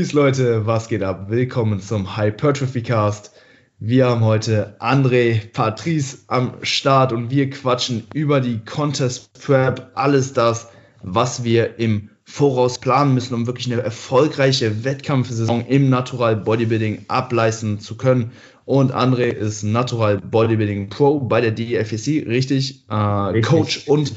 Peace 0.00 0.14
Leute, 0.14 0.64
was 0.64 0.88
geht 0.88 1.02
ab? 1.02 1.26
Willkommen 1.28 1.78
zum 1.78 2.16
Hypertrophy 2.16 2.82
Cast. 2.82 3.32
Wir 3.78 4.06
haben 4.06 4.24
heute 4.24 4.74
André, 4.80 5.52
Patrice 5.52 6.20
am 6.26 6.54
Start 6.62 7.12
und 7.12 7.30
wir 7.30 7.50
quatschen 7.50 8.04
über 8.14 8.40
die 8.40 8.60
Contest 8.64 9.30
Prep, 9.44 9.90
alles 9.96 10.32
das, 10.32 10.68
was 11.02 11.44
wir 11.44 11.78
im 11.78 12.08
Voraus 12.24 12.78
planen 12.78 13.12
müssen, 13.12 13.34
um 13.34 13.46
wirklich 13.46 13.70
eine 13.70 13.82
erfolgreiche 13.82 14.84
Wettkampfsaison 14.84 15.66
im 15.66 15.90
Natural 15.90 16.34
Bodybuilding 16.34 17.04
ableisten 17.08 17.78
zu 17.78 17.98
können. 17.98 18.32
Und 18.64 18.94
André 18.94 19.24
ist 19.24 19.64
Natural 19.64 20.16
Bodybuilding 20.16 20.88
Pro 20.88 21.20
bei 21.20 21.42
der 21.42 21.50
DFSC, 21.50 22.24
richtig? 22.26 22.88
Äh, 22.88 22.94
richtig. 22.94 23.50
Coach 23.50 23.86
und 23.86 24.14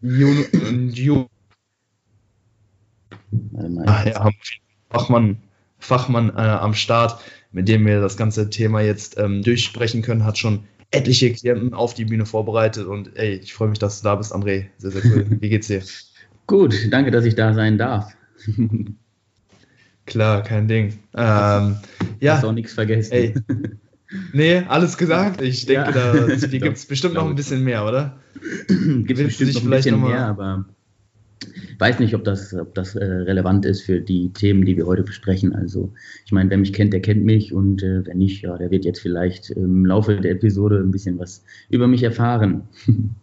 Jun, 0.00 0.92
Jun 0.92 1.26
ah, 3.86 4.04
ja, 4.06 4.30
Fachmann, 4.98 5.38
Fachmann 5.78 6.30
äh, 6.30 6.40
am 6.40 6.74
Start, 6.74 7.20
mit 7.52 7.68
dem 7.68 7.86
wir 7.86 8.00
das 8.00 8.16
ganze 8.16 8.50
Thema 8.50 8.80
jetzt 8.80 9.18
ähm, 9.18 9.42
durchsprechen 9.42 10.02
können, 10.02 10.24
hat 10.24 10.38
schon 10.38 10.64
etliche 10.90 11.32
Klienten 11.32 11.74
auf 11.74 11.94
die 11.94 12.04
Bühne 12.04 12.26
vorbereitet 12.26 12.86
und 12.86 13.16
ey, 13.16 13.34
ich 13.34 13.54
freue 13.54 13.68
mich, 13.68 13.78
dass 13.78 14.00
du 14.00 14.04
da 14.04 14.14
bist, 14.14 14.34
André. 14.34 14.66
Sehr, 14.78 14.90
sehr 14.92 15.02
cool. 15.04 15.26
Wie 15.40 15.48
geht's 15.48 15.66
dir? 15.66 15.82
Gut, 16.46 16.74
danke, 16.90 17.10
dass 17.10 17.24
ich 17.24 17.34
da 17.34 17.54
sein 17.54 17.76
darf. 17.76 18.12
Klar, 20.06 20.42
kein 20.42 20.68
Ding. 20.68 20.98
Ähm, 21.14 21.76
ja. 22.20 22.36
Hast 22.36 22.44
auch 22.44 22.52
nichts 22.52 22.74
vergessen. 22.74 23.12
Ey. 23.12 23.34
Nee, 24.32 24.62
alles 24.68 24.96
gesagt. 24.96 25.42
Ich 25.42 25.66
denke, 25.66 25.90
ja. 25.90 26.12
da 26.26 26.46
gibt 26.46 26.76
es 26.76 26.86
bestimmt 26.86 27.14
noch 27.14 27.26
ein 27.26 27.34
bisschen 27.34 27.64
mehr, 27.64 27.84
oder? 27.84 28.20
Gibt 28.68 29.18
es 29.18 29.38
bestimmt 29.38 29.54
noch 29.54 29.62
ein 29.64 29.70
bisschen 29.70 30.00
mehr, 30.00 30.26
aber 30.26 30.66
weiß 31.78 31.98
nicht, 32.00 32.14
ob 32.14 32.24
das, 32.24 32.54
ob 32.54 32.74
das 32.74 32.94
äh, 32.94 33.04
relevant 33.04 33.64
ist 33.64 33.82
für 33.82 34.00
die 34.00 34.30
Themen, 34.30 34.64
die 34.64 34.76
wir 34.76 34.86
heute 34.86 35.02
besprechen. 35.02 35.54
Also, 35.54 35.92
ich 36.24 36.32
meine, 36.32 36.50
wer 36.50 36.58
mich 36.58 36.72
kennt, 36.72 36.92
der 36.92 37.00
kennt 37.00 37.24
mich 37.24 37.52
und 37.52 37.82
äh, 37.82 38.04
wer 38.04 38.14
nicht, 38.14 38.42
ja, 38.42 38.56
der 38.56 38.70
wird 38.70 38.84
jetzt 38.84 39.00
vielleicht 39.00 39.50
im 39.50 39.84
Laufe 39.84 40.16
der 40.20 40.32
Episode 40.32 40.78
ein 40.78 40.90
bisschen 40.90 41.18
was 41.18 41.44
über 41.68 41.86
mich 41.86 42.02
erfahren. 42.02 42.62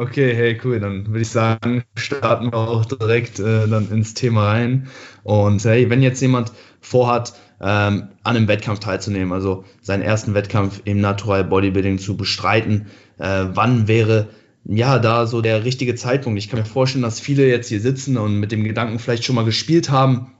Okay, 0.00 0.32
hey, 0.32 0.56
cool. 0.62 0.78
Dann 0.78 1.08
würde 1.08 1.22
ich 1.22 1.28
sagen, 1.28 1.82
starten 1.96 2.52
wir 2.52 2.54
auch 2.54 2.84
direkt 2.84 3.40
äh, 3.40 3.66
dann 3.66 3.90
ins 3.90 4.14
Thema 4.14 4.44
rein. 4.44 4.86
Und 5.24 5.64
hey, 5.64 5.90
wenn 5.90 6.02
jetzt 6.02 6.22
jemand 6.22 6.52
vorhat, 6.80 7.32
ähm, 7.60 8.10
an 8.22 8.36
einem 8.36 8.46
Wettkampf 8.46 8.78
teilzunehmen, 8.78 9.32
also 9.32 9.64
seinen 9.82 10.02
ersten 10.02 10.34
Wettkampf 10.34 10.82
im 10.84 11.00
Natural 11.00 11.42
Bodybuilding 11.42 11.98
zu 11.98 12.16
bestreiten, 12.16 12.86
äh, 13.18 13.46
wann 13.52 13.88
wäre 13.88 14.28
ja 14.68 14.98
da 14.98 15.26
so 15.26 15.40
der 15.40 15.64
richtige 15.64 15.94
Zeitpunkt? 15.94 16.38
Ich 16.38 16.48
kann 16.48 16.60
mir 16.60 16.66
vorstellen, 16.66 17.02
dass 17.02 17.20
viele 17.20 17.48
jetzt 17.48 17.68
hier 17.68 17.80
sitzen 17.80 18.16
und 18.16 18.38
mit 18.38 18.52
dem 18.52 18.64
Gedanken 18.64 18.98
vielleicht 18.98 19.24
schon 19.24 19.34
mal 19.34 19.44
gespielt 19.44 19.90
haben, 19.90 20.32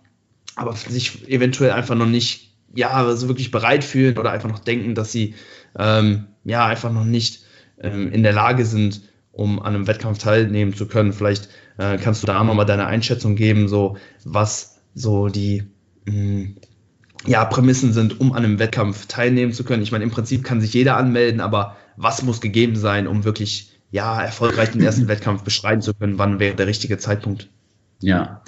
aber 0.54 0.72
sich 0.74 1.28
eventuell 1.28 1.72
einfach 1.72 1.94
noch 1.94 2.06
nicht 2.06 2.48
ja 2.74 2.90
also 2.90 3.28
wirklich 3.28 3.50
bereit 3.50 3.84
fühlen 3.84 4.18
oder 4.18 4.30
einfach 4.30 4.48
noch 4.48 4.58
denken, 4.58 4.94
dass 4.94 5.10
sie 5.10 5.34
ähm, 5.78 6.26
ja 6.44 6.66
einfach 6.66 6.92
noch 6.92 7.04
nicht 7.04 7.44
ähm, 7.80 8.12
in 8.12 8.22
der 8.22 8.32
Lage 8.32 8.64
sind, 8.64 9.02
um 9.32 9.60
an 9.60 9.74
einem 9.74 9.86
Wettkampf 9.86 10.18
teilnehmen 10.18 10.74
zu 10.74 10.86
können. 10.86 11.12
Vielleicht 11.12 11.48
äh, 11.78 11.96
kannst 11.96 12.22
du 12.22 12.26
da 12.26 12.42
nochmal 12.44 12.66
deine 12.66 12.86
Einschätzung 12.86 13.36
geben, 13.36 13.68
so 13.68 13.96
was 14.24 14.80
so 14.94 15.28
die 15.28 15.64
mh, 16.06 16.12
mm, 16.12 16.56
ja, 17.26 17.44
Prämissen 17.44 17.92
sind, 17.92 18.20
um 18.20 18.32
an 18.32 18.44
einem 18.44 18.58
Wettkampf 18.58 19.06
teilnehmen 19.06 19.52
zu 19.52 19.64
können. 19.64 19.82
Ich 19.82 19.92
meine, 19.92 20.04
im 20.04 20.10
Prinzip 20.10 20.44
kann 20.44 20.60
sich 20.60 20.72
jeder 20.72 20.96
anmelden, 20.96 21.40
aber 21.40 21.76
was 21.96 22.22
muss 22.22 22.40
gegeben 22.40 22.76
sein, 22.76 23.08
um 23.08 23.24
wirklich 23.24 23.77
ja, 23.90 24.22
erfolgreich 24.22 24.70
den 24.70 24.82
ersten 24.82 25.08
Wettkampf 25.08 25.42
beschreiten 25.42 25.82
zu 25.82 25.94
können? 25.94 26.18
Wann 26.18 26.38
wäre 26.40 26.54
der 26.54 26.66
richtige 26.66 26.98
Zeitpunkt? 26.98 27.48
Ja, 28.00 28.42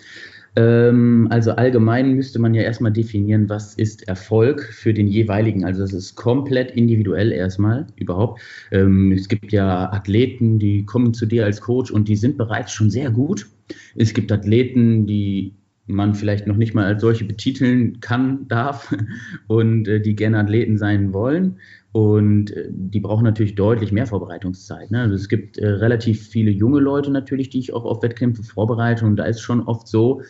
ähm, 0.56 1.28
also 1.30 1.52
allgemein 1.52 2.14
müsste 2.14 2.38
man 2.38 2.54
ja 2.54 2.62
erstmal 2.62 2.92
definieren, 2.92 3.48
was 3.48 3.74
ist 3.74 4.08
Erfolg 4.08 4.62
für 4.72 4.92
den 4.92 5.06
jeweiligen. 5.06 5.64
Also 5.64 5.82
das 5.82 5.92
ist 5.92 6.16
komplett 6.16 6.72
individuell 6.72 7.32
erstmal 7.32 7.86
überhaupt. 7.96 8.40
Ähm, 8.72 9.12
es 9.12 9.28
gibt 9.28 9.52
ja 9.52 9.92
Athleten, 9.92 10.58
die 10.58 10.84
kommen 10.84 11.14
zu 11.14 11.26
dir 11.26 11.44
als 11.44 11.60
Coach 11.60 11.90
und 11.90 12.08
die 12.08 12.16
sind 12.16 12.36
bereits 12.36 12.72
schon 12.72 12.90
sehr 12.90 13.10
gut. 13.10 13.46
Es 13.94 14.12
gibt 14.12 14.32
Athleten, 14.32 15.06
die 15.06 15.54
man 15.86 16.14
vielleicht 16.14 16.46
noch 16.46 16.56
nicht 16.56 16.74
mal 16.74 16.84
als 16.84 17.00
solche 17.00 17.24
betiteln 17.24 18.00
kann, 18.00 18.46
darf 18.48 18.94
und 19.46 19.86
äh, 19.86 20.00
die 20.00 20.16
gerne 20.16 20.38
Athleten 20.38 20.78
sein 20.78 21.12
wollen. 21.12 21.58
Und 21.92 22.52
äh, 22.52 22.68
die 22.70 23.00
brauchen 23.00 23.24
natürlich 23.24 23.56
deutlich 23.56 23.90
mehr 23.90 24.06
Vorbereitungszeit. 24.06 24.90
Ne? 24.92 25.00
Also 25.00 25.16
es 25.16 25.28
gibt 25.28 25.58
äh, 25.58 25.66
relativ 25.66 26.28
viele 26.28 26.50
junge 26.50 26.78
Leute 26.78 27.10
natürlich, 27.10 27.50
die 27.50 27.58
ich 27.58 27.72
auch 27.72 27.84
auf 27.84 28.02
Wettkämpfe 28.02 28.44
vorbereite. 28.44 29.04
Und 29.04 29.16
da 29.16 29.24
ist 29.24 29.40
schon 29.40 29.62
oft 29.66 29.88
so, 29.88 30.22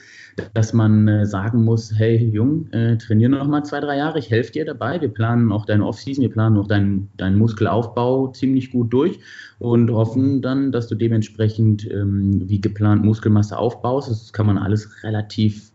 dass 0.54 0.72
man 0.72 1.06
äh, 1.09 1.26
sagen 1.26 1.65
muss, 1.65 1.93
hey 1.94 2.16
Jung, 2.16 2.70
äh, 2.72 2.97
trainiere 2.97 3.31
noch 3.31 3.47
mal 3.47 3.62
zwei, 3.62 3.81
drei 3.81 3.99
Jahre, 3.99 4.19
ich 4.19 4.31
helfe 4.31 4.53
dir 4.53 4.65
dabei. 4.65 5.00
Wir 5.03 5.09
planen 5.09 5.53
auch 5.53 5.66
deine 5.66 5.84
Offseason, 5.84 6.22
wir 6.22 6.31
planen 6.31 6.56
auch 6.56 6.66
deinen, 6.66 7.10
deinen 7.19 7.37
Muskelaufbau 7.37 8.28
ziemlich 8.28 8.70
gut 8.70 8.93
durch 8.93 9.19
und 9.59 9.91
hoffen 9.91 10.41
dann, 10.41 10.72
dass 10.72 10.88
du 10.88 10.94
dementsprechend 10.94 11.91
ähm, 11.91 12.49
wie 12.49 12.60
geplant 12.60 13.04
Muskelmasse 13.04 13.59
aufbaust. 13.59 14.10
Das 14.10 14.32
kann 14.32 14.47
man 14.47 14.56
alles 14.56 15.04
relativ 15.04 15.72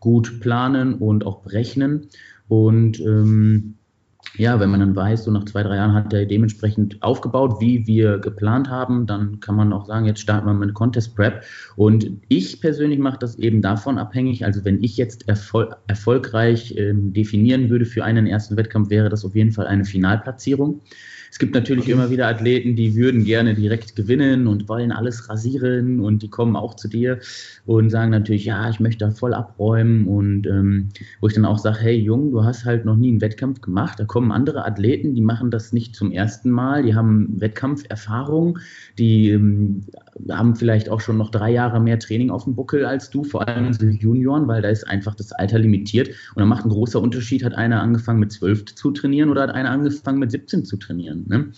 gut 0.00 0.40
planen 0.40 0.94
und 0.94 1.26
auch 1.26 1.40
berechnen. 1.42 2.08
Und 2.48 3.00
ähm, 3.00 3.74
ja, 4.38 4.60
wenn 4.60 4.70
man 4.70 4.80
dann 4.80 4.96
weiß, 4.96 5.24
so 5.24 5.30
nach 5.30 5.44
zwei, 5.44 5.62
drei 5.62 5.76
Jahren 5.76 5.94
hat 5.94 6.12
er 6.12 6.26
dementsprechend 6.26 7.02
aufgebaut, 7.02 7.60
wie 7.60 7.86
wir 7.86 8.18
geplant 8.18 8.68
haben, 8.68 9.06
dann 9.06 9.40
kann 9.40 9.56
man 9.56 9.72
auch 9.72 9.86
sagen, 9.86 10.06
jetzt 10.06 10.20
starten 10.20 10.46
wir 10.46 10.54
mit 10.54 10.74
Contest 10.74 11.16
Prep. 11.16 11.44
Und 11.76 12.10
ich 12.28 12.60
persönlich 12.60 12.98
mache 12.98 13.18
das 13.18 13.36
eben 13.36 13.62
davon 13.62 13.98
abhängig. 13.98 14.44
Also 14.44 14.64
wenn 14.64 14.82
ich 14.82 14.96
jetzt 14.96 15.28
erfol 15.28 15.74
erfolgreich 15.86 16.76
ähm, 16.76 17.12
definieren 17.12 17.70
würde 17.70 17.84
für 17.84 18.04
einen 18.04 18.26
ersten 18.26 18.56
Wettkampf, 18.56 18.90
wäre 18.90 19.08
das 19.08 19.24
auf 19.24 19.34
jeden 19.34 19.52
Fall 19.52 19.66
eine 19.66 19.84
Finalplatzierung. 19.84 20.80
Es 21.30 21.38
gibt 21.38 21.54
natürlich 21.54 21.88
immer 21.88 22.10
wieder 22.10 22.28
Athleten, 22.28 22.76
die 22.76 22.94
würden 22.94 23.24
gerne 23.24 23.54
direkt 23.54 23.96
gewinnen 23.96 24.46
und 24.46 24.68
wollen 24.68 24.92
alles 24.92 25.28
rasieren 25.28 26.00
und 26.00 26.22
die 26.22 26.30
kommen 26.30 26.56
auch 26.56 26.74
zu 26.74 26.88
dir 26.88 27.20
und 27.64 27.90
sagen 27.90 28.10
natürlich, 28.10 28.44
ja, 28.44 28.68
ich 28.70 28.80
möchte 28.80 29.04
da 29.04 29.10
voll 29.10 29.34
abräumen 29.34 30.06
und 30.06 30.46
ähm, 30.46 30.88
wo 31.20 31.28
ich 31.28 31.34
dann 31.34 31.44
auch 31.44 31.58
sage, 31.58 31.78
hey 31.80 31.96
Jung, 31.96 32.30
du 32.30 32.44
hast 32.44 32.64
halt 32.64 32.84
noch 32.84 32.96
nie 32.96 33.08
einen 33.08 33.20
Wettkampf 33.20 33.60
gemacht. 33.60 33.98
Da 33.98 34.04
kommen 34.04 34.32
andere 34.32 34.64
Athleten, 34.64 35.14
die 35.14 35.20
machen 35.20 35.50
das 35.50 35.72
nicht 35.72 35.94
zum 35.94 36.12
ersten 36.12 36.50
Mal, 36.50 36.82
die 36.82 36.94
haben 36.94 37.40
Wettkampferfahrung, 37.40 38.58
die 38.98 39.30
ähm, 39.30 39.84
haben 40.30 40.56
vielleicht 40.56 40.88
auch 40.88 41.00
schon 41.00 41.16
noch 41.16 41.30
drei 41.30 41.50
Jahre 41.50 41.80
mehr 41.80 41.98
Training 41.98 42.30
auf 42.30 42.44
dem 42.44 42.54
Buckel 42.54 42.84
als 42.84 43.10
du, 43.10 43.24
vor 43.24 43.46
allem 43.46 43.76
die 43.76 43.98
Junioren, 43.98 44.48
weil 44.48 44.62
da 44.62 44.68
ist 44.68 44.84
einfach 44.84 45.14
das 45.14 45.32
Alter 45.32 45.58
limitiert 45.58 46.08
und 46.08 46.40
da 46.40 46.46
macht 46.46 46.64
ein 46.64 46.70
großer 46.70 47.00
Unterschied, 47.00 47.44
hat 47.44 47.54
einer 47.54 47.82
angefangen 47.82 48.20
mit 48.20 48.32
zwölf 48.32 48.64
zu 48.64 48.90
trainieren 48.92 49.30
oder 49.30 49.42
hat 49.42 49.50
einer 49.50 49.70
angefangen 49.70 50.18
mit 50.18 50.30
17 50.30 50.64
zu 50.64 50.76
trainieren. 50.76 51.24
Ne? 51.28 51.52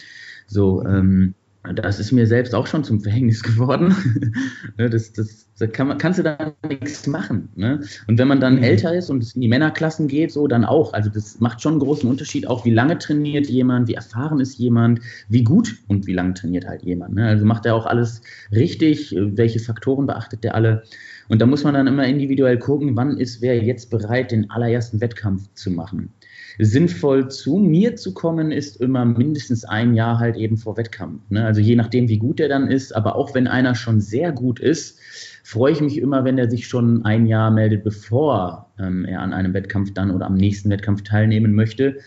So, 0.46 0.84
ähm, 0.84 1.34
das 1.74 1.98
ist 1.98 2.12
mir 2.12 2.26
selbst 2.26 2.54
auch 2.54 2.66
schon 2.66 2.84
zum 2.84 3.00
Verhängnis 3.00 3.42
geworden. 3.42 3.94
Ne, 4.76 4.88
das, 4.88 5.12
das, 5.12 5.48
da 5.58 5.66
kann 5.66 5.88
man, 5.88 5.98
kannst 5.98 6.20
du 6.20 6.22
da 6.22 6.54
nichts 6.69 7.06
machen. 7.06 7.48
Ne? 7.56 7.80
Und 8.06 8.19
wenn 8.19 8.28
man 8.28 8.38
dann 8.38 8.56
mhm. 8.56 8.62
älter 8.62 8.94
ist 8.94 9.10
und 9.10 9.22
es 9.22 9.34
in 9.34 9.41
die 9.41 9.48
Männerklassen 9.48 10.06
geht, 10.06 10.30
so 10.30 10.46
dann 10.46 10.64
auch. 10.64 10.92
Also 10.92 11.10
das 11.10 11.41
macht 11.41 11.60
schon 11.60 11.74
einen 11.74 11.80
großen 11.80 12.08
Unterschied, 12.08 12.46
auch 12.46 12.64
wie 12.64 12.70
lange 12.70 12.98
trainiert 12.98 13.48
jemand, 13.48 13.88
wie 13.88 13.94
erfahren 13.94 14.38
ist 14.38 14.58
jemand, 14.58 15.00
wie 15.28 15.42
gut 15.42 15.76
und 15.88 16.06
wie 16.06 16.12
lange 16.12 16.34
trainiert 16.34 16.66
halt 16.66 16.82
jemand. 16.82 17.14
Ne? 17.14 17.26
Also 17.26 17.44
macht 17.44 17.66
er 17.66 17.75
auch 17.75 17.87
alles 17.87 18.22
richtig, 18.52 19.16
welche 19.19 19.58
Faktoren 19.58 20.06
beachtet 20.06 20.44
der 20.44 20.54
alle. 20.54 20.84
Und 21.28 21.40
da 21.40 21.46
muss 21.46 21.64
man 21.64 21.75
dann 21.75 21.88
immer 21.88 22.06
individuell 22.06 22.58
gucken, 22.58 22.94
wann 22.94 23.16
ist 23.16 23.43
wer 23.43 23.61
jetzt 23.61 23.90
bereit, 23.90 24.31
den 24.31 24.50
allerersten 24.50 25.00
Wettkampf 25.00 25.49
zu 25.54 25.70
machen 25.70 26.12
sinnvoll 26.59 27.29
zu 27.29 27.59
mir 27.59 27.97
zu 27.97 28.15
kommen, 28.15 28.50
ist 28.53 28.81
immer 28.81 29.05
mindestens 29.05 29.65
ein 29.65 29.95
Jahr 29.95 30.19
halt 30.19 30.37
eben 30.37 30.56
vor 30.56 30.77
Wettkampf. 30.77 31.21
Ne? 31.31 31.45
Also 31.45 31.61
je 31.61 31.77
nachdem, 31.77 32.09
wie 32.09 32.19
gut 32.19 32.41
er 32.41 32.49
dann 32.49 32.69
ist, 32.69 32.95
aber 32.95 33.17
auch 33.17 33.35
wenn 33.35 33.47
einer 33.47 33.75
schon 33.75 34.00
sehr 34.00 34.33
gut 34.33 34.61
ist, 34.61 34.99
freue 35.45 35.73
ich 35.73 35.81
mich 35.81 35.99
immer, 35.99 36.25
wenn 36.25 36.39
er 36.39 36.50
sich 36.50 36.67
schon 36.67 37.05
ein 37.05 37.27
Jahr 37.27 37.50
meldet, 37.50 37.85
bevor 37.85 38.71
ähm, 38.79 39.05
er 39.05 39.21
an 39.21 39.33
einem 39.33 39.55
Wettkampf 39.55 39.95
dann 39.95 40.11
oder 40.11 40.27
am 40.27 40.35
nächsten 40.35 40.71
Wettkampf 40.71 41.03
teilnehmen 41.03 41.55
möchte, 41.55 41.99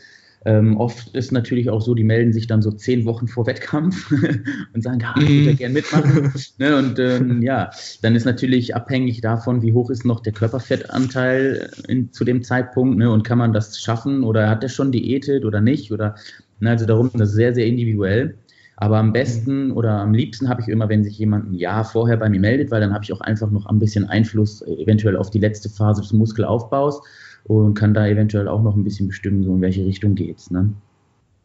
ähm, 0.44 0.78
oft 0.78 1.16
ist 1.16 1.32
natürlich 1.32 1.70
auch 1.70 1.82
so, 1.82 1.94
die 1.94 2.04
melden 2.04 2.34
sich 2.34 2.48
dann 2.48 2.64
so 2.64 2.72
zehn 2.72 3.06
Wochen 3.06 3.28
vor 3.28 3.46
Wettkampf 3.46 4.12
und 4.74 4.84
sagen, 4.84 5.00
ah, 5.04 5.14
ich 5.20 5.30
würde 5.30 5.44
ja 5.44 5.52
mhm. 5.52 5.58
gerne 5.58 5.74
mitmachen. 5.74 6.34
ne, 6.58 6.78
und 6.78 6.98
ähm, 6.98 7.42
ja, 7.44 7.70
dann 8.02 8.16
ist 8.16 8.26
natürlich 8.26 8.76
abhängig 8.76 9.22
davon, 9.22 9.62
wie 9.62 9.74
hoch 9.74 9.92
ist 9.92 10.04
noch 10.04 10.20
der 10.22 10.34
Körperfettanteil 10.34 11.70
in, 11.88 12.12
zu 12.12 12.26
dem 12.26 12.42
Zeitpunkt 12.42 12.98
ne, 12.98 13.12
und 13.12 13.24
kann 13.24 13.38
man 13.38 13.54
das 13.54 13.80
schaffen 13.80 14.24
oder 14.24 14.50
hat 14.50 14.64
er 14.64 14.70
schon 14.70 14.92
diätet 14.92 15.46
oder 15.46 15.62
nicht? 15.62 15.92
Oder, 15.92 16.16
ne, 16.60 16.72
also 16.72 16.88
darum, 16.88 17.12
das 17.14 17.30
ist 17.30 17.36
sehr, 17.36 17.54
sehr 17.54 17.68
individuell. 17.68 18.36
Aber 18.78 18.98
am 18.98 19.14
besten 19.14 19.72
oder 19.72 19.92
am 20.00 20.16
liebsten 20.16 20.50
habe 20.50 20.62
ich 20.62 20.68
immer, 20.68 20.90
wenn 20.90 21.04
sich 21.04 21.20
jemand 21.20 21.52
ein 21.52 21.54
Jahr 21.54 21.86
vorher 21.86 22.18
bei 22.18 22.30
mir 22.30 22.40
meldet, 22.40 22.72
weil 22.72 22.82
dann 22.82 22.96
habe 22.96 23.04
ich 23.04 23.14
auch 23.14 23.22
einfach 23.22 23.52
noch 23.52 23.68
ein 23.68 23.78
bisschen 23.78 24.10
Einfluss 24.10 24.64
eventuell 24.64 25.18
auf 25.18 25.30
die 25.30 25.38
letzte 25.38 25.70
Phase 25.70 26.02
des 26.02 26.14
Muskelaufbaus 26.14 27.00
und 27.46 27.74
kann 27.74 27.94
da 27.94 28.08
eventuell 28.08 28.48
auch 28.48 28.62
noch 28.62 28.76
ein 28.76 28.84
bisschen 28.84 29.08
bestimmen, 29.08 29.44
so 29.44 29.54
in 29.54 29.62
welche 29.62 29.86
Richtung 29.86 30.16
geht's. 30.16 30.52
Ne? 30.52 30.74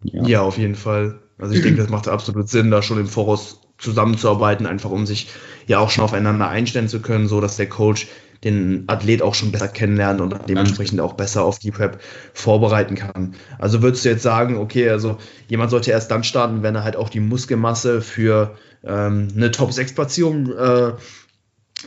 Ja. 0.02 0.26
ja, 0.26 0.42
auf 0.42 0.58
jeden 0.58 0.74
Fall. 0.74 1.18
Also 1.38 1.54
ich 1.54 1.62
denke, 1.62 1.80
das 1.80 1.90
macht 1.90 2.08
absolut 2.08 2.48
Sinn, 2.48 2.70
da 2.70 2.82
schon 2.82 2.98
im 2.98 3.06
Voraus 3.06 3.60
zusammenzuarbeiten, 3.78 4.66
einfach 4.66 4.90
um 4.90 5.06
sich 5.06 5.28
ja 5.66 5.78
auch 5.78 5.90
schon 5.90 6.04
aufeinander 6.04 6.48
einstellen 6.48 6.88
zu 6.88 7.00
können, 7.00 7.28
so 7.28 7.40
dass 7.40 7.56
der 7.56 7.68
Coach 7.68 8.08
den 8.44 8.84
Athlet 8.86 9.22
auch 9.22 9.34
schon 9.34 9.52
besser 9.52 9.68
kennenlernt 9.68 10.20
und 10.20 10.34
dementsprechend 10.48 11.00
auch 11.00 11.14
besser 11.14 11.44
auf 11.44 11.58
die 11.58 11.70
Prep 11.70 12.00
vorbereiten 12.34 12.94
kann. 12.94 13.34
Also 13.58 13.82
würdest 13.82 14.04
du 14.04 14.10
jetzt 14.10 14.22
sagen, 14.22 14.58
okay, 14.58 14.88
also 14.90 15.18
jemand 15.48 15.70
sollte 15.70 15.90
erst 15.90 16.10
dann 16.10 16.22
starten, 16.22 16.62
wenn 16.62 16.74
er 16.74 16.84
halt 16.84 16.96
auch 16.96 17.08
die 17.08 17.20
Muskelmasse 17.20 18.02
für 18.02 18.56
ähm, 18.84 19.28
eine 19.34 19.50
Top-6-Platzierung 19.50 20.52
äh, 20.52 20.92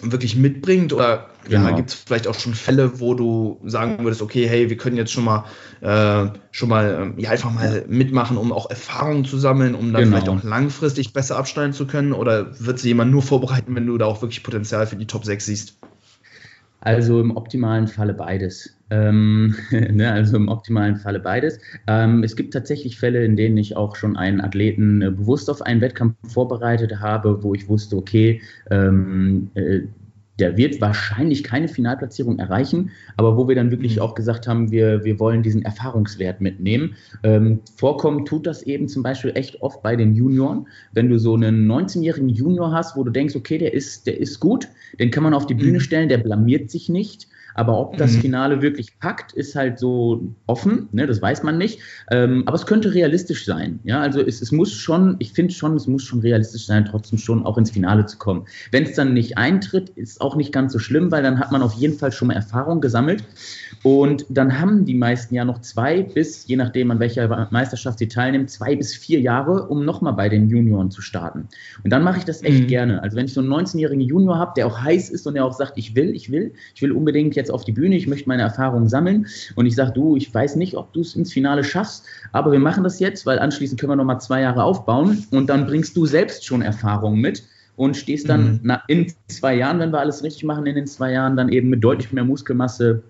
wirklich 0.01 0.35
mitbringt? 0.35 0.91
Oder 0.91 1.29
genau. 1.47 1.69
ja, 1.69 1.75
gibt 1.75 1.89
es 1.89 1.95
vielleicht 1.95 2.27
auch 2.27 2.35
schon 2.35 2.53
Fälle, 2.53 2.99
wo 2.99 3.13
du 3.13 3.59
sagen 3.65 4.03
würdest, 4.03 4.21
okay, 4.21 4.47
hey, 4.47 4.69
wir 4.69 4.77
können 4.77 4.97
jetzt 4.97 5.11
schon 5.11 5.23
mal 5.23 5.45
äh, 5.81 6.27
schon 6.51 6.69
mal 6.69 7.13
äh, 7.17 7.21
ja, 7.21 7.29
einfach 7.31 7.51
mal 7.51 7.85
mitmachen, 7.87 8.37
um 8.37 8.51
auch 8.51 8.69
Erfahrungen 8.69 9.25
zu 9.25 9.37
sammeln, 9.37 9.75
um 9.75 9.93
dann 9.93 10.03
genau. 10.03 10.17
vielleicht 10.17 10.29
auch 10.29 10.43
langfristig 10.43 11.13
besser 11.13 11.37
abschneiden 11.37 11.73
zu 11.73 11.87
können? 11.87 12.13
Oder 12.13 12.59
wird 12.59 12.79
sich 12.79 12.87
jemand 12.87 13.11
nur 13.11 13.21
vorbereiten, 13.21 13.75
wenn 13.75 13.85
du 13.85 13.97
da 13.97 14.05
auch 14.05 14.21
wirklich 14.21 14.43
Potenzial 14.43 14.87
für 14.87 14.95
die 14.95 15.07
Top 15.07 15.25
6 15.25 15.45
siehst? 15.45 15.77
Also 16.81 17.19
im 17.19 17.35
optimalen 17.35 17.87
Falle 17.87 18.13
beides. 18.13 18.73
Ähm, 18.89 19.55
ne, 19.71 20.11
also 20.11 20.37
im 20.37 20.47
optimalen 20.47 20.95
Falle 20.95 21.19
beides. 21.19 21.59
Ähm, 21.87 22.23
es 22.23 22.35
gibt 22.35 22.53
tatsächlich 22.53 22.97
Fälle, 22.97 23.23
in 23.23 23.35
denen 23.35 23.57
ich 23.57 23.75
auch 23.75 23.95
schon 23.95 24.15
einen 24.15 24.41
Athleten 24.41 25.01
äh, 25.01 25.11
bewusst 25.11 25.49
auf 25.49 25.61
einen 25.61 25.81
Wettkampf 25.81 26.15
vorbereitet 26.27 26.99
habe, 26.99 27.43
wo 27.43 27.53
ich 27.53 27.67
wusste, 27.67 27.97
okay, 27.97 28.41
ähm, 28.71 29.51
äh, 29.55 29.81
der 30.39 30.57
wird 30.57 30.81
wahrscheinlich 30.81 31.43
keine 31.43 31.67
Finalplatzierung 31.67 32.39
erreichen, 32.39 32.91
aber 33.17 33.37
wo 33.37 33.47
wir 33.47 33.55
dann 33.55 33.71
wirklich 33.71 33.97
mhm. 33.97 34.01
auch 34.01 34.15
gesagt 34.15 34.47
haben, 34.47 34.71
wir, 34.71 35.03
wir 35.03 35.19
wollen 35.19 35.43
diesen 35.43 35.63
Erfahrungswert 35.63 36.41
mitnehmen. 36.41 36.95
Ähm, 37.23 37.59
vorkommen 37.75 38.25
tut 38.25 38.47
das 38.47 38.63
eben 38.63 38.87
zum 38.87 39.03
Beispiel 39.03 39.31
echt 39.35 39.61
oft 39.61 39.81
bei 39.83 39.95
den 39.95 40.13
Junioren. 40.13 40.67
Wenn 40.91 41.09
du 41.09 41.19
so 41.19 41.35
einen 41.35 41.69
19-jährigen 41.69 42.29
Junior 42.29 42.71
hast, 42.71 42.95
wo 42.95 43.03
du 43.03 43.11
denkst, 43.11 43.35
okay, 43.35 43.57
der 43.57 43.73
ist, 43.73 44.07
der 44.07 44.19
ist 44.19 44.39
gut, 44.39 44.67
den 44.99 45.11
kann 45.11 45.23
man 45.23 45.33
auf 45.33 45.45
die 45.45 45.55
Bühne 45.55 45.77
mhm. 45.77 45.81
stellen, 45.81 46.09
der 46.09 46.19
blamiert 46.19 46.71
sich 46.71 46.89
nicht. 46.89 47.27
Aber 47.59 47.77
ob 47.77 47.97
das 47.97 48.13
mhm. 48.13 48.21
Finale 48.21 48.61
wirklich 48.61 48.97
packt, 48.99 49.33
ist 49.33 49.53
halt 49.53 49.79
so 49.79 50.33
offen, 50.45 50.87
ne, 50.93 51.05
das 51.05 51.21
weiß 51.21 51.43
man 51.43 51.57
nicht. 51.57 51.79
Ähm, 52.09 52.43
aber 52.45 52.55
es 52.55 52.65
könnte 52.65 52.93
realistisch 52.93 53.43
sein. 53.43 53.81
Ja, 53.83 53.99
also 53.99 54.21
es, 54.21 54.41
es 54.41 54.53
muss 54.53 54.71
schon, 54.71 55.17
ich 55.19 55.33
finde 55.33 55.53
schon, 55.53 55.75
es 55.75 55.85
muss 55.85 56.03
schon 56.03 56.21
realistisch 56.21 56.65
sein, 56.65 56.85
trotzdem 56.85 57.19
schon 57.19 57.45
auch 57.45 57.57
ins 57.57 57.71
Finale 57.71 58.05
zu 58.05 58.17
kommen. 58.17 58.45
Wenn 58.71 58.83
es 58.83 58.93
dann 58.93 59.13
nicht 59.13 59.37
eintritt, 59.37 59.89
ist 59.89 60.21
auch 60.21 60.37
nicht 60.37 60.53
ganz 60.53 60.71
so 60.71 60.79
schlimm, 60.79 61.11
weil 61.11 61.21
dann 61.21 61.37
hat 61.37 61.51
man 61.51 61.61
auf 61.61 61.73
jeden 61.73 61.97
Fall 61.97 62.13
schon 62.13 62.29
mal 62.29 62.35
Erfahrung 62.35 62.79
gesammelt. 62.79 63.25
Und 63.83 64.25
dann 64.29 64.57
haben 64.57 64.85
die 64.85 64.95
meisten 64.95 65.35
ja 65.35 65.43
noch 65.43 65.59
zwei 65.59 66.01
bis, 66.01 66.47
je 66.47 66.55
nachdem 66.55 66.91
an 66.91 67.01
welcher 67.01 67.49
Meisterschaft 67.51 67.99
sie 67.99 68.07
teilnehmen, 68.07 68.47
zwei 68.47 68.77
bis 68.77 68.95
vier 68.95 69.19
Jahre, 69.19 69.67
um 69.67 69.83
nochmal 69.83 70.13
bei 70.13 70.29
den 70.29 70.49
Junioren 70.49 70.91
zu 70.91 71.01
starten. 71.01 71.49
Und 71.83 71.91
dann 71.91 72.03
mache 72.03 72.19
ich 72.19 72.25
das 72.25 72.41
echt 72.41 72.63
mhm. 72.63 72.67
gerne. 72.67 73.03
Also 73.03 73.17
wenn 73.17 73.25
ich 73.25 73.33
so 73.33 73.41
einen 73.41 73.49
19-jährigen 73.49 74.01
Junior 74.01 74.37
habe, 74.37 74.53
der 74.55 74.65
auch 74.65 74.81
heiß 74.81 75.09
ist 75.09 75.27
und 75.27 75.33
der 75.33 75.43
auch 75.43 75.51
sagt, 75.51 75.73
ich 75.75 75.93
will, 75.95 76.15
ich 76.15 76.31
will, 76.31 76.53
ich 76.73 76.81
will 76.81 76.93
unbedingt 76.93 77.35
jetzt 77.35 77.48
jetzt 77.49 77.53
auf 77.53 77.65
die 77.65 77.71
Bühne, 77.71 77.95
ich 77.95 78.07
möchte 78.07 78.29
meine 78.29 78.43
Erfahrungen 78.43 78.87
sammeln 78.87 79.27
und 79.55 79.65
ich 79.65 79.75
sage, 79.75 79.91
du, 79.91 80.15
ich 80.15 80.33
weiß 80.33 80.55
nicht, 80.55 80.77
ob 80.77 80.93
du 80.93 81.01
es 81.01 81.15
ins 81.15 81.33
Finale 81.33 81.63
schaffst, 81.63 82.05
aber 82.31 82.51
wir 82.51 82.59
machen 82.59 82.83
das 82.83 82.99
jetzt, 82.99 83.25
weil 83.25 83.39
anschließend 83.39 83.79
können 83.79 83.91
wir 83.91 83.95
nochmal 83.95 84.21
zwei 84.21 84.41
Jahre 84.41 84.63
aufbauen 84.63 85.25
und 85.31 85.49
dann 85.49 85.65
bringst 85.65 85.97
du 85.97 86.05
selbst 86.05 86.45
schon 86.45 86.61
Erfahrungen 86.61 87.19
mit 87.19 87.43
und 87.75 87.97
stehst 87.97 88.29
dann 88.29 88.53
mhm. 88.53 88.59
na, 88.63 88.83
in 88.87 89.11
zwei 89.27 89.55
Jahren, 89.55 89.79
wenn 89.79 89.91
wir 89.91 89.99
alles 89.99 90.23
richtig 90.23 90.43
machen, 90.43 90.65
in 90.65 90.75
den 90.75 90.87
zwei 90.87 91.11
Jahren 91.11 91.35
dann 91.35 91.49
eben 91.49 91.69
mit 91.69 91.83
deutlich 91.83 92.11
mehr 92.11 92.25
Muskelmasse, 92.25 93.03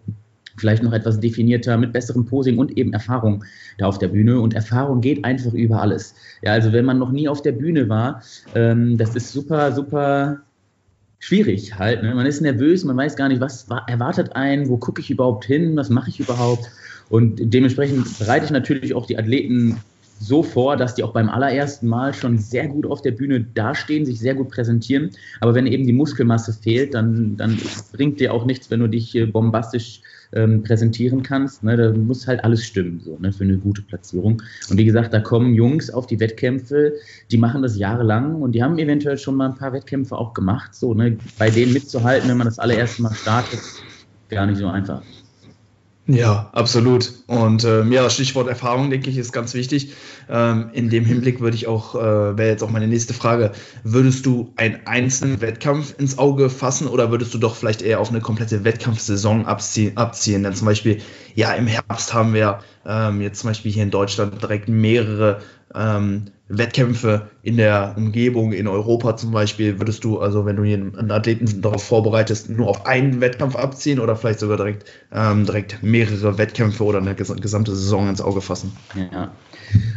vielleicht 0.57 0.83
noch 0.83 0.93
etwas 0.93 1.19
definierter, 1.19 1.77
mit 1.77 1.93
besserem 1.93 2.25
Posing 2.25 2.57
und 2.57 2.77
eben 2.77 2.91
Erfahrung 2.93 3.43
da 3.77 3.87
auf 3.87 3.97
der 3.97 4.09
Bühne. 4.09 4.41
Und 4.41 4.53
Erfahrung 4.53 4.99
geht 4.99 5.23
einfach 5.23 5.53
über 5.53 5.81
alles. 5.81 6.13
Ja, 6.41 6.51
also 6.51 6.73
wenn 6.73 6.85
man 6.85 6.99
noch 6.99 7.11
nie 7.11 7.29
auf 7.29 7.41
der 7.41 7.53
Bühne 7.53 7.87
war, 7.87 8.21
ähm, 8.55 8.97
das 8.97 9.15
ist 9.15 9.31
super, 9.31 9.71
super 9.71 10.41
schwierig 11.19 11.77
halt. 11.77 12.01
Ne? 12.01 12.15
Man 12.15 12.25
ist 12.25 12.41
nervös, 12.41 12.83
man 12.83 12.97
weiß 12.97 13.15
gar 13.15 13.27
nicht, 13.27 13.41
was 13.41 13.67
erwartet 13.87 14.35
einen, 14.35 14.69
wo 14.69 14.77
gucke 14.77 15.01
ich 15.01 15.11
überhaupt 15.11 15.45
hin, 15.45 15.75
was 15.75 15.89
mache 15.89 16.09
ich 16.09 16.19
überhaupt. 16.19 16.71
Und 17.09 17.53
dementsprechend 17.53 18.17
bereite 18.19 18.45
ich 18.45 18.51
natürlich 18.51 18.93
auch 18.93 19.05
die 19.05 19.17
Athleten 19.17 19.77
so 20.19 20.43
vor, 20.43 20.75
dass 20.75 20.95
die 20.95 21.03
auch 21.03 21.13
beim 21.13 21.29
allerersten 21.29 21.87
Mal 21.87 22.13
schon 22.13 22.37
sehr 22.37 22.67
gut 22.67 22.85
auf 22.85 23.01
der 23.01 23.11
Bühne 23.11 23.41
dastehen, 23.41 24.05
sich 24.05 24.19
sehr 24.19 24.35
gut 24.35 24.49
präsentieren. 24.49 25.11
Aber 25.39 25.55
wenn 25.55 25.65
eben 25.65 25.85
die 25.85 25.93
Muskelmasse 25.93 26.53
fehlt, 26.53 26.93
dann, 26.93 27.37
dann 27.37 27.57
bringt 27.93 28.19
dir 28.19 28.33
auch 28.33 28.45
nichts, 28.45 28.69
wenn 28.69 28.81
du 28.81 28.87
dich 28.87 29.17
bombastisch 29.31 30.01
ähm, 30.33 30.63
präsentieren 30.63 31.23
kannst. 31.23 31.63
Ne? 31.63 31.75
Da 31.75 31.91
muss 31.91 32.27
halt 32.27 32.43
alles 32.43 32.63
stimmen 32.63 32.99
so, 33.03 33.17
ne? 33.19 33.31
für 33.31 33.43
eine 33.43 33.57
gute 33.57 33.81
Platzierung. 33.81 34.41
Und 34.69 34.77
wie 34.77 34.85
gesagt, 34.85 35.13
da 35.13 35.19
kommen 35.19 35.53
Jungs 35.53 35.89
auf 35.89 36.07
die 36.07 36.19
Wettkämpfe, 36.19 36.93
die 37.31 37.37
machen 37.37 37.61
das 37.61 37.77
jahrelang 37.77 38.41
und 38.41 38.53
die 38.53 38.63
haben 38.63 38.77
eventuell 38.77 39.17
schon 39.17 39.35
mal 39.35 39.49
ein 39.49 39.55
paar 39.55 39.73
Wettkämpfe 39.73 40.17
auch 40.17 40.33
gemacht. 40.33 40.75
So, 40.75 40.93
ne? 40.93 41.17
Bei 41.37 41.49
denen 41.49 41.73
mitzuhalten, 41.73 42.29
wenn 42.29 42.37
man 42.37 42.45
das 42.45 42.59
allererste 42.59 43.01
Mal 43.01 43.13
startet, 43.13 43.59
gar 44.29 44.45
nicht 44.45 44.57
so 44.57 44.67
einfach. 44.67 45.01
Ja, 46.11 46.49
absolut. 46.53 47.13
Und 47.27 47.63
ähm, 47.65 47.91
ja, 47.91 48.09
Stichwort 48.09 48.47
Erfahrung, 48.47 48.89
denke 48.89 49.11
ich, 49.11 49.17
ist 49.17 49.31
ganz 49.31 49.53
wichtig. 49.53 49.93
Ähm, 50.27 50.71
in 50.73 50.89
dem 50.89 51.05
Hinblick 51.05 51.39
würde 51.39 51.55
ich 51.55 51.67
auch, 51.67 51.93
äh, 51.93 52.35
wäre 52.35 52.49
jetzt 52.49 52.63
auch 52.63 52.71
meine 52.71 52.87
nächste 52.87 53.13
Frage, 53.13 53.51
würdest 53.83 54.25
du 54.25 54.51
einen 54.55 54.79
einzelnen 54.85 55.39
Wettkampf 55.39 55.93
ins 55.99 56.17
Auge 56.17 56.49
fassen 56.49 56.87
oder 56.87 57.11
würdest 57.11 57.35
du 57.35 57.37
doch 57.37 57.55
vielleicht 57.55 57.83
eher 57.83 57.99
auf 57.99 58.09
eine 58.09 58.21
komplette 58.21 58.63
Wettkampfsaison 58.63 59.45
abzie 59.45 59.91
abziehen? 59.93 60.41
Denn 60.41 60.55
zum 60.55 60.65
Beispiel, 60.65 60.99
ja, 61.35 61.53
im 61.53 61.67
Herbst 61.67 62.11
haben 62.11 62.33
wir 62.33 62.61
ähm, 62.87 63.21
jetzt 63.21 63.41
zum 63.41 63.51
Beispiel 63.51 63.71
hier 63.71 63.83
in 63.83 63.91
Deutschland 63.91 64.41
direkt 64.41 64.67
mehrere 64.67 65.41
ähm, 65.75 66.31
Wettkämpfe 66.49 67.29
in 67.43 67.57
der 67.57 67.93
Umgebung, 67.95 68.53
in 68.53 68.67
Europa 68.67 69.15
zum 69.15 69.31
Beispiel, 69.31 69.79
würdest 69.79 70.03
du, 70.03 70.19
also 70.19 70.45
wenn 70.45 70.55
du 70.55 70.63
hier 70.63 70.77
einen 70.77 71.11
Athleten 71.11 71.61
darauf 71.61 71.83
vorbereitest, 71.83 72.49
nur 72.49 72.67
auf 72.67 72.85
einen 72.85 73.21
Wettkampf 73.21 73.55
abziehen 73.55 73.99
oder 73.99 74.15
vielleicht 74.15 74.39
sogar 74.39 74.57
direkt, 74.57 74.85
ähm, 75.13 75.45
direkt 75.45 75.81
mehrere 75.83 76.37
Wettkämpfe 76.37 76.83
oder 76.83 76.97
eine 76.97 77.15
gesamte 77.15 77.75
Saison 77.75 78.09
ins 78.09 78.19
Auge 78.19 78.41
fassen? 78.41 78.75
Ja, 79.13 79.31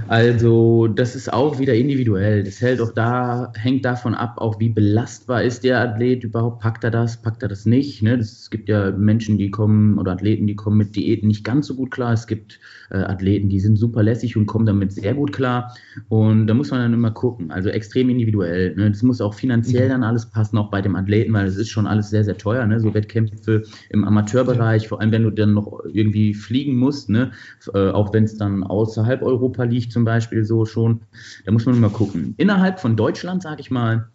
also 0.08 0.88
das 0.88 1.16
ist 1.16 1.32
auch 1.32 1.58
wieder 1.58 1.74
individuell. 1.74 2.44
Das 2.44 2.60
hält 2.60 2.80
auch 2.80 2.92
da, 2.92 3.52
hängt 3.56 3.84
davon 3.84 4.14
ab, 4.14 4.34
auch 4.38 4.60
wie 4.60 4.68
belastbar 4.68 5.42
ist 5.42 5.64
der 5.64 5.80
Athlet 5.80 6.24
überhaupt. 6.24 6.60
Packt 6.60 6.84
er 6.84 6.90
das, 6.90 7.20
packt 7.22 7.42
er 7.42 7.48
das 7.48 7.66
nicht? 7.66 8.02
Ne? 8.02 8.14
Es 8.14 8.50
gibt 8.50 8.68
ja 8.68 8.90
Menschen, 8.90 9.38
die 9.38 9.50
kommen 9.50 9.98
oder 9.98 10.12
Athleten, 10.12 10.46
die 10.46 10.56
kommen 10.56 10.76
mit 10.76 10.96
Diäten 10.96 11.28
nicht 11.28 11.44
ganz 11.44 11.66
so 11.66 11.74
gut 11.74 11.90
klar. 11.90 12.12
Es 12.12 12.26
gibt 12.26 12.60
äh, 12.90 12.96
Athleten, 12.98 13.48
die 13.48 13.60
sind 13.60 13.76
super 13.76 14.02
lässig 14.02 14.36
und 14.36 14.46
kommen 14.46 14.66
damit 14.66 14.92
sehr 14.92 15.14
gut 15.14 15.32
klar. 15.32 15.74
Und 16.08 16.46
da 16.46 16.54
muss 16.54 16.70
man 16.70 16.80
dann 16.80 16.92
immer 16.92 17.10
gucken. 17.10 17.50
Also 17.50 17.70
extrem 17.70 18.10
individuell. 18.10 18.74
Ne? 18.76 18.90
Das 18.90 19.02
muss 19.02 19.20
auch 19.20 19.34
finanziell 19.34 19.88
dann 19.88 20.02
alles 20.02 20.26
passen, 20.26 20.58
auch 20.58 20.70
bei 20.70 20.82
dem 20.82 20.96
Athleten, 20.96 21.32
weil 21.32 21.46
es 21.46 21.56
ist 21.56 21.70
schon 21.70 21.86
alles 21.86 22.10
sehr, 22.10 22.24
sehr 22.24 22.36
teuer. 22.36 22.66
Ne? 22.66 22.80
So 22.80 22.92
Wettkämpfe 22.94 23.62
im 23.90 24.04
Amateurbereich, 24.04 24.88
vor 24.88 25.00
allem 25.00 25.12
wenn 25.12 25.22
du 25.22 25.30
dann 25.30 25.54
noch 25.54 25.80
irgendwie 25.92 26.34
fliegen 26.34 26.76
musst, 26.76 27.08
ne? 27.08 27.30
Äh, 27.74 27.90
auch 27.90 28.12
wenn 28.12 28.24
es 28.24 28.36
dann 28.36 28.62
außerhalb 28.64 29.22
Europa 29.22 29.61
Europa 29.62 29.64
liegt 29.64 29.92
zum 29.92 30.04
Beispiel 30.04 30.44
so 30.44 30.64
schon. 30.64 31.00
Da 31.44 31.52
muss 31.52 31.66
man 31.66 31.80
mal 31.80 31.90
gucken. 31.90 32.34
Innerhalb 32.36 32.80
von 32.80 32.96
Deutschland, 32.96 33.42
sage 33.42 33.60
ich 33.60 33.70
mal, 33.70 34.08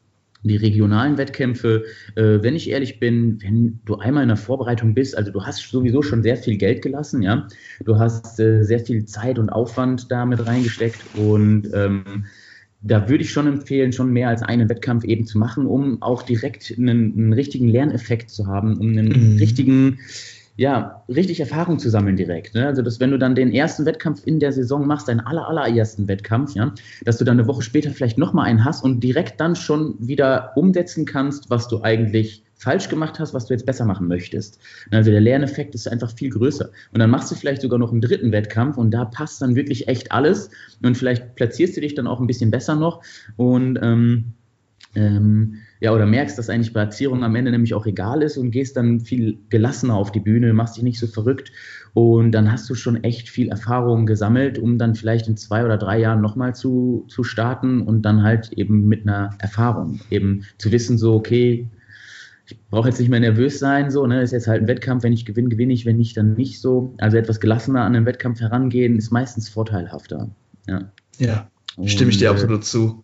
die 0.43 0.55
regionalen 0.55 1.17
Wettkämpfe, 1.17 1.83
äh, 2.15 2.41
wenn 2.41 2.55
ich 2.55 2.69
ehrlich 2.69 2.99
bin, 2.99 3.39
wenn 3.41 3.79
du 3.85 3.95
einmal 3.95 4.23
in 4.23 4.29
der 4.29 4.37
Vorbereitung 4.37 4.93
bist, 4.93 5.17
also 5.17 5.31
du 5.31 5.43
hast 5.43 5.69
sowieso 5.69 6.01
schon 6.01 6.21
sehr 6.21 6.37
viel 6.37 6.57
Geld 6.57 6.83
gelassen, 6.83 7.23
ja, 7.23 7.47
du 7.83 7.97
hast 7.97 8.39
äh, 8.39 8.63
sehr 8.63 8.79
viel 8.79 9.05
Zeit 9.05 9.39
und 9.39 9.49
Aufwand 9.49 10.11
damit 10.11 10.45
reingesteckt 10.45 11.01
und 11.15 11.67
ähm, 11.73 12.25
da 12.81 13.09
würde 13.09 13.23
ich 13.23 13.31
schon 13.31 13.47
empfehlen, 13.47 13.91
schon 13.91 14.13
mehr 14.13 14.29
als 14.29 14.43
einen 14.43 14.69
Wettkampf 14.69 15.03
eben 15.03 15.25
zu 15.25 15.39
machen, 15.39 15.65
um 15.65 16.01
auch 16.03 16.21
direkt 16.21 16.71
einen, 16.77 17.13
einen 17.17 17.33
richtigen 17.33 17.67
Lerneffekt 17.67 18.29
zu 18.29 18.45
haben, 18.45 18.77
um 18.77 18.89
einen 18.89 19.33
mhm. 19.33 19.37
richtigen 19.39 19.99
ja, 20.57 21.03
richtig 21.07 21.39
Erfahrung 21.39 21.77
zu 21.77 21.89
sammeln 21.89 22.17
direkt. 22.17 22.55
Ne? 22.55 22.65
Also, 22.65 22.81
dass 22.81 22.99
wenn 22.99 23.11
du 23.11 23.19
dann 23.19 23.35
den 23.35 23.53
ersten 23.53 23.85
Wettkampf 23.85 24.25
in 24.25 24.39
der 24.39 24.51
Saison 24.51 24.87
machst, 24.87 25.07
deinen 25.07 25.19
aller, 25.19 25.47
allerersten 25.47 26.07
Wettkampf, 26.07 26.55
ja, 26.55 26.73
dass 27.05 27.19
du 27.19 27.25
dann 27.25 27.39
eine 27.39 27.47
Woche 27.47 27.61
später 27.61 27.91
vielleicht 27.91 28.17
nochmal 28.17 28.47
einen 28.47 28.65
hast 28.65 28.83
und 28.83 29.01
direkt 29.01 29.39
dann 29.39 29.55
schon 29.55 29.95
wieder 29.99 30.51
umsetzen 30.55 31.05
kannst, 31.05 31.51
was 31.51 31.67
du 31.67 31.83
eigentlich 31.83 32.43
falsch 32.55 32.89
gemacht 32.89 33.19
hast, 33.19 33.35
was 33.35 33.45
du 33.45 33.53
jetzt 33.53 33.67
besser 33.67 33.85
machen 33.85 34.07
möchtest. 34.07 34.59
Also 34.89 35.11
der 35.11 35.21
Lerneffekt 35.21 35.75
ist 35.75 35.87
einfach 35.87 36.11
viel 36.11 36.31
größer. 36.31 36.71
Und 36.91 36.99
dann 36.99 37.11
machst 37.11 37.29
du 37.29 37.35
vielleicht 37.35 37.61
sogar 37.61 37.77
noch 37.77 37.91
einen 37.91 38.01
dritten 38.01 38.31
Wettkampf 38.31 38.77
und 38.77 38.89
da 38.89 39.05
passt 39.05 39.43
dann 39.43 39.55
wirklich 39.55 39.87
echt 39.87 40.11
alles 40.11 40.49
und 40.81 40.97
vielleicht 40.97 41.35
platzierst 41.35 41.77
du 41.77 41.81
dich 41.81 41.93
dann 41.93 42.07
auch 42.07 42.19
ein 42.19 42.25
bisschen 42.25 42.49
besser 42.49 42.75
noch 42.75 43.03
und 43.35 43.77
ähm, 43.83 44.33
ähm, 44.95 45.59
ja, 45.79 45.93
oder 45.93 46.05
merkst, 46.05 46.37
dass 46.37 46.49
eigentlich 46.49 46.73
Platzierung 46.73 47.23
am 47.23 47.35
Ende 47.35 47.51
nämlich 47.51 47.73
auch 47.73 47.85
egal 47.85 48.21
ist 48.23 48.37
und 48.37 48.51
gehst 48.51 48.77
dann 48.77 48.99
viel 48.99 49.39
gelassener 49.49 49.95
auf 49.95 50.11
die 50.11 50.19
Bühne, 50.19 50.53
machst 50.53 50.77
dich 50.77 50.83
nicht 50.83 50.99
so 50.99 51.07
verrückt 51.07 51.51
und 51.93 52.31
dann 52.31 52.51
hast 52.51 52.69
du 52.69 52.75
schon 52.75 53.03
echt 53.03 53.29
viel 53.29 53.49
Erfahrung 53.49 54.05
gesammelt, 54.05 54.57
um 54.57 54.77
dann 54.77 54.95
vielleicht 54.95 55.27
in 55.27 55.37
zwei 55.37 55.63
oder 55.65 55.77
drei 55.77 55.99
Jahren 55.99 56.21
nochmal 56.21 56.55
zu, 56.55 57.05
zu 57.07 57.23
starten 57.23 57.81
und 57.81 58.03
dann 58.03 58.23
halt 58.23 58.53
eben 58.53 58.87
mit 58.87 59.07
einer 59.07 59.31
Erfahrung, 59.39 59.99
eben 60.09 60.43
zu 60.57 60.71
wissen, 60.71 60.97
so, 60.97 61.15
okay, 61.15 61.67
ich 62.49 62.57
brauche 62.69 62.87
jetzt 62.87 62.99
nicht 62.99 63.09
mehr 63.09 63.19
nervös 63.19 63.59
sein, 63.59 63.91
so, 63.91 64.07
ne, 64.07 64.21
ist 64.21 64.31
jetzt 64.31 64.47
halt 64.47 64.61
ein 64.61 64.67
Wettkampf, 64.67 65.03
wenn 65.03 65.11
ich 65.11 65.25
gewinne, 65.25 65.49
gewinne 65.49 65.73
ich, 65.73 65.85
wenn 65.85 65.97
nicht, 65.97 66.15
dann 66.15 66.33
nicht 66.35 66.61
so. 66.61 66.95
Also 66.97 67.17
etwas 67.17 67.41
gelassener 67.41 67.81
an 67.81 67.93
den 67.93 68.05
Wettkampf 68.05 68.39
herangehen, 68.39 68.95
ist 68.95 69.11
meistens 69.11 69.49
vorteilhafter. 69.49 70.29
Ja, 70.65 70.91
ja 71.17 71.49
stimme 71.85 72.11
ich 72.11 72.17
dir 72.17 72.31
absolut 72.31 72.63
zu. 72.63 73.03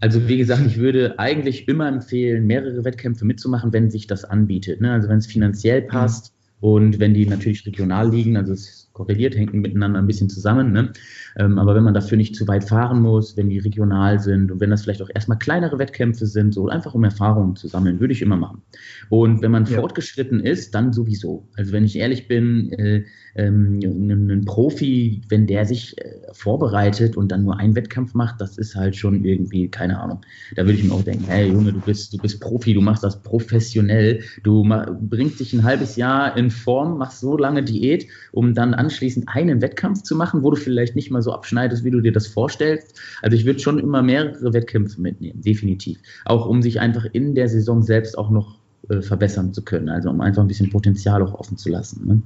Also 0.00 0.28
wie 0.28 0.36
gesagt, 0.36 0.62
ich 0.66 0.78
würde 0.78 1.18
eigentlich 1.18 1.68
immer 1.68 1.88
empfehlen, 1.88 2.46
mehrere 2.46 2.84
Wettkämpfe 2.84 3.24
mitzumachen, 3.24 3.72
wenn 3.72 3.90
sich 3.90 4.06
das 4.06 4.24
anbietet. 4.24 4.80
Ne? 4.80 4.92
Also 4.92 5.08
wenn 5.08 5.18
es 5.18 5.26
finanziell 5.26 5.82
mhm. 5.82 5.88
passt 5.88 6.34
mhm. 6.60 6.68
und 6.68 7.00
wenn 7.00 7.14
die 7.14 7.26
natürlich 7.26 7.66
regional 7.66 8.10
liegen, 8.10 8.36
also 8.36 8.52
es 8.52 8.84
korreliert, 8.94 9.36
hängt 9.36 9.52
miteinander 9.52 9.98
ein 9.98 10.06
bisschen 10.06 10.30
zusammen. 10.30 10.72
Ne? 10.72 10.92
Ähm, 11.36 11.58
aber 11.58 11.74
wenn 11.74 11.82
man 11.82 11.94
dafür 11.94 12.16
nicht 12.16 12.34
zu 12.34 12.48
weit 12.48 12.64
fahren 12.64 13.02
muss, 13.02 13.36
wenn 13.36 13.50
die 13.50 13.58
regional 13.58 14.20
sind 14.20 14.50
und 14.50 14.60
wenn 14.60 14.70
das 14.70 14.82
vielleicht 14.82 15.02
auch 15.02 15.10
erstmal 15.12 15.38
kleinere 15.38 15.78
Wettkämpfe 15.78 16.26
sind, 16.26 16.54
so 16.54 16.68
einfach 16.68 16.94
um 16.94 17.04
Erfahrungen 17.04 17.56
zu 17.56 17.68
sammeln, 17.68 18.00
würde 18.00 18.12
ich 18.12 18.22
immer 18.22 18.36
machen. 18.36 18.62
Und 19.10 19.42
wenn 19.42 19.50
man 19.50 19.66
ja. 19.66 19.80
fortgeschritten 19.80 20.40
ist, 20.40 20.74
dann 20.74 20.92
sowieso. 20.92 21.48
Also 21.56 21.72
wenn 21.72 21.84
ich 21.84 21.96
ehrlich 21.96 22.28
bin, 22.28 22.72
äh, 22.72 23.04
ähm, 23.36 23.80
ein, 23.82 24.44
Profi, 24.44 25.22
wenn 25.28 25.46
der 25.46 25.66
sich 25.66 25.98
äh, 25.98 26.14
vorbereitet 26.32 27.16
und 27.16 27.32
dann 27.32 27.44
nur 27.44 27.58
einen 27.58 27.74
Wettkampf 27.74 28.14
macht, 28.14 28.40
das 28.40 28.58
ist 28.58 28.76
halt 28.76 28.96
schon 28.96 29.24
irgendwie, 29.24 29.68
keine 29.68 30.00
Ahnung. 30.00 30.20
Da 30.54 30.64
würde 30.64 30.78
ich 30.78 30.84
mir 30.84 30.92
auch 30.92 31.02
denken, 31.02 31.24
hey 31.26 31.50
Junge, 31.50 31.72
du 31.72 31.80
bist, 31.80 32.12
du 32.12 32.18
bist 32.18 32.40
Profi, 32.40 32.74
du 32.74 32.80
machst 32.80 33.02
das 33.02 33.22
professionell, 33.22 34.20
du 34.42 34.68
bringst 35.00 35.40
dich 35.40 35.52
ein 35.52 35.64
halbes 35.64 35.96
Jahr 35.96 36.36
in 36.36 36.50
Form, 36.50 36.98
machst 36.98 37.20
so 37.20 37.36
lange 37.36 37.62
Diät, 37.62 38.06
um 38.32 38.54
dann 38.54 38.74
anschließend 38.74 39.28
einen 39.28 39.60
Wettkampf 39.60 40.02
zu 40.02 40.14
machen, 40.14 40.42
wo 40.42 40.50
du 40.50 40.56
vielleicht 40.56 40.94
nicht 40.94 41.10
mal 41.10 41.22
so 41.22 41.32
abschneidest, 41.32 41.84
wie 41.84 41.90
du 41.90 42.00
dir 42.00 42.12
das 42.12 42.26
vorstellst. 42.26 43.00
Also 43.22 43.36
ich 43.36 43.46
würde 43.46 43.58
schon 43.58 43.78
immer 43.78 44.02
mehrere 44.02 44.52
Wettkämpfe 44.52 45.00
mitnehmen, 45.00 45.42
definitiv. 45.42 45.98
Auch 46.24 46.46
um 46.46 46.62
sich 46.62 46.80
einfach 46.80 47.06
in 47.12 47.34
der 47.34 47.48
Saison 47.48 47.82
selbst 47.82 48.16
auch 48.16 48.30
noch 48.30 48.58
äh, 48.88 49.00
verbessern 49.02 49.52
zu 49.52 49.62
können, 49.62 49.88
also 49.88 50.10
um 50.10 50.20
einfach 50.20 50.42
ein 50.42 50.48
bisschen 50.48 50.70
Potenzial 50.70 51.22
auch 51.22 51.34
offen 51.34 51.56
zu 51.56 51.70
lassen. 51.70 52.06
Ne? 52.06 52.22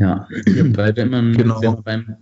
Ja, 0.00 0.26
weil 0.74 0.96
wenn 0.96 1.10
man, 1.10 1.36
genau. 1.36 1.60
wenn 1.60 1.74
man 1.74 1.82
beim 1.84 2.16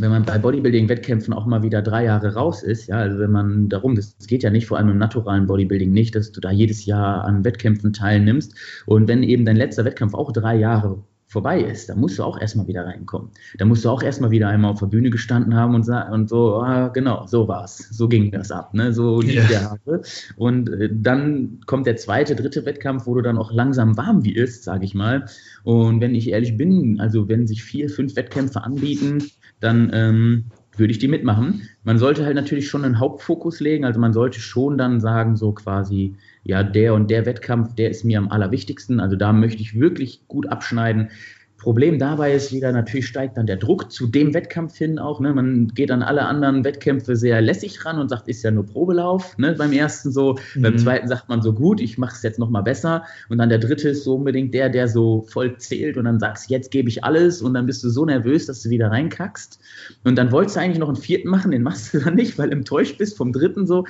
wenn 0.00 0.10
man 0.10 0.24
bei 0.24 0.38
Bodybuilding-Wettkämpfen 0.38 1.34
auch 1.34 1.44
mal 1.46 1.64
wieder 1.64 1.82
drei 1.82 2.04
Jahre 2.04 2.34
raus 2.34 2.62
ist, 2.62 2.86
ja, 2.86 2.98
also 2.98 3.18
wenn 3.18 3.32
man 3.32 3.68
darum, 3.68 3.96
das, 3.96 4.16
das, 4.16 4.28
geht 4.28 4.44
ja 4.44 4.50
nicht, 4.50 4.66
vor 4.66 4.78
allem 4.78 4.90
im 4.90 4.98
naturalen 4.98 5.48
Bodybuilding 5.48 5.90
nicht, 5.90 6.14
dass 6.14 6.30
du 6.30 6.40
da 6.40 6.52
jedes 6.52 6.86
Jahr 6.86 7.24
an 7.24 7.44
Wettkämpfen 7.44 7.92
teilnimmst. 7.92 8.54
Und 8.86 9.08
wenn 9.08 9.24
eben 9.24 9.44
dein 9.44 9.56
letzter 9.56 9.84
Wettkampf 9.84 10.14
auch 10.14 10.30
drei 10.30 10.54
Jahre 10.54 11.02
vorbei 11.28 11.60
ist, 11.60 11.90
da 11.90 11.94
musst 11.94 12.18
du 12.18 12.24
auch 12.24 12.40
erstmal 12.40 12.66
wieder 12.66 12.86
reinkommen. 12.86 13.30
Da 13.58 13.66
musst 13.66 13.84
du 13.84 13.90
auch 13.90 14.02
erstmal 14.02 14.30
wieder 14.30 14.48
einmal 14.48 14.70
auf 14.72 14.78
der 14.80 14.86
Bühne 14.86 15.10
gestanden 15.10 15.54
haben 15.54 15.74
und, 15.74 15.86
und 15.86 16.28
so, 16.28 16.54
ah, 16.56 16.88
genau, 16.88 17.26
so 17.26 17.46
war's. 17.46 17.76
So 17.90 18.08
ging 18.08 18.30
das 18.30 18.50
ab, 18.50 18.72
ne? 18.72 18.94
So 18.94 19.20
lief 19.20 19.34
yeah. 19.34 19.48
der 19.48 19.70
Hase. 19.70 20.02
Und 20.36 20.70
äh, 20.70 20.88
dann 20.90 21.60
kommt 21.66 21.86
der 21.86 21.96
zweite, 21.96 22.34
dritte 22.34 22.64
Wettkampf, 22.64 23.06
wo 23.06 23.14
du 23.14 23.20
dann 23.20 23.36
auch 23.36 23.52
langsam 23.52 23.98
warm 23.98 24.24
wie 24.24 24.34
ist, 24.34 24.64
sage 24.64 24.86
ich 24.86 24.94
mal. 24.94 25.26
Und 25.64 26.00
wenn 26.00 26.14
ich 26.14 26.30
ehrlich 26.30 26.56
bin, 26.56 26.98
also 26.98 27.28
wenn 27.28 27.46
sich 27.46 27.62
vier, 27.62 27.90
fünf 27.90 28.16
Wettkämpfe 28.16 28.64
anbieten, 28.64 29.22
dann 29.60 29.90
ähm, 29.92 30.44
würde 30.78 30.92
ich 30.92 30.98
die 30.98 31.08
mitmachen. 31.08 31.68
Man 31.84 31.98
sollte 31.98 32.24
halt 32.24 32.36
natürlich 32.36 32.68
schon 32.68 32.84
einen 32.84 33.00
Hauptfokus 33.00 33.60
legen, 33.60 33.84
also 33.84 34.00
man 34.00 34.14
sollte 34.14 34.40
schon 34.40 34.78
dann 34.78 35.00
sagen, 35.00 35.36
so 35.36 35.52
quasi, 35.52 36.14
ja, 36.44 36.62
der 36.62 36.94
und 36.94 37.10
der 37.10 37.26
Wettkampf, 37.26 37.74
der 37.74 37.90
ist 37.90 38.04
mir 38.04 38.18
am 38.18 38.30
allerwichtigsten. 38.30 39.00
Also 39.00 39.16
da 39.16 39.32
möchte 39.32 39.62
ich 39.62 39.78
wirklich 39.78 40.26
gut 40.28 40.46
abschneiden. 40.46 41.10
Problem 41.58 41.98
dabei 41.98 42.34
ist 42.34 42.52
wieder, 42.52 42.70
natürlich 42.70 43.08
steigt 43.08 43.36
dann 43.36 43.46
der 43.46 43.56
Druck 43.56 43.90
zu 43.90 44.06
dem 44.06 44.32
Wettkampf 44.32 44.76
hin 44.76 45.00
auch. 45.00 45.18
Ne? 45.18 45.34
Man 45.34 45.66
geht 45.68 45.90
an 45.90 46.04
alle 46.04 46.24
anderen 46.24 46.64
Wettkämpfe 46.64 47.16
sehr 47.16 47.40
lässig 47.40 47.84
ran 47.84 47.98
und 47.98 48.08
sagt, 48.08 48.28
ist 48.28 48.44
ja 48.44 48.52
nur 48.52 48.64
Probelauf. 48.64 49.36
Ne? 49.38 49.56
Beim 49.58 49.72
ersten 49.72 50.12
so, 50.12 50.38
mhm. 50.54 50.62
beim 50.62 50.78
zweiten 50.78 51.08
sagt 51.08 51.28
man 51.28 51.42
so 51.42 51.52
gut, 51.52 51.80
ich 51.80 51.98
mache 51.98 52.14
es 52.14 52.22
jetzt 52.22 52.38
nochmal 52.38 52.62
besser. 52.62 53.02
Und 53.28 53.38
dann 53.38 53.48
der 53.48 53.58
dritte 53.58 53.88
ist 53.88 54.04
so 54.04 54.14
unbedingt 54.14 54.54
der, 54.54 54.68
der 54.68 54.86
so 54.86 55.26
voll 55.28 55.56
zählt 55.56 55.96
und 55.96 56.04
dann 56.04 56.20
sagst, 56.20 56.48
jetzt 56.48 56.70
gebe 56.70 56.88
ich 56.88 57.02
alles 57.02 57.42
und 57.42 57.54
dann 57.54 57.66
bist 57.66 57.82
du 57.82 57.90
so 57.90 58.04
nervös, 58.04 58.46
dass 58.46 58.62
du 58.62 58.70
wieder 58.70 58.92
reinkackst. 58.92 59.58
Und 60.04 60.16
dann 60.16 60.30
wolltest 60.30 60.54
du 60.54 60.60
eigentlich 60.60 60.78
noch 60.78 60.88
einen 60.88 60.96
vierten 60.96 61.28
machen, 61.28 61.50
den 61.50 61.64
machst 61.64 61.92
du 61.92 61.98
dann 61.98 62.14
nicht, 62.14 62.38
weil 62.38 62.52
enttäuscht 62.52 62.98
bist 62.98 63.16
vom 63.16 63.32
dritten 63.32 63.66
so. 63.66 63.84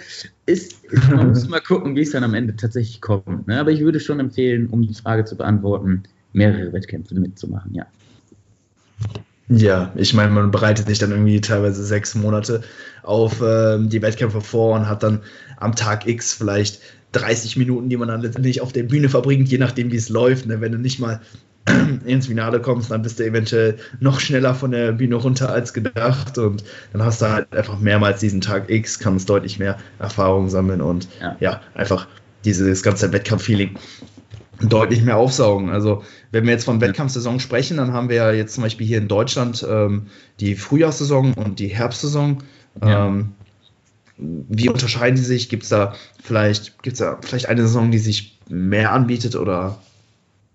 Ist, 0.46 0.74
man 1.10 1.28
muss 1.28 1.46
mal 1.50 1.60
gucken, 1.60 1.94
wie 1.96 2.00
es 2.00 2.12
dann 2.12 2.24
am 2.24 2.32
Ende 2.32 2.56
tatsächlich 2.56 3.02
kommt. 3.02 3.46
Ne? 3.46 3.60
Aber 3.60 3.72
ich 3.72 3.80
würde 3.80 4.00
schon 4.00 4.20
empfehlen, 4.20 4.68
um 4.68 4.80
die 4.80 4.94
Frage 4.94 5.26
zu 5.26 5.36
beantworten, 5.36 6.04
mehrere 6.32 6.72
Wettkämpfe 6.72 7.14
mitzumachen, 7.14 7.74
ja. 7.74 7.86
Ja, 9.50 9.92
ich 9.96 10.12
meine, 10.12 10.30
man 10.30 10.50
bereitet 10.50 10.86
sich 10.88 10.98
dann 10.98 11.10
irgendwie 11.10 11.40
teilweise 11.40 11.82
sechs 11.82 12.14
Monate 12.14 12.62
auf 13.02 13.42
ähm, 13.42 13.88
die 13.88 14.02
Wettkämpfe 14.02 14.42
vor 14.42 14.76
und 14.76 14.88
hat 14.88 15.02
dann 15.02 15.20
am 15.56 15.74
Tag 15.74 16.06
X 16.06 16.34
vielleicht 16.34 16.80
30 17.12 17.56
Minuten, 17.56 17.88
die 17.88 17.96
man 17.96 18.08
dann 18.08 18.20
letztendlich 18.20 18.60
auf 18.60 18.72
der 18.72 18.82
Bühne 18.82 19.08
verbringt, 19.08 19.48
je 19.48 19.56
nachdem, 19.56 19.90
wie 19.90 19.96
es 19.96 20.10
läuft. 20.10 20.46
Ne? 20.46 20.60
Wenn 20.60 20.72
du 20.72 20.78
nicht 20.78 21.00
mal 21.00 21.22
ins 22.04 22.26
Finale 22.26 22.60
kommst, 22.60 22.90
dann 22.90 23.00
bist 23.00 23.18
du 23.18 23.24
eventuell 23.24 23.78
noch 24.00 24.20
schneller 24.20 24.54
von 24.54 24.70
der 24.70 24.92
Bühne 24.92 25.16
runter 25.16 25.50
als 25.50 25.72
gedacht 25.72 26.36
und 26.36 26.64
dann 26.92 27.02
hast 27.02 27.22
du 27.22 27.30
halt 27.30 27.52
einfach 27.54 27.78
mehrmals 27.78 28.20
diesen 28.20 28.42
Tag 28.42 28.68
X, 28.68 28.98
kannst 28.98 29.30
deutlich 29.30 29.58
mehr 29.58 29.78
Erfahrung 29.98 30.50
sammeln 30.50 30.82
und 30.82 31.08
ja, 31.20 31.36
ja 31.40 31.60
einfach 31.74 32.06
dieses 32.44 32.82
ganze 32.82 33.12
Wettkampffeeling 33.12 33.76
deutlich 34.60 35.02
mehr 35.02 35.16
aufsaugen. 35.16 35.70
Also 35.70 36.02
wenn 36.32 36.44
wir 36.44 36.52
jetzt 36.52 36.64
von 36.64 36.80
Wettkampfsaison 36.80 37.40
sprechen, 37.40 37.76
dann 37.76 37.92
haben 37.92 38.08
wir 38.08 38.16
ja 38.16 38.32
jetzt 38.32 38.54
zum 38.54 38.64
Beispiel 38.64 38.86
hier 38.86 38.98
in 38.98 39.08
Deutschland 39.08 39.66
ähm, 39.68 40.06
die 40.40 40.56
Frühjahrssaison 40.56 41.34
und 41.34 41.58
die 41.58 41.68
Herbstsaison. 41.68 42.42
Ja. 42.82 43.06
Ähm, 43.06 43.32
wie 44.16 44.68
unterscheiden 44.68 45.16
die 45.16 45.22
sich? 45.22 45.48
Gibt 45.48 45.62
es 45.62 45.68
da 45.68 45.94
vielleicht, 46.22 46.82
gibt's 46.82 46.98
da 46.98 47.18
vielleicht 47.22 47.48
eine 47.48 47.62
Saison, 47.62 47.90
die 47.90 47.98
sich 47.98 48.38
mehr 48.48 48.92
anbietet 48.92 49.36
oder 49.36 49.78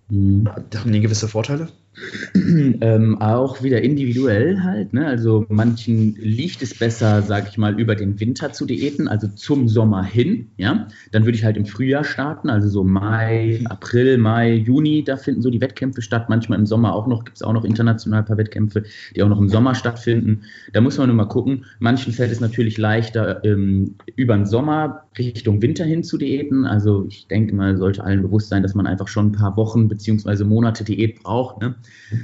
mhm. 0.10 0.50
haben 0.76 0.92
die 0.92 1.00
gewisse 1.00 1.30
Vorteile? 1.30 1.70
ähm, 2.36 3.22
auch 3.22 3.62
wieder 3.62 3.82
individuell 3.82 4.62
halt. 4.62 4.94
Ne? 4.94 5.06
Also 5.06 5.46
manchen 5.50 6.16
liegt 6.16 6.62
es 6.62 6.78
besser, 6.78 7.22
sag 7.22 7.50
ich 7.50 7.58
mal, 7.58 7.80
über 7.80 7.96
den 7.96 8.20
Winter 8.20 8.52
zu 8.52 8.66
diäten, 8.66 9.08
also 9.08 9.28
zum 9.28 9.68
Sommer 9.68 10.04
hin. 10.04 10.50
Ja, 10.58 10.88
dann 11.12 11.26
würde 11.26 11.38
ich 11.38 11.44
halt 11.44 11.58
im 11.58 11.66
Frühjahr 11.66 12.04
starten, 12.04 12.50
also 12.50 12.68
so 12.68 12.84
Mai, 12.84 13.62
April, 13.66 14.18
Mai, 14.18 14.54
Juni. 14.54 15.04
Da 15.04 15.18
finden 15.18 15.42
so 15.42 15.50
die 15.50 15.62
Wettkämpfe 15.62 16.02
statt. 16.02 16.30
Manchmal 16.30 16.60
im 16.60 16.66
Sommer 16.66 16.94
auch 16.94 17.08
noch 17.08 17.24
gibt 17.26 17.38
es 17.38 17.44
auch 17.44 17.54
noch 17.54 17.66
international 17.66 18.20
ein 18.20 18.26
paar 18.26 18.38
Wettkämpfe, 18.38 18.84
die 19.16 19.24
auch 19.24 19.30
noch 19.30 19.40
im 19.40 19.50
Sommer 19.50 19.76
stattfinden. 19.76 20.42
Da 20.72 20.82
muss 20.82 20.98
man 20.98 21.08
nur 21.08 21.16
mal 21.16 21.26
gucken. 21.26 21.66
Manchen 21.80 22.14
fällt 22.14 22.32
es 22.32 22.40
natürlich 22.40 22.78
leichter 22.78 23.44
ähm, 23.44 23.96
über 24.16 24.36
den 24.36 24.46
Sommer 24.46 25.03
Richtung 25.18 25.62
Winter 25.62 25.86
hin 25.86 26.04
zu 26.04 26.18
diäten. 26.18 26.66
Also 26.66 27.06
ich 27.08 27.28
denke 27.28 27.56
mal, 27.56 27.78
sollte 27.78 28.04
allen 28.04 28.22
bewusst 28.22 28.50
sein, 28.50 28.64
dass 28.64 28.76
man 28.76 28.88
einfach 28.88 29.08
schon 29.08 29.28
ein 29.28 29.32
paar 29.32 29.56
Wochen 29.58 29.88
beziehungsweise 29.88 30.46
Monate 30.46 30.84
Diät 30.84 31.22
braucht. 31.24 31.62
Ne? 31.62 31.76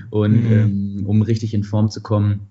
und 0.09 0.43
mhm. 0.43 0.51
ähm, 0.51 1.03
um 1.05 1.21
richtig 1.21 1.53
in 1.53 1.63
Form 1.63 1.89
zu 1.89 2.01
kommen. 2.01 2.47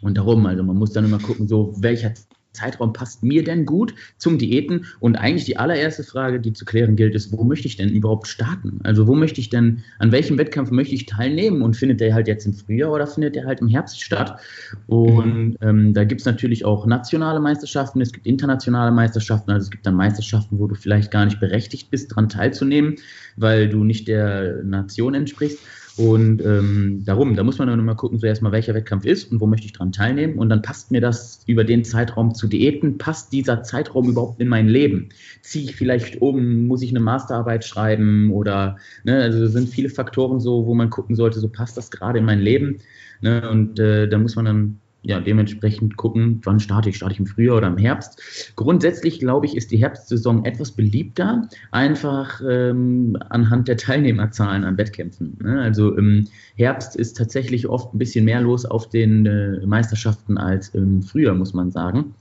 Und 0.00 0.18
darum, 0.18 0.44
also 0.46 0.62
man 0.62 0.76
muss 0.76 0.92
dann 0.92 1.04
immer 1.04 1.18
gucken, 1.18 1.46
so 1.46 1.74
welcher 1.78 2.12
Zeitraum 2.52 2.92
passt 2.92 3.22
mir 3.22 3.44
denn 3.44 3.66
gut 3.66 3.94
zum 4.18 4.38
Diäten? 4.38 4.86
Und 5.00 5.16
eigentlich 5.16 5.44
die 5.44 5.56
allererste 5.56 6.04
Frage, 6.04 6.40
die 6.40 6.52
zu 6.52 6.64
klären 6.64 6.96
gilt, 6.96 7.14
ist, 7.14 7.32
wo 7.32 7.44
möchte 7.44 7.66
ich 7.66 7.76
denn 7.76 7.90
überhaupt 7.90 8.26
starten? 8.28 8.80
Also 8.82 9.06
wo 9.06 9.14
möchte 9.14 9.40
ich 9.40 9.50
denn, 9.50 9.82
an 9.98 10.12
welchem 10.12 10.38
Wettkampf 10.38 10.70
möchte 10.70 10.94
ich 10.94 11.06
teilnehmen? 11.06 11.62
Und 11.62 11.76
findet 11.76 12.00
der 12.00 12.14
halt 12.14 12.28
jetzt 12.28 12.46
im 12.46 12.54
Frühjahr 12.54 12.92
oder 12.92 13.06
findet 13.06 13.34
der 13.34 13.46
halt 13.46 13.60
im 13.60 13.68
Herbst 13.68 14.02
statt? 14.02 14.38
Und 14.86 15.56
ähm, 15.60 15.94
da 15.94 16.04
gibt 16.04 16.20
es 16.20 16.26
natürlich 16.26 16.64
auch 16.64 16.86
nationale 16.86 17.40
Meisterschaften, 17.40 18.00
es 18.00 18.12
gibt 18.12 18.26
internationale 18.26 18.92
Meisterschaften, 18.92 19.50
also 19.50 19.64
es 19.64 19.70
gibt 19.70 19.86
dann 19.86 19.94
Meisterschaften, 19.94 20.58
wo 20.58 20.66
du 20.66 20.74
vielleicht 20.74 21.10
gar 21.10 21.24
nicht 21.24 21.40
berechtigt 21.40 21.90
bist, 21.90 22.10
daran 22.12 22.28
teilzunehmen, 22.28 22.96
weil 23.36 23.68
du 23.68 23.84
nicht 23.84 24.08
der 24.08 24.62
Nation 24.62 25.14
entsprichst. 25.14 25.58
Und 25.96 26.42
ähm, 26.42 27.02
darum, 27.04 27.36
da 27.36 27.42
muss 27.42 27.58
man 27.58 27.68
dann 27.68 27.84
mal 27.84 27.94
gucken, 27.94 28.18
so 28.18 28.26
erstmal, 28.26 28.52
welcher 28.52 28.74
Wettkampf 28.74 29.04
ist 29.04 29.30
und 29.30 29.40
wo 29.40 29.46
möchte 29.46 29.66
ich 29.66 29.72
dran 29.72 29.92
teilnehmen. 29.92 30.38
Und 30.38 30.48
dann 30.48 30.62
passt 30.62 30.90
mir 30.90 31.00
das 31.00 31.42
über 31.46 31.64
den 31.64 31.84
Zeitraum 31.84 32.34
zu 32.34 32.46
Diäten. 32.48 32.96
Passt 32.96 33.32
dieser 33.32 33.62
Zeitraum 33.62 34.08
überhaupt 34.08 34.40
in 34.40 34.48
mein 34.48 34.68
Leben? 34.68 35.10
Ziehe 35.42 35.64
ich 35.64 35.76
vielleicht 35.76 36.22
um? 36.22 36.66
Muss 36.66 36.82
ich 36.82 36.90
eine 36.90 37.00
Masterarbeit 37.00 37.64
schreiben? 37.64 38.32
Oder, 38.32 38.76
ne, 39.04 39.22
also 39.22 39.46
sind 39.48 39.68
viele 39.68 39.90
Faktoren 39.90 40.40
so, 40.40 40.66
wo 40.66 40.74
man 40.74 40.88
gucken 40.88 41.14
sollte, 41.14 41.40
so 41.40 41.48
passt 41.48 41.76
das 41.76 41.90
gerade 41.90 42.20
in 42.20 42.24
mein 42.24 42.40
Leben? 42.40 42.78
Ne, 43.20 43.48
und 43.50 43.78
äh, 43.78 44.08
da 44.08 44.18
muss 44.18 44.34
man 44.34 44.46
dann 44.46 44.78
ja, 45.02 45.20
dementsprechend 45.20 45.96
gucken, 45.96 46.40
wann 46.44 46.60
starte 46.60 46.88
ich. 46.88 46.96
Starte 46.96 47.14
ich 47.14 47.20
im 47.20 47.26
Frühjahr 47.26 47.56
oder 47.56 47.66
im 47.66 47.76
Herbst? 47.76 48.52
Grundsätzlich, 48.54 49.18
glaube 49.18 49.46
ich, 49.46 49.56
ist 49.56 49.72
die 49.72 49.78
Herbstsaison 49.78 50.44
etwas 50.44 50.72
beliebter, 50.72 51.48
einfach 51.72 52.40
ähm, 52.48 53.16
anhand 53.28 53.66
der 53.68 53.76
Teilnehmerzahlen 53.76 54.64
an 54.64 54.78
Wettkämpfen. 54.78 55.38
Ne? 55.42 55.60
Also 55.60 55.96
im 55.96 56.28
Herbst 56.54 56.94
ist 56.94 57.16
tatsächlich 57.16 57.68
oft 57.68 57.92
ein 57.92 57.98
bisschen 57.98 58.24
mehr 58.24 58.40
los 58.40 58.64
auf 58.64 58.88
den 58.88 59.26
äh, 59.26 59.66
Meisterschaften 59.66 60.38
als 60.38 60.68
im 60.70 61.02
Frühjahr, 61.02 61.34
muss 61.34 61.52
man 61.52 61.72
sagen. 61.72 62.14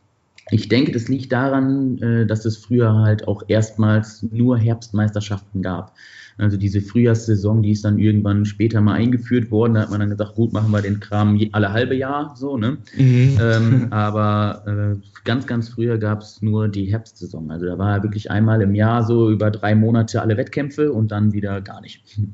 Ich 0.49 0.67
denke, 0.67 0.91
das 0.91 1.07
liegt 1.07 1.31
daran, 1.31 1.99
äh, 1.99 2.25
dass 2.25 2.45
es 2.45 2.57
früher 2.57 2.95
halt 2.95 3.27
auch 3.27 3.43
erstmals 3.47 4.23
nur 4.23 4.57
Herbstmeisterschaften 4.57 5.61
gab. 5.61 5.93
Also 6.37 6.57
diese 6.57 6.81
Frühjahrssaison, 6.81 7.61
die 7.61 7.71
ist 7.71 7.85
dann 7.85 7.99
irgendwann 7.99 8.45
später 8.45 8.81
mal 8.81 8.93
eingeführt 8.93 9.51
worden. 9.51 9.75
Da 9.75 9.81
hat 9.81 9.91
man 9.91 9.99
dann 9.99 10.09
gesagt, 10.09 10.35
gut, 10.35 10.53
machen 10.53 10.71
wir 10.71 10.81
den 10.81 10.99
Kram 10.99 11.39
alle 11.51 11.71
halbe 11.71 11.95
Jahr 11.95 12.35
so, 12.35 12.57
ne? 12.57 12.77
Mhm. 12.97 13.37
Ähm, 13.41 13.87
aber 13.91 14.63
äh, 14.65 15.07
ganz, 15.23 15.47
ganz 15.47 15.69
früher 15.69 15.97
gab 15.97 16.21
es 16.21 16.41
nur 16.41 16.67
die 16.67 16.91
Herbstsaison. 16.91 17.51
Also 17.51 17.65
da 17.65 17.77
war 17.77 18.03
wirklich 18.03 18.31
einmal 18.31 18.61
im 18.61 18.75
Jahr 18.75 19.03
so 19.03 19.29
über 19.29 19.51
drei 19.51 19.75
Monate 19.75 20.21
alle 20.21 20.37
Wettkämpfe 20.37 20.91
und 20.91 21.11
dann 21.11 21.33
wieder 21.33 21.61
gar 21.61 21.81
nicht. 21.81 22.03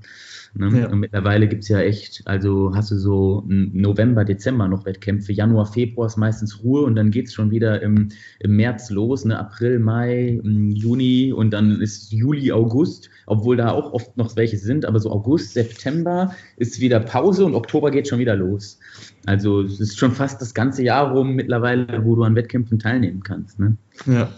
Ne? 0.57 0.81
Ja. 0.81 0.89
Und 0.89 0.99
mittlerweile 0.99 1.47
gibt 1.47 1.63
es 1.63 1.69
ja 1.69 1.79
echt, 1.79 2.23
also 2.25 2.71
hast 2.73 2.89
du 2.89 2.95
so 2.97 3.43
November, 3.47 4.25
Dezember 4.25 4.67
noch 4.67 4.85
Wettkämpfe, 4.85 5.31
Januar, 5.33 5.65
Februar 5.65 6.07
ist 6.07 6.17
meistens 6.17 6.63
Ruhe 6.63 6.81
und 6.81 6.95
dann 6.95 7.11
geht 7.11 7.27
es 7.27 7.33
schon 7.33 7.51
wieder 7.51 7.81
im, 7.81 8.09
im 8.39 8.55
März 8.55 8.89
los, 8.89 9.25
ne? 9.25 9.37
April, 9.37 9.79
Mai, 9.79 10.39
Juni 10.43 11.31
und 11.31 11.51
dann 11.51 11.79
ist 11.79 12.11
Juli, 12.11 12.51
August, 12.51 13.09
obwohl 13.25 13.57
da 13.57 13.71
auch 13.71 13.87
oft 13.94 14.17
noch 14.17 14.36
welche 14.36 14.58
sind, 14.58 14.86
aber 14.86 15.00
so 15.00 15.12
August, 15.12 15.53
September 15.53 16.36
ist 16.58 16.79
wieder 16.79 17.00
Pause 17.00 17.46
und 17.46 17.56
Oktober 17.56 17.91
geht 17.91 18.08
schon 18.08 18.20
wieder 18.20 18.36
los. 18.36 18.79
Also 19.25 19.62
es 19.62 19.79
ist 19.79 19.98
schon 19.98 20.12
fast 20.12 20.41
das 20.41 20.53
ganze 20.53 20.84
Jahr 20.84 21.12
rum 21.12 21.34
mittlerweile, 21.34 22.03
wo 22.06 22.15
du 22.15 22.24
an 22.24 22.36
Wettkämpfen 22.36 22.79
teilnehmen 22.79 23.24
kannst. 23.24 23.60
Ne? 23.60 23.77
Ja. 24.06 24.29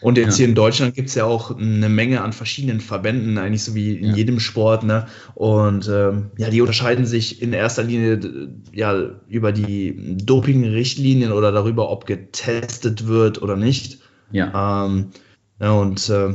Und 0.00 0.18
jetzt 0.18 0.34
ja. 0.34 0.36
hier 0.38 0.48
in 0.48 0.54
Deutschland 0.54 0.94
gibt 0.94 1.08
es 1.08 1.14
ja 1.14 1.24
auch 1.24 1.56
eine 1.56 1.88
Menge 1.88 2.20
an 2.20 2.32
verschiedenen 2.32 2.80
Verbänden, 2.80 3.38
eigentlich 3.38 3.64
so 3.64 3.74
wie 3.74 3.94
in 3.94 4.10
ja. 4.10 4.14
jedem 4.14 4.40
Sport. 4.40 4.84
Ne? 4.84 5.06
Und 5.34 5.88
ähm, 5.88 6.30
ja, 6.36 6.50
die 6.50 6.60
unterscheiden 6.60 7.06
sich 7.06 7.42
in 7.42 7.52
erster 7.52 7.82
Linie 7.82 8.50
ja 8.72 8.94
über 9.28 9.52
die 9.52 10.16
Doping-Richtlinien 10.18 11.32
oder 11.32 11.50
darüber, 11.50 11.90
ob 11.90 12.06
getestet 12.06 13.06
wird 13.06 13.40
oder 13.42 13.56
nicht. 13.56 13.98
Ja. 14.30 14.86
Ähm, 14.86 15.08
ja 15.60 15.72
und 15.72 16.08
äh, 16.10 16.34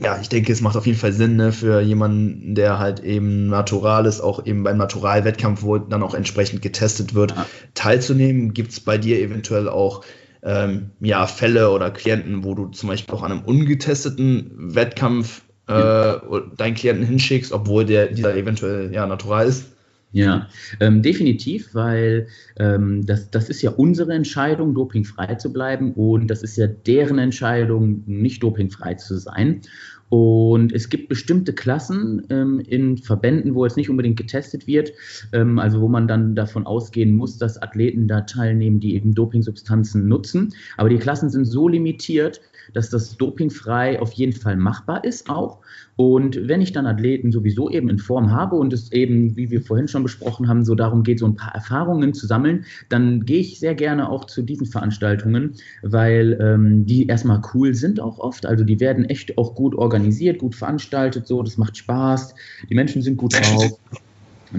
ja, 0.00 0.18
ich 0.20 0.28
denke, 0.28 0.52
es 0.52 0.60
macht 0.60 0.76
auf 0.76 0.86
jeden 0.86 0.98
Fall 0.98 1.12
Sinn 1.12 1.36
ne, 1.36 1.52
für 1.52 1.80
jemanden, 1.80 2.54
der 2.54 2.78
halt 2.78 3.00
eben 3.00 3.46
natural 3.46 4.06
ist, 4.06 4.20
auch 4.20 4.44
eben 4.44 4.64
beim 4.64 4.76
Naturalwettkampf, 4.76 5.62
wo 5.62 5.78
dann 5.78 6.02
auch 6.02 6.14
entsprechend 6.14 6.62
getestet 6.62 7.14
wird, 7.14 7.30
ja. 7.32 7.46
teilzunehmen. 7.74 8.54
Gibt 8.54 8.72
es 8.72 8.80
bei 8.80 8.98
dir 8.98 9.20
eventuell 9.20 9.68
auch 9.68 10.04
ähm, 10.42 10.90
ja, 11.00 11.26
Fälle 11.26 11.70
oder 11.70 11.92
Klienten, 11.92 12.42
wo 12.42 12.54
du 12.54 12.66
zum 12.68 12.88
Beispiel 12.88 13.14
auch 13.14 13.22
an 13.22 13.30
einem 13.30 13.42
ungetesteten 13.42 14.50
Wettkampf 14.74 15.42
äh, 15.68 16.14
deinen 16.56 16.74
Klienten 16.74 17.06
hinschickst, 17.06 17.52
obwohl 17.52 17.84
der 17.84 18.08
dieser 18.08 18.36
eventuell 18.36 18.92
ja 18.92 19.06
natural 19.06 19.46
ist? 19.46 19.73
Ja, 20.14 20.46
ähm, 20.78 21.02
definitiv, 21.02 21.74
weil 21.74 22.28
ähm, 22.56 23.04
das, 23.04 23.32
das 23.32 23.48
ist 23.48 23.62
ja 23.62 23.70
unsere 23.72 24.12
Entscheidung, 24.12 24.72
dopingfrei 24.72 25.34
zu 25.34 25.52
bleiben 25.52 25.92
und 25.94 26.28
das 26.28 26.44
ist 26.44 26.56
ja 26.56 26.68
deren 26.68 27.18
Entscheidung, 27.18 28.04
nicht 28.06 28.40
dopingfrei 28.44 28.94
zu 28.94 29.16
sein. 29.18 29.62
Und 30.10 30.72
es 30.72 30.88
gibt 30.88 31.08
bestimmte 31.08 31.52
Klassen 31.52 32.22
ähm, 32.30 32.60
in 32.60 32.96
Verbänden, 32.98 33.56
wo 33.56 33.64
es 33.66 33.74
nicht 33.74 33.90
unbedingt 33.90 34.16
getestet 34.16 34.68
wird, 34.68 34.92
ähm, 35.32 35.58
also 35.58 35.80
wo 35.80 35.88
man 35.88 36.06
dann 36.06 36.36
davon 36.36 36.64
ausgehen 36.64 37.16
muss, 37.16 37.36
dass 37.38 37.60
Athleten 37.60 38.06
da 38.06 38.20
teilnehmen, 38.20 38.78
die 38.78 38.94
eben 38.94 39.16
Dopingsubstanzen 39.16 40.06
nutzen. 40.06 40.54
Aber 40.76 40.90
die 40.90 40.98
Klassen 40.98 41.30
sind 41.30 41.46
so 41.46 41.66
limitiert, 41.66 42.40
dass 42.72 42.88
das 42.88 43.16
dopingfrei 43.16 44.00
auf 44.00 44.12
jeden 44.12 44.32
Fall 44.32 44.54
machbar 44.56 45.02
ist 45.02 45.28
auch. 45.28 45.58
Und 45.96 46.48
wenn 46.48 46.60
ich 46.60 46.72
dann 46.72 46.86
Athleten 46.86 47.30
sowieso 47.32 47.70
eben 47.70 47.88
in 47.88 47.98
Form 47.98 48.32
habe 48.32 48.56
und 48.56 48.72
es 48.72 48.92
eben, 48.92 49.36
wie 49.36 49.50
wir 49.50 49.62
vorhin 49.62 49.88
schon 49.88 50.02
besprochen 50.02 50.48
haben, 50.48 50.64
so 50.64 50.74
darum 50.74 51.02
geht, 51.02 51.18
so 51.20 51.26
ein 51.26 51.36
paar 51.36 51.54
Erfahrungen 51.54 52.14
zu 52.14 52.26
sammeln, 52.26 52.64
dann 52.88 53.24
gehe 53.24 53.40
ich 53.40 53.60
sehr 53.60 53.74
gerne 53.74 54.08
auch 54.08 54.24
zu 54.24 54.42
diesen 54.42 54.66
Veranstaltungen, 54.66 55.54
weil 55.82 56.38
ähm, 56.40 56.86
die 56.86 57.06
erstmal 57.06 57.40
cool 57.54 57.74
sind 57.74 58.00
auch 58.00 58.18
oft. 58.18 58.46
Also 58.46 58.64
die 58.64 58.80
werden 58.80 59.04
echt 59.04 59.38
auch 59.38 59.54
gut 59.54 59.74
organisiert, 59.74 60.38
gut 60.38 60.54
veranstaltet, 60.54 61.26
so, 61.26 61.42
das 61.42 61.58
macht 61.58 61.76
Spaß, 61.76 62.34
die 62.68 62.74
Menschen 62.74 63.02
sind 63.02 63.16
gut 63.16 63.34
drauf. 63.34 63.78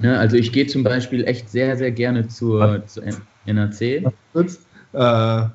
Ne, 0.02 0.20
also 0.20 0.36
ich 0.36 0.52
gehe 0.52 0.68
zum 0.68 0.84
Beispiel 0.84 1.24
echt 1.24 1.50
sehr, 1.50 1.78
sehr 1.78 1.92
gerne 1.92 2.28
zur, 2.28 2.84
zur 2.86 3.04
NRC. 3.46 4.04
Kurz, 4.34 4.60
äh, 4.92 5.46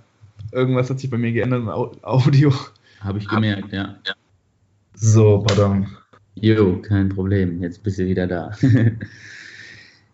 Irgendwas 0.53 0.91
hat 0.91 0.99
sich 0.99 1.11
bei 1.11 1.19
mir 1.19 1.33
geändert 1.33 1.61
im 1.61 1.69
Audio. 1.69 2.53
Habe 3.01 3.19
ich 3.19 3.29
gemerkt, 3.29 3.73
ja. 3.73 3.97
ja. 4.07 4.15
So, 5.03 5.43
pardon. 5.47 5.87
Jo, 6.35 6.83
kein 6.83 7.09
Problem. 7.09 7.63
Jetzt 7.63 7.83
bist 7.83 7.99
du 7.99 8.05
wieder 8.05 8.27
da. 8.27 8.51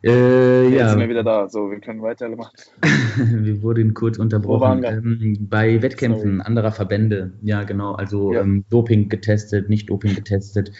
äh, 0.04 0.68
ja. 0.68 0.68
Jetzt 0.68 0.90
sind 0.90 1.00
wir 1.00 1.08
wieder 1.08 1.24
da. 1.24 1.48
So, 1.48 1.68
wir 1.72 1.80
können 1.80 2.00
weitermachen. 2.02 2.56
wir 3.16 3.62
wurden 3.62 3.94
kurz 3.94 4.16
unterbrochen. 4.16 4.84
Ähm, 4.84 5.48
bei 5.50 5.82
Wettkämpfen 5.82 6.36
Sorry. 6.36 6.46
anderer 6.46 6.70
Verbände. 6.70 7.32
Ja, 7.42 7.64
genau. 7.64 7.94
Also 7.94 8.32
ja. 8.32 8.42
Ähm, 8.42 8.64
Doping 8.70 9.08
getestet, 9.08 9.68
nicht 9.68 9.90
Doping 9.90 10.14
getestet. 10.14 10.70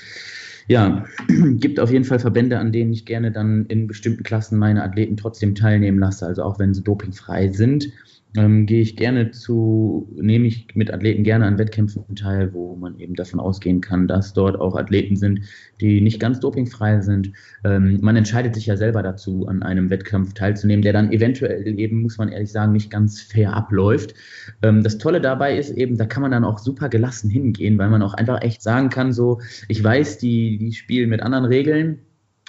Ja, 0.69 1.05
gibt 1.57 1.81
auf 1.81 1.90
jeden 1.90 2.05
Fall 2.05 2.21
Verbände, 2.21 2.61
an 2.61 2.71
denen 2.71 2.92
ich 2.92 3.07
gerne 3.07 3.33
dann 3.33 3.66
in 3.66 3.88
bestimmten 3.88 4.23
Klassen 4.23 4.57
meine 4.57 4.85
Athleten 4.85 5.16
trotzdem 5.16 5.57
teilnehmen 5.57 5.99
lasse, 5.99 6.27
also 6.27 6.45
auch 6.45 6.61
wenn 6.61 6.75
sie 6.75 6.85
dopingfrei 6.85 7.49
sind 7.49 7.88
ähm, 8.37 8.66
gehe 8.66 8.81
ich 8.81 8.96
gerne 8.96 9.31
zu, 9.31 10.09
nehme 10.14 10.46
ich 10.46 10.68
mit 10.75 10.92
Athleten 10.92 11.25
gerne 11.25 11.46
an 11.46 11.59
Wettkämpfen 11.59 12.14
teil, 12.14 12.53
wo 12.53 12.77
man 12.77 12.99
eben 12.99 13.14
davon 13.14 13.40
ausgehen 13.40 13.81
kann, 13.81 14.09
dass 14.09 14.33
dort 14.33 14.61
auch 14.61 14.77
Athleten 14.77 15.16
sind, 15.16 15.40
die 15.81 16.01
nicht 16.01 16.20
ganz 16.20 16.40
dopingfrei 16.40 17.01
sind. 17.01 17.33
Ähm, 17.64 17.99
man 18.03 18.16
entscheidet 18.16 18.55
sich 18.55 18.66
ja 18.66 18.77
selber 18.77 19.03
dazu, 19.03 19.46
an 19.46 19.62
einem 19.62 19.90
Wettkampf 19.90 20.35
teilzunehmen, 20.35 20.83
der 20.83 20.92
dann 20.92 21.12
eventuell 21.12 21.79
eben, 21.79 22.03
muss 22.03 22.18
man 22.18 22.29
ehrlich 22.29 22.53
sagen, 22.53 22.72
nicht 22.72 22.90
ganz 22.90 23.20
fair 23.20 23.55
abläuft. 23.55 24.14
Ähm, 24.62 24.83
das 24.83 24.99
Tolle 24.99 25.20
dabei 25.20 25.57
ist 25.59 25.70
eben, 25.70 25.96
da 25.96 26.07
kann 26.07 26.22
man 26.22 26.31
dann 26.31 26.44
auch 26.44 26.59
super 26.59 26.88
gelassen 26.88 27.31
hingehen, 27.31 27.79
weil 27.79 27.90
man 27.90 28.03
auch 28.03 28.14
einfach 28.14 28.42
echt 28.42 28.62
sagen 28.62 28.90
kann, 28.90 29.12
so, 29.12 29.40
ich 29.68 29.83
weiß, 29.83 30.18
die, 30.18 30.59
die 30.59 30.72
spielen 30.72 31.11
mit 31.11 31.22
anderen 31.22 31.44
Regeln, 31.44 31.99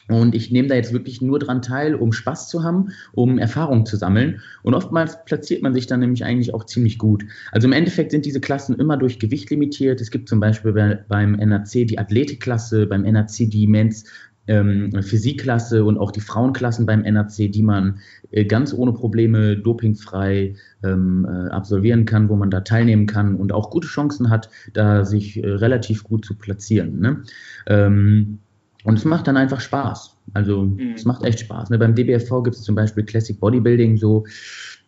und 0.09 0.35
ich 0.35 0.51
nehme 0.51 0.67
da 0.67 0.75
jetzt 0.75 0.93
wirklich 0.93 1.21
nur 1.21 1.39
dran 1.39 1.61
teil, 1.61 1.95
um 1.95 2.11
Spaß 2.13 2.49
zu 2.49 2.63
haben, 2.63 2.89
um 3.11 3.37
Erfahrung 3.37 3.85
zu 3.85 3.97
sammeln. 3.97 4.41
Und 4.63 4.73
oftmals 4.73 5.23
platziert 5.25 5.61
man 5.61 5.73
sich 5.73 5.87
dann 5.87 5.99
nämlich 5.99 6.23
eigentlich 6.23 6.53
auch 6.53 6.65
ziemlich 6.65 6.97
gut. 6.97 7.25
Also 7.51 7.67
im 7.67 7.73
Endeffekt 7.73 8.11
sind 8.11 8.25
diese 8.25 8.39
Klassen 8.39 8.75
immer 8.79 8.97
durch 8.97 9.19
Gewicht 9.19 9.49
limitiert. 9.49 9.99
Es 9.99 10.11
gibt 10.11 10.29
zum 10.29 10.39
Beispiel 10.39 10.71
beim 11.07 11.33
NAC 11.33 11.87
die 11.87 11.99
Athletikklasse, 11.99 12.87
beim 12.87 13.01
NAC 13.01 13.49
die 13.49 13.67
Men's 13.67 14.05
ähm, 14.47 14.91
Physikklasse 15.01 15.83
und 15.83 15.97
auch 15.97 16.11
die 16.11 16.21
Frauenklassen 16.21 16.85
beim 16.85 17.01
NAC, 17.01 17.51
die 17.51 17.63
man 17.63 17.99
äh, 18.31 18.45
ganz 18.45 18.73
ohne 18.73 18.93
Probleme 18.93 19.57
dopingfrei 19.57 20.55
ähm, 20.83 21.27
äh, 21.29 21.49
absolvieren 21.49 22.05
kann, 22.05 22.29
wo 22.29 22.35
man 22.37 22.49
da 22.49 22.61
teilnehmen 22.61 23.07
kann 23.07 23.35
und 23.35 23.51
auch 23.51 23.69
gute 23.69 23.87
Chancen 23.87 24.29
hat, 24.29 24.49
da 24.73 25.03
sich 25.03 25.43
äh, 25.43 25.47
relativ 25.47 26.05
gut 26.05 26.23
zu 26.25 26.35
platzieren. 26.35 26.99
Ne? 26.99 27.23
Ähm, 27.65 28.39
und 28.87 28.97
es 28.97 29.03
macht 29.03 29.27
dann 29.27 29.35
einfach 29.35 29.59
Spaß. 29.59 30.15
Also 30.33 30.63
mhm. 30.63 30.93
es 30.95 31.03
macht 31.03 31.21
echt 31.25 31.41
Spaß. 31.41 31.71
Ne? 31.71 31.77
Beim 31.77 31.93
DBFV 31.93 32.41
gibt 32.41 32.55
es 32.55 32.63
zum 32.63 32.73
Beispiel 32.73 33.03
Classic 33.03 33.37
Bodybuilding, 33.37 33.97
so 33.97 34.23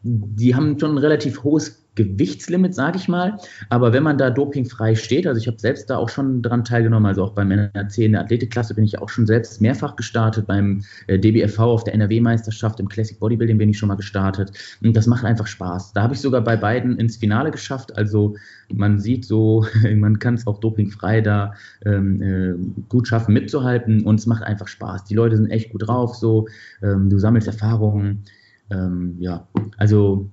die 0.04 0.56
haben 0.56 0.80
schon 0.80 0.92
ein 0.92 0.98
relativ 0.98 1.44
hohes 1.44 1.86
Gewichtslimit, 2.00 2.74
sage 2.74 2.98
ich 2.98 3.10
mal. 3.10 3.38
Aber 3.68 3.92
wenn 3.92 4.04
man 4.04 4.18
da 4.18 4.30
dopingfrei 4.30 4.96
steht, 4.96 5.28
also 5.28 5.38
ich 5.38 5.48
habe 5.48 5.60
selbst 5.60 5.90
da 5.90 5.98
auch 5.98 6.08
schon 6.08 6.42
dran 6.42 6.64
teilgenommen, 6.64 7.06
also 7.06 7.26
auch 7.26 7.34
beim 7.34 7.52
NRC 7.52 7.98
in 8.00 8.14
der 8.14 8.22
Athletikklasse 8.22 8.74
bin 8.74 8.86
ich 8.86 9.00
auch 9.00 9.10
schon 9.10 9.28
selbst 9.28 9.60
mehrfach 9.60 9.98
gestartet, 9.98 10.48
beim 10.48 10.82
äh, 11.08 11.20
DBFV 11.20 11.60
auf 11.60 11.84
der 11.84 11.94
NRW-Meisterschaft 11.96 12.80
im 12.80 12.88
Classic 12.88 13.20
Bodybuilding 13.20 13.58
bin 13.58 13.70
ich 13.70 13.78
schon 13.78 13.90
mal 13.90 13.96
gestartet. 13.96 14.54
Und 14.82 14.96
das 14.96 15.08
macht 15.08 15.26
einfach 15.26 15.46
Spaß. 15.46 15.92
Da 15.92 16.04
habe 16.04 16.14
ich 16.14 16.22
sogar 16.22 16.42
bei 16.42 16.56
beiden 16.56 16.98
ins 16.98 17.18
Finale 17.18 17.52
geschafft. 17.52 17.98
Also 17.98 18.36
man 18.72 18.98
sieht 18.98 19.26
so, 19.26 19.66
man 19.94 20.20
kann 20.20 20.36
es 20.36 20.48
auch 20.48 20.62
dopingfrei 20.62 21.20
da 21.20 21.54
ähm, 21.86 22.22
äh, 22.22 22.82
gut 22.88 23.10
schaffen, 23.10 23.34
mitzuhalten 23.34 24.06
und 24.06 24.22
es 24.22 24.26
macht 24.26 24.44
einfach 24.44 24.70
Spaß. 24.70 25.04
Die 25.04 25.16
Leute 25.16 25.36
sind 25.36 25.52
echt 25.52 25.72
gut 25.72 25.86
drauf, 25.86 26.16
so 26.16 26.48
ähm, 26.82 27.10
du 27.10 27.20
sammelst 27.20 27.48
Erfahrungen. 27.48 28.24
Ähm, 28.72 29.18
ja, 29.20 29.48
also 29.78 30.30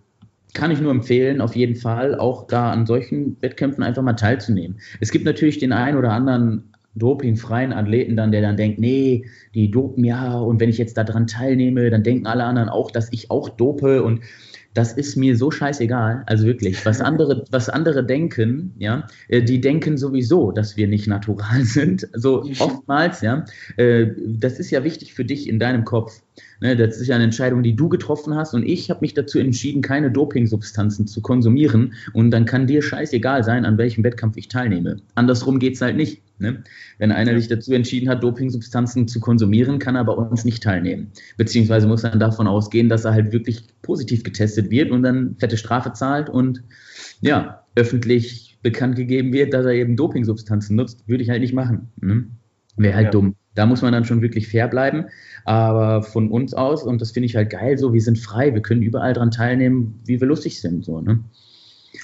kann 0.57 0.71
ich 0.71 0.81
nur 0.81 0.91
empfehlen, 0.91 1.43
auf 1.43 1.55
jeden 1.55 1.77
Fall 1.77 2.19
auch 2.19 2.47
da 2.47 2.71
an 2.73 2.87
solchen 2.87 3.37
Wettkämpfen 3.43 3.85
einfach 3.85 4.03
mal 4.03 4.15
teilzunehmen. 4.15 4.79
Es 5.01 5.13
gibt 5.13 5.27
natürlich 5.27 5.59
den 5.59 5.73
einen 5.73 5.99
oder 5.99 6.13
anderen 6.13 6.73
dopingfreien 6.95 7.75
Athleten 7.75 8.17
dann, 8.17 8.33
der 8.33 8.41
dann 8.41 8.57
denkt, 8.57 8.79
nee, 8.79 9.27
die 9.55 9.71
dopen 9.71 10.03
ja 10.03 10.39
und 10.39 10.59
wenn 10.59 10.71
ich 10.71 10.79
jetzt 10.79 10.97
daran 10.97 11.27
teilnehme, 11.27 11.91
dann 11.91 12.03
denken 12.03 12.27
alle 12.27 12.45
anderen 12.45 12.71
auch, 12.71 12.91
dass 12.91 13.13
ich 13.13 13.31
auch 13.31 13.51
dope 13.51 14.03
und 14.03 14.21
das 14.77 14.93
ist 14.93 15.17
mir 15.17 15.37
so 15.37 15.51
scheißegal, 15.51 16.23
also 16.27 16.45
wirklich, 16.45 16.85
was 16.85 17.01
andere, 17.01 17.45
was 17.51 17.71
andere 17.71 18.05
denken, 18.05 18.75
ja, 18.79 19.07
äh, 19.29 19.43
die 19.43 19.61
denken 19.61 19.97
sowieso, 19.97 20.53
dass 20.53 20.77
wir 20.77 20.87
nicht 20.87 21.07
natural 21.07 21.61
sind, 21.65 22.07
so 22.13 22.45
oftmals, 22.59 23.23
ja, 23.23 23.47
äh, 23.79 24.09
das 24.27 24.59
ist 24.59 24.71
ja 24.71 24.85
wichtig 24.85 25.15
für 25.15 25.25
dich 25.25 25.49
in 25.49 25.59
deinem 25.59 25.85
Kopf, 25.85 26.21
ne? 26.61 26.77
das 26.77 26.99
ist 26.99 27.07
ja 27.07 27.15
eine 27.15 27.25
Entscheidung, 27.25 27.63
die 27.63 27.75
du 27.75 27.89
getroffen 27.89 28.35
hast 28.35 28.53
und 28.53 28.65
ich 28.65 28.91
habe 28.91 29.01
mich 29.01 29.15
dazu 29.15 29.39
entschieden, 29.39 29.81
keine 29.81 30.11
Dopingsubstanzen 30.11 31.07
zu 31.07 31.23
konsumieren 31.23 31.95
und 32.13 32.31
dann 32.31 32.45
kann 32.45 32.67
dir 32.67 32.83
scheißegal 32.83 33.45
sein, 33.45 33.65
an 33.65 33.79
welchem 33.79 34.05
Wettkampf 34.05 34.37
ich 34.37 34.49
teilnehme. 34.49 34.99
Andersrum 35.15 35.59
geht 35.59 35.77
es 35.77 35.81
halt 35.81 35.97
nicht. 35.97 36.23
Ne? 36.39 36.63
Wenn 36.99 37.13
einer 37.13 37.35
sich 37.39 37.49
dazu 37.49 37.73
entschieden 37.73 38.09
hat, 38.09 38.23
Dopingsubstanzen 38.23 39.09
zu 39.09 39.21
konsumieren, 39.21 39.79
kann 39.79 39.97
er 39.97 40.05
bei 40.05 40.13
uns 40.13 40.45
nicht 40.45 40.63
teilnehmen. 40.63 41.11
Beziehungsweise 41.37 41.87
muss 41.87 42.05
er 42.05 42.17
davon 42.17 42.47
ausgehen, 42.47 42.89
dass 42.89 43.05
er 43.05 43.13
halt 43.13 43.33
wirklich 43.33 43.67
positiv 43.83 44.23
getestet 44.23 44.71
wird 44.71 44.91
und 44.91 45.03
dann 45.03 45.37
fette 45.39 45.57
Strafe 45.57 45.93
zahlt 45.93 46.29
und 46.29 46.63
ja, 47.21 47.65
öffentlich 47.75 48.59
bekannt 48.63 48.97
gegeben 48.97 49.33
wird, 49.33 49.55
dass 49.55 49.65
er 49.65 49.73
eben 49.73 49.97
Dopingsubstanzen 49.97 50.77
nutzt, 50.77 51.09
würde 51.09 51.23
ich 51.23 51.31
halt 51.31 51.41
nicht 51.41 51.55
machen. 51.55 51.89
Ne? 52.01 52.27
Wäre 52.77 52.95
halt 52.95 53.05
ja. 53.07 53.11
dumm. 53.11 53.37
Da 53.55 53.65
muss 53.65 53.81
man 53.81 53.93
dann 53.93 54.05
schon 54.05 54.21
wirklich 54.21 54.49
fair 54.49 54.69
bleiben. 54.69 55.07
Aber 55.45 56.03
von 56.03 56.31
uns 56.31 56.53
aus, 56.53 56.83
und 56.83 57.01
das 57.01 57.13
finde 57.13 57.27
ich 57.27 57.37
halt 57.37 57.51
geil, 57.51 57.79
so, 57.79 57.95
wir 57.95 58.03
sind 58.03 58.19
frei, 58.19 58.53
wir 58.53 58.61
können 58.61 58.83
überall 58.83 59.15
dran 59.15 59.31
teilnehmen, 59.31 60.01
wie 60.05 60.21
wir 60.21 60.29
lustig 60.29 60.61
sind. 60.61 60.85
So, 60.85 61.01
ne? 61.01 61.25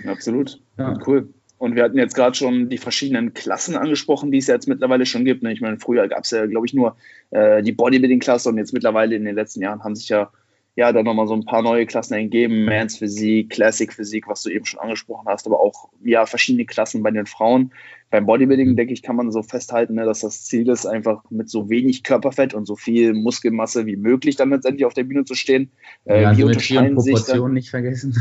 Absolut. 0.07 0.61
Ja. 0.79 0.99
Cool. 1.07 1.29
Und 1.63 1.77
wir 1.77 1.85
hatten 1.85 1.97
jetzt 1.97 2.17
gerade 2.17 2.35
schon 2.35 2.71
die 2.71 2.77
verschiedenen 2.77 3.35
Klassen 3.35 3.77
angesprochen, 3.77 4.33
die 4.33 4.39
es 4.39 4.49
jetzt 4.49 4.67
mittlerweile 4.67 5.07
schon 5.07 5.25
gibt. 5.25 5.45
Ne? 5.45 5.53
Ich 5.53 5.61
meine, 5.61 5.79
früher 5.79 6.09
gab 6.09 6.25
es 6.25 6.33
ja, 6.33 6.47
glaube 6.47 6.67
ich, 6.67 6.75
nur 6.75 6.97
äh, 7.31 7.63
die 7.63 7.71
Bodybuilding-Klasse 7.71 8.49
und 8.49 8.59
jetzt 8.59 8.73
mittlerweile 8.73 9.15
in 9.15 9.25
den 9.25 9.37
letzten 9.37 9.63
Jahren 9.63 9.85
haben 9.85 9.95
sich 9.95 10.09
ja, 10.09 10.33
ja 10.75 10.93
dann 10.93 11.05
nochmal 11.05 11.29
so 11.29 11.35
ein 11.35 11.45
paar 11.45 11.63
neue 11.63 11.87
Klassen 11.87 12.15
ergeben. 12.15 12.65
Mans 12.65 12.97
Physik, 12.97 13.51
Classic 13.51 13.93
Physik, 13.93 14.27
was 14.27 14.43
du 14.43 14.51
eben 14.51 14.65
schon 14.65 14.81
angesprochen 14.81 15.29
hast, 15.29 15.47
aber 15.47 15.61
auch 15.61 15.91
ja, 16.03 16.27
verschiedene 16.27 16.65
Klassen 16.65 17.05
bei 17.05 17.13
den 17.13 17.27
Frauen. 17.27 17.73
Beim 18.11 18.27
Bodybuilding, 18.27 18.75
denke 18.75 18.93
ich, 18.93 19.05
kann 19.05 19.15
man 19.15 19.31
so 19.31 19.45
festhalten, 19.45 19.95
ne, 19.95 20.05
dass 20.05 20.19
das 20.19 20.43
Ziel 20.43 20.69
ist, 20.69 20.85
einfach 20.85 21.23
mit 21.31 21.49
so 21.49 21.71
wenig 21.71 22.03
Körperfett 22.03 22.55
und 22.55 22.67
so 22.67 22.75
viel 22.75 23.15
Muskelmasse 23.15 23.87
wie 23.87 23.97
möglich 23.97 24.35
dann 24.35 24.51
letztendlich 24.51 24.85
auf 24.85 24.95
der 24.95 25.05
Bühne 25.05 25.25
zu 25.25 25.37
stehen. 25.37 25.71
Äh, 26.07 26.23
ja, 26.23 26.37
wie 26.37 26.43
unterscheiden 26.43 26.99
sich 26.99 27.23
dann, 27.23 27.53
nicht 27.53 27.71
vergessen. 27.71 28.17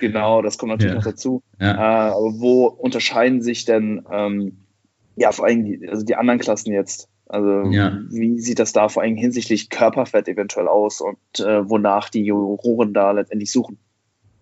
Genau, 0.00 0.42
das 0.42 0.58
kommt 0.58 0.70
natürlich 0.70 0.92
ja. 0.92 0.96
noch 0.96 1.04
dazu. 1.04 1.42
Ja. 1.60 1.74
Äh, 1.74 2.10
aber 2.10 2.40
wo 2.40 2.66
unterscheiden 2.66 3.42
sich 3.42 3.64
denn 3.64 4.04
ähm, 4.10 4.56
ja 5.16 5.30
vor 5.32 5.46
allem 5.46 5.64
die, 5.64 5.88
also 5.88 6.04
die 6.04 6.16
anderen 6.16 6.40
Klassen 6.40 6.72
jetzt? 6.72 7.08
Also 7.26 7.70
ja. 7.70 7.96
wie 8.10 8.40
sieht 8.40 8.58
das 8.58 8.72
da 8.72 8.88
vor 8.88 9.02
allem 9.02 9.14
hinsichtlich 9.14 9.70
Körperfett 9.70 10.26
eventuell 10.26 10.66
aus 10.66 11.00
und 11.00 11.18
äh, 11.38 11.68
wonach 11.68 12.08
die 12.08 12.24
Juroren 12.24 12.92
da 12.92 13.12
letztendlich 13.12 13.52
suchen? 13.52 13.78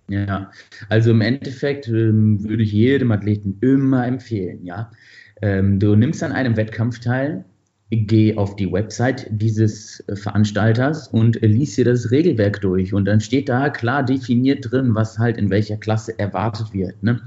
Ja, 0.08 0.50
also 0.88 1.10
im 1.10 1.20
Endeffekt 1.20 1.86
ähm, 1.88 2.42
würde 2.42 2.62
ich 2.62 2.72
jedem 2.72 3.12
Athleten 3.12 3.58
immer 3.60 4.06
empfehlen, 4.06 4.64
ja. 4.64 4.90
Ähm, 5.42 5.78
du 5.78 5.94
nimmst 5.96 6.22
an 6.22 6.32
einem 6.32 6.56
Wettkampf 6.56 6.98
teil, 7.00 7.44
geh 7.90 8.36
auf 8.36 8.56
die 8.56 8.70
Website 8.70 9.26
dieses 9.30 10.00
äh, 10.08 10.16
Veranstalters 10.16 11.08
und 11.08 11.40
lies 11.40 11.76
dir 11.76 11.84
das 11.84 12.10
Regelwerk 12.10 12.60
durch. 12.60 12.92
Und 12.92 13.06
dann 13.06 13.20
steht 13.20 13.48
da 13.48 13.70
klar 13.70 14.02
definiert 14.02 14.70
drin, 14.70 14.94
was 14.94 15.18
halt 15.18 15.38
in 15.38 15.50
welcher 15.50 15.76
Klasse 15.76 16.18
erwartet 16.18 16.72
wird. 16.72 17.02
Ne? 17.02 17.20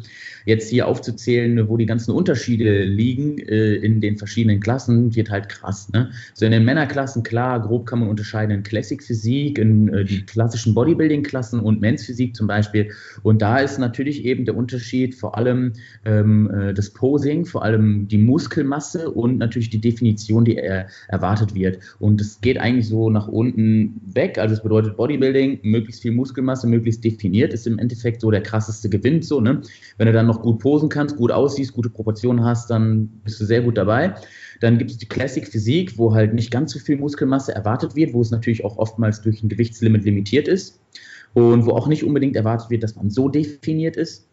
Jetzt 0.45 0.69
hier 0.69 0.87
aufzuzählen, 0.87 1.67
wo 1.67 1.77
die 1.77 1.85
ganzen 1.85 2.11
Unterschiede 2.11 2.83
liegen 2.83 3.37
äh, 3.39 3.75
in 3.75 4.01
den 4.01 4.17
verschiedenen 4.17 4.59
Klassen, 4.59 5.15
wird 5.15 5.29
halt 5.29 5.49
krass. 5.49 5.89
Ne? 5.91 6.11
So 6.33 6.45
in 6.45 6.51
den 6.51 6.65
Männerklassen, 6.65 7.23
klar, 7.23 7.61
grob 7.61 7.85
kann 7.85 7.99
man 7.99 8.09
unterscheiden 8.09 8.55
in 8.55 8.63
Classic 8.63 9.01
Physik, 9.01 9.57
in 9.57 9.93
äh, 9.93 10.05
die 10.05 10.25
klassischen 10.25 10.73
Bodybuilding-Klassen 10.73 11.59
und 11.59 11.81
Men's 11.81 12.05
Physik 12.05 12.35
zum 12.35 12.47
Beispiel. 12.47 12.91
Und 13.23 13.41
da 13.41 13.59
ist 13.59 13.79
natürlich 13.79 14.25
eben 14.25 14.45
der 14.45 14.55
Unterschied 14.55 15.15
vor 15.15 15.37
allem 15.37 15.73
ähm, 16.05 16.49
äh, 16.51 16.73
das 16.73 16.89
Posing, 16.89 17.45
vor 17.45 17.63
allem 17.63 18.07
die 18.07 18.17
Muskelmasse 18.17 19.11
und 19.11 19.37
natürlich 19.37 19.69
die 19.69 19.81
Definition, 19.81 20.45
die 20.45 20.57
er, 20.57 20.87
erwartet 21.07 21.53
wird. 21.55 21.79
Und 21.99 22.21
es 22.21 22.41
geht 22.41 22.57
eigentlich 22.57 22.87
so 22.87 23.09
nach 23.09 23.27
unten 23.27 24.01
weg. 24.13 24.37
Also 24.37 24.55
es 24.55 24.63
bedeutet 24.63 24.97
Bodybuilding, 24.97 25.59
möglichst 25.63 26.01
viel 26.01 26.11
Muskelmasse, 26.11 26.67
möglichst 26.67 27.03
definiert, 27.03 27.53
ist 27.53 27.67
im 27.67 27.79
Endeffekt 27.79 28.21
so 28.21 28.31
der 28.31 28.41
krasseste 28.41 28.89
Gewinn. 28.89 29.21
So, 29.21 29.41
ne? 29.41 29.61
Wenn 29.97 30.07
er 30.07 30.13
dann 30.13 30.25
noch 30.31 30.41
gut 30.41 30.59
posen 30.59 30.89
kannst, 30.89 31.17
gut 31.17 31.31
aussiehst, 31.31 31.73
gute 31.73 31.89
Proportionen 31.89 32.43
hast, 32.43 32.69
dann 32.69 33.07
bist 33.23 33.39
du 33.39 33.45
sehr 33.45 33.61
gut 33.61 33.77
dabei. 33.77 34.15
Dann 34.61 34.77
gibt 34.77 34.91
es 34.91 34.97
die 34.97 35.07
Classic 35.07 35.47
Physik, 35.47 35.97
wo 35.97 36.13
halt 36.13 36.33
nicht 36.33 36.51
ganz 36.51 36.71
so 36.71 36.79
viel 36.79 36.97
Muskelmasse 36.97 37.53
erwartet 37.53 37.95
wird, 37.95 38.13
wo 38.13 38.21
es 38.21 38.31
natürlich 38.31 38.63
auch 38.63 38.77
oftmals 38.77 39.21
durch 39.21 39.43
ein 39.43 39.49
Gewichtslimit 39.49 40.03
limitiert 40.03 40.47
ist 40.47 40.79
und 41.33 41.65
wo 41.65 41.71
auch 41.71 41.87
nicht 41.87 42.03
unbedingt 42.03 42.35
erwartet 42.35 42.69
wird, 42.69 42.83
dass 42.83 42.95
man 42.95 43.09
so 43.09 43.27
definiert 43.29 43.95
ist. 43.95 44.27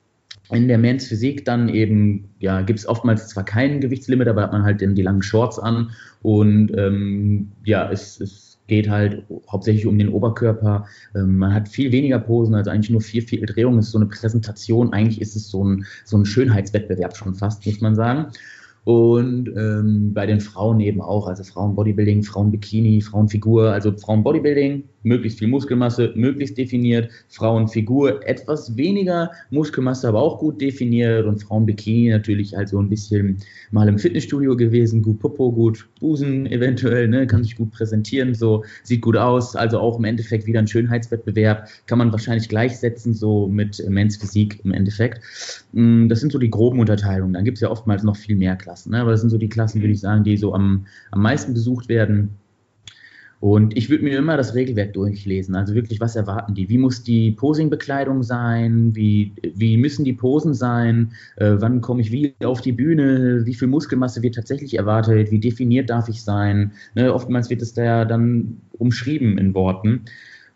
In 0.51 0.69
der 0.69 0.79
Men's 0.79 1.07
Physik 1.07 1.45
dann 1.45 1.69
eben, 1.69 2.31
ja, 2.39 2.63
gibt 2.63 2.79
es 2.79 2.87
oftmals 2.87 3.29
zwar 3.29 3.45
kein 3.45 3.81
Gewichtslimit, 3.81 4.29
aber 4.29 4.43
hat 4.43 4.53
man 4.53 4.63
halt 4.63 4.81
die 4.81 5.03
langen 5.03 5.23
Shorts 5.23 5.59
an 5.59 5.91
und 6.23 6.73
ähm, 6.77 7.53
ja, 7.65 7.91
es, 7.91 8.21
es 8.21 8.48
geht 8.69 8.89
halt 8.89 9.25
hauptsächlich 9.51 9.87
um 9.87 9.99
den 9.99 10.11
Oberkörper. 10.11 10.87
Ähm, 11.17 11.39
man 11.39 11.53
hat 11.53 11.69
viel 11.69 11.91
weniger 11.91 12.21
Posen, 12.21 12.55
also 12.55 12.71
eigentlich 12.71 12.91
nur 12.91 13.01
vier. 13.01 13.25
Es 13.25 13.87
ist 13.87 13.91
so 13.91 13.99
eine 13.99 14.07
Präsentation. 14.07 14.93
Eigentlich 14.93 15.21
ist 15.21 15.35
es 15.35 15.49
so 15.49 15.65
ein, 15.65 15.85
so 16.05 16.17
ein 16.17 16.25
Schönheitswettbewerb 16.25 17.17
schon 17.17 17.35
fast, 17.35 17.67
muss 17.67 17.81
man 17.81 17.97
sagen. 17.97 18.27
Und 18.85 19.51
ähm, 19.55 20.15
bei 20.15 20.25
den 20.25 20.41
Frauen 20.41 20.81
eben 20.81 21.03
auch, 21.03 21.27
also 21.27 21.43
Frauen 21.45 21.75
Bodybuilding, 21.75 22.23
Frauen 22.23 22.51
Bikini, 22.51 23.03
Frauenfigur, 23.03 23.73
also 23.73 23.93
Frauen 23.93 24.23
Bodybuilding, 24.23 24.85
möglichst 25.03 25.39
viel 25.39 25.49
Muskelmasse, 25.49 26.13
möglichst 26.15 26.59
definiert, 26.59 27.11
Frauenfigur 27.29 28.27
etwas 28.27 28.77
weniger 28.77 29.31
Muskelmasse, 29.51 30.09
aber 30.09 30.21
auch 30.21 30.39
gut 30.39 30.61
definiert 30.61 31.27
und 31.27 31.43
Frauenbikini 31.43 32.11
natürlich 32.11 32.55
halt 32.55 32.69
so 32.69 32.81
ein 32.81 32.89
bisschen 32.89 33.39
mal 33.71 33.89
im 33.89 33.99
Fitnessstudio 33.99 34.57
gewesen, 34.57 35.03
gut 35.03 35.21
Popo, 35.21 35.53
gut 35.53 35.89
Busen 36.01 36.47
eventuell, 36.47 37.09
ne, 37.09 37.27
kann 37.27 37.45
sich 37.45 37.57
gut 37.57 37.71
präsentieren, 37.71 38.35
so 38.35 38.65
sieht 38.83 39.03
gut 39.03 39.17
aus, 39.17 39.55
also 39.57 39.79
auch 39.79 39.99
im 39.99 40.05
Endeffekt 40.05 40.47
wieder 40.47 40.59
ein 40.59 40.67
Schönheitswettbewerb, 40.67 41.69
kann 41.87 41.99
man 41.99 42.13
wahrscheinlich 42.13 42.49
gleichsetzen 42.49 43.15
so 43.15 43.47
mit 43.47 43.83
Men's 43.89 44.17
Physik 44.17 44.61
im 44.65 44.73
Endeffekt. 44.73 45.21
Mm, 45.73 46.09
das 46.09 46.21
sind 46.21 46.33
so 46.33 46.39
die 46.39 46.51
groben 46.51 46.81
Unterteilungen, 46.81 47.35
dann 47.35 47.45
gibt 47.45 47.59
es 47.59 47.63
ja 47.63 47.71
oftmals 47.71 48.03
noch 48.03 48.17
viel 48.17 48.37
mehr 48.37 48.57
Klassen, 48.57 48.91
ne, 48.91 49.01
aber 49.01 49.13
das 49.13 49.21
sind 49.21 49.31
so 49.31 49.39
die 49.39 49.49
Klassen, 49.49 49.81
würde 49.81 49.93
ich 49.93 50.01
sagen, 50.01 50.25
die 50.25 50.37
so 50.37 50.55
am, 50.55 50.87
am 51.11 51.23
meisten 51.23 51.55
besucht 51.55 51.89
werden. 51.89 52.31
Und 53.41 53.77
ich 53.77 53.89
würde 53.89 54.03
mir 54.03 54.19
immer 54.19 54.37
das 54.37 54.55
Regelwerk 54.55 54.95
durchlesen. 54.95 55.55
Also 55.55 55.75
wirklich, 55.75 56.01
was 56.01 56.17
erwarten 56.17 56.55
die? 56.55 56.69
Wie 56.69 56.79
muss 56.79 57.05
die 57.05 57.31
Posing-Bekleidung 57.31 58.25
sein? 58.25 58.97
Wie, 58.97 59.33
wie 59.55 59.77
müssen 59.77 60.05
die 60.05 60.13
Posen 60.13 60.55
sein? 60.55 61.13
Äh, 61.37 61.55
wann 61.59 61.81
komme 61.81 62.01
ich 62.01 62.11
wie 62.11 62.35
auf 62.43 62.61
die 62.61 62.73
Bühne? 62.73 63.47
Wie 63.47 63.55
viel 63.55 63.69
Muskelmasse 63.69 64.23
wird 64.23 64.35
tatsächlich 64.35 64.75
erwartet? 64.77 65.31
Wie 65.31 65.39
definiert 65.39 65.89
darf 65.89 66.09
ich 66.09 66.23
sein? 66.23 66.73
Ne, 66.97 67.15
oftmals 67.15 67.49
wird 67.49 67.63
es 67.63 67.75
da 67.75 67.85
ja 67.85 68.05
dann 68.05 68.61
umschrieben 68.73 69.39
in 69.39 69.55
Worten. 69.55 70.05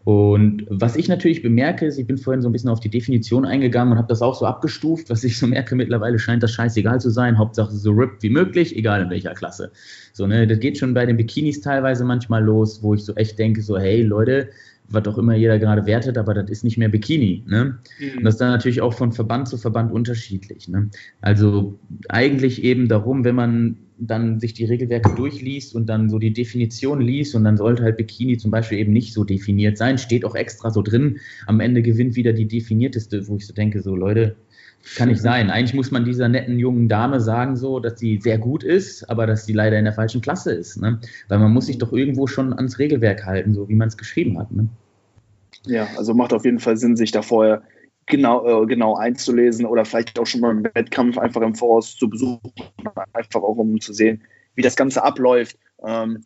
Und 0.04 0.66
was 0.68 0.96
ich 0.96 1.08
natürlich 1.08 1.42
bemerke, 1.42 1.86
ist, 1.86 1.98
ich 1.98 2.06
bin 2.06 2.18
vorhin 2.18 2.42
so 2.42 2.48
ein 2.48 2.52
bisschen 2.52 2.70
auf 2.70 2.80
die 2.80 2.90
Definition 2.90 3.44
eingegangen 3.44 3.92
und 3.92 3.98
habe 3.98 4.08
das 4.08 4.20
auch 4.20 4.34
so 4.34 4.46
abgestuft. 4.46 5.10
Was 5.10 5.22
ich 5.22 5.38
so 5.38 5.46
merke, 5.46 5.76
mittlerweile 5.76 6.18
scheint 6.18 6.42
das 6.42 6.50
scheißegal 6.52 7.00
zu 7.00 7.10
sein. 7.10 7.38
Hauptsache 7.38 7.72
so 7.72 7.92
ripped 7.92 8.22
wie 8.22 8.30
möglich, 8.30 8.76
egal 8.76 9.02
in 9.02 9.10
welcher 9.10 9.34
Klasse. 9.34 9.70
So, 10.12 10.26
ne, 10.26 10.46
das 10.46 10.58
geht 10.58 10.78
schon 10.78 10.92
bei 10.92 11.06
den 11.06 11.16
Bikinis 11.16 11.60
teilweise 11.60 12.04
manchmal 12.04 12.42
los, 12.42 12.82
wo 12.82 12.94
ich 12.94 13.04
so 13.04 13.14
echt 13.14 13.38
denke, 13.38 13.62
so, 13.62 13.78
hey 13.78 14.02
Leute, 14.02 14.48
was 14.88 15.06
auch 15.06 15.18
immer 15.18 15.34
jeder 15.34 15.58
gerade 15.58 15.86
wertet, 15.86 16.18
aber 16.18 16.34
das 16.34 16.50
ist 16.50 16.64
nicht 16.64 16.78
mehr 16.78 16.88
Bikini. 16.88 17.44
Ne? 17.46 17.78
Mhm. 17.98 18.18
Und 18.18 18.24
das 18.24 18.34
ist 18.34 18.40
dann 18.40 18.50
natürlich 18.50 18.80
auch 18.80 18.94
von 18.94 19.12
Verband 19.12 19.48
zu 19.48 19.56
Verband 19.56 19.92
unterschiedlich. 19.92 20.68
Ne? 20.68 20.90
Also 21.20 21.78
eigentlich 22.08 22.62
eben 22.62 22.88
darum, 22.88 23.24
wenn 23.24 23.34
man 23.34 23.76
dann 23.98 24.40
sich 24.40 24.54
die 24.54 24.64
Regelwerke 24.64 25.14
durchliest 25.14 25.74
und 25.74 25.86
dann 25.86 26.10
so 26.10 26.18
die 26.18 26.32
Definition 26.32 27.00
liest 27.00 27.34
und 27.34 27.44
dann 27.44 27.56
sollte 27.56 27.82
halt 27.82 27.96
Bikini 27.96 28.36
zum 28.38 28.50
Beispiel 28.50 28.78
eben 28.78 28.92
nicht 28.92 29.12
so 29.12 29.24
definiert 29.24 29.78
sein, 29.78 29.98
steht 29.98 30.24
auch 30.24 30.34
extra 30.34 30.70
so 30.70 30.82
drin. 30.82 31.18
Am 31.46 31.60
Ende 31.60 31.82
gewinnt 31.82 32.16
wieder 32.16 32.32
die 32.32 32.48
definierteste, 32.48 33.28
wo 33.28 33.36
ich 33.36 33.46
so 33.46 33.54
denke, 33.54 33.82
so 33.82 33.94
Leute, 33.94 34.36
kann 34.96 35.08
nicht 35.08 35.20
sein. 35.20 35.50
Eigentlich 35.50 35.74
muss 35.74 35.90
man 35.90 36.04
dieser 36.04 36.28
netten 36.28 36.58
jungen 36.58 36.88
Dame 36.88 37.20
sagen, 37.20 37.56
so, 37.56 37.78
dass 37.80 37.98
sie 37.98 38.18
sehr 38.20 38.38
gut 38.38 38.64
ist, 38.64 39.08
aber 39.08 39.26
dass 39.26 39.46
sie 39.46 39.52
leider 39.52 39.78
in 39.78 39.84
der 39.84 39.94
falschen 39.94 40.20
Klasse 40.20 40.52
ist. 40.52 40.80
Ne? 40.80 41.00
Weil 41.28 41.38
man 41.38 41.52
muss 41.52 41.66
sich 41.66 41.78
doch 41.78 41.92
irgendwo 41.92 42.26
schon 42.26 42.52
ans 42.52 42.78
Regelwerk 42.78 43.24
halten, 43.24 43.54
so 43.54 43.68
wie 43.68 43.74
man 43.74 43.88
es 43.88 43.96
geschrieben 43.96 44.38
hat. 44.38 44.50
Ne? 44.50 44.68
Ja, 45.66 45.86
also 45.96 46.14
macht 46.14 46.32
auf 46.32 46.44
jeden 46.44 46.58
Fall 46.58 46.76
Sinn, 46.76 46.96
sich 46.96 47.12
da 47.12 47.22
vorher 47.22 47.62
genau, 48.06 48.62
äh, 48.62 48.66
genau 48.66 48.96
einzulesen 48.96 49.66
oder 49.66 49.84
vielleicht 49.84 50.18
auch 50.18 50.26
schon 50.26 50.40
mal 50.40 50.50
einen 50.50 50.64
Wettkampf 50.64 51.18
einfach 51.18 51.40
im 51.42 51.54
Voraus 51.54 51.96
zu 51.96 52.08
besuchen, 52.08 52.52
einfach 53.12 53.42
auch 53.42 53.56
um 53.56 53.80
zu 53.80 53.92
sehen, 53.92 54.22
wie 54.54 54.62
das 54.62 54.76
Ganze 54.76 55.02
abläuft, 55.02 55.56
ähm, 55.84 56.24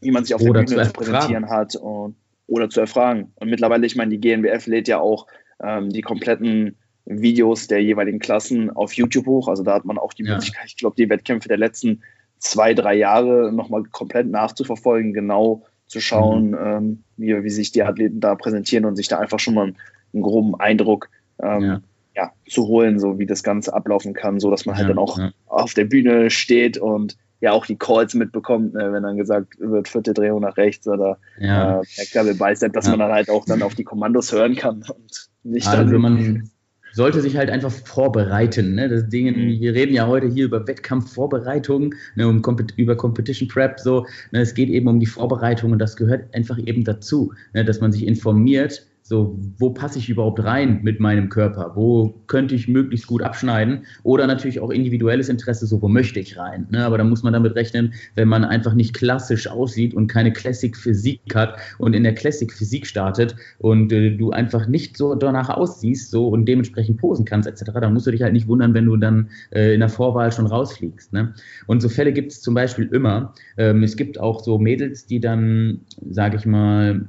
wie 0.00 0.10
man 0.10 0.24
sich 0.24 0.34
auf 0.34 0.42
oder 0.42 0.64
der 0.64 0.74
Bühne 0.74 0.86
zu 0.86 0.92
präsentieren 0.92 1.48
hat 1.48 1.76
und, 1.76 2.16
oder 2.46 2.68
zu 2.68 2.80
erfragen. 2.80 3.32
Und 3.36 3.48
mittlerweile, 3.48 3.86
ich 3.86 3.96
meine, 3.96 4.16
die 4.16 4.20
GNBF 4.20 4.66
lädt 4.66 4.88
ja 4.88 5.00
auch 5.00 5.26
ähm, 5.62 5.90
die 5.90 6.02
kompletten 6.02 6.76
Videos 7.04 7.66
der 7.66 7.82
jeweiligen 7.82 8.18
Klassen 8.18 8.70
auf 8.70 8.92
YouTube 8.92 9.26
hoch. 9.26 9.48
Also 9.48 9.62
da 9.62 9.74
hat 9.74 9.84
man 9.84 9.98
auch 9.98 10.12
die 10.12 10.24
ja. 10.24 10.34
Möglichkeit, 10.34 10.66
ich 10.66 10.76
glaube, 10.76 10.96
die 10.96 11.08
Wettkämpfe 11.08 11.48
der 11.48 11.58
letzten 11.58 12.02
zwei, 12.38 12.74
drei 12.74 12.94
Jahre 12.94 13.52
nochmal 13.52 13.84
komplett 13.84 14.28
nachzuverfolgen, 14.28 15.12
genau 15.12 15.62
zu 15.86 16.00
schauen, 16.00 16.50
mhm. 16.50 16.58
ähm, 16.64 17.04
wie, 17.16 17.44
wie 17.44 17.50
sich 17.50 17.70
die 17.70 17.82
Athleten 17.82 18.20
da 18.20 18.34
präsentieren 18.34 18.84
und 18.84 18.96
sich 18.96 19.08
da 19.08 19.18
einfach 19.18 19.38
schon 19.38 19.54
mal 19.54 19.74
einen 20.12 20.22
groben 20.22 20.54
Eindruck 20.58 21.10
ähm, 21.42 21.62
ja. 21.62 21.80
ja. 22.14 22.32
zu 22.48 22.66
holen, 22.66 22.98
so 22.98 23.18
wie 23.18 23.26
das 23.26 23.42
Ganze 23.42 23.72
ablaufen 23.74 24.14
kann, 24.14 24.40
so 24.40 24.50
dass 24.50 24.66
man 24.66 24.76
halt 24.76 24.88
ja, 24.88 24.88
dann 24.88 24.98
auch 24.98 25.18
auf 25.46 25.74
der 25.74 25.84
Bühne 25.84 26.30
steht 26.30 26.78
und 26.78 27.16
ja 27.40 27.50
auch 27.52 27.66
die 27.66 27.76
Calls 27.76 28.14
mitbekommt, 28.14 28.74
ne, 28.74 28.92
wenn 28.92 29.02
dann 29.02 29.16
gesagt 29.16 29.58
wird, 29.58 29.88
vierte 29.88 30.14
Drehung 30.14 30.42
nach 30.42 30.56
rechts 30.56 30.86
oder 30.86 31.18
ja. 31.38 31.80
äh, 31.80 31.84
Double 32.14 32.34
Bicep, 32.34 32.72
dass 32.72 32.88
man 32.88 33.00
dann 33.00 33.10
halt 33.10 33.28
auch 33.28 33.44
dann 33.44 33.62
auf 33.62 33.74
die 33.74 33.84
Kommandos 33.84 34.32
hören 34.32 34.54
kann 34.54 34.84
und 34.88 35.28
nicht 35.42 35.66
also 35.66 35.90
dann 35.90 36.00
man 36.00 36.50
sollte 36.92 37.20
sich 37.20 37.36
halt 37.36 37.50
einfach 37.50 37.70
vorbereiten. 37.70 38.74
Ne? 38.74 38.88
Das 38.88 39.08
Ding, 39.08 39.26
mhm. 39.26 39.60
wir 39.60 39.74
reden 39.74 39.94
ja 39.94 40.06
heute 40.06 40.28
hier 40.28 40.44
über 40.44 40.66
Wettkampfvorbereitung, 40.66 41.94
ne, 42.14 42.28
um 42.28 42.42
über 42.76 42.96
Competition 42.96 43.48
Prep. 43.48 43.80
So, 43.80 44.06
ne? 44.30 44.40
Es 44.40 44.54
geht 44.54 44.68
eben 44.68 44.88
um 44.88 45.00
die 45.00 45.06
Vorbereitung 45.06 45.72
und 45.72 45.78
das 45.78 45.96
gehört 45.96 46.32
einfach 46.34 46.58
eben 46.58 46.84
dazu, 46.84 47.32
ne? 47.54 47.64
dass 47.64 47.80
man 47.80 47.92
sich 47.92 48.06
informiert, 48.06 48.86
So, 49.04 49.36
wo 49.58 49.70
passe 49.70 49.98
ich 49.98 50.08
überhaupt 50.08 50.44
rein 50.44 50.80
mit 50.82 51.00
meinem 51.00 51.28
Körper? 51.28 51.72
Wo 51.74 52.14
könnte 52.28 52.54
ich 52.54 52.68
möglichst 52.68 53.08
gut 53.08 53.22
abschneiden? 53.22 53.84
Oder 54.04 54.28
natürlich 54.28 54.60
auch 54.60 54.70
individuelles 54.70 55.28
Interesse, 55.28 55.66
so, 55.66 55.82
wo 55.82 55.88
möchte 55.88 56.20
ich 56.20 56.38
rein? 56.38 56.68
Ne? 56.70 56.84
Aber 56.84 56.98
da 56.98 57.04
muss 57.04 57.24
man 57.24 57.32
damit 57.32 57.56
rechnen, 57.56 57.94
wenn 58.14 58.28
man 58.28 58.44
einfach 58.44 58.74
nicht 58.74 58.94
klassisch 58.94 59.48
aussieht 59.48 59.92
und 59.92 60.06
keine 60.06 60.32
Classic 60.32 60.76
Physik 60.76 61.20
hat 61.34 61.56
und 61.78 61.94
in 61.94 62.04
der 62.04 62.14
Classic 62.14 62.52
Physik 62.52 62.86
startet 62.86 63.34
und 63.58 63.92
äh, 63.92 64.16
du 64.16 64.30
einfach 64.30 64.68
nicht 64.68 64.96
so 64.96 65.16
danach 65.16 65.48
aussiehst 65.48 66.12
so 66.12 66.28
und 66.28 66.46
dementsprechend 66.46 66.98
posen 66.98 67.24
kannst, 67.24 67.48
etc., 67.48 67.72
dann 67.74 67.94
musst 67.94 68.06
du 68.06 68.12
dich 68.12 68.22
halt 68.22 68.32
nicht 68.32 68.46
wundern, 68.46 68.72
wenn 68.72 68.86
du 68.86 68.96
dann 68.96 69.30
äh, 69.50 69.74
in 69.74 69.80
der 69.80 69.88
Vorwahl 69.88 70.30
schon 70.30 70.46
rausfliegst. 70.46 71.12
Ne? 71.12 71.34
Und 71.66 71.82
so 71.82 71.88
Fälle 71.88 72.12
gibt 72.12 72.30
es 72.30 72.40
zum 72.40 72.54
Beispiel 72.54 72.88
immer. 72.92 73.34
Ähm, 73.56 73.82
es 73.82 73.96
gibt 73.96 74.20
auch 74.20 74.44
so 74.44 74.58
Mädels, 74.58 75.06
die 75.06 75.18
dann, 75.18 75.80
sage 76.08 76.36
ich 76.36 76.46
mal, 76.46 77.04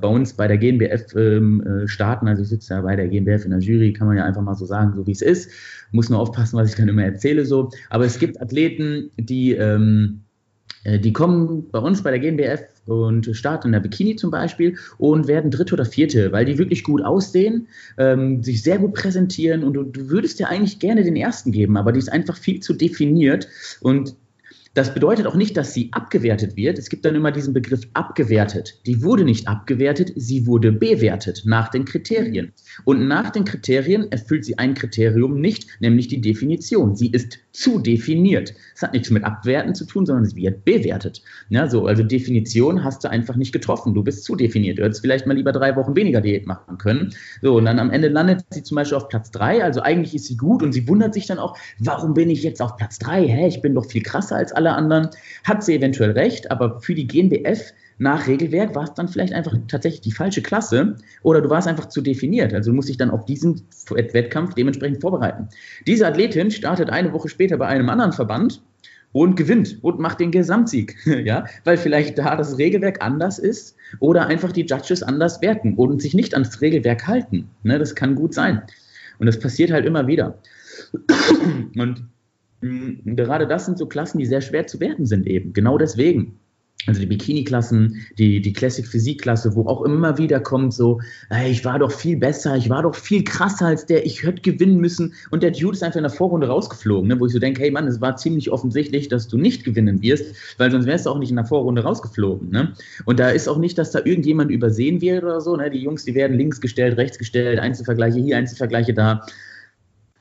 bei 0.00 0.08
uns 0.08 0.32
bei 0.32 0.48
der 0.48 0.58
GNBF 0.58 1.14
ähm, 1.26 1.62
äh, 1.62 1.88
starten. 1.88 2.28
Also 2.28 2.42
ich 2.42 2.48
sitze 2.48 2.74
ja 2.74 2.80
bei 2.80 2.96
der 2.96 3.08
GNBF 3.08 3.44
in 3.44 3.50
der 3.50 3.60
Jury, 3.60 3.92
kann 3.92 4.06
man 4.06 4.16
ja 4.16 4.24
einfach 4.24 4.42
mal 4.42 4.54
so 4.54 4.66
sagen, 4.66 4.94
so 4.94 5.06
wie 5.06 5.12
es 5.12 5.22
ist. 5.22 5.50
Muss 5.92 6.10
nur 6.10 6.20
aufpassen, 6.20 6.56
was 6.56 6.70
ich 6.70 6.76
dann 6.76 6.88
immer 6.88 7.04
erzähle 7.04 7.44
so. 7.44 7.70
Aber 7.90 8.04
es 8.04 8.18
gibt 8.18 8.40
Athleten, 8.40 9.10
die, 9.16 9.52
ähm, 9.52 10.22
äh, 10.84 10.98
die 10.98 11.12
kommen 11.12 11.68
bei 11.70 11.78
uns 11.78 12.02
bei 12.02 12.10
der 12.10 12.20
GNBF 12.20 12.60
und 12.86 13.34
starten 13.34 13.68
in 13.68 13.72
der 13.72 13.80
Bikini 13.80 14.16
zum 14.16 14.30
Beispiel 14.30 14.76
und 14.98 15.26
werden 15.26 15.50
Dritte 15.50 15.74
oder 15.74 15.84
Vierte, 15.84 16.32
weil 16.32 16.44
die 16.44 16.58
wirklich 16.58 16.84
gut 16.84 17.02
aussehen, 17.02 17.66
ähm, 17.98 18.42
sich 18.42 18.62
sehr 18.62 18.78
gut 18.78 18.94
präsentieren 18.94 19.64
und 19.64 19.74
du, 19.74 19.82
du 19.82 20.08
würdest 20.08 20.38
ja 20.38 20.46
eigentlich 20.46 20.78
gerne 20.78 21.02
den 21.02 21.16
Ersten 21.16 21.50
geben, 21.50 21.76
aber 21.76 21.92
die 21.92 21.98
ist 21.98 22.12
einfach 22.12 22.36
viel 22.36 22.60
zu 22.60 22.74
definiert 22.74 23.48
und 23.80 24.14
das 24.76 24.92
bedeutet 24.92 25.26
auch 25.26 25.34
nicht, 25.34 25.56
dass 25.56 25.72
sie 25.72 25.88
abgewertet 25.92 26.54
wird. 26.54 26.78
Es 26.78 26.90
gibt 26.90 27.06
dann 27.06 27.14
immer 27.14 27.32
diesen 27.32 27.54
Begriff 27.54 27.80
abgewertet. 27.94 28.78
Die 28.84 29.02
wurde 29.02 29.24
nicht 29.24 29.48
abgewertet, 29.48 30.12
sie 30.16 30.46
wurde 30.46 30.70
bewertet 30.70 31.44
nach 31.46 31.70
den 31.70 31.86
Kriterien. 31.86 32.52
Und 32.84 33.08
nach 33.08 33.30
den 33.30 33.46
Kriterien 33.46 34.12
erfüllt 34.12 34.44
sie 34.44 34.58
ein 34.58 34.74
Kriterium 34.74 35.40
nicht, 35.40 35.66
nämlich 35.80 36.08
die 36.08 36.20
Definition. 36.20 36.94
Sie 36.94 37.10
ist 37.10 37.38
zu 37.56 37.78
definiert. 37.78 38.54
Es 38.74 38.82
hat 38.82 38.92
nichts 38.92 39.10
mit 39.10 39.24
Abwerten 39.24 39.74
zu 39.74 39.86
tun, 39.86 40.04
sondern 40.04 40.26
sie 40.26 40.36
wird 40.36 40.64
bewertet. 40.64 41.22
Ja, 41.48 41.68
so, 41.68 41.86
also 41.86 42.02
Definition 42.02 42.84
hast 42.84 43.02
du 43.02 43.08
einfach 43.08 43.36
nicht 43.36 43.52
getroffen. 43.52 43.94
Du 43.94 44.04
bist 44.04 44.24
zu 44.24 44.36
definiert. 44.36 44.78
Du 44.78 44.84
hättest 44.84 45.00
vielleicht 45.00 45.26
mal 45.26 45.34
lieber 45.34 45.52
drei 45.52 45.74
Wochen 45.76 45.96
weniger 45.96 46.20
Diät 46.20 46.46
machen 46.46 46.76
können. 46.76 47.14
So, 47.40 47.56
und 47.56 47.64
dann 47.64 47.78
am 47.78 47.90
Ende 47.90 48.08
landet 48.08 48.44
sie 48.50 48.62
zum 48.62 48.76
Beispiel 48.76 48.98
auf 48.98 49.08
Platz 49.08 49.30
drei. 49.30 49.64
Also 49.64 49.80
eigentlich 49.80 50.14
ist 50.14 50.26
sie 50.26 50.36
gut 50.36 50.62
und 50.62 50.72
sie 50.72 50.86
wundert 50.86 51.14
sich 51.14 51.26
dann 51.26 51.38
auch, 51.38 51.56
warum 51.78 52.14
bin 52.14 52.28
ich 52.28 52.42
jetzt 52.42 52.60
auf 52.60 52.76
Platz 52.76 52.98
drei? 52.98 53.26
Hä, 53.26 53.48
ich 53.48 53.62
bin 53.62 53.74
doch 53.74 53.86
viel 53.86 54.02
krasser 54.02 54.36
als 54.36 54.52
alle 54.52 54.72
anderen. 54.72 55.08
Hat 55.44 55.64
sie 55.64 55.74
eventuell 55.74 56.10
recht, 56.10 56.50
aber 56.50 56.80
für 56.80 56.94
die 56.94 57.06
GNBF 57.06 57.72
nach 57.98 58.26
Regelwerk 58.26 58.74
war 58.74 58.84
es 58.84 58.94
dann 58.94 59.08
vielleicht 59.08 59.32
einfach 59.32 59.56
tatsächlich 59.68 60.02
die 60.02 60.12
falsche 60.12 60.42
Klasse 60.42 60.96
oder 61.22 61.40
du 61.40 61.48
warst 61.48 61.66
einfach 61.66 61.86
zu 61.86 62.02
definiert. 62.02 62.52
Also 62.52 62.72
musst 62.72 62.88
dich 62.88 62.98
dann 62.98 63.10
auf 63.10 63.24
diesen 63.24 63.62
Wettkampf 63.88 64.54
dementsprechend 64.54 65.00
vorbereiten. 65.00 65.48
Diese 65.86 66.06
Athletin 66.06 66.50
startet 66.50 66.90
eine 66.90 67.12
Woche 67.12 67.28
später 67.28 67.56
bei 67.56 67.66
einem 67.66 67.88
anderen 67.88 68.12
Verband 68.12 68.62
und 69.12 69.34
gewinnt 69.34 69.78
und 69.82 69.98
macht 69.98 70.20
den 70.20 70.30
Gesamtsieg, 70.30 70.96
ja, 71.24 71.46
weil 71.64 71.78
vielleicht 71.78 72.18
da 72.18 72.36
das 72.36 72.58
Regelwerk 72.58 73.02
anders 73.02 73.38
ist 73.38 73.76
oder 73.98 74.26
einfach 74.26 74.52
die 74.52 74.66
Judges 74.66 75.02
anders 75.02 75.40
werten 75.40 75.74
und 75.74 76.02
sich 76.02 76.12
nicht 76.12 76.34
ans 76.34 76.60
Regelwerk 76.60 77.06
halten. 77.06 77.48
Ne, 77.62 77.78
das 77.78 77.94
kann 77.94 78.14
gut 78.14 78.34
sein. 78.34 78.62
Und 79.18 79.24
das 79.24 79.38
passiert 79.38 79.70
halt 79.70 79.86
immer 79.86 80.06
wieder. 80.06 80.38
Und 81.76 82.04
mh, 82.60 83.14
gerade 83.14 83.46
das 83.46 83.64
sind 83.64 83.78
so 83.78 83.86
Klassen, 83.86 84.18
die 84.18 84.26
sehr 84.26 84.42
schwer 84.42 84.66
zu 84.66 84.80
werten 84.80 85.06
sind 85.06 85.26
eben. 85.26 85.54
Genau 85.54 85.78
deswegen 85.78 86.38
also 86.86 87.00
die 87.00 87.06
Bikini-Klassen, 87.06 88.06
die, 88.18 88.40
die 88.40 88.52
Classic-Physik-Klasse, 88.52 89.54
wo 89.54 89.66
auch 89.66 89.82
immer 89.82 90.18
wieder 90.18 90.40
kommt 90.40 90.72
so, 90.72 91.00
ey, 91.30 91.50
ich 91.50 91.64
war 91.64 91.78
doch 91.78 91.92
viel 91.92 92.16
besser, 92.16 92.56
ich 92.56 92.70
war 92.70 92.82
doch 92.82 92.94
viel 92.94 93.24
krasser 93.24 93.66
als 93.66 93.86
der, 93.86 94.06
ich 94.06 94.22
hätte 94.22 94.42
gewinnen 94.42 94.78
müssen 94.78 95.14
und 95.30 95.42
der 95.42 95.50
Dude 95.50 95.76
ist 95.76 95.82
einfach 95.82 95.96
in 95.96 96.04
der 96.04 96.12
Vorrunde 96.12 96.48
rausgeflogen, 96.48 97.08
ne, 97.08 97.18
wo 97.18 97.26
ich 97.26 97.32
so 97.32 97.38
denke, 97.38 97.62
hey 97.62 97.70
Mann, 97.70 97.86
es 97.86 98.00
war 98.00 98.16
ziemlich 98.16 98.50
offensichtlich, 98.50 99.08
dass 99.08 99.28
du 99.28 99.38
nicht 99.38 99.64
gewinnen 99.64 100.02
wirst, 100.02 100.34
weil 100.58 100.70
sonst 100.70 100.86
wärst 100.86 101.06
du 101.06 101.10
auch 101.10 101.18
nicht 101.18 101.30
in 101.30 101.36
der 101.36 101.44
Vorrunde 101.44 101.82
rausgeflogen. 101.82 102.50
Ne? 102.50 102.72
Und 103.04 103.18
da 103.18 103.30
ist 103.30 103.48
auch 103.48 103.58
nicht, 103.58 103.78
dass 103.78 103.90
da 103.90 104.00
irgendjemand 104.04 104.50
übersehen 104.50 105.00
wird 105.00 105.24
oder 105.24 105.40
so, 105.40 105.56
ne? 105.56 105.70
die 105.70 105.78
Jungs, 105.78 106.04
die 106.04 106.14
werden 106.14 106.36
links 106.36 106.60
gestellt, 106.60 106.96
rechts 106.96 107.18
gestellt, 107.18 107.58
Einzelvergleiche 107.58 108.20
hier, 108.20 108.36
Einzelvergleiche 108.36 108.94
da. 108.94 109.26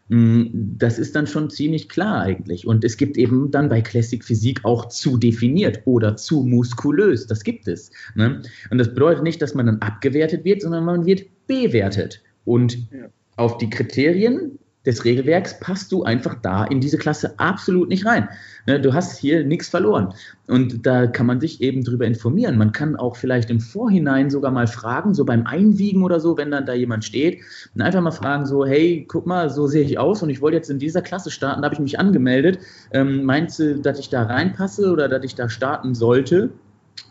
Mm, 0.07 0.45
das 0.53 0.99
ist 0.99 1.15
dann 1.15 1.25
schon 1.27 1.49
ziemlich 1.49 1.89
klar 1.89 2.21
eigentlich. 2.21 2.67
Und 2.67 2.83
es 2.83 2.97
gibt 2.97 3.17
eben 3.17 3.51
dann 3.51 3.69
bei 3.69 3.81
Classic 3.81 4.23
Physik 4.23 4.63
auch 4.63 4.85
zu 4.85 5.17
definiert 5.17 5.81
oder 5.85 6.15
zu 6.15 6.43
muskulös. 6.43 7.27
Das 7.27 7.43
gibt 7.43 7.67
es. 7.67 7.91
Ne? 8.13 8.41
Und 8.69 8.77
das 8.77 8.93
bedeutet 8.93 9.23
nicht, 9.23 9.41
dass 9.41 9.55
man 9.55 9.65
dann 9.65 9.81
abgewertet 9.81 10.45
wird, 10.45 10.61
sondern 10.61 10.85
man 10.85 11.05
wird 11.05 11.25
bewertet. 11.47 12.21
Und 12.45 12.77
ja. 12.91 13.07
auf 13.37 13.57
die 13.57 13.69
Kriterien 13.69 14.59
des 14.85 15.03
Regelwerks 15.05 15.59
passt 15.59 15.91
du 15.91 16.03
einfach 16.03 16.35
da 16.41 16.65
in 16.65 16.79
diese 16.79 16.97
Klasse 16.97 17.33
absolut 17.37 17.89
nicht 17.89 18.05
rein. 18.05 18.29
Ne, 18.67 18.79
du 18.79 18.93
hast 18.93 19.17
hier 19.17 19.43
nichts 19.43 19.69
verloren. 19.69 20.13
Und 20.47 20.85
da 20.85 21.07
kann 21.07 21.25
man 21.25 21.39
sich 21.39 21.61
eben 21.61 21.83
drüber 21.83 22.05
informieren. 22.05 22.57
Man 22.57 22.71
kann 22.71 22.95
auch 22.95 23.15
vielleicht 23.15 23.49
im 23.49 23.59
Vorhinein 23.59 24.29
sogar 24.29 24.51
mal 24.51 24.67
fragen, 24.67 25.13
so 25.13 25.25
beim 25.25 25.45
Einwiegen 25.45 26.03
oder 26.03 26.19
so, 26.19 26.37
wenn 26.37 26.51
dann 26.51 26.65
da 26.65 26.73
jemand 26.73 27.03
steht, 27.03 27.41
und 27.73 27.81
einfach 27.81 28.01
mal 28.01 28.11
fragen, 28.11 28.45
so, 28.45 28.65
hey, 28.65 29.05
guck 29.07 29.25
mal, 29.25 29.49
so 29.49 29.67
sehe 29.67 29.83
ich 29.83 29.97
aus 29.97 30.23
und 30.23 30.29
ich 30.29 30.41
wollte 30.41 30.57
jetzt 30.57 30.69
in 30.69 30.79
dieser 30.79 31.01
Klasse 31.01 31.31
starten, 31.31 31.61
da 31.61 31.65
habe 31.65 31.75
ich 31.75 31.79
mich 31.79 31.99
angemeldet. 31.99 32.59
Ähm, 32.91 33.23
meinst 33.23 33.59
du, 33.59 33.79
dass 33.79 33.99
ich 33.99 34.09
da 34.09 34.23
reinpasse 34.23 34.91
oder 34.91 35.09
dass 35.09 35.23
ich 35.23 35.35
da 35.35 35.49
starten 35.49 35.95
sollte? 35.95 36.51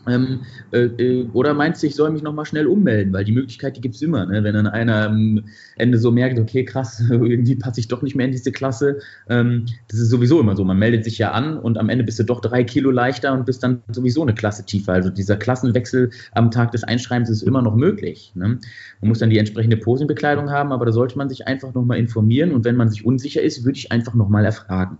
Ähm, 0.07 0.41
äh, 0.71 0.85
äh, 0.85 1.27
oder 1.33 1.53
meinst 1.53 1.81
du, 1.81 1.87
ich 1.87 1.95
soll 1.95 2.11
mich 2.11 2.21
nochmal 2.21 2.45
schnell 2.45 2.67
ummelden? 2.67 3.13
Weil 3.13 3.25
die 3.25 3.31
Möglichkeit, 3.31 3.77
die 3.77 3.81
gibt 3.81 3.95
es 3.95 4.01
immer. 4.01 4.25
Ne? 4.25 4.43
Wenn 4.43 4.53
dann 4.53 4.67
einer 4.67 5.07
am 5.07 5.45
Ende 5.77 5.97
so 5.97 6.11
merkt, 6.11 6.39
okay, 6.39 6.65
krass, 6.65 7.03
irgendwie 7.09 7.55
passe 7.55 7.79
ich 7.79 7.87
doch 7.87 8.01
nicht 8.01 8.15
mehr 8.15 8.25
in 8.25 8.31
diese 8.31 8.51
Klasse. 8.51 8.99
Ähm, 9.29 9.65
das 9.87 9.99
ist 9.99 10.09
sowieso 10.09 10.39
immer 10.39 10.55
so. 10.55 10.63
Man 10.63 10.77
meldet 10.77 11.03
sich 11.03 11.17
ja 11.17 11.31
an 11.31 11.57
und 11.57 11.77
am 11.77 11.89
Ende 11.89 12.03
bist 12.03 12.19
du 12.19 12.23
doch 12.23 12.41
drei 12.41 12.63
Kilo 12.63 12.91
leichter 12.91 13.33
und 13.33 13.45
bist 13.45 13.63
dann 13.63 13.81
sowieso 13.91 14.21
eine 14.21 14.33
Klasse 14.33 14.65
tiefer. 14.65 14.93
Also 14.93 15.09
dieser 15.09 15.37
Klassenwechsel 15.37 16.11
am 16.33 16.51
Tag 16.51 16.71
des 16.71 16.83
Einschreibens 16.83 17.29
ist 17.29 17.41
immer 17.41 17.61
noch 17.61 17.75
möglich. 17.75 18.31
Ne? 18.35 18.59
Man 19.01 19.09
muss 19.09 19.19
dann 19.19 19.29
die 19.29 19.37
entsprechende 19.37 19.77
Posenbekleidung 19.77 20.49
haben, 20.49 20.71
aber 20.71 20.85
da 20.85 20.91
sollte 20.91 21.17
man 21.17 21.29
sich 21.29 21.47
einfach 21.47 21.73
nochmal 21.73 21.97
informieren 21.97 22.51
und 22.51 22.65
wenn 22.65 22.75
man 22.75 22.89
sich 22.89 23.05
unsicher 23.05 23.41
ist, 23.41 23.65
würde 23.65 23.77
ich 23.77 23.91
einfach 23.91 24.13
nochmal 24.13 24.45
erfragen. 24.45 24.97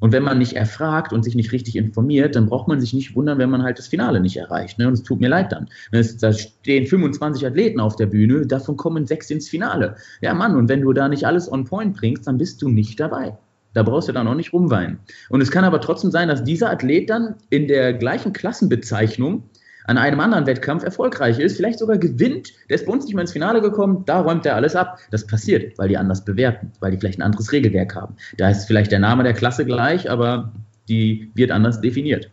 Und 0.00 0.12
wenn 0.12 0.22
man 0.22 0.38
nicht 0.38 0.54
erfragt 0.54 1.12
und 1.12 1.22
sich 1.22 1.34
nicht 1.34 1.52
richtig 1.52 1.76
informiert, 1.76 2.36
dann 2.36 2.46
braucht 2.46 2.68
man 2.68 2.80
sich 2.80 2.92
nicht 2.94 3.14
wundern, 3.14 3.38
wenn 3.38 3.50
man 3.50 3.62
halt 3.62 3.78
das 3.78 3.88
Finale 3.88 4.20
nicht 4.20 4.39
erreicht. 4.40 4.78
Ne? 4.78 4.88
Und 4.88 4.94
es 4.94 5.02
tut 5.02 5.20
mir 5.20 5.28
leid 5.28 5.52
dann. 5.52 5.68
Da 5.92 6.32
stehen 6.32 6.86
25 6.86 7.46
Athleten 7.46 7.80
auf 7.80 7.96
der 7.96 8.06
Bühne, 8.06 8.46
davon 8.46 8.76
kommen 8.76 9.06
sechs 9.06 9.30
ins 9.30 9.48
Finale. 9.48 9.96
Ja, 10.20 10.34
Mann, 10.34 10.56
und 10.56 10.68
wenn 10.68 10.80
du 10.80 10.92
da 10.92 11.08
nicht 11.08 11.24
alles 11.24 11.50
on 11.50 11.64
point 11.64 11.96
bringst, 11.96 12.26
dann 12.26 12.38
bist 12.38 12.60
du 12.62 12.68
nicht 12.68 12.98
dabei. 12.98 13.36
Da 13.72 13.82
brauchst 13.84 14.08
du 14.08 14.12
dann 14.12 14.26
auch 14.26 14.34
nicht 14.34 14.52
rumweinen. 14.52 14.98
Und 15.28 15.40
es 15.40 15.50
kann 15.50 15.64
aber 15.64 15.80
trotzdem 15.80 16.10
sein, 16.10 16.28
dass 16.28 16.42
dieser 16.42 16.70
Athlet 16.70 17.08
dann 17.08 17.36
in 17.50 17.68
der 17.68 17.92
gleichen 17.94 18.32
Klassenbezeichnung 18.32 19.44
an 19.84 19.98
einem 19.98 20.20
anderen 20.20 20.46
Wettkampf 20.46 20.84
erfolgreich 20.84 21.38
ist, 21.38 21.56
vielleicht 21.56 21.78
sogar 21.78 21.98
gewinnt, 21.98 22.52
der 22.68 22.76
ist 22.76 22.86
bei 22.86 22.92
uns 22.92 23.04
nicht 23.04 23.14
mal 23.14 23.22
ins 23.22 23.32
Finale 23.32 23.60
gekommen, 23.60 24.04
da 24.06 24.20
räumt 24.20 24.46
er 24.46 24.54
alles 24.54 24.76
ab. 24.76 24.98
Das 25.10 25.26
passiert, 25.26 25.76
weil 25.78 25.88
die 25.88 25.96
anders 25.96 26.24
bewerten, 26.24 26.72
weil 26.80 26.92
die 26.92 26.98
vielleicht 26.98 27.18
ein 27.18 27.22
anderes 27.22 27.50
Regelwerk 27.52 27.94
haben. 27.94 28.16
Da 28.36 28.50
ist 28.50 28.66
vielleicht 28.66 28.92
der 28.92 28.98
Name 28.98 29.24
der 29.24 29.34
Klasse 29.34 29.64
gleich, 29.64 30.10
aber 30.10 30.52
die 30.88 31.30
wird 31.34 31.50
anders 31.50 31.80
definiert. 31.80 32.30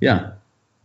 Ja, 0.00 0.39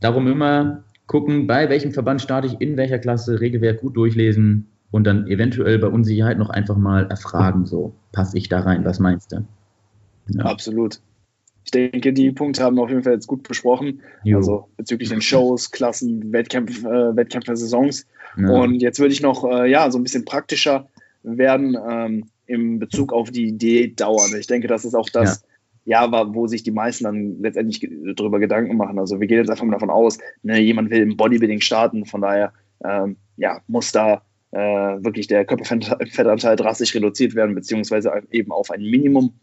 Darum 0.05 0.27
immer 0.27 0.83
gucken, 1.07 1.47
bei 1.47 1.67
welchem 1.67 1.91
Verband 1.91 2.21
starte 2.21 2.45
ich, 2.45 2.61
in 2.61 2.77
welcher 2.77 2.99
Klasse, 2.99 3.41
Regelwerk 3.41 3.81
gut 3.81 3.97
durchlesen 3.97 4.67
und 4.91 5.03
dann 5.03 5.25
eventuell 5.25 5.79
bei 5.79 5.87
Unsicherheit 5.87 6.37
noch 6.37 6.51
einfach 6.51 6.77
mal 6.77 7.07
erfragen, 7.07 7.65
so, 7.65 7.95
passe 8.11 8.37
ich 8.37 8.47
da 8.47 8.59
rein, 8.59 8.85
was 8.85 8.99
meinst 8.99 9.31
du? 9.31 9.47
Ja. 10.27 10.45
Absolut. 10.45 10.99
Ich 11.63 11.71
denke, 11.71 12.13
die 12.13 12.31
Punkte 12.31 12.61
haben 12.61 12.75
wir 12.75 12.83
auf 12.83 12.91
jeden 12.91 13.01
Fall 13.01 13.13
jetzt 13.13 13.25
gut 13.25 13.47
besprochen. 13.47 14.03
Jo. 14.23 14.37
Also 14.37 14.67
bezüglich 14.77 15.09
den 15.09 15.23
Shows, 15.23 15.71
Klassen, 15.71 16.31
Wettkämpf, 16.31 16.83
äh, 16.83 17.15
Wettkämpfe, 17.15 17.57
Saisons. 17.57 18.05
Ja. 18.37 18.49
Und 18.49 18.81
jetzt 18.81 18.99
würde 18.99 19.11
ich 19.11 19.23
noch 19.23 19.43
äh, 19.43 19.67
ja, 19.71 19.89
so 19.89 19.97
ein 19.97 20.03
bisschen 20.03 20.23
praktischer 20.23 20.87
werden 21.23 21.75
ähm, 21.89 22.25
im 22.45 22.77
Bezug 22.77 23.11
auf 23.11 23.31
die 23.31 23.53
Diätdauer. 23.53 24.27
Ich 24.37 24.45
denke, 24.45 24.67
das 24.67 24.85
ist 24.85 24.93
auch 24.93 25.09
das, 25.09 25.41
ja 25.41 25.54
ja, 25.85 25.99
aber 26.01 26.33
wo 26.33 26.47
sich 26.47 26.63
die 26.63 26.71
meisten 26.71 27.03
dann 27.03 27.39
letztendlich 27.41 27.87
darüber 28.15 28.39
Gedanken 28.39 28.75
machen. 28.75 28.99
Also 28.99 29.19
wir 29.19 29.27
gehen 29.27 29.37
jetzt 29.37 29.49
einfach 29.49 29.63
mal 29.63 29.73
davon 29.73 29.91
aus, 29.91 30.17
ne, 30.41 30.59
jemand 30.59 30.89
will 30.89 31.01
im 31.01 31.15
Bodybuilding 31.15 31.61
starten, 31.61 32.05
von 32.05 32.21
daher 32.21 32.53
ähm, 32.83 33.17
ja, 33.37 33.61
muss 33.67 33.91
da 33.91 34.23
äh, 34.51 34.57
wirklich 34.57 35.27
der 35.27 35.45
Körperfettanteil 35.45 36.55
drastisch 36.55 36.95
reduziert 36.95 37.35
werden, 37.35 37.55
beziehungsweise 37.55 38.11
eben 38.31 38.51
auf 38.51 38.71
ein 38.71 38.81
Minimum. 38.81 39.35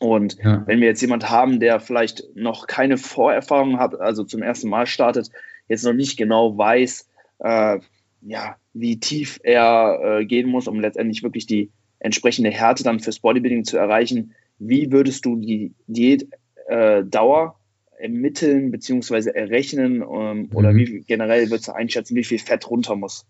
Und 0.00 0.36
ja. 0.42 0.62
wenn 0.66 0.80
wir 0.80 0.88
jetzt 0.88 1.00
jemand 1.00 1.30
haben, 1.30 1.60
der 1.60 1.80
vielleicht 1.80 2.24
noch 2.34 2.66
keine 2.66 2.98
Vorerfahrung 2.98 3.78
hat, 3.78 3.98
also 3.98 4.24
zum 4.24 4.42
ersten 4.42 4.68
Mal 4.68 4.86
startet, 4.86 5.30
jetzt 5.68 5.84
noch 5.84 5.92
nicht 5.94 6.18
genau 6.18 6.58
weiß, 6.58 7.08
äh, 7.38 7.78
ja, 8.22 8.56
wie 8.74 8.98
tief 8.98 9.38
er 9.42 10.00
äh, 10.02 10.24
gehen 10.26 10.48
muss, 10.48 10.68
um 10.68 10.80
letztendlich 10.80 11.22
wirklich 11.22 11.46
die 11.46 11.70
entsprechende 12.00 12.50
Härte 12.50 12.84
dann 12.84 13.00
fürs 13.00 13.20
Bodybuilding 13.20 13.64
zu 13.64 13.78
erreichen, 13.78 14.34
wie 14.58 14.90
würdest 14.92 15.24
du 15.24 15.36
die 15.36 15.74
Diätdauer 15.86 17.56
äh, 17.98 18.02
ermitteln 18.04 18.70
bzw. 18.70 19.30
errechnen 19.30 20.02
ähm, 20.02 20.48
oder 20.52 20.72
mhm. 20.72 20.76
wie 20.76 21.00
generell 21.06 21.50
würdest 21.50 21.68
du 21.68 21.72
einschätzen, 21.72 22.16
wie 22.16 22.24
viel 22.24 22.38
Fett 22.38 22.68
runter 22.68 22.96
muss? 22.96 23.26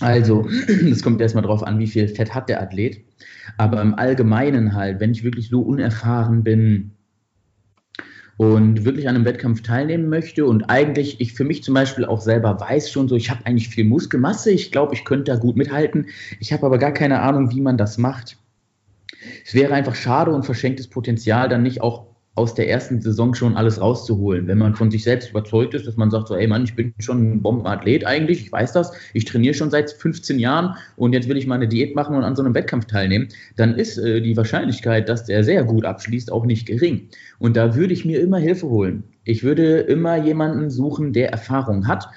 Also, 0.00 0.48
es 0.90 1.02
kommt 1.02 1.20
erstmal 1.20 1.44
drauf 1.44 1.62
an, 1.62 1.78
wie 1.78 1.86
viel 1.86 2.08
Fett 2.08 2.34
hat 2.34 2.48
der 2.48 2.60
Athlet. 2.60 3.04
Aber 3.56 3.80
im 3.80 3.94
Allgemeinen 3.94 4.74
halt, 4.74 5.00
wenn 5.00 5.12
ich 5.12 5.24
wirklich 5.24 5.48
so 5.48 5.60
unerfahren 5.62 6.42
bin 6.42 6.92
und 8.36 8.84
wirklich 8.84 9.08
an 9.08 9.14
einem 9.14 9.24
Wettkampf 9.24 9.62
teilnehmen 9.62 10.08
möchte 10.08 10.44
und 10.46 10.64
eigentlich 10.64 11.20
ich 11.20 11.34
für 11.34 11.44
mich 11.44 11.62
zum 11.62 11.74
Beispiel 11.74 12.04
auch 12.04 12.20
selber 12.20 12.58
weiß 12.60 12.90
schon 12.90 13.08
so, 13.08 13.14
ich 13.14 13.30
habe 13.30 13.46
eigentlich 13.46 13.68
viel 13.68 13.84
Muskelmasse, 13.84 14.50
ich 14.50 14.72
glaube, 14.72 14.94
ich 14.94 15.04
könnte 15.04 15.30
da 15.30 15.38
gut 15.38 15.56
mithalten, 15.56 16.06
ich 16.40 16.52
habe 16.52 16.66
aber 16.66 16.78
gar 16.78 16.92
keine 16.92 17.20
Ahnung, 17.20 17.52
wie 17.52 17.60
man 17.60 17.78
das 17.78 17.98
macht. 17.98 18.38
Es 19.44 19.54
wäre 19.54 19.74
einfach 19.74 19.94
schade 19.94 20.30
und 20.32 20.44
verschenktes 20.44 20.88
Potenzial, 20.88 21.48
dann 21.48 21.62
nicht 21.62 21.80
auch 21.80 22.06
aus 22.36 22.54
der 22.54 22.68
ersten 22.68 23.00
Saison 23.00 23.34
schon 23.34 23.56
alles 23.56 23.80
rauszuholen. 23.80 24.48
Wenn 24.48 24.58
man 24.58 24.74
von 24.74 24.90
sich 24.90 25.04
selbst 25.04 25.30
überzeugt 25.30 25.74
ist, 25.74 25.86
dass 25.86 25.96
man 25.96 26.10
sagt 26.10 26.28
so, 26.28 26.34
ey 26.34 26.48
Mann, 26.48 26.64
ich 26.64 26.74
bin 26.74 26.92
schon 26.98 27.34
ein 27.34 27.42
Bombenathlet 27.42 28.04
eigentlich, 28.04 28.40
ich 28.40 28.52
weiß 28.52 28.72
das, 28.72 28.92
ich 29.12 29.24
trainiere 29.24 29.54
schon 29.54 29.70
seit 29.70 29.92
15 29.92 30.40
Jahren 30.40 30.74
und 30.96 31.12
jetzt 31.12 31.28
will 31.28 31.36
ich 31.36 31.46
mal 31.46 31.54
eine 31.54 31.68
Diät 31.68 31.94
machen 31.94 32.16
und 32.16 32.24
an 32.24 32.34
so 32.34 32.42
einem 32.42 32.54
Wettkampf 32.54 32.86
teilnehmen, 32.86 33.28
dann 33.56 33.76
ist 33.76 33.98
äh, 33.98 34.20
die 34.20 34.36
Wahrscheinlichkeit, 34.36 35.08
dass 35.08 35.24
der 35.24 35.44
sehr 35.44 35.62
gut 35.62 35.84
abschließt, 35.84 36.32
auch 36.32 36.44
nicht 36.44 36.66
gering. 36.66 37.08
Und 37.38 37.56
da 37.56 37.76
würde 37.76 37.94
ich 37.94 38.04
mir 38.04 38.20
immer 38.20 38.38
Hilfe 38.38 38.68
holen. 38.68 39.04
Ich 39.22 39.44
würde 39.44 39.78
immer 39.78 40.16
jemanden 40.16 40.70
suchen, 40.70 41.12
der 41.12 41.30
Erfahrung 41.30 41.86
hat 41.86 42.08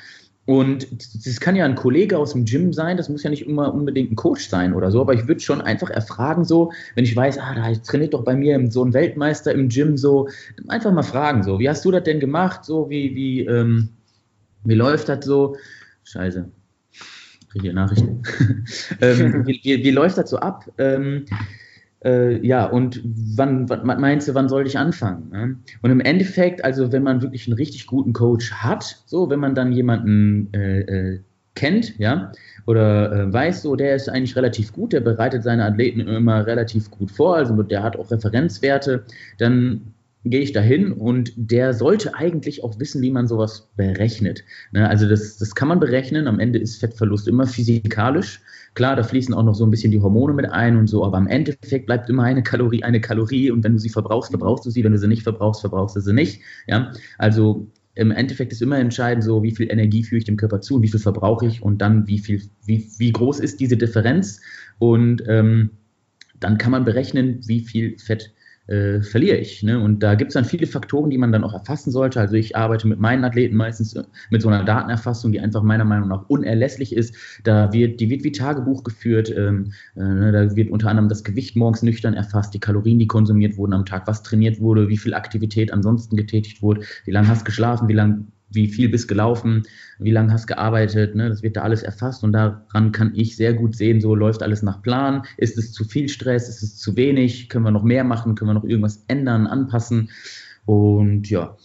und 0.48 0.88
das 1.26 1.42
kann 1.42 1.58
ja 1.58 1.66
ein 1.66 1.76
Kollege 1.76 2.18
aus 2.18 2.32
dem 2.32 2.46
Gym 2.46 2.72
sein, 2.72 2.96
das 2.96 3.10
muss 3.10 3.22
ja 3.22 3.30
nicht 3.30 3.46
immer 3.46 3.74
unbedingt 3.74 4.14
ein 4.14 4.16
Coach 4.16 4.48
sein 4.48 4.74
oder 4.74 4.92
so, 4.92 5.02
aber 5.02 5.14
ich 5.14 5.28
würde 5.28 5.42
schon 5.42 5.60
einfach 5.60 5.90
erfragen, 5.90 6.46
so, 6.46 6.72
wenn 6.96 7.04
ich 7.04 7.14
weiß, 7.14 7.38
ah, 7.38 7.54
da 7.54 7.74
trainiert 7.82 8.14
doch 8.14 8.24
bei 8.24 8.34
mir 8.34 8.72
so 8.72 8.86
ein 8.86 8.94
Weltmeister 8.94 9.52
im 9.52 9.68
Gym, 9.68 9.98
so, 9.98 10.30
einfach 10.70 10.94
mal 10.94 11.04
fragen, 11.04 11.44
so, 11.44 11.60
wie 11.60 11.68
hast 11.68 11.84
du 11.84 11.92
das 11.92 12.04
denn 12.04 12.22
gemacht, 12.22 12.64
so, 12.64 12.90
wie, 12.90 13.14
wie, 13.14 13.42
ähm, 13.42 13.90
wie 14.64 14.76
läuft 14.76 15.10
das 15.10 15.26
so? 15.26 15.58
Scheiße, 16.06 16.50
hier 17.62 17.74
Nachrichten. 17.74 18.24
ähm, 19.02 19.46
wie, 19.46 19.60
wie, 19.64 19.84
wie, 19.84 19.92
läuft 19.92 20.18
das 20.18 20.30
so 20.30 20.38
ab? 20.38 20.64
Ähm, 20.78 21.26
äh, 22.04 22.46
ja, 22.46 22.66
und 22.66 23.02
wann, 23.04 23.70
wann 23.70 23.86
meinst 23.86 24.28
du, 24.28 24.36
wann 24.36 24.50
soll 24.50 24.68
ich 24.68 24.78
anfangen? 24.78 25.30
Ne? 25.32 25.58
Und 25.82 25.92
im 25.92 26.00
Endeffekt, 26.00 26.64
also 26.64 26.92
wenn 26.92 27.04
man 27.04 27.22
wirklich 27.22 27.48
einen 27.48 27.56
richtig 27.56 27.88
guten 27.88 28.14
Coach 28.14 28.52
hat, 28.52 29.04
so, 29.06 29.30
wenn 29.30 29.40
man 29.40 29.56
dann 29.56 29.72
jemanden 29.72 30.54
äh, 30.54 30.82
äh, 30.82 31.20
kennt, 31.56 31.98
ja, 31.98 32.32
oder 32.68 33.12
äh, 33.12 33.34
weiß 33.34 33.64
so, 33.64 33.76
der 33.76 33.96
ist 33.96 34.10
eigentlich 34.10 34.36
relativ 34.36 34.74
gut, 34.74 34.94
der 34.94 35.00
bereitet 35.00 35.44
seine 35.44 35.66
Athleten 35.66 36.02
immer 36.02 36.46
relativ 36.46 36.92
gut 36.92 37.10
vor, 37.10 37.36
also 37.36 37.64
der 37.64 37.82
hat 37.82 37.98
auch 37.98 38.12
Referenzwerte, 38.12 39.04
dann 39.40 39.94
gehe 40.24 40.42
ich 40.42 40.52
dahin 40.52 40.92
und 40.92 41.32
der 41.36 41.74
sollte 41.74 42.16
eigentlich 42.16 42.64
auch 42.64 42.80
wissen, 42.80 43.02
wie 43.02 43.12
man 43.12 43.28
sowas 43.28 43.70
berechnet. 43.76 44.44
Ne? 44.72 44.90
Also 44.90 45.08
das, 45.08 45.38
das 45.38 45.56
kann 45.56 45.68
man 45.68 45.80
berechnen, 45.80 46.28
am 46.28 46.40
Ende 46.40 46.60
ist 46.60 46.80
Fettverlust 46.80 47.28
immer 47.28 47.48
physikalisch. 47.48 48.42
Klar, 48.74 48.96
da 48.96 49.04
fließen 49.04 49.34
auch 49.34 49.44
noch 49.44 49.56
so 49.56 49.66
ein 49.66 49.72
bisschen 49.72 49.92
die 49.92 50.02
Hormone 50.02 50.34
mit 50.34 50.50
ein 50.52 50.78
und 50.78 50.88
so, 50.88 51.06
aber 51.06 51.18
im 51.18 51.28
Endeffekt 51.28 51.86
bleibt 51.86 52.10
immer 52.10 52.24
eine 52.24 52.44
Kalorie 52.44 52.84
eine 52.84 53.02
Kalorie 53.02 53.52
und 53.52 53.64
wenn 53.64 53.74
du 53.74 53.80
sie 53.80 53.90
verbrauchst, 53.90 54.32
verbrauchst 54.32 54.66
du 54.66 54.70
sie, 54.70 54.84
wenn 54.84 54.92
du 54.92 54.98
sie 54.98 55.08
nicht 55.08 55.24
verbrauchst, 55.24 55.62
verbrauchst 55.62 55.96
du 55.96 56.02
sie 56.02 56.14
nicht. 56.14 56.42
Ja, 56.68 56.92
also 57.18 57.68
im 57.96 58.12
Endeffekt 58.12 58.52
ist 58.52 58.62
immer 58.62 58.78
entscheidend, 58.78 59.24
so 59.24 59.42
wie 59.42 59.56
viel 59.56 59.72
Energie 59.72 60.04
führe 60.04 60.20
ich 60.20 60.26
dem 60.26 60.38
Körper 60.38 60.62
zu 60.62 60.82
wie 60.82 60.88
viel 60.88 61.00
verbrauche 61.00 61.48
ich 61.48 61.64
und 61.64 61.80
dann 61.80 62.08
wie 62.08 62.20
viel, 62.20 62.44
wie, 62.66 62.88
wie 62.98 63.12
groß 63.12 63.40
ist 63.40 63.60
diese 63.60 63.78
Differenz 63.78 64.42
und 64.78 65.24
ähm, 65.28 65.72
dann 66.40 66.60
kann 66.60 66.72
man 66.72 66.86
berechnen, 66.86 67.40
wie 67.48 67.62
viel 67.62 67.98
Fett 67.98 68.32
äh, 68.68 69.02
verliere 69.02 69.38
ich. 69.38 69.64
Ne? 69.64 69.80
Und 69.80 70.04
da 70.04 70.16
gibt 70.16 70.30
es 70.30 70.34
dann 70.34 70.46
viele 70.46 70.68
Faktoren, 70.68 71.10
die 71.10 71.18
man 71.18 71.32
dann 71.32 71.44
auch 71.44 71.54
erfassen 71.54 71.92
sollte. 71.92 72.20
Also 72.20 72.36
ich 72.36 72.56
arbeite 72.56 72.88
mit 72.88 73.00
meinen 73.00 73.24
Athleten 73.24 73.56
meistens 73.56 73.94
äh, 73.96 74.04
mit 74.30 74.42
so 74.42 74.50
einer 74.50 74.64
Datenerfassung, 74.64 75.32
die 75.32 75.40
einfach 75.40 75.64
meiner 75.64 75.86
Meinung 75.86 76.10
nach 76.10 76.30
unerlässlich 76.30 76.96
ist. 76.96 77.16
Da 77.44 77.72
wird, 77.74 78.00
die 78.00 78.10
wird 78.10 78.24
wie 78.24 78.32
Tagebuch 78.32 78.84
geführt. 78.84 79.34
Ähm, 79.36 79.74
äh, 79.96 80.02
ne? 80.02 80.32
da 80.32 80.56
wird 80.56 80.70
unter 80.70 80.90
anderem 80.90 81.10
das 81.10 81.24
Gewicht 81.24 81.56
morgens 81.56 81.82
nüchtern 81.82 82.14
erfasst, 82.14 82.54
die 82.54 82.60
Kalorien, 82.60 83.00
die 83.00 83.08
konsumiert 83.08 83.58
wurden 83.58 83.74
am 83.74 83.86
Tag, 83.86 84.08
was 84.08 84.24
trainiert 84.24 84.60
wurde, 84.60 84.90
wie 84.90 84.98
viel 84.98 85.14
Aktivität 85.14 85.72
ansonsten 85.74 86.16
getätigt 86.18 86.62
wurde, 86.62 86.82
wie 87.06 87.12
lange 87.12 87.28
hast 87.28 87.42
du 87.42 87.46
geschlafen, 87.46 87.88
wie 87.88 87.94
lange 87.94 88.26
wie 88.50 88.68
viel 88.68 88.90
bist 88.90 89.08
gelaufen, 89.08 89.64
wie 90.00 90.12
lange 90.12 90.32
hast 90.32 90.48
gearbeitet, 90.48 91.16
ne? 91.16 91.30
das 91.30 91.44
wird 91.44 91.58
da 91.58 91.62
alles 91.62 91.84
erfasst 91.84 92.24
und 92.24 92.32
daran 92.32 92.92
kann 92.92 93.14
ich 93.16 93.36
sehr 93.36 93.54
gut 93.54 93.76
sehen, 93.76 94.02
so 94.02 94.16
läuft 94.16 94.44
alles 94.44 94.64
nach 94.64 94.82
Plan, 94.82 95.24
ist 95.38 95.58
es 95.58 95.74
zu 95.74 95.84
viel 95.84 96.10
Stress, 96.10 96.48
ist 96.48 96.64
es 96.64 96.78
zu 96.78 96.96
wenig, 96.96 97.50
können 97.50 97.66
wir 97.66 97.72
noch 97.72 97.84
mehr 97.84 98.04
machen, 98.04 98.36
können 98.36 98.50
wir 98.50 98.56
noch 98.56 98.64
irgendwas 98.64 99.04
ändern, 99.08 99.48
anpassen 99.48 100.10
und 100.66 101.30
ja, 101.30 101.58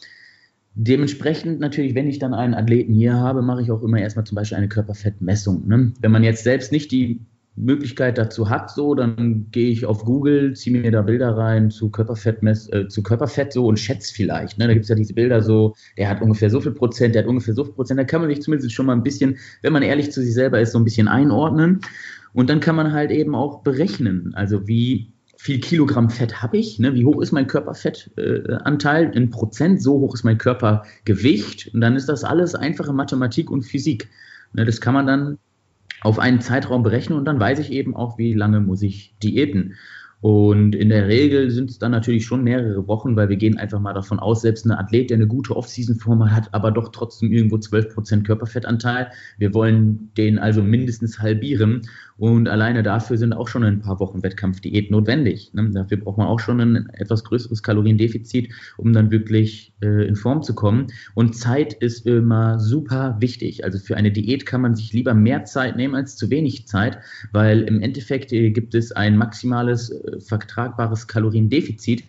Dementsprechend 0.74 1.60
natürlich, 1.60 1.94
wenn 1.94 2.08
ich 2.08 2.18
dann 2.18 2.32
einen 2.32 2.54
Athleten 2.54 2.94
hier 2.94 3.14
habe, 3.14 3.42
mache 3.42 3.60
ich 3.60 3.70
auch 3.70 3.82
immer 3.82 3.98
erstmal 3.98 4.24
zum 4.24 4.36
Beispiel 4.36 4.56
eine 4.56 4.68
Körperfettmessung. 4.68 5.68
Ne? 5.68 5.92
Wenn 6.00 6.10
man 6.10 6.24
jetzt 6.24 6.44
selbst 6.44 6.72
nicht 6.72 6.90
die 6.92 7.20
Möglichkeit 7.54 8.16
dazu 8.16 8.48
hat, 8.48 8.70
so, 8.70 8.94
dann 8.94 9.48
gehe 9.50 9.70
ich 9.70 9.84
auf 9.84 10.04
Google, 10.04 10.54
ziehe 10.54 10.78
mir 10.78 10.90
da 10.90 11.02
Bilder 11.02 11.36
rein 11.36 11.70
zu 11.70 11.90
Körperfett, 11.90 12.42
äh, 12.42 12.88
zu 12.88 13.02
Körperfett 13.02 13.52
so 13.52 13.66
und 13.66 13.78
schätze 13.78 14.14
vielleicht. 14.14 14.58
Ne? 14.58 14.66
Da 14.66 14.72
gibt 14.72 14.84
es 14.84 14.88
ja 14.88 14.94
diese 14.94 15.12
Bilder 15.12 15.42
so, 15.42 15.74
der 15.98 16.08
hat 16.08 16.22
ungefähr 16.22 16.48
so 16.48 16.60
viel 16.60 16.72
Prozent, 16.72 17.14
der 17.14 17.22
hat 17.22 17.28
ungefähr 17.28 17.54
so 17.54 17.64
viel 17.64 17.74
Prozent. 17.74 18.00
Da 18.00 18.04
kann 18.04 18.22
man 18.22 18.30
sich 18.30 18.40
zumindest 18.40 18.72
schon 18.72 18.86
mal 18.86 18.94
ein 18.94 19.02
bisschen, 19.02 19.36
wenn 19.60 19.72
man 19.72 19.82
ehrlich 19.82 20.12
zu 20.12 20.22
sich 20.22 20.32
selber 20.32 20.60
ist, 20.60 20.72
so 20.72 20.78
ein 20.78 20.84
bisschen 20.84 21.08
einordnen. 21.08 21.80
Und 22.32 22.48
dann 22.48 22.60
kann 22.60 22.76
man 22.76 22.92
halt 22.92 23.10
eben 23.10 23.34
auch 23.34 23.62
berechnen, 23.62 24.32
also 24.34 24.66
wie 24.66 25.12
viel 25.36 25.60
Kilogramm 25.60 26.08
Fett 26.08 26.40
habe 26.40 26.56
ich, 26.56 26.78
ne? 26.78 26.94
wie 26.94 27.04
hoch 27.04 27.20
ist 27.20 27.32
mein 27.32 27.48
Körperfettanteil 27.48 29.10
äh, 29.10 29.16
in 29.16 29.28
Prozent, 29.30 29.82
so 29.82 29.94
hoch 29.98 30.14
ist 30.14 30.24
mein 30.24 30.38
Körpergewicht. 30.38 31.74
Und 31.74 31.80
dann 31.80 31.96
ist 31.96 32.08
das 32.08 32.24
alles 32.24 32.54
einfache 32.54 32.92
Mathematik 32.92 33.50
und 33.50 33.62
Physik. 33.62 34.08
Ne? 34.52 34.64
Das 34.64 34.80
kann 34.80 34.94
man 34.94 35.06
dann 35.06 35.38
auf 36.02 36.18
einen 36.18 36.40
Zeitraum 36.40 36.82
berechnen 36.82 37.18
und 37.18 37.24
dann 37.24 37.40
weiß 37.40 37.58
ich 37.58 37.72
eben 37.72 37.94
auch, 37.96 38.18
wie 38.18 38.34
lange 38.34 38.60
muss 38.60 38.82
ich 38.82 39.16
diäten. 39.22 39.76
Und 40.22 40.76
in 40.76 40.88
der 40.88 41.08
Regel 41.08 41.50
sind 41.50 41.68
es 41.68 41.80
dann 41.80 41.90
natürlich 41.90 42.24
schon 42.24 42.44
mehrere 42.44 42.86
Wochen, 42.86 43.16
weil 43.16 43.28
wir 43.28 43.36
gehen 43.36 43.58
einfach 43.58 43.80
mal 43.80 43.92
davon 43.92 44.20
aus, 44.20 44.42
selbst 44.42 44.64
ein 44.64 44.70
Athlet, 44.70 45.10
der 45.10 45.16
eine 45.16 45.26
gute 45.26 45.56
Off-Season-Form 45.56 46.30
hat, 46.30 46.48
aber 46.54 46.70
doch 46.70 46.90
trotzdem 46.92 47.32
irgendwo 47.32 47.56
12% 47.56 48.22
Körperfettanteil. 48.22 49.10
Wir 49.38 49.52
wollen 49.52 50.12
den 50.16 50.38
also 50.38 50.62
mindestens 50.62 51.18
halbieren. 51.18 51.82
Und 52.18 52.48
alleine 52.48 52.84
dafür 52.84 53.18
sind 53.18 53.32
auch 53.32 53.48
schon 53.48 53.64
ein 53.64 53.80
paar 53.80 53.98
Wochen 53.98 54.22
Wettkampfdiät 54.22 54.92
notwendig. 54.92 55.52
Ne? 55.54 55.70
Dafür 55.70 55.96
braucht 55.96 56.18
man 56.18 56.28
auch 56.28 56.38
schon 56.38 56.60
ein 56.60 56.88
etwas 56.92 57.24
größeres 57.24 57.64
Kaloriendefizit, 57.64 58.52
um 58.76 58.92
dann 58.92 59.10
wirklich 59.10 59.74
äh, 59.82 60.06
in 60.06 60.14
Form 60.14 60.44
zu 60.44 60.54
kommen. 60.54 60.86
Und 61.14 61.34
Zeit 61.34 61.72
ist 61.72 62.06
immer 62.06 62.60
super 62.60 63.16
wichtig. 63.18 63.64
Also 63.64 63.80
für 63.80 63.96
eine 63.96 64.12
Diät 64.12 64.46
kann 64.46 64.60
man 64.60 64.76
sich 64.76 64.92
lieber 64.92 65.14
mehr 65.14 65.42
Zeit 65.46 65.76
nehmen 65.76 65.96
als 65.96 66.14
zu 66.14 66.30
wenig 66.30 66.68
Zeit, 66.68 66.98
weil 67.32 67.62
im 67.62 67.80
Endeffekt 67.80 68.32
äh, 68.32 68.50
gibt 68.50 68.76
es 68.76 68.92
ein 68.92 69.16
maximales 69.16 69.90
äh, 69.90 70.11
vertragbares 70.18 71.06
Kaloriendefizit. 71.06 72.04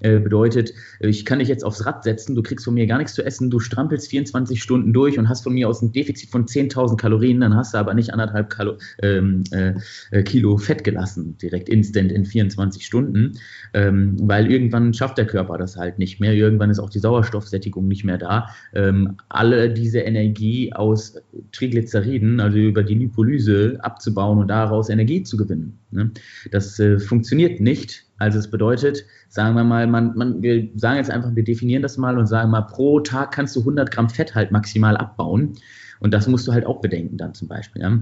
Äh, 0.00 0.20
bedeutet, 0.20 0.74
ich 1.00 1.24
kann 1.24 1.40
dich 1.40 1.48
jetzt 1.48 1.64
aufs 1.64 1.84
Rad 1.84 2.04
setzen, 2.04 2.36
du 2.36 2.42
kriegst 2.42 2.64
von 2.64 2.74
mir 2.74 2.86
gar 2.86 2.98
nichts 2.98 3.14
zu 3.14 3.24
essen, 3.24 3.50
du 3.50 3.58
strampelst 3.58 4.08
24 4.08 4.62
Stunden 4.62 4.92
durch 4.92 5.18
und 5.18 5.28
hast 5.28 5.42
von 5.42 5.54
mir 5.54 5.68
aus 5.68 5.82
ein 5.82 5.90
Defizit 5.90 6.30
von 6.30 6.46
10.000 6.46 6.96
Kalorien, 6.96 7.40
dann 7.40 7.56
hast 7.56 7.74
du 7.74 7.78
aber 7.78 7.94
nicht 7.94 8.12
anderthalb 8.12 8.48
Kalo, 8.48 8.76
ähm, 9.02 9.42
äh, 9.50 9.74
äh, 10.12 10.22
Kilo 10.22 10.56
Fett 10.56 10.84
gelassen, 10.84 11.36
direkt 11.38 11.68
instant 11.68 12.12
in 12.12 12.24
24 12.24 12.86
Stunden, 12.86 13.38
ähm, 13.74 14.16
weil 14.20 14.50
irgendwann 14.50 14.94
schafft 14.94 15.18
der 15.18 15.26
Körper 15.26 15.58
das 15.58 15.76
halt 15.76 15.98
nicht 15.98 16.20
mehr, 16.20 16.32
irgendwann 16.32 16.70
ist 16.70 16.78
auch 16.78 16.90
die 16.90 17.00
Sauerstoffsättigung 17.00 17.88
nicht 17.88 18.04
mehr 18.04 18.18
da. 18.18 18.50
Ähm, 18.74 19.16
alle 19.28 19.68
diese 19.68 19.98
Energie 19.98 20.72
aus 20.72 21.20
Triglyceriden, 21.50 22.38
also 22.38 22.58
über 22.58 22.84
die 22.84 22.94
Lipolyse 22.94 23.78
abzubauen 23.80 24.38
und 24.38 24.48
daraus 24.48 24.90
Energie 24.90 25.24
zu 25.24 25.36
gewinnen. 25.36 25.78
Ne? 25.90 26.12
Das 26.52 26.78
äh, 26.78 27.00
funktioniert 27.00 27.60
nicht. 27.60 28.07
Also 28.18 28.38
es 28.38 28.50
bedeutet, 28.50 29.04
sagen 29.28 29.54
wir 29.54 29.64
mal, 29.64 29.86
man, 29.86 30.16
man, 30.16 30.42
wir 30.42 30.68
sagen 30.74 30.96
jetzt 30.96 31.10
einfach, 31.10 31.34
wir 31.34 31.44
definieren 31.44 31.82
das 31.82 31.96
mal 31.96 32.18
und 32.18 32.26
sagen 32.26 32.50
mal, 32.50 32.62
pro 32.62 33.00
Tag 33.00 33.32
kannst 33.32 33.54
du 33.56 33.60
100 33.60 33.90
Gramm 33.90 34.10
Fett 34.10 34.34
halt 34.34 34.50
maximal 34.50 34.96
abbauen. 34.96 35.54
Und 36.00 36.12
das 36.14 36.28
musst 36.28 36.46
du 36.46 36.52
halt 36.52 36.66
auch 36.66 36.80
bedenken 36.80 37.16
dann 37.16 37.34
zum 37.34 37.48
Beispiel. 37.48 37.82
Ja? 37.82 37.98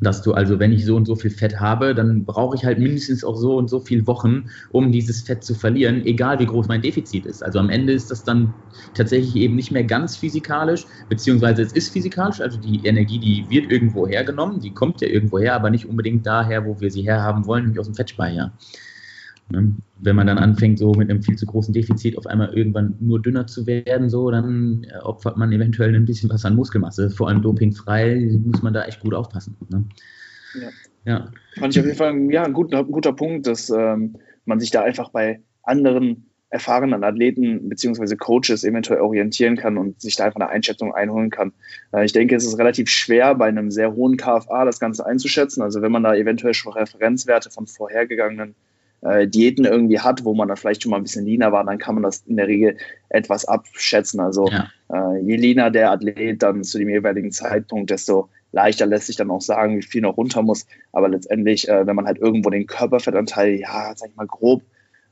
Dass 0.00 0.22
du 0.22 0.32
also, 0.32 0.60
wenn 0.60 0.72
ich 0.72 0.84
so 0.84 0.94
und 0.94 1.06
so 1.06 1.16
viel 1.16 1.30
Fett 1.30 1.58
habe, 1.58 1.92
dann 1.92 2.24
brauche 2.24 2.54
ich 2.54 2.64
halt 2.64 2.78
mindestens 2.78 3.24
auch 3.24 3.36
so 3.36 3.56
und 3.56 3.68
so 3.68 3.80
viele 3.80 4.06
Wochen, 4.06 4.48
um 4.70 4.92
dieses 4.92 5.22
Fett 5.22 5.42
zu 5.42 5.54
verlieren, 5.54 6.06
egal 6.06 6.38
wie 6.38 6.46
groß 6.46 6.68
mein 6.68 6.82
Defizit 6.82 7.26
ist. 7.26 7.42
Also 7.42 7.58
am 7.58 7.68
Ende 7.68 7.92
ist 7.92 8.12
das 8.12 8.22
dann 8.22 8.54
tatsächlich 8.94 9.34
eben 9.34 9.56
nicht 9.56 9.72
mehr 9.72 9.82
ganz 9.82 10.16
physikalisch, 10.16 10.86
beziehungsweise 11.08 11.62
es 11.62 11.72
ist 11.72 11.92
physikalisch, 11.92 12.40
also 12.40 12.58
die 12.58 12.86
Energie, 12.86 13.18
die 13.18 13.50
wird 13.50 13.72
irgendwo 13.72 14.06
hergenommen, 14.06 14.60
die 14.60 14.70
kommt 14.70 15.00
ja 15.00 15.08
irgendwo 15.08 15.40
her, 15.40 15.54
aber 15.56 15.70
nicht 15.70 15.86
unbedingt 15.86 16.24
daher, 16.24 16.64
wo 16.64 16.80
wir 16.80 16.92
sie 16.92 17.02
herhaben 17.02 17.46
wollen, 17.46 17.64
nämlich 17.64 17.80
aus 17.80 17.86
dem 17.86 17.96
Fettspeicher. 17.96 18.52
Ne? 19.50 19.74
Wenn 20.00 20.16
man 20.16 20.26
dann 20.26 20.38
anfängt, 20.38 20.78
so 20.78 20.92
mit 20.92 21.10
einem 21.10 21.22
viel 21.22 21.36
zu 21.36 21.46
großen 21.46 21.72
Defizit 21.72 22.18
auf 22.18 22.26
einmal 22.26 22.52
irgendwann 22.54 22.94
nur 23.00 23.20
dünner 23.20 23.46
zu 23.46 23.66
werden, 23.66 24.10
so, 24.10 24.30
dann 24.30 24.86
opfert 25.02 25.36
man 25.36 25.52
eventuell 25.52 25.94
ein 25.94 26.04
bisschen 26.04 26.30
was 26.30 26.44
an 26.44 26.56
Muskelmasse. 26.56 27.10
Vor 27.10 27.28
allem 27.28 27.42
dopingfrei 27.42 28.38
muss 28.44 28.62
man 28.62 28.74
da 28.74 28.84
echt 28.84 29.00
gut 29.00 29.14
aufpassen. 29.14 29.56
Ne? 29.70 29.84
Ja. 30.60 30.68
ja. 31.04 31.28
Fand 31.58 31.74
ich 31.74 31.80
auf 31.80 31.86
jeden 31.86 31.98
Fall 31.98 32.14
ja, 32.30 32.44
ein, 32.44 32.52
guter, 32.52 32.78
ein 32.78 32.90
guter 32.90 33.12
Punkt, 33.12 33.46
dass 33.46 33.70
ähm, 33.70 34.16
man 34.44 34.60
sich 34.60 34.70
da 34.70 34.82
einfach 34.82 35.10
bei 35.10 35.40
anderen 35.62 36.28
erfahrenen 36.50 37.04
Athleten 37.04 37.68
beziehungsweise 37.68 38.16
Coaches 38.16 38.64
eventuell 38.64 39.00
orientieren 39.00 39.56
kann 39.56 39.76
und 39.76 40.00
sich 40.00 40.16
da 40.16 40.24
einfach 40.24 40.40
eine 40.40 40.48
Einschätzung 40.48 40.94
einholen 40.94 41.30
kann. 41.30 41.52
Äh, 41.92 42.04
ich 42.04 42.12
denke, 42.12 42.36
es 42.36 42.46
ist 42.46 42.58
relativ 42.58 42.88
schwer, 42.88 43.34
bei 43.34 43.48
einem 43.48 43.70
sehr 43.70 43.94
hohen 43.94 44.16
KFA 44.16 44.64
das 44.64 44.80
Ganze 44.80 45.04
einzuschätzen. 45.04 45.62
Also 45.62 45.82
wenn 45.82 45.92
man 45.92 46.02
da 46.02 46.14
eventuell 46.14 46.54
schon 46.54 46.72
Referenzwerte 46.72 47.50
von 47.50 47.66
vorhergegangenen 47.66 48.54
äh, 49.02 49.26
Diäten 49.26 49.64
irgendwie 49.64 50.00
hat, 50.00 50.24
wo 50.24 50.34
man 50.34 50.48
dann 50.48 50.56
vielleicht 50.56 50.82
schon 50.82 50.90
mal 50.90 50.96
ein 50.96 51.04
bisschen 51.04 51.24
leaner 51.24 51.52
war, 51.52 51.64
dann 51.64 51.78
kann 51.78 51.94
man 51.94 52.02
das 52.02 52.24
in 52.26 52.36
der 52.36 52.48
Regel 52.48 52.76
etwas 53.08 53.44
abschätzen. 53.44 54.20
Also 54.20 54.48
ja. 54.48 54.68
äh, 54.92 55.20
je 55.20 55.36
leaner 55.36 55.70
der 55.70 55.90
Athlet 55.90 56.42
dann 56.42 56.64
zu 56.64 56.78
dem 56.78 56.88
jeweiligen 56.88 57.30
Zeitpunkt, 57.30 57.90
desto 57.90 58.28
leichter 58.52 58.86
lässt 58.86 59.06
sich 59.06 59.16
dann 59.16 59.30
auch 59.30 59.40
sagen, 59.40 59.76
wie 59.76 59.82
viel 59.82 60.02
noch 60.02 60.16
runter 60.16 60.42
muss. 60.42 60.66
Aber 60.92 61.08
letztendlich, 61.08 61.68
äh, 61.68 61.86
wenn 61.86 61.96
man 61.96 62.06
halt 62.06 62.18
irgendwo 62.18 62.50
den 62.50 62.66
Körperfettanteil, 62.66 63.60
ja, 63.60 63.92
sag 63.94 64.10
ich 64.10 64.16
mal, 64.16 64.26
grob 64.26 64.62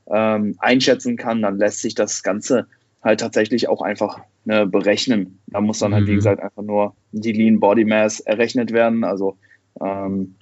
ähm, 0.09 0.55
einschätzen 0.59 1.17
kann, 1.17 1.41
dann 1.41 1.57
lässt 1.57 1.81
sich 1.81 1.95
das 1.95 2.23
Ganze 2.23 2.67
halt 3.03 3.19
tatsächlich 3.19 3.69
auch 3.69 3.81
einfach 3.81 4.19
ne, 4.45 4.65
berechnen. 4.65 5.39
Da 5.47 5.61
muss 5.61 5.79
dann 5.79 5.93
halt, 5.93 6.07
wie 6.07 6.11
mhm. 6.11 6.17
gesagt, 6.17 6.41
einfach 6.41 6.63
nur 6.63 6.95
die 7.11 7.31
Lean 7.31 7.59
Body 7.59 7.85
Mass 7.85 8.19
errechnet 8.19 8.71
werden. 8.71 9.03
Also 9.03 9.37
ähm, 9.81 10.35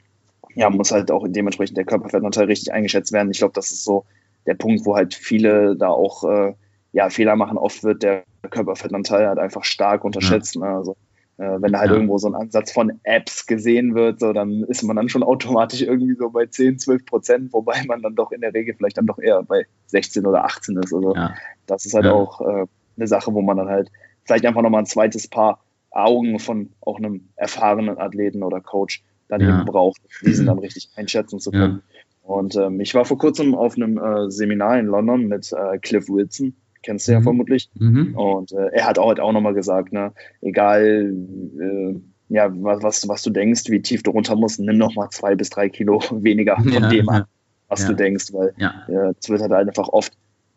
ja, 0.55 0.69
muss 0.69 0.91
halt 0.91 1.11
auch 1.11 1.25
dementsprechend 1.27 1.77
der 1.77 1.85
Körperfettanteil 1.85 2.45
richtig 2.45 2.73
eingeschätzt 2.73 3.11
werden. 3.11 3.29
Ich 3.31 3.39
glaube, 3.39 3.53
das 3.53 3.71
ist 3.71 3.83
so 3.83 4.05
der 4.45 4.55
Punkt, 4.55 4.85
wo 4.85 4.95
halt 4.95 5.13
viele 5.13 5.75
da 5.75 5.89
auch 5.89 6.23
äh, 6.23 6.53
ja, 6.93 7.09
Fehler 7.09 7.35
machen. 7.35 7.57
Oft 7.57 7.83
wird 7.83 8.03
der 8.03 8.23
Körperfettanteil 8.49 9.27
halt 9.27 9.39
einfach 9.39 9.63
stark 9.65 10.05
unterschätzt. 10.05 10.55
Ja. 10.55 10.61
Ne? 10.61 10.67
Also 10.67 10.95
äh, 11.37 11.61
wenn 11.61 11.73
da 11.73 11.79
halt 11.79 11.89
ja. 11.89 11.95
irgendwo 11.95 12.17
so 12.17 12.27
ein 12.27 12.35
Ansatz 12.35 12.71
von 12.71 12.99
Apps 13.03 13.45
gesehen 13.45 13.95
wird, 13.95 14.21
so, 14.21 14.31
dann 14.31 14.63
ist 14.63 14.83
man 14.83 14.95
dann 14.95 15.09
schon 15.09 15.23
automatisch 15.23 15.81
irgendwie 15.81 16.15
so 16.15 16.29
bei 16.29 16.45
10, 16.45 16.79
12 16.79 17.05
Prozent, 17.05 17.53
wobei 17.53 17.83
man 17.85 18.01
dann 18.01 18.15
doch 18.15 18.31
in 18.31 18.39
der 18.39 18.53
Regel 18.53 18.75
vielleicht 18.75 18.97
dann 18.97 19.07
doch 19.07 19.19
eher 19.19 19.43
bei 19.43 19.65
16 19.87 20.25
oder 20.25 20.45
18 20.45 20.77
ist. 20.77 20.93
Also 20.93 21.13
ja. 21.13 21.35
das 21.65 21.85
ist 21.85 21.93
halt 21.93 22.05
auch 22.05 22.39
äh, 22.39 22.65
eine 22.95 23.07
Sache, 23.07 23.33
wo 23.33 23.41
man 23.41 23.57
dann 23.57 23.67
halt 23.67 23.91
vielleicht 24.23 24.45
einfach 24.45 24.61
nochmal 24.61 24.83
ein 24.83 24.87
zweites 24.87 25.27
Paar 25.27 25.59
Augen 25.91 26.39
von 26.39 26.71
auch 26.81 26.97
einem 26.97 27.27
erfahrenen 27.35 27.97
Athleten 27.97 28.43
oder 28.43 28.61
Coach 28.61 29.03
dann 29.27 29.41
eben 29.41 29.65
braucht, 29.65 30.01
diesen 30.25 30.45
dann 30.45 30.59
richtig 30.59 30.89
einschätzen 30.95 31.39
zu 31.39 31.51
können. 31.51 31.81
Und 32.21 32.55
ähm, 32.55 32.79
ich 32.79 32.95
war 32.95 33.05
vor 33.05 33.17
kurzem 33.17 33.53
auf 33.53 33.75
einem 33.75 33.97
äh, 33.97 34.31
Seminar 34.31 34.79
in 34.79 34.87
London 34.87 35.27
mit 35.27 35.53
äh, 35.53 35.77
Cliff 35.77 36.09
Wilson 36.09 36.55
kennst 36.81 37.07
du 37.07 37.13
ja 37.13 37.19
mhm. 37.19 37.23
vermutlich. 37.23 37.69
Mhm. 37.75 38.15
Und 38.15 38.51
äh, 38.51 38.67
er 38.71 38.85
hat 38.85 38.99
auch, 38.99 39.07
halt 39.07 39.19
auch 39.19 39.31
nochmal 39.31 39.53
gesagt, 39.53 39.91
ne, 39.91 40.13
egal 40.41 41.13
äh, 41.59 41.95
ja, 42.29 42.49
was, 42.51 43.07
was 43.07 43.23
du 43.23 43.29
denkst, 43.31 43.63
wie 43.69 43.81
tief 43.81 44.03
du 44.03 44.11
runter 44.11 44.35
musst, 44.35 44.59
nimm 44.59 44.77
nochmal 44.77 45.09
zwei 45.09 45.35
bis 45.35 45.49
drei 45.49 45.69
Kilo 45.69 45.99
weniger 46.11 46.55
von 46.57 46.71
ja, 46.71 46.87
dem 46.87 47.09
an, 47.09 47.25
was 47.67 47.81
ja. 47.81 47.89
du 47.89 47.95
denkst, 47.95 48.33
weil 48.33 48.53
es 49.19 49.29
wird 49.29 49.41
halt 49.41 49.51
einfach 49.51 49.87
oft 49.89 50.13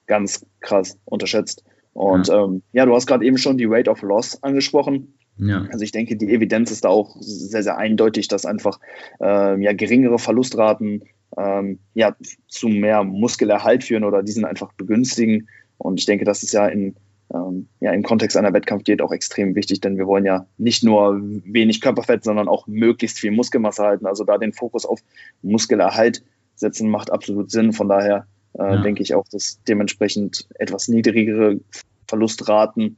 ganz 0.06 0.46
krass 0.60 0.98
unterschätzt. 1.04 1.64
Und 1.92 2.28
ja, 2.28 2.44
ähm, 2.44 2.62
ja 2.72 2.86
du 2.86 2.94
hast 2.94 3.06
gerade 3.06 3.24
eben 3.24 3.38
schon 3.38 3.58
die 3.58 3.66
Rate 3.66 3.90
of 3.90 4.02
Loss 4.02 4.42
angesprochen. 4.42 5.17
Ja. 5.38 5.66
Also 5.72 5.84
ich 5.84 5.92
denke, 5.92 6.16
die 6.16 6.32
Evidenz 6.32 6.70
ist 6.70 6.84
da 6.84 6.88
auch 6.88 7.16
sehr, 7.20 7.62
sehr 7.62 7.78
eindeutig, 7.78 8.28
dass 8.28 8.44
einfach 8.44 8.80
äh, 9.20 9.62
ja, 9.62 9.72
geringere 9.72 10.18
Verlustraten 10.18 11.04
ähm, 11.36 11.78
ja, 11.94 12.16
zu 12.48 12.68
mehr 12.68 13.04
Muskelerhalt 13.04 13.84
führen 13.84 14.04
oder 14.04 14.22
diesen 14.22 14.44
einfach 14.44 14.72
begünstigen. 14.72 15.48
Und 15.76 16.00
ich 16.00 16.06
denke, 16.06 16.24
das 16.24 16.42
ist 16.42 16.52
ja 16.52 16.66
in 16.66 16.96
ähm, 17.32 17.68
ja, 17.80 17.92
im 17.92 18.02
Kontext 18.02 18.36
einer 18.36 18.52
Wettkampfdiät 18.52 19.02
auch 19.02 19.12
extrem 19.12 19.54
wichtig, 19.54 19.80
denn 19.80 19.98
wir 19.98 20.06
wollen 20.06 20.24
ja 20.24 20.46
nicht 20.56 20.82
nur 20.82 21.20
wenig 21.20 21.80
Körperfett, 21.80 22.24
sondern 22.24 22.48
auch 22.48 22.66
möglichst 22.66 23.18
viel 23.18 23.32
Muskelmasse 23.32 23.82
halten. 23.82 24.06
Also 24.06 24.24
da 24.24 24.38
den 24.38 24.52
Fokus 24.52 24.86
auf 24.86 25.00
Muskelerhalt 25.42 26.22
setzen, 26.54 26.88
macht 26.88 27.12
absolut 27.12 27.50
Sinn. 27.50 27.72
Von 27.72 27.88
daher 27.88 28.26
äh, 28.54 28.62
ja. 28.62 28.82
denke 28.82 29.02
ich 29.02 29.14
auch, 29.14 29.28
dass 29.30 29.60
dementsprechend 29.68 30.48
etwas 30.54 30.88
niedrigere 30.88 31.60
Verlustraten 32.06 32.96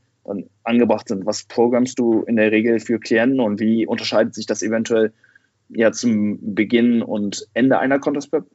angebracht 0.65 1.09
sind. 1.09 1.27
Was 1.27 1.45
programmst 1.45 1.99
du 1.99 2.23
in 2.23 2.37
der 2.37 2.53
Regel 2.53 2.81
für 2.81 2.99
Klienten 2.99 3.41
und 3.41 3.61
wie 3.61 3.87
unterscheidet 3.87 4.35
sich 4.35 4.47
das 4.47 4.63
eventuell 4.63 5.13
ja 5.69 5.93
zum 5.93 6.55
Beginn 6.55 7.03
und 7.03 7.47
Ende 7.55 7.79
einer 7.79 7.99
Contest 7.99 8.31
Prep? 8.31 8.47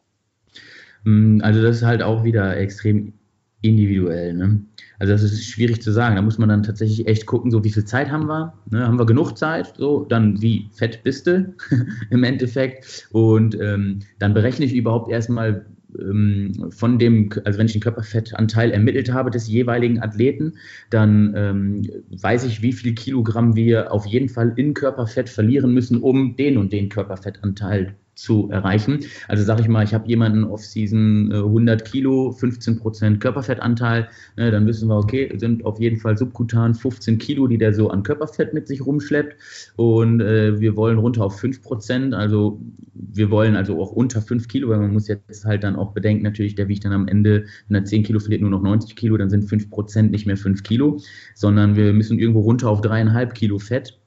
Mm, 1.03 1.39
also 1.41 1.61
das 1.61 1.77
ist 1.77 1.83
halt 1.83 2.01
auch 2.01 2.23
wieder 2.23 2.57
extrem 2.57 3.13
individuell. 3.61 4.33
Ne? 4.33 4.61
Also 4.99 5.13
das 5.13 5.23
ist 5.23 5.45
schwierig 5.45 5.81
zu 5.81 5.91
sagen. 5.91 6.15
Da 6.15 6.21
muss 6.21 6.37
man 6.37 6.49
dann 6.49 6.63
tatsächlich 6.63 7.07
echt 7.07 7.25
gucken, 7.25 7.51
so 7.51 7.63
wie 7.63 7.71
viel 7.71 7.85
Zeit 7.85 8.11
haben 8.11 8.27
wir? 8.27 8.53
Ne? 8.69 8.85
Haben 8.85 8.99
wir 8.99 9.05
genug 9.05 9.37
Zeit? 9.37 9.73
So, 9.77 10.05
dann 10.05 10.41
wie 10.41 10.69
fett 10.73 11.03
bist 11.03 11.27
du 11.27 11.53
im 12.09 12.23
Endeffekt? 12.23 13.07
Und 13.11 13.59
ähm, 13.59 13.99
dann 14.19 14.33
berechne 14.33 14.65
ich 14.65 14.75
überhaupt 14.75 15.09
erstmal 15.09 15.65
ähm, 15.99 16.71
von 16.71 16.99
dem, 16.99 17.29
also 17.43 17.59
wenn 17.59 17.67
ich 17.67 17.73
den 17.73 17.81
Körperfettanteil 17.81 18.71
ermittelt 18.71 19.11
habe 19.11 19.31
des 19.31 19.47
jeweiligen 19.47 20.01
Athleten, 20.01 20.53
dann 20.89 21.33
ähm, 21.35 21.89
weiß 22.21 22.45
ich, 22.45 22.61
wie 22.61 22.73
viel 22.73 22.93
Kilogramm 22.95 23.55
wir 23.55 23.91
auf 23.91 24.05
jeden 24.05 24.29
Fall 24.29 24.53
in 24.55 24.73
Körperfett 24.73 25.29
verlieren 25.29 25.73
müssen, 25.73 26.01
um 26.01 26.35
den 26.35 26.57
und 26.57 26.73
den 26.73 26.89
Körperfettanteil 26.89 27.95
zu 28.15 28.49
erreichen. 28.49 29.05
Also 29.27 29.43
sage 29.43 29.61
ich 29.61 29.67
mal, 29.67 29.83
ich 29.83 29.93
habe 29.93 30.07
jemanden 30.07 30.43
Off-Season 30.45 31.31
äh, 31.31 31.35
100 31.35 31.85
Kilo, 31.85 32.31
15 32.31 32.79
Prozent 32.79 33.19
Körperfettanteil, 33.19 34.09
ne, 34.37 34.51
dann 34.51 34.65
wissen 34.65 34.87
wir, 34.87 34.97
okay, 34.97 35.31
sind 35.37 35.65
auf 35.65 35.79
jeden 35.79 35.97
Fall 35.97 36.17
subkutan 36.17 36.73
15 36.73 37.17
Kilo, 37.17 37.47
die 37.47 37.57
der 37.57 37.73
so 37.73 37.89
an 37.89 38.03
Körperfett 38.03 38.53
mit 38.53 38.67
sich 38.67 38.85
rumschleppt. 38.85 39.35
Und 39.75 40.21
äh, 40.21 40.59
wir 40.59 40.75
wollen 40.75 40.97
runter 40.97 41.25
auf 41.25 41.39
5 41.39 41.61
Prozent, 41.61 42.13
also 42.13 42.59
wir 42.93 43.29
wollen 43.29 43.55
also 43.55 43.81
auch 43.81 43.91
unter 43.91 44.21
5 44.21 44.47
Kilo, 44.47 44.69
weil 44.69 44.79
man 44.79 44.93
muss 44.93 45.07
jetzt 45.07 45.45
halt 45.45 45.63
dann 45.63 45.75
auch 45.75 45.93
bedenken, 45.93 46.23
natürlich, 46.23 46.55
der 46.55 46.67
wiegt 46.67 46.85
dann 46.85 46.93
am 46.93 47.07
Ende, 47.07 47.45
wenn 47.67 47.75
er 47.75 47.85
10 47.85 48.03
Kilo 48.03 48.19
verliert, 48.19 48.41
nur 48.41 48.51
noch 48.51 48.61
90 48.61 48.95
Kilo, 48.95 49.17
dann 49.17 49.29
sind 49.29 49.43
5 49.43 49.69
Prozent 49.69 50.11
nicht 50.11 50.25
mehr 50.25 50.37
5 50.37 50.63
Kilo, 50.63 50.99
sondern 51.33 51.75
wir 51.75 51.93
müssen 51.93 52.17
irgendwo 52.19 52.41
runter 52.41 52.69
auf 52.69 52.81
3,5 52.81 53.33
Kilo 53.33 53.59
Fett. 53.59 53.99
äh, 53.99 54.04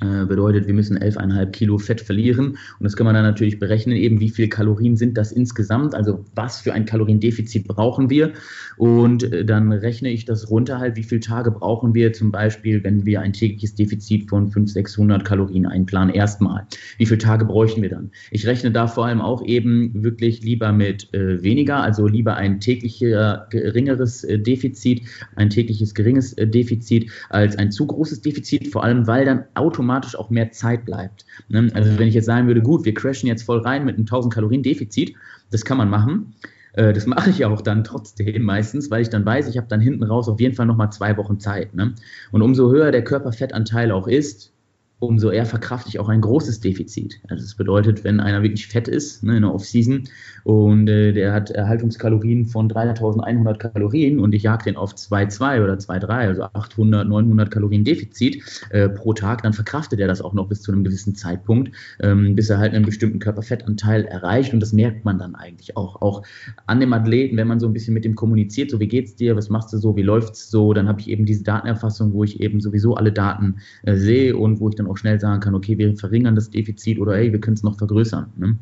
bedeutet, 0.00 0.66
wir 0.66 0.74
müssen 0.74 0.98
11,5 0.98 1.46
Kilo 1.50 1.78
Fett 1.78 2.00
verlieren. 2.00 2.46
Und 2.48 2.80
das 2.80 2.96
kann 2.96 3.04
man 3.04 3.14
dann 3.14 3.24
natürlich 3.24 3.58
berechnen, 3.58 3.96
eben 3.96 4.20
wie 4.20 4.28
viel 4.28 4.48
Kalorien 4.48 4.96
sind 4.96 5.16
das 5.16 5.32
insgesamt, 5.32 5.94
also 5.94 6.24
was 6.34 6.60
für 6.60 6.72
ein 6.72 6.84
Kaloriendefizit 6.84 7.68
brauchen 7.68 8.10
wir. 8.10 8.32
Und 8.76 9.22
äh, 9.32 9.44
dann 9.44 9.72
rechne 9.72 10.10
ich 10.10 10.24
das 10.24 10.50
runter 10.50 10.78
halt, 10.78 10.96
wie 10.96 11.02
viele 11.02 11.20
Tage 11.20 11.50
brauchen 11.50 11.94
wir 11.94 12.12
zum 12.12 12.32
Beispiel, 12.32 12.82
wenn 12.82 13.06
wir 13.06 13.20
ein 13.20 13.32
tägliches 13.32 13.74
Defizit 13.74 14.28
von 14.28 14.48
500, 14.48 14.68
600 14.74 15.24
Kalorien 15.24 15.66
einplanen, 15.66 16.14
erstmal. 16.14 16.66
Wie 16.98 17.06
viele 17.06 17.18
Tage 17.18 17.44
bräuchten 17.44 17.82
wir 17.82 17.90
dann? 17.90 18.10
Ich 18.30 18.46
rechne 18.46 18.70
da 18.70 18.86
vor 18.86 19.06
allem 19.06 19.20
auch 19.20 19.44
eben 19.44 20.02
wirklich 20.02 20.42
lieber 20.42 20.72
mit 20.72 21.12
äh, 21.14 21.42
weniger, 21.42 21.82
also 21.82 22.06
lieber 22.06 22.36
ein 22.36 22.60
täglicher 22.60 23.46
geringeres 23.50 24.24
äh, 24.24 24.38
Defizit, 24.38 25.02
ein 25.36 25.50
tägliches 25.50 25.94
geringes 25.94 26.32
äh, 26.34 26.46
Defizit 26.46 27.10
als 27.30 27.56
ein 27.56 27.70
zu 27.70 27.86
großes 27.86 28.22
Defizit, 28.22 28.68
vor 28.68 28.84
allem 28.84 29.06
weil 29.06 29.24
dann 29.24 29.44
automatisch 29.54 29.83
automatisch 29.84 30.16
auch 30.16 30.30
mehr 30.30 30.50
Zeit 30.50 30.84
bleibt. 30.84 31.26
Ne? 31.48 31.70
Also 31.74 31.98
wenn 31.98 32.08
ich 32.08 32.14
jetzt 32.14 32.26
sagen 32.26 32.46
würde, 32.46 32.62
gut, 32.62 32.84
wir 32.84 32.94
crashen 32.94 33.28
jetzt 33.28 33.42
voll 33.42 33.60
rein 33.60 33.84
mit 33.84 33.96
einem 33.96 34.04
1000 34.04 34.32
Kalorien 34.32 34.62
Defizit, 34.62 35.14
das 35.50 35.64
kann 35.64 35.76
man 35.76 35.90
machen. 35.90 36.34
Äh, 36.72 36.92
das 36.92 37.06
mache 37.14 37.30
ich 37.30 37.44
auch 37.44 37.60
dann 37.60 37.84
trotzdem 37.84 38.42
meistens, 38.42 38.90
weil 38.90 39.02
ich 39.02 39.10
dann 39.10 39.26
weiß, 39.26 39.48
ich 39.48 39.58
habe 39.58 39.68
dann 39.68 39.80
hinten 39.80 40.04
raus 40.04 40.28
auf 40.28 40.40
jeden 40.40 40.54
Fall 40.54 40.66
nochmal 40.66 40.90
zwei 40.90 41.16
Wochen 41.16 41.38
Zeit. 41.38 41.74
Ne? 41.74 41.94
Und 42.32 42.42
umso 42.42 42.70
höher 42.70 42.90
der 42.90 43.04
Körperfettanteil 43.04 43.92
auch 43.92 44.08
ist, 44.08 44.52
umso 45.00 45.30
eher 45.30 45.44
verkrafte 45.44 45.90
ich 45.90 45.98
auch 45.98 46.08
ein 46.08 46.22
großes 46.22 46.60
Defizit. 46.60 47.20
Also 47.28 47.44
das 47.44 47.54
bedeutet, 47.54 48.04
wenn 48.04 48.20
einer 48.20 48.42
wirklich 48.42 48.68
fett 48.68 48.88
ist 48.88 49.22
ne, 49.22 49.36
in 49.36 49.42
der 49.42 49.52
Off-Season 49.52 50.08
und 50.44 50.88
äh, 50.88 51.12
der 51.12 51.32
hat 51.32 51.50
Erhaltungskalorien 51.50 52.46
von 52.46 52.68
3100 52.68 53.58
Kalorien 53.58 54.20
und 54.20 54.34
ich 54.34 54.42
jag 54.42 54.62
den 54.62 54.76
auf 54.76 54.92
2,2 54.92 55.64
oder 55.64 55.74
2,3, 55.74 56.08
also 56.08 56.42
800, 56.42 57.08
900 57.08 57.50
Kalorien 57.50 57.82
Defizit 57.82 58.42
äh, 58.70 58.88
pro 58.88 59.14
Tag, 59.14 59.42
dann 59.42 59.54
verkraftet 59.54 60.00
er 60.00 60.06
das 60.06 60.20
auch 60.20 60.34
noch 60.34 60.48
bis 60.48 60.60
zu 60.60 60.70
einem 60.70 60.84
gewissen 60.84 61.14
Zeitpunkt, 61.14 61.74
ähm, 62.00 62.34
bis 62.34 62.50
er 62.50 62.58
halt 62.58 62.74
einen 62.74 62.84
bestimmten 62.84 63.18
Körperfettanteil 63.18 64.04
erreicht 64.04 64.52
und 64.52 64.60
das 64.60 64.72
merkt 64.72 65.04
man 65.04 65.18
dann 65.18 65.34
eigentlich 65.34 65.76
auch. 65.76 66.02
Auch 66.02 66.22
an 66.66 66.80
dem 66.80 66.92
Athleten, 66.92 67.36
wenn 67.38 67.48
man 67.48 67.58
so 67.58 67.66
ein 67.66 67.72
bisschen 67.72 67.94
mit 67.94 68.04
dem 68.04 68.14
kommuniziert, 68.14 68.70
so 68.70 68.78
wie 68.80 68.88
geht's 68.88 69.16
dir, 69.16 69.36
was 69.36 69.48
machst 69.48 69.72
du 69.72 69.78
so, 69.78 69.96
wie 69.96 70.02
läuft's 70.02 70.50
so, 70.50 70.74
dann 70.74 70.88
habe 70.88 71.00
ich 71.00 71.08
eben 71.08 71.24
diese 71.24 71.42
Datenerfassung, 71.42 72.12
wo 72.12 72.22
ich 72.22 72.40
eben 72.40 72.60
sowieso 72.60 72.94
alle 72.96 73.12
Daten 73.12 73.56
äh, 73.84 73.96
sehe 73.96 74.36
und 74.36 74.60
wo 74.60 74.68
ich 74.68 74.74
dann 74.74 74.88
auch 74.88 74.98
schnell 74.98 75.18
sagen 75.18 75.40
kann, 75.40 75.54
okay, 75.54 75.78
wir 75.78 75.96
verringern 75.96 76.34
das 76.34 76.50
Defizit 76.50 76.98
oder 76.98 77.14
hey, 77.16 77.32
wir 77.32 77.40
können 77.40 77.54
es 77.54 77.62
noch 77.62 77.78
vergrößern. 77.78 78.26
Ne? 78.36 78.56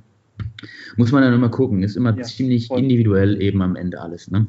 Muss 0.97 1.12
man 1.12 1.22
dann 1.22 1.35
immer 1.35 1.49
gucken, 1.49 1.83
ist 1.83 1.97
immer 1.97 2.16
ja, 2.16 2.22
ziemlich 2.22 2.68
voll. 2.68 2.80
individuell 2.80 3.41
eben 3.41 3.62
am 3.62 3.76
Ende 3.76 4.01
alles. 4.01 4.30
Ne? 4.30 4.47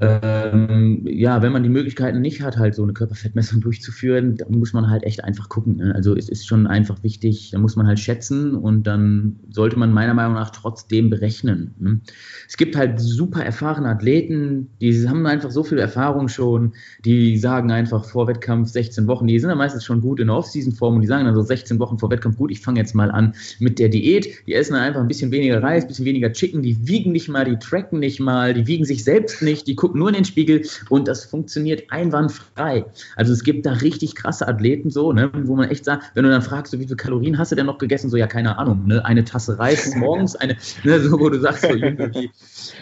Ähm, 0.00 1.06
ja, 1.06 1.42
wenn 1.42 1.52
man 1.52 1.62
die 1.62 1.68
Möglichkeiten 1.68 2.20
nicht 2.20 2.42
hat, 2.42 2.56
halt 2.56 2.74
so 2.74 2.82
eine 2.82 2.92
Körperfettmessung 2.92 3.60
durchzuführen, 3.62 4.36
dann 4.36 4.58
muss 4.58 4.72
man 4.72 4.88
halt 4.90 5.04
echt 5.04 5.24
einfach 5.24 5.48
gucken. 5.48 5.76
Ne? 5.76 5.94
Also 5.94 6.16
es 6.16 6.28
ist 6.28 6.46
schon 6.46 6.66
einfach 6.66 7.02
wichtig, 7.02 7.50
da 7.52 7.58
muss 7.58 7.76
man 7.76 7.86
halt 7.86 7.98
schätzen 7.98 8.54
und 8.54 8.86
dann 8.86 9.40
sollte 9.50 9.78
man 9.78 9.92
meiner 9.92 10.14
Meinung 10.14 10.34
nach 10.34 10.50
trotzdem 10.50 11.10
berechnen. 11.10 11.74
Ne? 11.78 12.00
Es 12.48 12.56
gibt 12.56 12.76
halt 12.76 13.00
super 13.00 13.44
erfahrene 13.44 13.88
Athleten, 13.88 14.68
die 14.80 15.08
haben 15.08 15.26
einfach 15.26 15.50
so 15.50 15.62
viel 15.62 15.78
Erfahrung 15.78 16.28
schon, 16.28 16.72
die 17.04 17.38
sagen 17.38 17.70
einfach 17.70 18.04
vor 18.04 18.28
Wettkampf 18.28 18.68
16 18.68 19.06
Wochen, 19.06 19.26
die 19.26 19.38
sind 19.38 19.48
dann 19.48 19.58
meistens 19.58 19.84
schon 19.84 20.00
gut 20.00 20.20
in 20.20 20.28
der 20.28 20.36
Off-Season-Form 20.36 20.96
und 20.96 21.00
die 21.00 21.06
sagen 21.06 21.24
dann 21.24 21.34
so 21.34 21.42
16 21.42 21.78
Wochen 21.78 21.98
vor 21.98 22.10
Wettkampf, 22.10 22.36
gut, 22.36 22.50
ich 22.50 22.60
fange 22.60 22.80
jetzt 22.80 22.94
mal 22.94 23.10
an 23.10 23.34
mit 23.58 23.78
der 23.78 23.88
Diät, 23.88 24.28
die 24.46 24.54
essen 24.54 24.74
dann 24.74 24.82
einfach 24.82 25.00
ein 25.00 25.08
bisschen 25.08 25.30
weniger 25.30 25.62
Reis, 25.62 25.84
ein 25.84 25.88
bisschen 25.88 26.04
weniger 26.04 26.32
Chicken, 26.32 26.62
die 26.62 26.86
wiegen 26.86 27.12
nicht 27.12 27.28
mal, 27.28 27.44
die 27.44 27.56
tracken 27.56 28.00
nicht 28.00 28.20
mal, 28.20 28.54
die 28.54 28.66
wiegen 28.66 28.84
sich 28.84 29.04
selbst 29.04 29.42
nicht, 29.42 29.66
die 29.66 29.77
gucken 29.78 30.00
nur 30.00 30.08
in 30.08 30.14
den 30.14 30.24
Spiegel 30.24 30.66
und 30.90 31.08
das 31.08 31.24
funktioniert 31.24 31.90
einwandfrei. 31.90 32.84
Also 33.16 33.32
es 33.32 33.44
gibt 33.44 33.64
da 33.64 33.72
richtig 33.72 34.16
krasse 34.16 34.46
Athleten 34.46 34.90
so, 34.90 35.12
ne, 35.12 35.30
wo 35.44 35.56
man 35.56 35.70
echt 35.70 35.84
sagt, 35.84 36.10
wenn 36.14 36.24
du 36.24 36.30
dann 36.30 36.42
fragst, 36.42 36.72
so, 36.72 36.80
wie 36.80 36.84
viele 36.84 36.96
Kalorien 36.96 37.38
hast 37.38 37.52
du 37.52 37.56
denn 37.56 37.66
noch 37.66 37.78
gegessen, 37.78 38.10
so 38.10 38.16
ja, 38.16 38.26
keine 38.26 38.58
Ahnung, 38.58 38.86
ne, 38.86 39.04
eine 39.04 39.24
Tasse 39.24 39.58
Reis 39.58 39.94
morgens, 39.96 40.36
eine, 40.36 40.56
ne, 40.84 41.00
so, 41.00 41.18
wo 41.18 41.30
du 41.30 41.40
sagst, 41.40 41.62
so 41.62 41.68
irgendwie, 41.68 42.30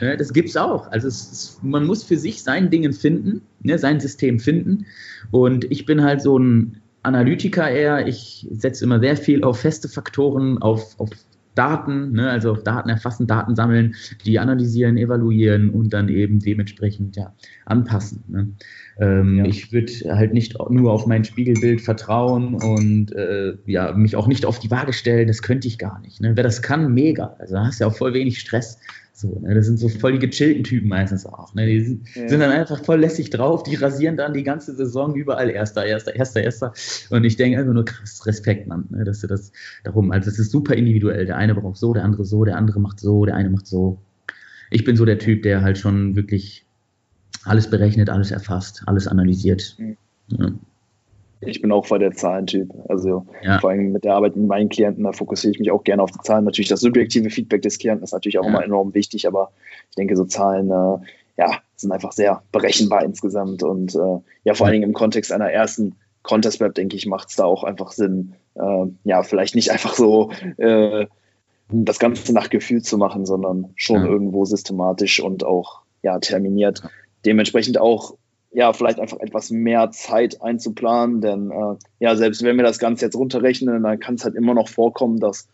ne, 0.00 0.16
das 0.16 0.32
gibt's 0.32 0.56
auch. 0.56 0.90
Also 0.90 1.06
es, 1.08 1.60
man 1.62 1.84
muss 1.84 2.02
für 2.02 2.16
sich 2.16 2.42
sein 2.42 2.70
Dingen 2.70 2.94
finden, 2.94 3.42
ne, 3.60 3.78
sein 3.78 4.00
System 4.00 4.40
finden 4.40 4.86
und 5.30 5.70
ich 5.70 5.84
bin 5.84 6.02
halt 6.02 6.22
so 6.22 6.38
ein 6.38 6.80
Analytiker 7.02 7.70
eher. 7.70 8.06
Ich 8.06 8.48
setze 8.50 8.84
immer 8.84 8.98
sehr 8.98 9.16
viel 9.16 9.44
auf 9.44 9.60
feste 9.60 9.88
Faktoren, 9.88 10.58
auf, 10.58 10.98
auf 10.98 11.10
Daten, 11.56 12.12
ne, 12.12 12.30
also 12.30 12.54
Daten 12.54 12.88
erfassen, 12.88 13.26
Daten 13.26 13.56
sammeln, 13.56 13.96
die 14.24 14.38
analysieren, 14.38 14.96
evaluieren 14.96 15.70
und 15.70 15.92
dann 15.92 16.08
eben 16.08 16.38
dementsprechend 16.38 17.16
ja, 17.16 17.34
anpassen. 17.64 18.22
Ne. 18.28 18.52
Ähm, 18.98 19.38
ja. 19.38 19.44
Ich 19.46 19.72
würde 19.72 19.92
halt 20.16 20.32
nicht 20.32 20.56
nur 20.70 20.92
auf 20.92 21.06
mein 21.06 21.24
Spiegelbild 21.24 21.80
vertrauen 21.80 22.54
und 22.54 23.12
äh, 23.12 23.54
ja, 23.66 23.92
mich 23.92 24.16
auch 24.16 24.26
nicht 24.26 24.46
auf 24.46 24.58
die 24.58 24.70
Waage 24.70 24.92
stellen, 24.92 25.26
das 25.26 25.42
könnte 25.42 25.66
ich 25.66 25.78
gar 25.78 26.00
nicht. 26.00 26.20
Ne. 26.20 26.32
Wer 26.36 26.44
das 26.44 26.62
kann, 26.62 26.92
mega. 26.92 27.34
Also 27.38 27.54
da 27.54 27.66
hast 27.66 27.80
du 27.80 27.84
ja 27.84 27.90
auch 27.90 27.96
voll 27.96 28.14
wenig 28.14 28.38
Stress. 28.38 28.78
So, 29.18 29.40
ne? 29.40 29.54
Das 29.54 29.64
sind 29.64 29.78
so 29.78 29.88
voll 29.88 30.12
die 30.12 30.18
gechillten 30.18 30.62
Typen 30.62 30.88
meistens 30.88 31.24
auch. 31.24 31.54
Ne? 31.54 31.64
Die 31.64 31.80
sind, 31.80 32.06
ja. 32.14 32.28
sind, 32.28 32.38
dann 32.40 32.50
einfach 32.50 32.84
voll 32.84 33.00
lässig 33.00 33.30
drauf, 33.30 33.62
die 33.62 33.74
rasieren 33.74 34.18
dann 34.18 34.34
die 34.34 34.42
ganze 34.42 34.76
Saison 34.76 35.14
überall 35.14 35.48
Erster, 35.48 35.86
Erster, 35.86 36.14
Erster, 36.14 36.42
Erster. 36.42 36.74
Und 37.08 37.24
ich 37.24 37.36
denke 37.36 37.58
einfach 37.58 37.72
nur 37.72 37.86
krass 37.86 38.26
Respekt, 38.26 38.66
Mann, 38.66 38.84
ne? 38.90 39.04
dass 39.04 39.22
du 39.22 39.26
das 39.26 39.52
darum, 39.84 40.12
also 40.12 40.28
es 40.28 40.38
ist 40.38 40.50
super 40.50 40.74
individuell. 40.74 41.24
Der 41.24 41.38
eine 41.38 41.54
braucht 41.54 41.78
so, 41.78 41.94
der 41.94 42.04
andere 42.04 42.26
so, 42.26 42.44
der 42.44 42.56
andere 42.56 42.78
macht 42.78 43.00
so, 43.00 43.24
der 43.24 43.36
eine 43.36 43.48
macht 43.48 43.66
so. 43.66 44.02
Ich 44.70 44.84
bin 44.84 44.96
so 44.96 45.06
der 45.06 45.18
Typ, 45.18 45.44
der 45.44 45.62
halt 45.62 45.78
schon 45.78 46.14
wirklich 46.14 46.66
alles 47.44 47.70
berechnet, 47.70 48.10
alles 48.10 48.32
erfasst, 48.32 48.82
alles 48.84 49.08
analysiert. 49.08 49.76
Mhm. 49.78 49.96
Ja 50.28 50.52
ich 51.46 51.62
bin 51.62 51.72
auch 51.72 51.86
voll 51.86 51.98
der 51.98 52.12
Zahlentyp. 52.12 52.72
Also 52.88 53.26
ja. 53.42 53.58
vor 53.58 53.70
allem 53.70 53.92
mit 53.92 54.04
der 54.04 54.14
Arbeit 54.14 54.36
mit 54.36 54.46
meinen 54.46 54.68
Klienten, 54.68 55.04
da 55.04 55.12
fokussiere 55.12 55.52
ich 55.52 55.58
mich 55.58 55.70
auch 55.70 55.84
gerne 55.84 56.02
auf 56.02 56.10
die 56.10 56.20
Zahlen. 56.20 56.44
Natürlich 56.44 56.68
das 56.68 56.80
subjektive 56.80 57.30
Feedback 57.30 57.62
des 57.62 57.78
Klienten 57.78 58.04
ist 58.04 58.12
natürlich 58.12 58.38
auch 58.38 58.44
ja. 58.44 58.50
immer 58.50 58.64
enorm 58.64 58.94
wichtig, 58.94 59.26
aber 59.26 59.50
ich 59.90 59.96
denke, 59.96 60.16
so 60.16 60.24
Zahlen, 60.24 60.70
äh, 60.70 60.98
ja, 61.38 61.58
sind 61.76 61.92
einfach 61.92 62.12
sehr 62.12 62.42
berechenbar 62.52 63.04
insgesamt. 63.04 63.62
Und 63.62 63.94
äh, 63.94 64.18
ja, 64.44 64.54
vor 64.54 64.66
allen 64.66 64.74
Dingen 64.74 64.88
im 64.88 64.94
Kontext 64.94 65.32
einer 65.32 65.50
ersten 65.50 65.96
Contest 66.22 66.60
Web, 66.60 66.74
denke 66.74 66.96
ich, 66.96 67.06
macht 67.06 67.28
es 67.30 67.36
da 67.36 67.44
auch 67.44 67.62
einfach 67.62 67.92
Sinn, 67.92 68.34
äh, 68.54 68.86
ja, 69.04 69.22
vielleicht 69.22 69.54
nicht 69.54 69.70
einfach 69.70 69.94
so 69.94 70.30
äh, 70.56 71.06
das 71.68 71.98
Ganze 71.98 72.32
nach 72.32 72.50
Gefühl 72.50 72.82
zu 72.82 72.98
machen, 72.98 73.26
sondern 73.26 73.72
schon 73.76 74.04
ja. 74.04 74.06
irgendwo 74.06 74.44
systematisch 74.44 75.20
und 75.20 75.44
auch 75.44 75.82
ja, 76.02 76.18
terminiert. 76.18 76.82
Dementsprechend 77.24 77.78
auch 77.78 78.14
ja, 78.56 78.72
vielleicht 78.72 78.98
einfach 79.00 79.20
etwas 79.20 79.50
mehr 79.50 79.90
Zeit 79.90 80.40
einzuplanen, 80.40 81.20
denn 81.20 81.50
äh, 81.50 81.76
ja, 82.00 82.16
selbst 82.16 82.42
wenn 82.42 82.56
wir 82.56 82.64
das 82.64 82.78
Ganze 82.78 83.04
jetzt 83.04 83.14
runterrechnen, 83.14 83.82
dann 83.82 84.00
kann 84.00 84.14
es 84.14 84.24
halt 84.24 84.34
immer 84.34 84.54
noch 84.54 84.70
vorkommen, 84.70 85.20
dass 85.20 85.46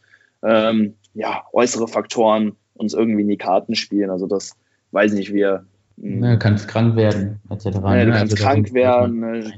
ähm, 0.44 0.94
ja, 1.12 1.42
äußere 1.52 1.88
Faktoren 1.88 2.52
uns 2.74 2.94
irgendwie 2.94 3.22
in 3.22 3.28
die 3.28 3.38
Karten 3.38 3.74
spielen. 3.74 4.08
Also 4.08 4.28
das 4.28 4.52
weiß 4.92 5.14
nicht, 5.14 5.32
wir. 5.32 5.66
Ja, 5.96 6.36
kannst 6.36 6.68
krank 6.68 6.94
werden, 6.94 7.40
etc. 7.50 7.64
Ja, 7.64 7.70
du 7.72 7.80
ne? 7.80 8.04
kannst 8.12 8.34
also 8.34 8.36
krank 8.36 8.72
werden. 8.72 9.18
Ne? 9.18 9.52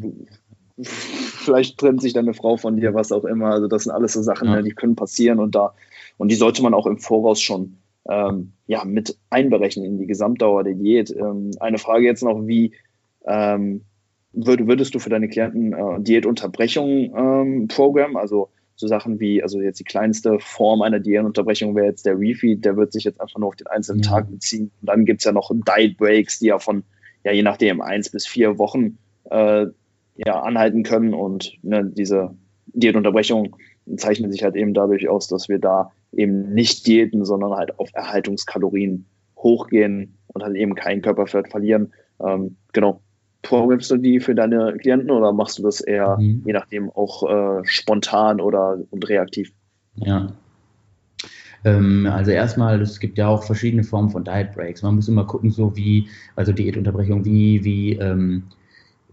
Vielleicht 0.81 1.77
trennt 1.77 2.01
sich 2.01 2.15
deine 2.15 2.33
Frau 2.33 2.57
von 2.57 2.79
dir, 2.79 2.95
was 2.95 3.13
auch 3.13 3.27
immer. 3.27 3.51
Also 3.51 3.69
das 3.69 3.85
sind 3.85 3.93
alles 3.93 4.15
so 4.15 4.23
Sachen, 4.23 4.49
ja. 4.49 4.57
ne, 4.57 4.63
die 4.63 4.71
können 4.71 4.97
passieren 4.97 5.39
und 5.39 5.55
da 5.55 5.75
und 6.17 6.31
die 6.31 6.37
sollte 6.37 6.63
man 6.63 6.73
auch 6.73 6.87
im 6.87 6.97
Voraus 6.97 7.43
schon 7.43 7.77
ähm, 8.09 8.53
ja, 8.67 8.87
mit 8.87 9.19
einberechnen 9.29 9.85
in 9.85 9.99
die 9.99 10.07
Gesamtdauer 10.07 10.65
der 10.65 10.75
Diät. 10.75 11.11
Ähm, 11.11 11.51
eine 11.61 11.77
Frage 11.77 12.07
jetzt 12.07 12.23
noch, 12.23 12.47
wie 12.47 12.73
ähm, 13.27 13.83
würd, 14.33 14.67
würdest 14.67 14.95
du 14.95 14.99
für 14.99 15.11
deine 15.11 15.29
Klienten 15.29 15.73
äh, 15.73 16.01
Diätunterbrechung 16.01 17.15
ähm, 17.17 17.69
Programm, 17.69 18.17
also 18.17 18.51
so 18.77 18.89
Sachen 18.89 19.21
wie, 19.21 19.43
also 19.43 19.61
jetzt 19.61 19.79
die 19.79 19.85
kleinste 19.85 20.39
Form 20.41 20.83
einer 20.83 20.99
Diätunterbrechung 20.99 21.77
wäre 21.77 21.87
jetzt 21.87 22.07
der 22.07 22.19
Refeed, 22.19 22.65
der 22.65 22.77
wird 22.77 22.93
sich 22.93 23.05
jetzt 23.05 23.21
einfach 23.21 23.39
nur 23.39 23.49
auf 23.49 23.57
den 23.57 23.69
einzelnen 23.69 24.03
ja. 24.03 24.11
Tag 24.11 24.31
beziehen. 24.31 24.73
Und 24.81 24.89
dann 24.89 25.05
gibt 25.05 25.21
es 25.21 25.25
ja 25.25 25.33
noch 25.33 25.51
Diet 25.53 25.97
Breaks, 25.97 26.41
die 26.41 26.47
ja 26.47 26.59
von, 26.59 26.83
ja 27.23 27.33
je 27.33 27.43
nachdem, 27.43 27.81
eins 27.81 28.11
bis 28.11 28.27
vier 28.27 28.59
Wochen 28.59 28.99
äh, 29.31 29.67
ja, 30.17 30.41
anhalten 30.41 30.83
können. 30.83 31.15
Und 31.15 31.57
ne, 31.63 31.85
diese 31.85 32.35
Diätunterbrechung 32.67 33.57
zeichnet 33.97 34.33
sich 34.33 34.43
halt 34.43 34.57
eben 34.57 34.75
dadurch 34.75 35.09
aus, 35.09 35.29
dass 35.29 35.49
wir 35.49 35.61
da 35.61 35.93
eben 36.13 36.53
nicht 36.53 36.87
diäten, 36.87 37.25
sondern 37.25 37.53
halt 37.53 37.79
auf 37.79 37.91
Erhaltungskalorien 37.93 39.07
hochgehen 39.37 40.17
und 40.29 40.43
halt 40.43 40.57
eben 40.57 40.75
keinen 40.75 41.03
Körperfett 41.03 41.49
verlieren. 41.49 41.93
Ähm, 42.25 42.57
genau, 42.73 43.01
programmst 43.45 43.91
du 43.91 43.97
die 43.97 44.19
für 44.19 44.35
deine 44.35 44.77
Klienten 44.79 45.11
oder 45.11 45.33
machst 45.33 45.59
du 45.59 45.63
das 45.63 45.81
eher, 45.81 46.19
mhm. 46.19 46.43
je 46.45 46.53
nachdem, 46.53 46.91
auch 46.91 47.23
äh, 47.29 47.65
spontan 47.65 48.41
oder 48.41 48.79
und 48.91 49.09
reaktiv? 49.09 49.53
Ja. 49.97 50.33
Ähm, 51.65 52.07
also 52.11 52.33
erstmal, 52.33 52.81
es 52.81 52.99
gibt 52.99 53.17
ja 53.17 53.29
auch 53.29 53.45
verschiedene 53.45 53.85
Formen 53.85 54.11
von 54.11 54.25
Diet 54.25 54.53
Breaks. 54.53 54.83
Man 54.83 54.97
muss 54.97 55.09
immer 55.09 55.25
gucken, 55.25 55.51
so 55.51 55.77
wie, 55.77 56.09
also 56.37 56.53
Diätunterbrechung, 56.53 57.25
wie, 57.25 57.65
wie 57.65 57.93
ähm, 57.93 58.45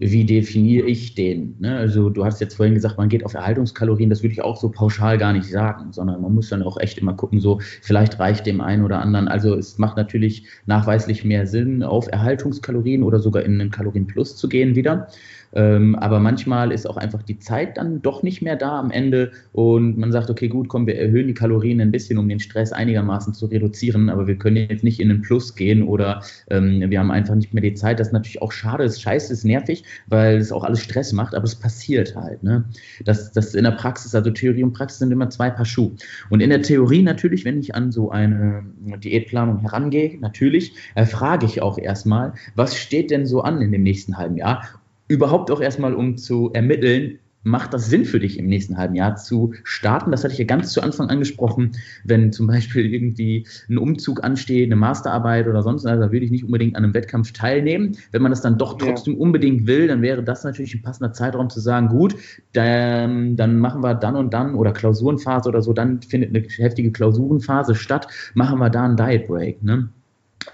wie 0.03 0.25
definiere 0.25 0.87
ich 0.87 1.13
den? 1.13 1.55
Ne? 1.59 1.77
Also 1.77 2.09
du 2.09 2.25
hast 2.25 2.41
jetzt 2.41 2.55
vorhin 2.55 2.73
gesagt, 2.73 2.97
man 2.97 3.07
geht 3.07 3.23
auf 3.23 3.35
Erhaltungskalorien, 3.35 4.09
das 4.09 4.23
würde 4.23 4.33
ich 4.33 4.41
auch 4.41 4.57
so 4.57 4.69
pauschal 4.69 5.19
gar 5.19 5.31
nicht 5.31 5.45
sagen, 5.45 5.93
sondern 5.93 6.23
man 6.23 6.33
muss 6.33 6.49
dann 6.49 6.63
auch 6.63 6.79
echt 6.79 6.97
immer 6.97 7.13
gucken, 7.13 7.39
so 7.39 7.59
vielleicht 7.83 8.19
reicht 8.19 8.47
dem 8.47 8.61
einen 8.61 8.83
oder 8.83 8.99
anderen. 8.99 9.27
Also 9.27 9.55
es 9.55 9.77
macht 9.77 9.97
natürlich 9.97 10.47
nachweislich 10.65 11.23
mehr 11.23 11.45
Sinn, 11.45 11.83
auf 11.83 12.07
Erhaltungskalorien 12.11 13.03
oder 13.03 13.19
sogar 13.19 13.43
in 13.43 13.61
einen 13.61 13.69
Kalorienplus 13.69 14.37
zu 14.37 14.49
gehen 14.49 14.75
wieder. 14.75 15.07
Ähm, 15.53 15.95
aber 15.95 16.19
manchmal 16.19 16.71
ist 16.71 16.89
auch 16.89 16.97
einfach 16.97 17.23
die 17.23 17.39
Zeit 17.39 17.77
dann 17.77 18.01
doch 18.01 18.23
nicht 18.23 18.41
mehr 18.41 18.55
da 18.55 18.79
am 18.79 18.91
Ende 18.91 19.31
und 19.51 19.97
man 19.97 20.11
sagt, 20.11 20.29
okay, 20.29 20.47
gut, 20.47 20.69
komm, 20.69 20.87
wir 20.87 20.97
erhöhen 20.97 21.27
die 21.27 21.33
Kalorien 21.33 21.81
ein 21.81 21.91
bisschen, 21.91 22.17
um 22.17 22.27
den 22.29 22.39
Stress 22.39 22.71
einigermaßen 22.71 23.33
zu 23.33 23.47
reduzieren, 23.47 24.09
aber 24.09 24.27
wir 24.27 24.37
können 24.37 24.57
jetzt 24.57 24.83
nicht 24.83 24.99
in 24.99 25.09
den 25.09 25.21
Plus 25.21 25.55
gehen 25.55 25.83
oder 25.83 26.21
ähm, 26.49 26.89
wir 26.89 26.99
haben 26.99 27.11
einfach 27.11 27.35
nicht 27.35 27.53
mehr 27.53 27.61
die 27.61 27.73
Zeit. 27.73 27.99
Das 27.99 28.07
ist 28.07 28.13
natürlich 28.13 28.41
auch 28.41 28.51
schade, 28.51 28.83
ist 28.83 29.01
scheiße, 29.01 29.33
ist 29.33 29.45
nervig, 29.45 29.83
weil 30.07 30.37
es 30.37 30.51
auch 30.51 30.63
alles 30.63 30.81
Stress 30.81 31.13
macht, 31.13 31.35
aber 31.35 31.45
es 31.45 31.55
passiert 31.55 32.15
halt. 32.15 32.43
Ne? 32.43 32.65
Das, 33.03 33.31
das 33.31 33.55
in 33.55 33.63
der 33.63 33.71
Praxis, 33.71 34.15
also 34.15 34.31
Theorie 34.31 34.63
und 34.63 34.73
Praxis 34.73 34.99
sind 34.99 35.11
immer 35.11 35.29
zwei 35.29 35.49
Paar 35.49 35.65
Schuhe. 35.65 35.91
Und 36.29 36.41
in 36.41 36.49
der 36.49 36.61
Theorie 36.61 37.01
natürlich, 37.01 37.45
wenn 37.45 37.59
ich 37.59 37.75
an 37.75 37.91
so 37.91 38.11
eine 38.11 38.63
Diätplanung 39.03 39.59
herangehe, 39.59 40.17
natürlich 40.19 40.73
erfrage 40.95 41.45
ich 41.45 41.61
auch 41.61 41.77
erstmal, 41.77 42.33
was 42.55 42.77
steht 42.77 43.11
denn 43.11 43.25
so 43.25 43.41
an 43.41 43.61
in 43.61 43.71
dem 43.71 43.83
nächsten 43.83 44.17
halben 44.17 44.37
Jahr 44.37 44.63
überhaupt 45.11 45.51
auch 45.51 45.61
erstmal, 45.61 45.93
um 45.93 46.17
zu 46.17 46.51
ermitteln, 46.53 47.19
macht 47.43 47.73
das 47.73 47.89
Sinn 47.89 48.05
für 48.05 48.19
dich 48.19 48.37
im 48.37 48.45
nächsten 48.45 48.77
halben 48.77 48.95
Jahr 48.95 49.15
zu 49.15 49.53
starten? 49.63 50.11
Das 50.11 50.23
hatte 50.23 50.33
ich 50.33 50.39
ja 50.39 50.45
ganz 50.45 50.71
zu 50.71 50.81
Anfang 50.81 51.09
angesprochen, 51.09 51.71
wenn 52.03 52.31
zum 52.31 52.47
Beispiel 52.47 52.85
irgendwie 52.93 53.47
ein 53.69 53.77
Umzug 53.77 54.23
ansteht, 54.23 54.67
eine 54.67 54.75
Masterarbeit 54.75 55.47
oder 55.47 55.63
sonst 55.63 55.83
was, 55.83 55.99
da 55.99 56.11
würde 56.11 56.25
ich 56.25 56.31
nicht 56.31 56.43
unbedingt 56.43 56.75
an 56.75 56.83
einem 56.83 56.93
Wettkampf 56.93 57.31
teilnehmen. 57.31 57.97
Wenn 58.11 58.21
man 58.21 58.31
das 58.31 58.41
dann 58.41 58.57
doch 58.57 58.77
trotzdem 58.77 59.15
ja. 59.15 59.19
unbedingt 59.19 59.65
will, 59.65 59.87
dann 59.87 60.01
wäre 60.01 60.23
das 60.23 60.43
natürlich 60.43 60.75
ein 60.75 60.81
passender 60.81 61.13
Zeitraum 61.13 61.49
zu 61.49 61.59
sagen, 61.59 61.87
gut, 61.87 62.15
dann, 62.53 63.35
dann 63.35 63.57
machen 63.59 63.83
wir 63.83 63.95
dann 63.95 64.15
und 64.15 64.33
dann 64.33 64.55
oder 64.55 64.71
Klausurenphase 64.71 65.49
oder 65.49 65.61
so, 65.61 65.73
dann 65.73 66.01
findet 66.01 66.35
eine 66.35 66.45
heftige 66.47 66.91
Klausurenphase 66.91 67.75
statt, 67.75 68.07
machen 68.35 68.59
wir 68.59 68.69
da 68.69 68.85
einen 68.85 68.97
Diet 68.97 69.27
Break. 69.27 69.63
Ne? 69.63 69.89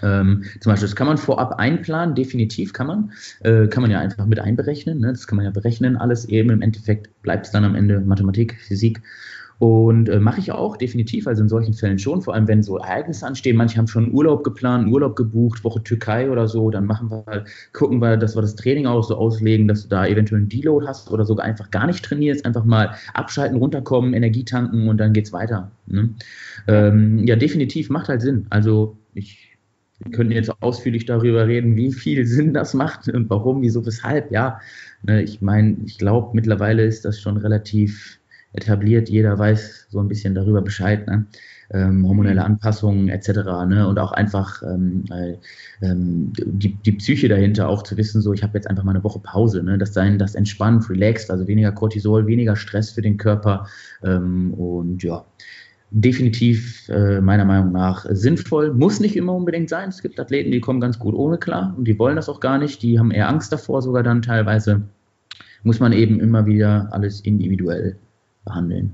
Ähm, 0.02 0.44
zum 0.60 0.72
Beispiel, 0.72 0.88
das 0.88 0.96
kann 0.96 1.08
man 1.08 1.18
vorab 1.18 1.54
einplanen, 1.54 2.16
definitiv 2.16 2.74
kann 2.74 2.88
man. 2.88 3.12
Äh, 3.42 3.68
kann 3.68 3.82
man 3.82 3.92
ja 3.92 4.00
einfach 4.00 4.26
mit 4.26 4.40
einberechnen. 4.40 5.00
Ne? 5.00 5.08
Das 5.08 5.28
kann 5.28 5.38
man 5.38 5.46
ja 5.46 5.52
berechnen, 5.52 5.98
alles 5.98 6.26
eben. 6.26 6.50
Im 6.50 6.62
Endeffekt 6.62 7.22
bleibt 7.22 7.48
es 7.48 7.52
dann 7.52 7.64
am 7.64 7.76
Ende 7.76 8.00
Mathematik, 8.02 8.58
Physik. 8.68 9.02
Und 9.60 10.08
äh, 10.08 10.20
mache 10.20 10.40
ich 10.40 10.52
auch 10.52 10.78
definitiv, 10.78 11.26
also 11.26 11.42
in 11.42 11.50
solchen 11.50 11.74
Fällen 11.74 11.98
schon, 11.98 12.22
vor 12.22 12.36
allem 12.36 12.48
wenn 12.48 12.62
so 12.62 12.78
Ereignisse 12.78 13.26
anstehen. 13.26 13.58
Manche 13.58 13.80
haben 13.80 13.88
schon 13.88 14.12
Urlaub 14.12 14.44
geplant, 14.44 14.88
Urlaub 14.88 15.16
gebucht, 15.16 15.64
Woche 15.64 15.82
Türkei 15.82 16.30
oder 16.30 16.48
so. 16.48 16.70
Dann 16.70 16.86
machen 16.86 17.10
wir, 17.10 17.46
gucken 17.74 18.00
wir, 18.00 18.18
dass 18.18 18.36
wir 18.36 18.42
das 18.44 18.56
Training 18.56 18.86
auch 18.86 19.02
so 19.02 19.16
auslegen, 19.16 19.68
dass 19.68 19.82
du 19.82 19.90
da 19.90 20.06
eventuell 20.06 20.42
einen 20.42 20.50
Deload 20.50 20.86
hast 20.86 21.10
oder 21.10 21.26
sogar 21.26 21.46
einfach 21.46 21.72
gar 21.72 21.88
nicht 21.88 22.06
trainierst, 22.06 22.46
einfach 22.46 22.66
mal 22.66 22.94
abschalten, 23.16 23.58
runterkommen, 23.58 24.14
Energie 24.14 24.46
tanken 24.46 24.88
und 24.88 24.98
dann 24.98 25.14
geht's 25.14 25.34
weiter. 25.34 25.72
Ne? 25.88 26.10
Ähm, 26.68 27.26
ja, 27.26 27.36
definitiv 27.36 27.90
macht 27.90 28.10
halt 28.10 28.22
Sinn. 28.22 28.46
Also 28.52 28.96
ich 29.16 29.47
wir 30.00 30.12
können 30.12 30.32
jetzt 30.32 30.52
ausführlich 30.62 31.06
darüber 31.06 31.48
reden, 31.48 31.76
wie 31.76 31.92
viel 31.92 32.26
Sinn 32.26 32.54
das 32.54 32.74
macht 32.74 33.10
und 33.10 33.30
warum, 33.30 33.62
wieso, 33.62 33.86
weshalb. 33.86 34.32
Ja, 34.32 34.60
ne, 35.04 35.24
ich 35.24 35.42
meine, 35.42 35.78
ich 35.86 35.98
glaube, 35.98 36.32
mittlerweile 36.34 36.86
ist 36.86 37.06
das 37.06 37.20
schon 37.20 37.38
relativ 37.38 38.20
etabliert. 38.54 39.10
Jeder 39.10 39.38
weiß 39.38 39.88
so 39.90 40.00
ein 40.00 40.08
bisschen 40.08 40.36
darüber 40.36 40.62
Bescheid. 40.62 41.08
Ne? 41.08 41.26
Ähm, 41.72 42.08
hormonelle 42.08 42.44
Anpassungen 42.44 43.10
etc. 43.10 43.30
Ne? 43.68 43.88
Und 43.88 44.00
auch 44.00 44.14
einfach 44.14 44.64
ähm, 44.64 45.04
äh, 45.12 45.36
ähm, 45.82 46.32
die, 46.36 46.76
die 46.76 46.94
Psyche 46.94 47.28
dahinter 47.28 47.68
auch 47.68 47.84
zu 47.84 47.98
wissen, 47.98 48.22
so 48.22 48.34
ich 48.34 48.44
habe 48.44 48.58
jetzt 48.58 48.70
einfach 48.70 48.84
mal 48.84 48.92
eine 48.92 49.04
Woche 49.04 49.20
Pause, 49.20 49.64
ne? 49.64 49.78
das 49.78 49.94
sein, 49.94 50.18
das 50.18 50.36
entspannt, 50.36 50.90
relaxed, 50.90 51.30
also 51.30 51.48
weniger 51.48 51.74
Cortisol, 51.74 52.26
weniger 52.26 52.56
Stress 52.56 52.92
für 52.92 53.02
den 53.02 53.18
Körper 53.18 53.68
ähm, 54.04 54.54
und 54.54 55.04
ja, 55.04 55.26
definitiv 55.92 56.90
äh, 56.90 57.22
meiner 57.22 57.46
Meinung 57.46 57.72
nach 57.72 58.06
sinnvoll. 58.10 58.74
Muss 58.74 59.00
nicht 59.00 59.16
immer 59.16 59.34
unbedingt 59.34 59.70
sein. 59.70 59.90
Es 59.90 60.02
gibt 60.02 60.20
Athleten, 60.20 60.52
die 60.52 60.60
kommen 60.60 60.82
ganz 60.82 61.00
gut 61.00 61.16
ohne 61.16 61.38
klar 61.38 61.74
und 61.78 61.86
die 61.86 61.98
wollen 61.98 62.16
das 62.16 62.30
auch 62.30 62.40
gar 62.40 62.58
nicht. 62.58 62.82
Die 62.84 63.00
haben 63.00 63.12
eher 63.12 63.30
Angst 63.30 63.52
davor, 63.52 63.82
sogar 63.82 64.04
dann 64.04 64.22
teilweise. 64.22 64.84
Muss 65.64 65.80
man 65.80 65.94
eben 65.94 66.20
immer 66.20 66.46
wieder 66.46 66.90
alles 66.92 67.22
individuell 67.22 67.98
behandeln. 68.46 68.94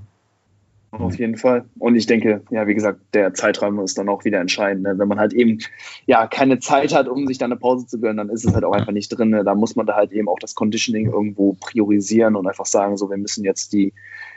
Auf 0.91 1.17
jeden 1.17 1.37
Fall. 1.37 1.65
Und 1.79 1.95
ich 1.95 2.05
denke, 2.05 2.43
ja, 2.51 2.67
wie 2.67 2.75
gesagt, 2.75 2.99
der 3.15 3.33
Zeitraum 3.33 3.79
ist 3.79 3.97
dann 3.97 4.09
auch 4.09 4.25
wieder 4.25 4.39
entscheidend. 4.39 4.83
Ne? 4.83 4.93
Wenn 4.95 5.07
man 5.07 5.19
halt 5.19 5.33
eben 5.33 5.57
ja 6.05 6.27
keine 6.27 6.59
Zeit 6.59 6.93
hat, 6.93 7.07
um 7.07 7.25
sich 7.25 7.39
dann 7.39 7.51
eine 7.51 7.59
Pause 7.59 7.87
zu 7.87 7.99
gönnen, 7.99 8.17
dann 8.17 8.29
ist 8.29 8.45
es 8.45 8.53
halt 8.53 8.63
auch 8.63 8.73
einfach 8.73 8.91
nicht 8.91 9.09
drin. 9.09 9.31
Ne? 9.31 9.43
Da 9.43 9.55
muss 9.55 9.75
man 9.75 9.87
da 9.87 9.95
halt 9.95 10.11
eben 10.11 10.29
auch 10.29 10.37
das 10.37 10.53
Conditioning 10.53 11.07
irgendwo 11.07 11.53
priorisieren 11.53 12.35
und 12.35 12.45
einfach 12.45 12.67
sagen, 12.67 12.95
so, 12.95 13.09
wir 13.09 13.17
müssen 13.17 13.43
jetzt 13.43 13.73
die 13.73 13.91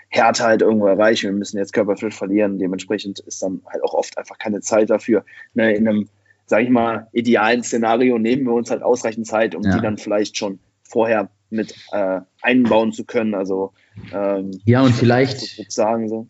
Härte 0.08 0.44
halt 0.44 0.62
irgendwo 0.62 0.86
erreichen, 0.86 1.30
wir 1.30 1.36
müssen 1.36 1.58
jetzt 1.58 1.72
Körperfett 1.72 2.14
verlieren. 2.14 2.58
Dementsprechend 2.58 3.18
ist 3.20 3.42
dann 3.42 3.62
halt 3.66 3.82
auch 3.82 3.94
oft 3.94 4.16
einfach 4.18 4.38
keine 4.38 4.60
Zeit 4.60 4.90
dafür. 4.90 5.24
Ne? 5.54 5.74
In 5.74 5.88
einem, 5.88 6.08
sage 6.46 6.64
ich 6.64 6.70
mal, 6.70 7.08
idealen 7.12 7.62
Szenario 7.62 8.18
nehmen 8.18 8.44
wir 8.44 8.54
uns 8.54 8.70
halt 8.70 8.82
ausreichend 8.82 9.26
Zeit, 9.26 9.54
um 9.54 9.62
ja. 9.62 9.74
die 9.74 9.82
dann 9.82 9.98
vielleicht 9.98 10.36
schon 10.36 10.58
vorher 10.82 11.28
mit 11.50 11.74
äh, 11.92 12.20
einbauen 12.42 12.92
zu 12.92 13.04
können. 13.04 13.34
Also 13.34 13.72
ähm, 14.12 14.52
ja, 14.64 14.82
und 14.82 14.94
vielleicht 14.94 15.70
sagen 15.72 16.08
so 16.08 16.28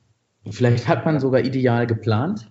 Vielleicht 0.51 0.87
hat 0.87 1.05
man 1.05 1.18
sogar 1.18 1.41
ideal 1.41 1.87
geplant 1.87 2.49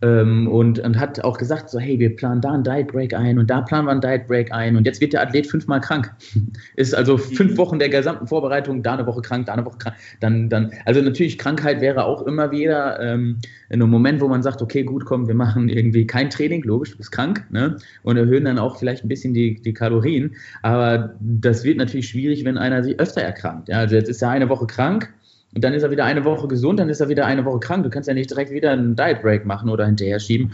ähm, 0.00 0.46
und, 0.46 0.78
und 0.78 0.98
hat 0.98 1.24
auch 1.24 1.38
gesagt, 1.38 1.70
so, 1.70 1.78
hey, 1.78 1.98
wir 1.98 2.14
planen 2.14 2.40
da 2.40 2.52
einen 2.52 2.62
Diet 2.62 2.88
Break 2.88 3.14
ein 3.14 3.38
und 3.38 3.50
da 3.50 3.62
planen 3.62 3.86
wir 3.86 3.90
einen 3.90 4.00
Diet 4.00 4.28
Break 4.28 4.52
ein 4.52 4.76
und 4.76 4.86
jetzt 4.86 5.00
wird 5.00 5.12
der 5.12 5.22
Athlet 5.22 5.46
fünfmal 5.46 5.80
krank. 5.80 6.14
Ist 6.76 6.94
also 6.94 7.18
fünf 7.18 7.56
Wochen 7.58 7.78
der 7.78 7.88
gesamten 7.88 8.26
Vorbereitung, 8.26 8.82
da 8.82 8.94
eine 8.94 9.06
Woche 9.06 9.22
krank, 9.22 9.46
da 9.46 9.54
eine 9.54 9.64
Woche 9.64 9.78
krank. 9.78 9.96
Dann, 10.20 10.48
dann, 10.48 10.72
also 10.84 11.00
natürlich, 11.00 11.38
Krankheit 11.38 11.80
wäre 11.80 12.04
auch 12.04 12.22
immer 12.22 12.50
wieder 12.50 13.00
ähm, 13.00 13.38
in 13.70 13.82
einem 13.82 13.90
Moment, 13.90 14.20
wo 14.20 14.28
man 14.28 14.42
sagt, 14.42 14.62
okay, 14.62 14.84
gut, 14.84 15.04
komm, 15.04 15.26
wir 15.26 15.34
machen 15.34 15.68
irgendwie 15.68 16.06
kein 16.06 16.30
Training, 16.30 16.62
logisch, 16.62 16.92
du 16.92 16.98
bist 16.98 17.12
krank, 17.12 17.44
ne? 17.50 17.76
Und 18.02 18.16
erhöhen 18.16 18.44
dann 18.44 18.58
auch 18.58 18.78
vielleicht 18.78 19.04
ein 19.04 19.08
bisschen 19.08 19.34
die, 19.34 19.60
die 19.60 19.72
Kalorien. 19.72 20.36
Aber 20.62 21.14
das 21.20 21.64
wird 21.64 21.76
natürlich 21.76 22.08
schwierig, 22.08 22.44
wenn 22.44 22.56
einer 22.56 22.82
sich 22.84 22.98
öfter 23.00 23.22
erkrankt. 23.22 23.68
Ja? 23.68 23.78
Also 23.78 23.96
jetzt 23.96 24.08
ist 24.08 24.22
er 24.22 24.30
eine 24.30 24.48
Woche 24.48 24.66
krank, 24.66 25.12
und 25.54 25.64
dann 25.64 25.74
ist 25.74 25.82
er 25.82 25.90
wieder 25.90 26.04
eine 26.04 26.24
Woche 26.24 26.46
gesund, 26.46 26.78
dann 26.78 26.88
ist 26.88 27.00
er 27.00 27.08
wieder 27.08 27.26
eine 27.26 27.44
Woche 27.44 27.60
krank. 27.60 27.84
Du 27.84 27.90
kannst 27.90 28.08
ja 28.08 28.14
nicht 28.14 28.30
direkt 28.30 28.50
wieder 28.50 28.72
einen 28.72 28.96
Diet 28.96 29.22
Break 29.22 29.46
machen 29.46 29.70
oder 29.70 29.86
hinterher 29.86 30.20
schieben. 30.20 30.52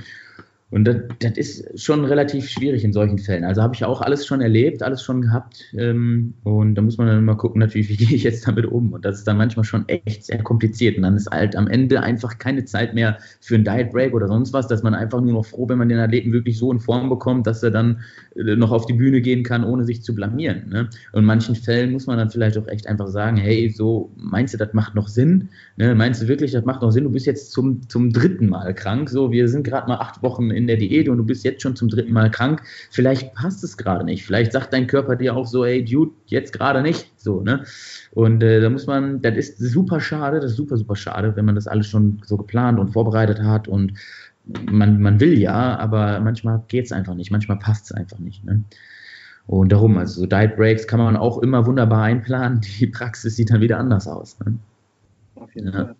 Und 0.70 0.84
das, 0.84 0.96
das, 1.20 1.38
ist 1.38 1.80
schon 1.80 2.04
relativ 2.04 2.48
schwierig 2.48 2.82
in 2.82 2.92
solchen 2.92 3.18
Fällen. 3.18 3.44
Also 3.44 3.62
habe 3.62 3.74
ich 3.74 3.84
auch 3.84 4.00
alles 4.00 4.26
schon 4.26 4.40
erlebt, 4.40 4.82
alles 4.82 5.02
schon 5.02 5.22
gehabt. 5.22 5.62
Ähm, 5.76 6.34
und 6.42 6.74
da 6.74 6.82
muss 6.82 6.98
man 6.98 7.06
dann 7.06 7.24
mal 7.24 7.36
gucken, 7.36 7.60
natürlich, 7.60 7.88
wie 7.90 7.96
gehe 7.96 8.16
ich 8.16 8.24
jetzt 8.24 8.48
damit 8.48 8.66
um. 8.66 8.92
Und 8.92 9.04
das 9.04 9.18
ist 9.18 9.28
dann 9.28 9.36
manchmal 9.36 9.64
schon 9.64 9.88
echt 9.88 10.24
sehr 10.24 10.42
kompliziert. 10.42 10.96
Und 10.96 11.04
dann 11.04 11.16
ist 11.16 11.30
halt 11.30 11.54
am 11.54 11.68
Ende 11.68 12.02
einfach 12.02 12.38
keine 12.38 12.64
Zeit 12.64 12.94
mehr 12.94 13.18
für 13.40 13.54
einen 13.54 13.64
Diet 13.64 13.92
Break 13.92 14.14
oder 14.14 14.26
sonst 14.26 14.52
was, 14.52 14.66
dass 14.66 14.82
man 14.82 14.94
einfach 14.94 15.20
nur 15.20 15.34
noch 15.34 15.46
froh, 15.46 15.68
wenn 15.68 15.78
man 15.78 15.88
den 15.88 15.98
Athleten 15.98 16.32
wirklich 16.32 16.58
so 16.58 16.72
in 16.72 16.80
Form 16.80 17.08
bekommt, 17.08 17.46
dass 17.46 17.62
er 17.62 17.70
dann 17.70 18.00
äh, 18.34 18.56
noch 18.56 18.72
auf 18.72 18.86
die 18.86 18.94
Bühne 18.94 19.20
gehen 19.20 19.44
kann, 19.44 19.64
ohne 19.64 19.84
sich 19.84 20.02
zu 20.02 20.14
blamieren. 20.14 20.70
Ne? 20.70 20.88
Und 21.12 21.20
in 21.20 21.24
manchen 21.24 21.54
Fällen 21.54 21.92
muss 21.92 22.06
man 22.06 22.18
dann 22.18 22.30
vielleicht 22.30 22.58
auch 22.58 22.66
echt 22.66 22.88
einfach 22.88 23.08
sagen, 23.08 23.36
hey, 23.36 23.68
so 23.68 24.10
meinst 24.16 24.54
du, 24.54 24.58
das 24.58 24.72
macht 24.72 24.96
noch 24.96 25.06
Sinn? 25.06 25.50
Ne? 25.76 25.94
Meinst 25.94 26.22
du 26.22 26.26
wirklich, 26.26 26.50
das 26.50 26.64
macht 26.64 26.82
noch 26.82 26.90
Sinn? 26.90 27.04
Du 27.04 27.10
bist 27.10 27.26
jetzt 27.26 27.52
zum, 27.52 27.88
zum 27.88 28.12
dritten 28.12 28.48
Mal 28.48 28.74
krank. 28.74 29.08
So, 29.08 29.30
wir 29.30 29.46
sind 29.48 29.62
gerade 29.64 29.86
mal 29.86 29.98
acht 29.98 30.22
Wochen 30.22 30.50
in 30.50 30.63
der 30.66 30.76
Diät 30.76 31.08
und 31.08 31.18
du 31.18 31.24
bist 31.24 31.44
jetzt 31.44 31.62
schon 31.62 31.76
zum 31.76 31.88
dritten 31.88 32.12
Mal 32.12 32.30
krank. 32.30 32.62
Vielleicht 32.90 33.34
passt 33.34 33.62
es 33.64 33.76
gerade 33.76 34.04
nicht. 34.04 34.24
Vielleicht 34.24 34.52
sagt 34.52 34.72
dein 34.72 34.86
Körper 34.86 35.16
dir 35.16 35.36
auch 35.36 35.46
so, 35.46 35.64
hey, 35.64 35.84
Dude, 35.84 36.12
jetzt 36.26 36.52
gerade 36.52 36.82
nicht. 36.82 37.12
So, 37.16 37.40
ne? 37.40 37.64
Und 38.12 38.42
äh, 38.42 38.60
da 38.60 38.70
muss 38.70 38.86
man, 38.86 39.22
das 39.22 39.36
ist 39.36 39.58
super 39.58 40.00
schade, 40.00 40.40
das 40.40 40.52
ist 40.52 40.56
super, 40.56 40.76
super 40.76 40.96
schade, 40.96 41.36
wenn 41.36 41.44
man 41.44 41.54
das 41.54 41.66
alles 41.66 41.88
schon 41.88 42.20
so 42.24 42.36
geplant 42.36 42.78
und 42.78 42.88
vorbereitet 42.92 43.40
hat 43.42 43.68
und 43.68 43.94
man, 44.70 45.00
man 45.00 45.20
will 45.20 45.38
ja, 45.38 45.78
aber 45.78 46.20
manchmal 46.20 46.62
geht 46.68 46.84
es 46.84 46.92
einfach 46.92 47.14
nicht, 47.14 47.30
manchmal 47.30 47.58
passt 47.58 47.86
es 47.86 47.92
einfach 47.92 48.18
nicht. 48.18 48.44
Ne? 48.44 48.62
Und 49.46 49.72
darum, 49.72 49.98
also 49.98 50.20
so 50.20 50.26
Diet 50.26 50.56
Breaks 50.56 50.86
kann 50.86 51.00
man 51.00 51.16
auch 51.16 51.38
immer 51.38 51.66
wunderbar 51.66 52.04
einplanen. 52.04 52.60
Die 52.78 52.86
Praxis 52.86 53.36
sieht 53.36 53.50
dann 53.50 53.60
wieder 53.60 53.78
anders 53.78 54.06
aus. 54.06 54.38
Ne? 54.40 54.58
Auf 55.34 55.54
jeden 55.54 55.68
ja. 55.68 55.72
Fall. 55.72 55.96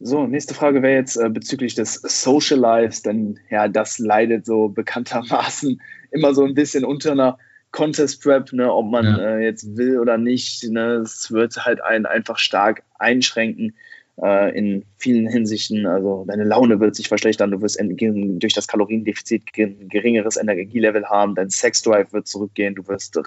So, 0.00 0.26
nächste 0.26 0.54
Frage 0.54 0.82
wäre 0.82 0.94
jetzt 0.94 1.16
äh, 1.16 1.28
bezüglich 1.28 1.74
des 1.74 1.94
Social 1.94 2.58
Lives, 2.58 3.02
denn 3.02 3.38
ja, 3.50 3.66
das 3.66 3.98
leidet 3.98 4.46
so 4.46 4.68
bekanntermaßen 4.68 5.80
immer 6.12 6.34
so 6.34 6.44
ein 6.44 6.54
bisschen 6.54 6.84
unter 6.84 7.12
einer 7.12 7.38
Contest 7.72 8.22
Prep, 8.22 8.52
ne, 8.52 8.72
ob 8.72 8.90
man 8.90 9.04
ja. 9.04 9.18
äh, 9.18 9.44
jetzt 9.44 9.76
will 9.76 9.98
oder 9.98 10.16
nicht. 10.16 10.64
Ne, 10.70 11.02
es 11.04 11.32
wird 11.32 11.64
halt 11.64 11.82
einen 11.82 12.06
einfach 12.06 12.38
stark 12.38 12.82
einschränken 12.98 13.74
äh, 14.22 14.56
in 14.56 14.84
vielen 14.96 15.28
Hinsichten. 15.28 15.84
Also 15.84 16.24
deine 16.28 16.44
Laune 16.44 16.78
wird 16.78 16.94
sich 16.94 17.08
verschlechtern, 17.08 17.50
du 17.50 17.60
wirst 17.60 17.80
durch 17.80 18.54
das 18.54 18.68
Kaloriendefizit 18.68 19.42
ein 19.56 19.88
geringeres 19.88 20.36
Energielevel 20.36 21.06
haben, 21.06 21.34
dein 21.34 21.50
Sexdrive 21.50 22.12
wird 22.12 22.28
zurückgehen, 22.28 22.76
du 22.76 22.86
wirst 22.86 23.18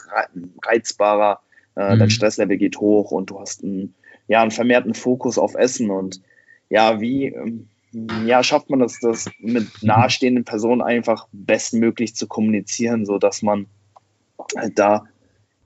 reizbarer, 0.65 1.41
äh, 1.75 1.95
mhm. 1.95 1.99
dein 1.99 2.09
Stresslevel 2.09 2.57
geht 2.57 2.77
hoch 2.77 3.11
und 3.11 3.29
du 3.29 3.41
hast 3.41 3.61
einen, 3.61 3.93
ja, 4.29 4.41
einen 4.41 4.51
vermehrten 4.51 4.93
Fokus 4.93 5.37
auf 5.37 5.55
Essen 5.55 5.89
und 5.89 6.21
ja, 6.71 7.01
wie 7.01 7.25
ähm, 7.25 7.67
ja, 8.25 8.41
schafft 8.43 8.69
man 8.69 8.79
das, 8.79 8.99
das 9.01 9.29
mit 9.39 9.67
nahestehenden 9.83 10.45
Personen 10.45 10.81
einfach 10.81 11.27
bestmöglich 11.33 12.15
zu 12.15 12.27
kommunizieren, 12.27 13.05
so 13.05 13.17
dass 13.17 13.41
man 13.41 13.67
halt 14.55 14.79
da 14.79 15.03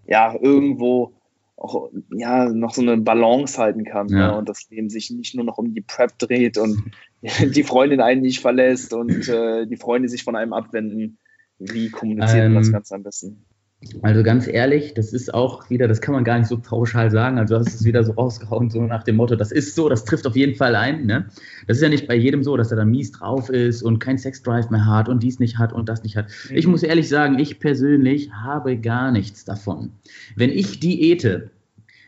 ja 0.08 0.36
irgendwo 0.40 1.14
auch 1.58 1.92
ja 2.10 2.50
noch 2.50 2.74
so 2.74 2.82
eine 2.82 2.98
Balance 2.98 3.60
halten 3.60 3.86
kann 3.86 4.10
ja. 4.10 4.32
ne? 4.32 4.38
und 4.38 4.50
das 4.50 4.68
Leben 4.72 4.90
sich 4.90 5.12
nicht 5.12 5.36
nur 5.36 5.46
noch 5.46 5.60
um 5.60 5.74
die 5.76 5.82
Prep 5.82 6.18
dreht 6.18 6.58
und 6.58 6.92
die 7.22 7.64
Freundin 7.64 8.02
einen 8.02 8.22
nicht 8.22 8.42
verlässt 8.42 8.92
und 8.94 9.30
äh, 9.30 9.68
die 9.68 9.78
Freunde 9.78 10.10
sich 10.10 10.24
von 10.24 10.36
einem 10.36 10.54
abwenden. 10.54 11.20
Wie 11.60 11.90
kommuniziert 11.90 12.46
ähm, 12.46 12.54
man 12.54 12.64
das 12.64 12.72
Ganze 12.72 12.96
am 12.96 13.04
besten? 13.04 13.46
Also 14.02 14.24
ganz 14.24 14.48
ehrlich, 14.48 14.94
das 14.94 15.14
ist 15.14 15.34
auch 15.34 15.70
wieder, 15.70 15.88
das 15.88 16.02
kann 16.02 16.14
man 16.14 16.24
gar 16.24 16.40
nicht 16.40 16.48
so 16.48 16.58
pauschal 16.58 17.12
sagen. 17.12 17.38
Also 17.38 17.56
du 17.56 17.60
hast 17.60 17.74
es 17.74 17.86
wieder 17.86 18.04
so 18.04 18.14
rausgehauen, 18.14 18.70
so 18.70 18.82
nach 18.82 19.04
dem 19.04 19.16
Motto, 19.16 19.36
das 19.36 19.52
ist 19.52 19.76
so, 19.76 19.90
das 19.90 20.06
trifft 20.06 20.26
auf 20.28 20.36
jeden 20.36 20.56
Fall 20.56 20.76
ein. 20.76 21.06
Ne? 21.06 21.26
Das 21.68 21.78
ist 21.78 21.84
ja 21.84 21.90
nicht 21.90 22.08
bei 22.08 22.16
jedem 22.16 22.44
so, 22.44 22.58
dass 22.58 22.72
er 22.72 22.78
dann 22.78 22.90
mies 22.90 23.12
drauf 23.12 23.50
ist 23.50 23.84
und 23.84 24.00
kein 24.00 24.18
Sexdrive 24.18 24.70
mehr 24.70 24.86
hat 24.86 25.10
und 25.10 25.24
dies 25.24 25.40
nicht 25.40 25.58
hat 25.58 25.74
und 25.74 25.90
das 25.90 26.04
nicht 26.04 26.18
hat. 26.18 26.28
Mhm. 26.50 26.58
Ich 26.58 26.68
muss 26.68 26.84
ehrlich 26.84 27.10
sagen, 27.10 27.40
ich 27.40 27.60
persönlich 27.60 28.32
habe 28.32 28.78
gar 28.78 29.12
nichts 29.12 29.46
davon. 29.46 29.92
Wenn 30.36 30.50
ich 30.50 30.80
diete, 30.80 31.52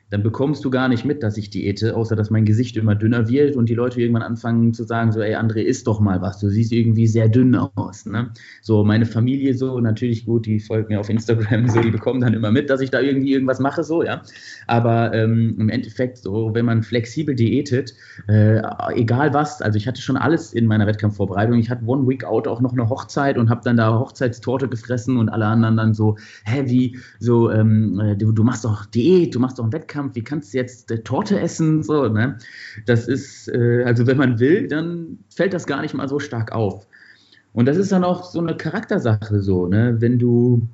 dann 0.09 0.23
bekommst 0.23 0.63
du 0.63 0.69
gar 0.69 0.87
nicht 0.87 1.03
mit, 1.03 1.21
dass 1.21 1.37
ich 1.37 1.49
diete, 1.49 1.95
außer 1.95 2.15
dass 2.15 2.29
mein 2.29 2.45
Gesicht 2.45 2.77
immer 2.77 2.95
dünner 2.95 3.27
wird 3.27 3.57
und 3.57 3.67
die 3.67 3.73
Leute 3.73 3.99
irgendwann 3.99 4.23
anfangen 4.23 4.73
zu 4.73 4.83
sagen, 4.83 5.11
so, 5.11 5.19
ey, 5.19 5.35
André, 5.35 5.59
isst 5.59 5.85
doch 5.87 5.99
mal 5.99 6.21
was, 6.21 6.39
du 6.39 6.49
siehst 6.49 6.71
irgendwie 6.71 7.07
sehr 7.07 7.27
dünn 7.27 7.55
aus. 7.55 8.05
Ne? 8.05 8.31
So, 8.61 8.85
meine 8.85 9.05
Familie 9.05 9.53
so, 9.53 9.79
natürlich 9.81 10.25
gut, 10.25 10.45
die 10.45 10.59
folgen 10.59 10.93
mir 10.93 10.99
auf 11.01 11.09
Instagram, 11.09 11.67
so, 11.67 11.81
die 11.81 11.91
bekommen 11.91 12.21
dann 12.21 12.33
immer 12.33 12.51
mit, 12.51 12.69
dass 12.69 12.79
ich 12.79 12.89
da 12.89 13.01
irgendwie 13.01 13.33
irgendwas 13.33 13.59
mache, 13.59 13.83
so, 13.83 14.01
ja. 14.01 14.21
Aber 14.65 15.13
ähm, 15.13 15.55
im 15.59 15.69
Endeffekt, 15.69 16.19
so, 16.19 16.53
wenn 16.53 16.65
man 16.65 16.83
flexibel 16.83 17.35
diätet, 17.35 17.93
äh, 18.27 18.61
egal 18.93 19.33
was, 19.33 19.61
also 19.61 19.75
ich 19.75 19.87
hatte 19.87 20.01
schon 20.01 20.15
alles 20.15 20.53
in 20.53 20.67
meiner 20.67 20.87
Wettkampfvorbereitung, 20.87 21.59
ich 21.59 21.69
hatte 21.69 21.85
One 21.85 22.07
Week 22.07 22.23
Out 22.23 22.47
auch 22.47 22.61
noch 22.61 22.71
eine 22.71 22.87
Hochzeit 22.87 23.37
und 23.37 23.49
habe 23.49 23.61
dann 23.63 23.75
da 23.75 23.99
Hochzeitstorte 23.99 24.69
gefressen 24.69 25.17
und 25.17 25.27
alle 25.27 25.47
anderen 25.47 25.75
dann 25.75 25.93
so, 25.93 26.17
hä, 26.45 26.63
wie, 26.67 26.97
so, 27.19 27.51
ähm, 27.51 27.99
äh, 27.99 28.15
du, 28.15 28.31
du 28.31 28.43
machst 28.45 28.63
doch 28.63 28.85
Diät, 28.85 29.35
du 29.35 29.39
machst 29.39 29.59
doch 29.59 29.63
einen 29.63 29.73
Wettkampf, 29.73 29.96
Wettkampf, 29.97 30.15
wie 30.15 30.23
kannst 30.23 30.53
du 30.53 30.57
jetzt 30.57 30.91
äh, 30.91 30.99
Torte 30.99 31.39
essen? 31.39 31.83
So, 31.83 32.07
ne? 32.07 32.37
Das 32.85 33.07
ist, 33.07 33.47
äh, 33.49 33.83
also 33.83 34.05
wenn 34.07 34.17
man 34.17 34.39
will, 34.39 34.67
dann 34.67 35.19
fällt 35.29 35.53
das 35.53 35.65
gar 35.65 35.81
nicht 35.81 35.93
mal 35.93 36.07
so 36.07 36.19
stark 36.19 36.51
auf. 36.51 36.87
Und 37.53 37.65
das 37.65 37.77
ist 37.77 37.91
dann 37.91 38.03
auch 38.03 38.23
so 38.23 38.39
eine 38.39 38.55
Charaktersache 38.55 39.41
so, 39.41 39.67
ne? 39.67 39.95
Wenn 39.99 40.19
du 40.19 40.67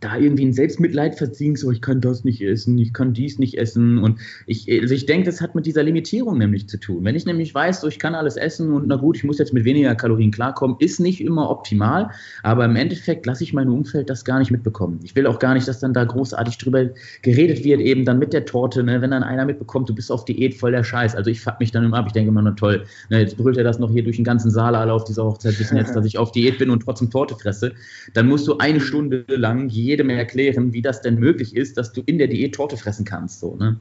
da 0.00 0.16
irgendwie 0.16 0.46
ein 0.46 0.52
Selbstmitleid 0.52 1.14
verzinkst, 1.14 1.62
so 1.62 1.70
ich 1.70 1.82
kann 1.82 2.00
das 2.00 2.24
nicht 2.24 2.40
essen, 2.40 2.78
ich 2.78 2.92
kann 2.92 3.12
dies 3.12 3.38
nicht 3.38 3.58
essen. 3.58 3.98
Und 3.98 4.18
ich, 4.46 4.70
also 4.80 4.94
ich 4.94 5.06
denke, 5.06 5.26
das 5.26 5.40
hat 5.40 5.54
mit 5.54 5.66
dieser 5.66 5.82
Limitierung 5.82 6.38
nämlich 6.38 6.68
zu 6.68 6.78
tun. 6.78 7.04
Wenn 7.04 7.14
ich 7.14 7.26
nämlich 7.26 7.54
weiß, 7.54 7.82
so 7.82 7.88
ich 7.88 7.98
kann 7.98 8.14
alles 8.14 8.36
essen 8.36 8.72
und 8.72 8.86
na 8.86 8.96
gut, 8.96 9.16
ich 9.16 9.24
muss 9.24 9.38
jetzt 9.38 9.52
mit 9.52 9.64
weniger 9.64 9.94
Kalorien 9.94 10.30
klarkommen, 10.30 10.76
ist 10.78 11.00
nicht 11.00 11.20
immer 11.20 11.50
optimal, 11.50 12.10
aber 12.42 12.64
im 12.64 12.76
Endeffekt 12.76 13.26
lasse 13.26 13.44
ich 13.44 13.52
mein 13.52 13.68
Umfeld 13.68 14.08
das 14.08 14.24
gar 14.24 14.38
nicht 14.38 14.50
mitbekommen. 14.50 15.00
Ich 15.02 15.14
will 15.14 15.26
auch 15.26 15.38
gar 15.38 15.54
nicht, 15.54 15.68
dass 15.68 15.80
dann 15.80 15.92
da 15.92 16.04
großartig 16.04 16.56
drüber 16.58 16.90
geredet 17.22 17.62
wird, 17.64 17.80
eben 17.80 18.04
dann 18.04 18.18
mit 18.18 18.32
der 18.32 18.46
Torte, 18.46 18.82
ne? 18.82 19.02
wenn 19.02 19.10
dann 19.10 19.22
einer 19.22 19.44
mitbekommt, 19.44 19.88
du 19.88 19.94
bist 19.94 20.10
auf 20.10 20.24
Diät, 20.24 20.54
voll 20.54 20.72
der 20.72 20.84
Scheiß. 20.84 21.14
Also 21.14 21.30
ich 21.30 21.40
fuck 21.40 21.60
mich 21.60 21.72
dann 21.72 21.84
immer 21.84 21.98
ab, 21.98 22.06
ich 22.06 22.12
denke 22.12 22.30
immer, 22.30 22.42
na 22.42 22.52
toll, 22.52 22.84
ne, 23.10 23.20
jetzt 23.20 23.36
brüllt 23.36 23.58
er 23.58 23.64
das 23.64 23.78
noch 23.78 23.90
hier 23.90 24.02
durch 24.02 24.16
den 24.16 24.24
ganzen 24.24 24.50
Saal 24.50 24.74
alle 24.74 24.92
auf 24.92 25.04
dieser 25.04 25.24
Hochzeit, 25.24 25.58
wissen 25.58 25.76
jetzt, 25.76 25.94
dass 25.96 26.06
ich 26.06 26.16
auf 26.16 26.32
Diät 26.32 26.58
bin 26.58 26.70
und 26.70 26.80
trotzdem 26.80 27.10
Torte 27.10 27.34
fresse. 27.34 27.72
Dann 28.14 28.28
musst 28.28 28.46
du 28.48 28.58
eine 28.58 28.80
Stunde 28.80 29.24
lang 29.28 29.68
jedem 29.90 30.10
erklären, 30.10 30.72
wie 30.72 30.82
das 30.82 31.02
denn 31.02 31.18
möglich 31.18 31.54
ist, 31.54 31.76
dass 31.76 31.92
du 31.92 32.02
in 32.06 32.18
der 32.18 32.28
Diät 32.28 32.54
Torte 32.54 32.76
fressen 32.76 33.04
kannst. 33.04 33.40
So, 33.40 33.56
ne? 33.56 33.78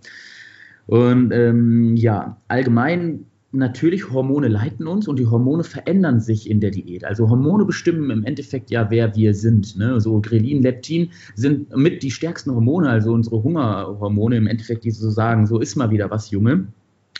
Und 0.88 1.32
ähm, 1.32 1.96
ja, 1.96 2.38
allgemein 2.48 3.26
natürlich 3.52 4.12
Hormone 4.12 4.48
leiten 4.48 4.88
uns 4.88 5.08
und 5.08 5.18
die 5.18 5.26
Hormone 5.26 5.64
verändern 5.64 6.20
sich 6.20 6.50
in 6.50 6.60
der 6.60 6.72
Diät. 6.72 7.04
Also 7.04 7.30
Hormone 7.30 7.66
bestimmen 7.66 8.10
im 8.12 8.24
Endeffekt 8.26 8.70
ja, 8.70 8.90
wer 8.90 9.16
wir 9.16 9.34
sind. 9.34 9.78
Ne? 9.78 10.00
So 10.00 10.22
Grelin, 10.22 10.62
Leptin 10.62 11.10
sind 11.36 11.76
mit 11.76 12.04
die 12.04 12.12
stärksten 12.12 12.54
Hormone, 12.54 12.90
also 12.90 13.14
unsere 13.14 13.42
Hungerhormone 13.42 14.38
im 14.38 14.48
Endeffekt, 14.48 14.84
die 14.84 14.92
so 14.92 15.10
sagen, 15.10 15.48
so 15.48 15.60
ist 15.60 15.76
mal 15.76 15.90
wieder 15.92 16.10
was, 16.12 16.30
Junge. 16.32 16.68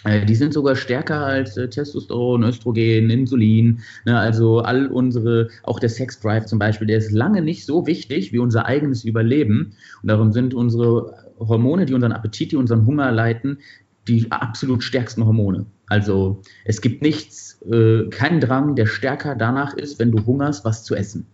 Äh, 0.04 0.26
die 0.26 0.36
sind 0.36 0.54
sogar 0.54 0.76
stärker 0.76 1.26
als 1.26 1.58
äh, 1.58 1.70
Testosteron, 1.70 2.44
Östrogen, 2.44 3.10
Insulin. 3.10 3.80
Ne? 4.06 4.18
Also 4.18 4.60
all 4.60 4.88
unsere, 4.88 5.50
auch 5.64 5.80
der 5.80 5.90
Sexdrive 5.90 6.46
zum 6.46 6.60
Beispiel, 6.60 6.88
der 6.88 6.98
ist 6.98 7.12
lange 7.12 7.42
nicht 7.42 7.66
so 7.66 7.86
wichtig 7.86 8.32
wie 8.32 8.40
unser 8.40 8.66
eigenes 8.66 9.04
Überleben. 9.04 9.74
Und 10.02 10.10
darum 10.10 10.32
sind 10.32 10.54
unsere 10.54 11.30
Hormone, 11.40 11.86
die 11.86 11.94
unseren 11.94 12.14
Appetit, 12.14 12.52
die 12.52 12.58
unseren 12.58 12.86
Hunger 12.86 13.12
leiten, 13.12 13.60
die 14.08 14.32
absolut 14.32 14.84
stärksten 14.84 15.26
Hormone. 15.26 15.66
Also 15.88 16.42
es 16.66 16.82
gibt 16.82 17.02
nichts, 17.02 17.62
äh, 17.70 18.06
keinen 18.10 18.40
Drang, 18.40 18.76
der 18.76 18.86
stärker 18.86 19.36
danach 19.36 19.74
ist, 19.74 20.00
wenn 20.00 20.12
du 20.12 20.26
hungerst, 20.26 20.66
was 20.66 20.84
zu 20.84 20.96
essen. 20.96 21.28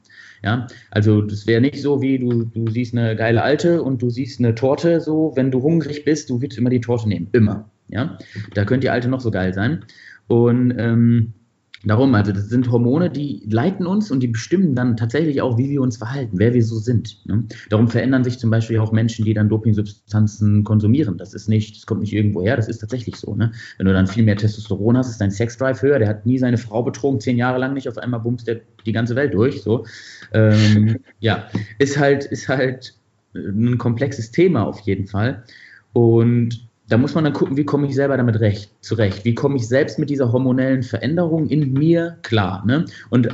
Ja, 0.44 0.68
also 0.92 1.22
das 1.22 1.48
wäre 1.48 1.62
nicht 1.62 1.82
so, 1.82 2.02
wie 2.02 2.20
du, 2.20 2.44
du 2.44 2.70
siehst 2.70 2.94
eine 2.96 3.16
geile 3.16 3.42
Alte 3.42 3.82
und 3.82 4.02
du 4.02 4.10
siehst 4.10 4.40
eine 4.40 4.54
Torte, 4.54 5.02
so, 5.02 5.32
wenn 5.36 5.50
du 5.50 5.64
hungrig 5.64 6.06
bist, 6.06 6.30
du 6.30 6.42
willst 6.42 6.58
immer 6.58 6.70
die 6.70 6.82
Torte 6.82 7.08
nehmen. 7.08 7.30
Immer. 7.32 7.72
Ja, 7.88 8.18
da 8.54 8.66
könnte 8.66 8.86
die 8.86 8.90
Alte 8.90 9.10
noch 9.10 9.22
so 9.22 9.32
geil 9.32 9.54
sein. 9.54 9.86
Und 10.28 10.74
ähm, 10.78 11.34
Darum, 11.86 12.16
also 12.16 12.32
das 12.32 12.50
sind 12.50 12.72
Hormone, 12.72 13.12
die 13.12 13.44
leiten 13.48 13.86
uns 13.86 14.10
und 14.10 14.22
die 14.22 14.28
bestimmen 14.28 14.74
dann 14.74 14.98
tatsächlich 14.98 15.42
auch, 15.42 15.58
wie 15.60 15.70
wir 15.70 15.82
uns 15.82 15.98
verhalten, 15.98 16.40
wer 16.40 16.54
wir 16.54 16.64
so 16.64 16.80
sind. 16.80 17.20
Ne? 17.28 17.44
Darum 17.70 17.88
verändern 17.88 18.24
sich 18.24 18.40
zum 18.40 18.50
Beispiel 18.50 18.80
auch 18.80 18.92
Menschen, 18.92 19.24
die 19.24 19.36
dann 19.36 19.50
Dopingsubstanzen 19.50 20.64
konsumieren. 20.64 21.18
Das 21.18 21.36
ist 21.36 21.48
nicht, 21.48 21.78
das 21.78 21.86
kommt 21.86 22.02
nicht 22.02 22.14
irgendwo 22.14 22.42
her, 22.42 22.56
das 22.56 22.68
ist 22.68 22.80
tatsächlich 22.80 23.18
so. 23.18 23.36
Ne? 23.36 23.52
Wenn 23.78 23.86
du 23.86 23.94
dann 23.94 24.08
viel 24.08 24.24
mehr 24.24 24.36
Testosteron 24.36 24.98
hast, 24.98 25.12
ist 25.12 25.22
dein 25.22 25.30
Sexdrive 25.30 25.80
höher, 25.82 26.00
der 26.00 26.08
hat 26.08 26.26
nie 26.26 26.40
seine 26.40 26.58
Frau 26.58 26.82
betrogen, 26.82 27.20
zehn 27.20 27.38
Jahre 27.38 27.60
lang 27.60 27.76
nicht, 27.76 27.88
auf 27.88 28.00
einmal 28.00 28.20
bumst 28.20 28.48
der 28.48 28.62
die 28.86 28.92
ganze 28.92 29.16
Welt 29.16 29.36
durch. 29.36 29.62
So. 29.62 29.86
Ähm, 30.34 30.98
ja, 31.20 31.48
ist 31.78 32.00
halt, 32.00 32.26
ist 32.26 32.50
halt 32.50 32.96
ein 33.36 33.78
komplexes 33.78 34.32
Thema 34.32 34.66
auf 34.66 34.80
jeden 34.80 35.06
Fall. 35.06 35.44
Und 35.94 36.68
da 36.88 36.98
muss 36.98 37.16
man 37.16 37.24
dann 37.24 37.34
gucken, 37.34 37.58
wie 37.58 37.66
komme 37.66 37.88
ich 37.88 37.96
selber 37.96 38.18
damit 38.18 38.40
recht, 38.40 38.72
zurecht? 38.82 39.26
Wie 39.26 39.34
komme 39.34 39.56
ich 39.58 39.68
selbst 39.68 39.98
mit 39.98 40.10
dieser 40.10 40.32
hormonellen 40.32 40.84
Veränderung 40.84 41.48
in 41.48 41.74
mir 41.74 42.18
klar? 42.22 42.64
Ne? 42.66 42.86
Und 43.10 43.30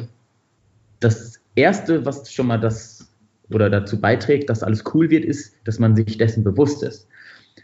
das 1.00 1.40
Erste, 1.56 2.06
was 2.06 2.32
schon 2.32 2.48
mal 2.48 2.60
das 2.60 3.10
oder 3.50 3.70
dazu 3.70 4.00
beiträgt, 4.00 4.50
dass 4.50 4.64
alles 4.64 4.84
cool 4.94 5.10
wird, 5.10 5.26
ist, 5.26 5.54
dass 5.66 5.80
man 5.80 5.96
sich 5.96 6.18
dessen 6.18 6.44
bewusst 6.44 6.84
ist. 6.84 7.08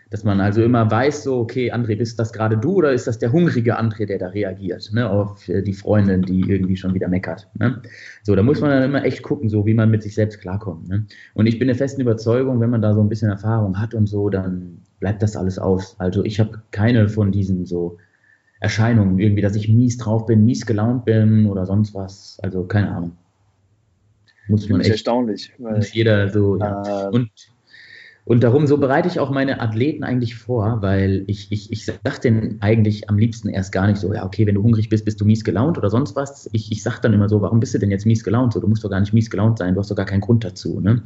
Dass 0.10 0.24
man 0.24 0.40
also 0.40 0.64
immer 0.64 0.90
weiß, 0.90 1.24
so, 1.24 1.40
okay, 1.40 1.72
André, 1.74 1.98
bist 1.98 2.18
das 2.18 2.32
gerade 2.32 2.58
du 2.58 2.76
oder 2.76 2.94
ist 2.94 3.08
das 3.08 3.20
der 3.20 3.34
hungrige 3.34 3.78
André, 3.78 4.06
der 4.06 4.20
da 4.20 4.28
reagiert, 4.28 4.90
ne, 4.94 5.10
auf 5.10 5.50
äh, 5.50 5.62
die 5.62 5.74
Freundin, 5.74 6.22
die 6.22 6.42
irgendwie 6.42 6.78
schon 6.78 6.94
wieder 6.94 7.10
meckert. 7.10 7.50
Ne? 7.60 7.82
So, 8.24 8.34
da 8.34 8.42
muss 8.42 8.62
man 8.62 8.70
dann 8.70 8.84
immer 8.84 9.04
echt 9.04 9.22
gucken, 9.22 9.50
so 9.50 9.66
wie 9.66 9.74
man 9.74 9.92
mit 9.92 10.04
sich 10.04 10.16
selbst 10.16 10.40
klarkommt. 10.40 10.88
Ne? 10.88 11.06
Und 11.34 11.48
ich 11.48 11.60
bin 11.60 11.68
der 11.68 11.76
festen 11.76 12.00
Überzeugung, 12.00 12.62
wenn 12.62 12.70
man 12.70 12.82
da 12.82 12.94
so 12.94 13.02
ein 13.02 13.10
bisschen 13.10 13.30
Erfahrung 13.30 13.80
hat 13.80 13.94
und 13.94 14.08
so, 14.08 14.30
dann 14.30 14.80
bleibt 15.00 15.22
das 15.22 15.36
alles 15.36 15.60
aus. 15.60 16.00
Also 16.00 16.24
ich 16.24 16.40
habe 16.40 16.62
keine 16.72 17.10
von 17.10 17.34
diesen 17.34 17.66
so 17.66 17.98
Erscheinungen, 18.60 19.20
irgendwie, 19.20 19.42
dass 19.42 19.56
ich 19.56 19.70
mies 19.70 19.98
drauf 19.98 20.26
bin, 20.26 20.46
mies 20.46 20.66
gelaunt 20.66 21.06
bin 21.06 21.46
oder 21.48 21.66
sonst 21.66 21.94
was. 21.94 22.40
Also 22.42 22.64
keine 22.64 22.92
Ahnung. 22.92 23.18
Muss 24.48 24.70
man 24.70 24.82
echt. 24.82 24.92
Erstaunlich. 24.92 25.54
Weil, 25.58 25.84
jeder 25.92 26.30
so. 26.30 26.56
Äh, 26.56 26.60
ja. 26.60 27.10
Und 27.10 27.30
und 28.28 28.44
darum, 28.44 28.68
so 28.68 28.78
bereite 28.78 29.08
ich 29.08 29.22
auch 29.22 29.30
meine 29.32 29.62
Athleten 29.62 30.04
eigentlich 30.04 30.36
vor, 30.36 30.82
weil 30.82 31.24
ich, 31.28 31.50
ich, 31.50 31.72
ich 31.72 31.86
sage 31.86 32.20
denen 32.22 32.58
eigentlich 32.60 33.10
am 33.10 33.18
liebsten 33.18 33.48
erst 33.48 33.72
gar 33.72 33.88
nicht 33.88 34.00
so, 34.00 34.14
ja, 34.14 34.26
okay, 34.26 34.46
wenn 34.46 34.56
du 34.56 34.64
hungrig 34.64 34.90
bist, 34.90 35.06
bist 35.06 35.22
du 35.22 35.26
mies 35.26 35.46
gelaunt 35.46 35.78
oder 35.78 35.90
sonst 35.90 36.18
was. 36.18 36.50
Ich, 36.52 36.70
ich 36.70 36.84
sage 36.84 36.98
dann 37.02 37.14
immer 37.14 37.30
so, 37.30 37.42
warum 37.42 37.62
bist 37.62 37.74
du 37.74 37.80
denn 37.80 37.90
jetzt 37.90 38.06
mies 38.06 38.26
gelaunt? 38.26 38.52
So, 38.52 38.60
du 38.60 38.68
musst 38.68 38.84
doch 38.84 38.90
gar 38.90 39.00
nicht 39.00 39.14
mies 39.14 39.30
gelaunt 39.30 39.60
sein, 39.60 39.76
du 39.76 39.80
hast 39.80 39.90
doch 39.90 39.96
gar 39.96 40.06
keinen 40.06 40.20
Grund 40.20 40.44
dazu. 40.44 40.82
Ne? 40.82 41.02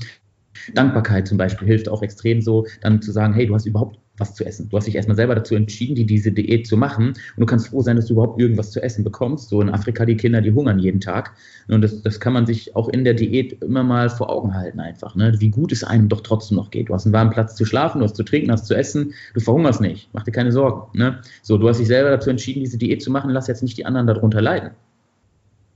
Dankbarkeit 0.73 1.27
zum 1.27 1.37
Beispiel 1.37 1.67
hilft 1.67 1.89
auch 1.89 2.01
extrem 2.01 2.41
so, 2.41 2.65
dann 2.81 3.03
zu 3.03 3.11
sagen, 3.11 3.35
hey, 3.35 3.45
du 3.45 3.53
hast 3.53 3.67
überhaupt 3.67 3.99
was 4.21 4.35
zu 4.35 4.45
essen. 4.45 4.69
Du 4.69 4.77
hast 4.77 4.85
dich 4.85 4.95
erstmal 4.95 5.17
selber 5.17 5.35
dazu 5.35 5.55
entschieden, 5.55 5.95
die, 5.95 6.05
diese 6.05 6.31
Diät 6.31 6.67
zu 6.67 6.77
machen 6.77 7.07
und 7.07 7.37
du 7.37 7.45
kannst 7.45 7.67
froh 7.67 7.81
sein, 7.81 7.95
dass 7.97 8.05
du 8.05 8.13
überhaupt 8.13 8.39
irgendwas 8.39 8.71
zu 8.71 8.81
essen 8.81 9.03
bekommst. 9.03 9.49
So 9.49 9.61
in 9.61 9.69
Afrika, 9.69 10.05
die 10.05 10.15
Kinder, 10.15 10.41
die 10.41 10.53
hungern 10.53 10.79
jeden 10.79 11.01
Tag. 11.01 11.33
Und 11.67 11.81
das, 11.81 12.01
das 12.01 12.19
kann 12.19 12.33
man 12.33 12.45
sich 12.45 12.75
auch 12.75 12.87
in 12.89 13.03
der 13.03 13.15
Diät 13.15 13.61
immer 13.61 13.83
mal 13.83 14.09
vor 14.09 14.29
Augen 14.29 14.53
halten 14.53 14.79
einfach, 14.79 15.15
ne? 15.15 15.35
wie 15.39 15.49
gut 15.49 15.71
es 15.71 15.83
einem 15.83 16.07
doch 16.07 16.21
trotzdem 16.21 16.57
noch 16.57 16.71
geht. 16.71 16.89
Du 16.89 16.93
hast 16.93 17.05
einen 17.05 17.13
warmen 17.13 17.31
Platz 17.31 17.55
zu 17.55 17.65
schlafen, 17.65 17.99
du 17.99 18.05
hast 18.05 18.15
zu 18.15 18.23
trinken, 18.23 18.51
hast 18.51 18.67
zu 18.67 18.75
essen, 18.75 19.13
du 19.33 19.39
verhungerst 19.39 19.81
nicht, 19.81 20.09
mach 20.13 20.23
dir 20.23 20.31
keine 20.31 20.51
Sorgen. 20.51 20.97
Ne? 20.97 21.19
So, 21.41 21.57
du 21.57 21.67
hast 21.67 21.79
dich 21.79 21.87
selber 21.87 22.11
dazu 22.11 22.29
entschieden, 22.29 22.61
diese 22.61 22.77
Diät 22.77 23.01
zu 23.01 23.11
machen, 23.11 23.31
lass 23.31 23.47
jetzt 23.47 23.63
nicht 23.63 23.77
die 23.77 23.85
anderen 23.85 24.07
darunter 24.07 24.41
leiden. 24.41 24.71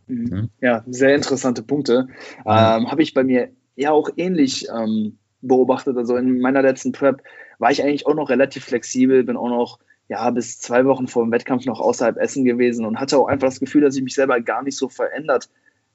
Mhm. 0.07 0.49
Ja, 0.61 0.83
sehr 0.87 1.15
interessante 1.15 1.63
Punkte. 1.63 2.07
Ähm, 2.45 2.91
Habe 2.91 3.01
ich 3.01 3.13
bei 3.13 3.23
mir 3.23 3.49
ja 3.75 3.91
auch 3.91 4.09
ähnlich 4.17 4.67
ähm, 4.69 5.17
beobachtet. 5.41 5.97
Also 5.97 6.15
in 6.15 6.39
meiner 6.39 6.61
letzten 6.61 6.91
Prep 6.91 7.21
war 7.59 7.71
ich 7.71 7.83
eigentlich 7.83 8.05
auch 8.05 8.15
noch 8.15 8.29
relativ 8.29 8.65
flexibel, 8.65 9.23
bin 9.23 9.37
auch 9.37 9.49
noch 9.49 9.79
ja, 10.07 10.29
bis 10.29 10.59
zwei 10.59 10.85
Wochen 10.85 11.07
vor 11.07 11.23
dem 11.23 11.31
Wettkampf 11.31 11.65
noch 11.65 11.79
außerhalb 11.79 12.17
Essen 12.17 12.45
gewesen 12.45 12.85
und 12.85 12.99
hatte 12.99 13.17
auch 13.17 13.27
einfach 13.27 13.47
das 13.47 13.59
Gefühl, 13.59 13.81
dass 13.81 13.95
ich 13.95 14.03
mich 14.03 14.13
selber 14.13 14.39
gar 14.39 14.63
nicht 14.63 14.77
so 14.77 14.87
verändert 14.87 15.49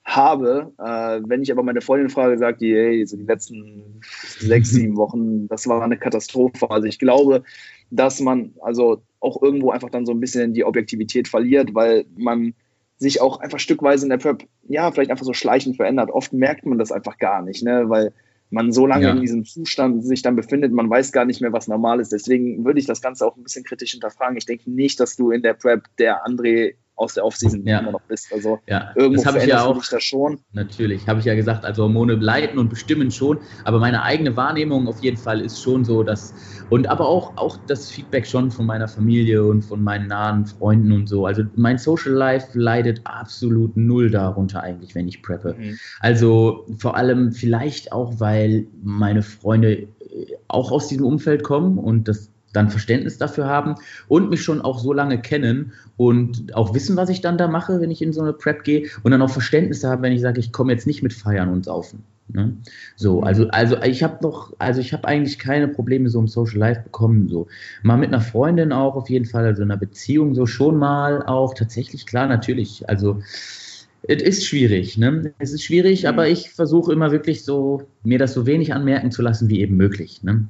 habe. 0.04 0.72
Äh, 0.78 1.20
wenn 1.28 1.42
ich 1.42 1.52
aber 1.52 1.62
meine 1.62 1.80
Freundin 1.80 2.10
frage, 2.10 2.38
sagt 2.38 2.60
die, 2.60 2.74
hey, 2.74 3.06
so 3.06 3.16
die 3.16 3.24
letzten 3.24 4.00
sechs, 4.38 4.70
sieben 4.70 4.96
Wochen, 4.96 5.46
das 5.48 5.68
war 5.68 5.82
eine 5.82 5.96
Katastrophe. 5.96 6.70
Also 6.70 6.86
ich 6.86 6.98
glaube, 6.98 7.44
dass 7.90 8.20
man 8.20 8.54
also 8.60 9.02
auch 9.20 9.40
irgendwo 9.40 9.70
einfach 9.70 9.90
dann 9.90 10.06
so 10.06 10.12
ein 10.12 10.20
bisschen 10.20 10.54
die 10.54 10.64
Objektivität 10.64 11.28
verliert, 11.28 11.74
weil 11.74 12.06
man 12.16 12.54
sich 12.96 13.20
auch 13.20 13.40
einfach 13.40 13.58
stückweise 13.58 14.04
in 14.04 14.10
der 14.10 14.18
Prep, 14.18 14.44
ja, 14.68 14.90
vielleicht 14.90 15.10
einfach 15.10 15.24
so 15.24 15.32
schleichend 15.32 15.76
verändert. 15.76 16.10
Oft 16.10 16.32
merkt 16.32 16.66
man 16.66 16.78
das 16.78 16.92
einfach 16.92 17.18
gar 17.18 17.42
nicht, 17.42 17.62
ne? 17.62 17.88
weil 17.88 18.12
man 18.50 18.72
so 18.72 18.86
lange 18.86 19.04
ja. 19.04 19.10
in 19.12 19.20
diesem 19.20 19.44
Zustand 19.44 20.04
sich 20.04 20.22
dann 20.22 20.36
befindet, 20.36 20.72
man 20.72 20.90
weiß 20.90 21.12
gar 21.12 21.24
nicht 21.24 21.40
mehr, 21.40 21.52
was 21.52 21.68
normal 21.68 22.00
ist. 22.00 22.12
Deswegen 22.12 22.64
würde 22.64 22.80
ich 22.80 22.86
das 22.86 23.00
Ganze 23.00 23.26
auch 23.26 23.36
ein 23.36 23.42
bisschen 23.42 23.64
kritisch 23.64 23.92
hinterfragen. 23.92 24.36
Ich 24.36 24.46
denke 24.46 24.70
nicht, 24.70 24.98
dass 25.00 25.16
du 25.16 25.30
in 25.30 25.42
der 25.42 25.54
Prep 25.54 25.84
der 25.98 26.26
André 26.26 26.74
aus 27.00 27.14
der 27.14 27.24
Offseason 27.24 27.66
ja. 27.66 27.78
immer 27.78 27.92
noch 27.92 28.02
bist. 28.02 28.30
Also 28.32 28.58
ja. 28.66 28.92
irgendwo 28.94 29.22
das 29.22 29.34
ich 29.36 29.46
ja 29.48 29.64
auch, 29.64 29.82
das 29.82 30.04
schon. 30.04 30.40
Natürlich, 30.52 31.08
habe 31.08 31.20
ich 31.20 31.24
ja 31.24 31.34
gesagt, 31.34 31.64
also 31.64 31.84
Hormone 31.84 32.16
leiten 32.16 32.58
und 32.58 32.68
bestimmen 32.68 33.10
schon, 33.10 33.38
aber 33.64 33.78
meine 33.78 34.02
eigene 34.02 34.36
Wahrnehmung 34.36 34.86
auf 34.86 35.02
jeden 35.02 35.16
Fall 35.16 35.40
ist 35.40 35.62
schon 35.62 35.84
so, 35.84 36.02
dass 36.02 36.34
und 36.70 36.86
aber 36.86 37.06
auch, 37.08 37.36
auch 37.36 37.58
das 37.66 37.90
Feedback 37.90 38.26
schon 38.26 38.50
von 38.50 38.64
meiner 38.64 38.88
Familie 38.88 39.44
und 39.44 39.62
von 39.62 39.82
meinen 39.82 40.06
nahen 40.06 40.46
Freunden 40.46 40.92
und 40.92 41.08
so. 41.08 41.26
Also 41.26 41.42
mein 41.56 41.78
Social 41.78 42.12
Life 42.12 42.58
leidet 42.58 43.00
absolut 43.04 43.76
null 43.76 44.10
darunter 44.10 44.62
eigentlich, 44.62 44.94
wenn 44.94 45.08
ich 45.08 45.22
preppe. 45.22 45.54
Mhm. 45.58 45.78
Also 45.98 46.66
vor 46.78 46.96
allem 46.96 47.32
vielleicht 47.32 47.92
auch, 47.92 48.20
weil 48.20 48.66
meine 48.82 49.22
Freunde 49.22 49.72
äh, 49.72 49.88
auch 50.48 50.70
aus 50.70 50.88
diesem 50.88 51.04
Umfeld 51.04 51.42
kommen 51.42 51.76
und 51.76 52.08
das 52.08 52.30
dann 52.52 52.70
Verständnis 52.70 53.18
dafür 53.18 53.46
haben 53.46 53.76
und 54.08 54.30
mich 54.30 54.42
schon 54.42 54.60
auch 54.60 54.78
so 54.78 54.92
lange 54.92 55.20
kennen 55.20 55.72
und 55.96 56.54
auch 56.54 56.74
wissen, 56.74 56.96
was 56.96 57.08
ich 57.08 57.20
dann 57.20 57.38
da 57.38 57.48
mache, 57.48 57.80
wenn 57.80 57.90
ich 57.90 58.02
in 58.02 58.12
so 58.12 58.22
eine 58.22 58.32
Prep 58.32 58.64
gehe 58.64 58.88
und 59.02 59.12
dann 59.12 59.22
auch 59.22 59.30
Verständnis 59.30 59.84
haben, 59.84 60.02
wenn 60.02 60.12
ich 60.12 60.20
sage, 60.20 60.40
ich 60.40 60.52
komme 60.52 60.72
jetzt 60.72 60.86
nicht 60.86 61.02
mit 61.02 61.12
Feiern 61.12 61.48
und 61.48 61.64
Saufen. 61.64 62.04
Ne? 62.32 62.56
So, 62.96 63.22
also, 63.22 63.48
also 63.48 63.80
ich 63.82 64.02
habe 64.02 64.18
noch, 64.22 64.52
also 64.58 64.80
ich 64.80 64.92
habe 64.92 65.06
eigentlich 65.06 65.38
keine 65.38 65.68
Probleme 65.68 66.08
so 66.08 66.20
im 66.20 66.28
Social 66.28 66.58
Life 66.58 66.82
bekommen. 66.82 67.28
So. 67.28 67.48
Mal 67.82 67.96
mit 67.96 68.08
einer 68.08 68.20
Freundin 68.20 68.72
auch 68.72 68.96
auf 68.96 69.10
jeden 69.10 69.24
Fall, 69.24 69.44
also 69.44 69.62
in 69.62 69.70
einer 69.70 69.80
Beziehung 69.80 70.34
so 70.34 70.46
schon 70.46 70.76
mal 70.76 71.24
auch, 71.24 71.54
tatsächlich, 71.54 72.06
klar, 72.06 72.26
natürlich. 72.26 72.88
Also 72.88 73.20
es 74.02 74.22
ist 74.22 74.46
schwierig, 74.46 74.96
ne? 74.96 75.32
Es 75.38 75.52
ist 75.52 75.62
schwierig, 75.62 76.08
aber 76.08 76.28
ich 76.28 76.50
versuche 76.50 76.92
immer 76.92 77.12
wirklich 77.12 77.44
so, 77.44 77.82
mir 78.02 78.18
das 78.18 78.32
so 78.32 78.46
wenig 78.46 78.72
anmerken 78.72 79.10
zu 79.10 79.22
lassen 79.22 79.48
wie 79.48 79.60
eben 79.60 79.76
möglich. 79.76 80.22
Ne? 80.22 80.46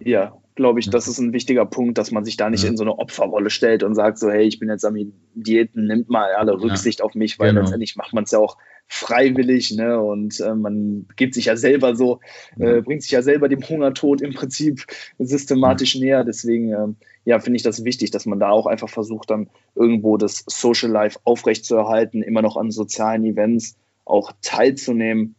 Ja, 0.00 0.36
glaube 0.58 0.80
ich, 0.80 0.90
das 0.90 1.06
ist 1.06 1.18
ein 1.18 1.32
wichtiger 1.32 1.64
Punkt, 1.64 1.96
dass 1.98 2.10
man 2.10 2.24
sich 2.24 2.36
da 2.36 2.50
nicht 2.50 2.64
ja. 2.64 2.68
in 2.68 2.76
so 2.76 2.82
eine 2.82 2.98
Opferrolle 2.98 3.48
stellt 3.48 3.84
und 3.84 3.94
sagt 3.94 4.18
so, 4.18 4.28
hey, 4.28 4.44
ich 4.44 4.58
bin 4.58 4.68
jetzt 4.68 4.84
am 4.84 4.96
Diäten, 5.34 5.86
nimmt 5.86 6.10
mal 6.10 6.32
alle 6.34 6.60
Rücksicht 6.60 6.98
ja. 6.98 7.04
auf 7.04 7.14
mich, 7.14 7.38
weil 7.38 7.50
genau. 7.50 7.60
letztendlich 7.62 7.94
macht 7.94 8.12
man 8.12 8.24
es 8.24 8.32
ja 8.32 8.40
auch 8.40 8.58
freiwillig, 8.88 9.70
ne? 9.76 10.00
Und 10.00 10.40
äh, 10.40 10.54
man 10.54 11.06
gibt 11.16 11.34
sich 11.34 11.44
ja 11.44 11.56
selber 11.56 11.94
so, 11.94 12.18
äh, 12.58 12.82
bringt 12.82 13.02
sich 13.02 13.12
ja 13.12 13.22
selber 13.22 13.48
dem 13.48 13.62
Hungertod 13.62 14.20
im 14.20 14.34
Prinzip 14.34 14.84
systematisch 15.18 15.94
näher. 15.94 16.24
Deswegen, 16.24 16.72
äh, 16.72 16.88
ja, 17.24 17.38
finde 17.38 17.58
ich 17.58 17.62
das 17.62 17.84
wichtig, 17.84 18.10
dass 18.10 18.26
man 18.26 18.40
da 18.40 18.50
auch 18.50 18.66
einfach 18.66 18.88
versucht, 18.88 19.30
dann 19.30 19.48
irgendwo 19.76 20.16
das 20.16 20.42
Social 20.48 20.90
Life 20.90 21.20
aufrechtzuerhalten, 21.22 22.22
immer 22.22 22.42
noch 22.42 22.56
an 22.56 22.72
sozialen 22.72 23.24
Events 23.24 23.76
auch 24.04 24.32
teilzunehmen 24.42 25.36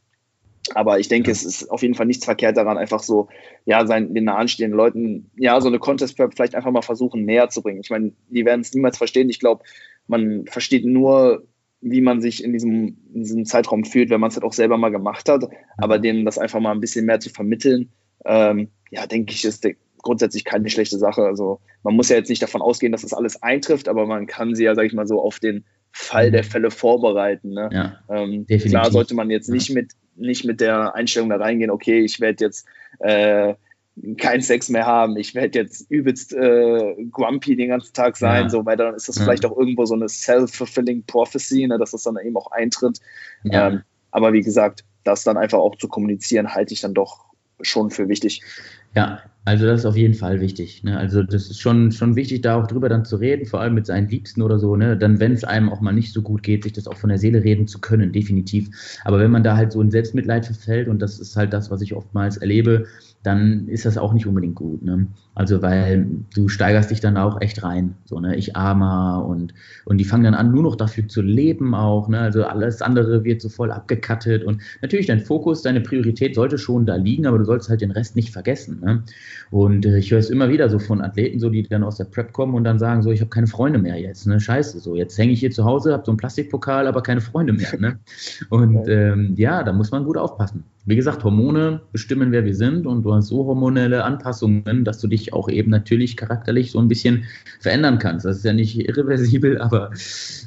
aber 0.76 1.00
ich 1.00 1.08
denke, 1.08 1.30
ja. 1.30 1.32
es 1.32 1.44
ist 1.44 1.70
auf 1.70 1.82
jeden 1.82 1.96
Fall 1.96 2.06
nichts 2.06 2.26
verkehrt 2.26 2.58
daran, 2.58 2.78
einfach 2.78 3.02
so, 3.02 3.28
ja, 3.66 3.86
seinen, 3.86 4.14
den 4.14 4.26
nahestehenden 4.26 4.78
Leuten, 4.78 5.32
ja, 5.36 5.60
so 5.62 5.68
eine 5.68 5.80
Contest-Prep 5.80 6.34
vielleicht 6.36 6.56
einfach 6.56 6.72
mal 6.72 6.82
versuchen, 6.82 7.26
näher 7.26 7.50
zu 7.50 7.62
bringen. 7.62 7.82
Ich 7.82 7.90
meine, 7.90 8.12
die 8.30 8.46
werden 8.46 8.62
es 8.62 8.74
niemals 8.74 8.98
verstehen. 8.98 9.30
Ich 9.30 9.40
glaube, 9.40 9.64
man 10.08 10.46
versteht 10.48 10.86
nur, 10.86 11.44
wie 11.82 12.02
man 12.02 12.22
sich 12.22 12.44
in 12.44 12.54
diesem, 12.54 12.98
in 13.14 13.24
diesem 13.24 13.46
Zeitraum 13.46 13.86
fühlt, 13.86 14.10
wenn 14.10 14.20
man 14.20 14.30
es 14.30 14.36
halt 14.36 14.44
auch 14.44 14.54
selber 14.54 14.78
mal 14.78 14.90
gemacht 14.90 15.30
hat. 15.30 15.46
Aber 15.78 16.00
denen 16.00 16.26
das 16.26 16.38
einfach 16.38 16.60
mal 16.60 16.72
ein 16.72 16.82
bisschen 16.82 17.06
mehr 17.06 17.20
zu 17.20 17.30
vermitteln, 17.30 17.90
ähm, 18.26 18.70
ja, 18.92 19.08
denke 19.08 19.34
ich, 19.34 19.46
ist 19.46 19.66
grundsätzlich 20.02 20.46
keine 20.46 20.70
schlechte 20.70 20.98
Sache. 20.98 21.24
Also 21.24 21.60
man 21.84 21.96
muss 21.96 22.10
ja 22.10 22.18
jetzt 22.18 22.30
nicht 22.30 22.42
davon 22.42 22.62
ausgehen, 22.62 22.92
dass 22.92 23.02
das 23.02 23.14
alles 23.14 23.42
eintrifft, 23.42 23.88
aber 23.88 24.06
man 24.06 24.28
kann 24.28 24.56
sie 24.56 24.64
ja, 24.64 24.76
sag 24.76 24.86
ich 24.86 24.94
mal 24.94 25.08
so, 25.08 25.22
auf 25.22 25.40
den 25.40 25.66
Fall 25.92 26.32
der 26.32 26.44
mhm. 26.44 26.48
Fälle 26.48 26.72
vorbereiten. 26.72 27.52
Ne? 27.52 27.70
Ja, 27.72 28.00
ähm, 28.10 28.46
klar 28.46 28.92
sollte 28.92 29.16
man 29.16 29.30
jetzt 29.30 29.50
nicht 29.50 29.72
mit 29.72 29.94
nicht 30.20 30.46
mit 30.46 30.62
der 30.62 30.96
Einstellung 30.96 31.30
da 31.30 31.38
reingehen, 31.38 31.72
okay, 31.72 32.00
ich 32.00 32.20
werde 32.20 32.46
jetzt 32.46 32.68
äh, 33.00 33.56
keinen 34.18 34.42
Sex 34.42 34.70
mehr 34.70 34.86
haben, 34.86 35.18
ich 35.18 35.36
werde 35.36 35.60
jetzt 35.60 35.90
übelst 35.90 36.34
äh, 36.34 36.96
grumpy 37.12 37.56
den 37.56 37.70
ganzen 37.70 37.94
Tag 37.94 38.18
sein, 38.18 38.44
ja. 38.44 38.50
so, 38.50 38.66
weil 38.66 38.78
dann 38.78 38.96
ist 38.96 39.10
das 39.10 39.18
ja. 39.18 39.24
vielleicht 39.24 39.46
auch 39.46 39.58
irgendwo 39.58 39.86
so 39.86 39.96
eine 39.96 40.08
self-fulfilling 40.08 41.04
prophecy, 41.06 41.68
ne, 41.68 41.78
dass 41.78 41.92
das 41.92 42.04
dann 42.04 42.18
eben 42.24 42.38
auch 42.38 42.52
eintritt. 42.52 43.00
Ja. 43.44 43.70
Ähm, 43.70 43.84
aber 44.12 44.34
wie 44.34 44.42
gesagt, 44.42 44.84
das 45.04 45.24
dann 45.24 45.38
einfach 45.38 45.60
auch 45.60 45.76
zu 45.76 45.88
kommunizieren, 45.88 46.54
halte 46.54 46.74
ich 46.74 46.82
dann 46.82 46.94
doch 46.94 47.26
schon 47.62 47.90
für 47.90 48.08
wichtig. 48.08 48.42
Ja, 48.96 49.20
also 49.46 49.66
das 49.66 49.80
ist 49.80 49.86
auf 49.88 49.98
jeden 49.98 50.14
Fall 50.14 50.42
wichtig. 50.42 50.84
Ne? 50.84 50.98
Also 50.98 51.24
das 51.24 51.50
ist 51.50 51.60
schon, 51.60 51.92
schon 51.92 52.16
wichtig, 52.16 52.42
da 52.42 52.56
auch 52.56 52.68
drüber 52.68 52.88
dann 52.88 53.04
zu 53.04 53.16
reden, 53.16 53.48
vor 53.48 53.62
allem 53.62 53.74
mit 53.74 53.88
seinen 53.88 54.08
Liebsten 54.08 54.42
oder 54.44 54.60
so. 54.60 54.76
Ne? 54.76 54.96
Dann, 54.96 55.20
wenn 55.20 55.32
es 55.32 55.44
einem 55.44 55.70
auch 55.70 55.82
mal 55.82 55.92
nicht 55.92 56.14
so 56.14 56.22
gut 56.22 56.44
geht, 56.44 56.64
sich 56.64 56.74
das 56.74 56.88
auch 56.88 56.98
von 56.98 57.10
der 57.10 57.18
Seele 57.18 57.44
reden 57.44 57.68
zu 57.68 57.80
können, 57.80 58.12
definitiv. 58.12 58.70
Aber 59.06 59.20
wenn 59.20 59.32
man 59.32 59.44
da 59.44 59.56
halt 59.56 59.72
so 59.72 59.82
in 59.82 59.90
Selbstmitleid 59.90 60.46
verfällt, 60.46 60.88
und 60.88 61.02
das 61.02 61.20
ist 61.20 61.36
halt 61.36 61.52
das, 61.54 61.72
was 61.72 61.82
ich 61.82 61.96
oftmals 61.96 62.38
erlebe, 62.38 62.86
dann 63.24 63.68
ist 63.68 63.86
das 63.86 63.98
auch 63.98 64.14
nicht 64.14 64.28
unbedingt 64.28 64.56
gut. 64.56 64.82
Ne? 64.82 65.08
Also, 65.36 65.62
weil 65.62 66.08
du 66.34 66.48
steigerst 66.48 66.92
dich 66.92 67.02
dann 67.02 67.18
auch 67.18 67.42
echt 67.42 67.64
rein. 67.64 67.96
So, 68.06 68.20
ne? 68.20 68.36
Ich 68.36 68.56
armer 68.56 69.26
und, 69.26 69.54
und 69.86 69.98
die 69.98 70.06
fangen 70.06 70.24
dann 70.24 70.36
an, 70.36 70.52
nur 70.52 70.64
noch 70.64 70.76
dafür 70.76 71.08
zu 71.08 71.22
leben 71.22 71.76
auch. 71.76 72.08
Ne? 72.08 72.20
Also 72.20 72.44
alles 72.46 72.82
andere 72.82 73.24
wird 73.24 73.42
so 73.42 73.50
voll 73.50 73.72
abgekattet. 73.72 74.44
Und 74.44 74.62
natürlich 74.82 75.08
dein 75.08 75.20
Fokus, 75.20 75.62
deine 75.64 75.82
Priorität 75.82 76.36
sollte 76.36 76.58
schon 76.58 76.86
da 76.86 76.96
liegen, 76.96 77.26
aber 77.26 77.40
du 77.40 77.46
sollst 77.46 77.70
halt 77.70 77.82
den 77.82 77.92
Rest 77.92 78.16
nicht 78.16 78.32
vergessen. 78.32 78.79
Ne? 78.80 79.04
Und 79.52 79.86
äh, 79.86 79.98
ich 79.98 80.12
höre 80.12 80.20
es 80.20 80.30
immer 80.30 80.50
wieder 80.50 80.70
so 80.70 80.80
von 80.80 81.02
Athleten, 81.02 81.40
so 81.40 81.50
die 81.50 81.64
dann 81.64 81.84
aus 81.84 81.98
der 81.98 82.06
Prep 82.06 82.34
kommen 82.34 82.56
und 82.56 82.64
dann 82.64 82.80
sagen: 82.80 83.02
so, 83.02 83.12
ich 83.12 83.22
habe 83.22 83.30
keine 83.30 83.48
Freunde 83.48 83.80
mehr 83.80 83.98
jetzt. 83.98 84.28
Ne? 84.28 84.40
Scheiße, 84.40 84.80
so 84.80 84.96
jetzt 84.96 85.18
hänge 85.18 85.34
ich 85.34 85.40
hier 85.40 85.52
zu 85.52 85.66
Hause, 85.66 85.94
habe 85.94 86.04
so 86.06 86.12
einen 86.12 86.18
Plastikpokal, 86.18 86.88
aber 86.88 87.02
keine 87.02 87.22
Freunde 87.22 87.54
mehr. 87.54 87.80
Ne? 87.80 88.00
Und 88.50 88.88
ähm, 88.88 89.34
ja, 89.36 89.64
da 89.64 89.74
muss 89.74 89.92
man 89.92 90.04
gut 90.06 90.18
aufpassen. 90.18 90.64
Wie 90.86 90.96
gesagt, 90.96 91.24
Hormone 91.24 91.82
bestimmen, 91.92 92.32
wer 92.32 92.46
wir 92.46 92.56
sind 92.56 92.88
und 92.88 93.04
du 93.04 93.14
hast 93.14 93.28
so 93.28 93.46
hormonelle 93.46 94.04
Anpassungen, 94.04 94.84
dass 94.86 95.00
du 95.00 95.08
dich 95.08 95.34
auch 95.34 95.48
eben 95.48 95.70
natürlich 95.70 96.18
charakterlich 96.18 96.72
so 96.72 96.80
ein 96.80 96.88
bisschen 96.88 97.26
verändern 97.60 98.00
kannst. 98.00 98.26
Das 98.26 98.38
ist 98.38 98.46
ja 98.46 98.54
nicht 98.54 98.76
irreversibel, 98.76 99.58
aber 99.62 99.92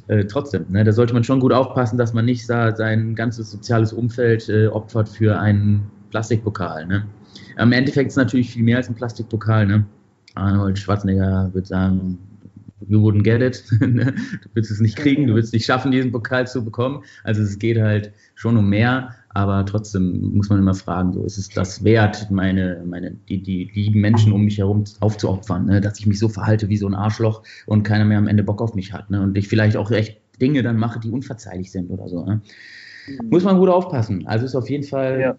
äh, 0.09 0.25
trotzdem, 0.25 0.67
ne, 0.71 0.83
da 0.83 0.93
sollte 0.93 1.15
man 1.15 1.23
schon 1.23 1.39
gut 1.39 1.53
aufpassen, 1.53 1.97
dass 1.97 2.13
man 2.13 2.25
nicht 2.25 2.45
sein 2.45 3.15
ganzes 3.15 3.51
soziales 3.51 3.93
Umfeld 3.93 4.49
äh, 4.49 4.67
opfert 4.67 5.09
für 5.09 5.39
einen 5.39 5.91
Plastikpokal. 6.11 6.87
Ne? 6.87 7.05
Im 7.59 7.73
Endeffekt 7.73 8.09
ist 8.09 8.15
es 8.15 8.17
natürlich 8.17 8.51
viel 8.51 8.63
mehr 8.63 8.79
als 8.79 8.89
ein 8.89 8.95
Plastikpokal. 8.95 9.67
Ne? 9.67 9.85
Arnold 10.35 10.79
Schwarzenegger 10.79 11.51
würde 11.53 11.67
sagen, 11.67 12.19
you 12.89 13.01
wouldn't 13.01 13.23
get 13.23 13.43
it. 13.43 13.65
Ne? 13.81 14.13
du 14.15 14.49
willst 14.55 14.71
es 14.71 14.81
nicht 14.81 14.97
kriegen, 14.97 15.27
du 15.27 15.35
willst 15.35 15.49
es 15.49 15.53
nicht 15.53 15.67
schaffen, 15.67 15.93
diesen 15.93 16.13
Pokal 16.13 16.47
zu 16.47 16.65
bekommen. 16.65 17.03
Also 17.25 17.43
es 17.43 17.59
geht 17.59 17.79
halt 17.79 18.13
schon 18.35 18.57
um 18.57 18.69
mehr. 18.69 19.15
Aber 19.35 19.65
trotzdem 19.65 20.35
muss 20.35 20.51
man 20.51 20.59
immer 20.59 20.75
fragen, 20.75 21.13
so 21.15 21.25
ist 21.25 21.39
es 21.39 21.49
das 21.49 21.83
wert, 21.85 22.31
meine, 22.31 22.83
meine, 22.85 23.13
die, 23.13 23.43
die 23.43 23.71
lieben 23.73 24.01
Menschen 24.01 24.33
um 24.33 24.43
mich 24.43 24.59
herum 24.59 24.85
aufzuopfern, 25.01 25.67
ne? 25.67 25.81
dass 25.81 25.99
ich 25.99 26.07
mich 26.07 26.19
so 26.19 26.29
verhalte 26.29 26.69
wie 26.69 26.77
so 26.77 26.87
ein 26.87 26.95
Arschloch 26.95 27.43
und 27.65 27.83
keiner 27.83 28.05
mehr 28.05 28.19
am 28.19 28.29
Ende 28.29 28.43
Bock 28.43 28.61
auf 28.61 28.75
mich 28.75 28.93
hat. 28.93 29.11
Ne? 29.11 29.23
Und 29.23 29.39
ich 29.39 29.49
vielleicht 29.49 29.79
auch 29.79 29.91
echt 29.91 30.21
Dinge 30.39 30.63
dann 30.63 30.77
mache, 30.77 31.01
die 31.01 31.11
unverzeihlich 31.11 31.73
sind 31.73 31.91
oder 31.91 32.09
so. 32.09 32.27
Ne? 32.27 32.43
Mhm. 33.09 33.31
Muss 33.31 33.45
man 33.45 33.57
gut 33.59 33.71
aufpassen. 33.71 34.27
Also 34.27 34.45
ist 34.45 34.55
auf 34.55 34.69
jeden 34.69 34.85
Fall 34.85 35.19
ja 35.19 35.37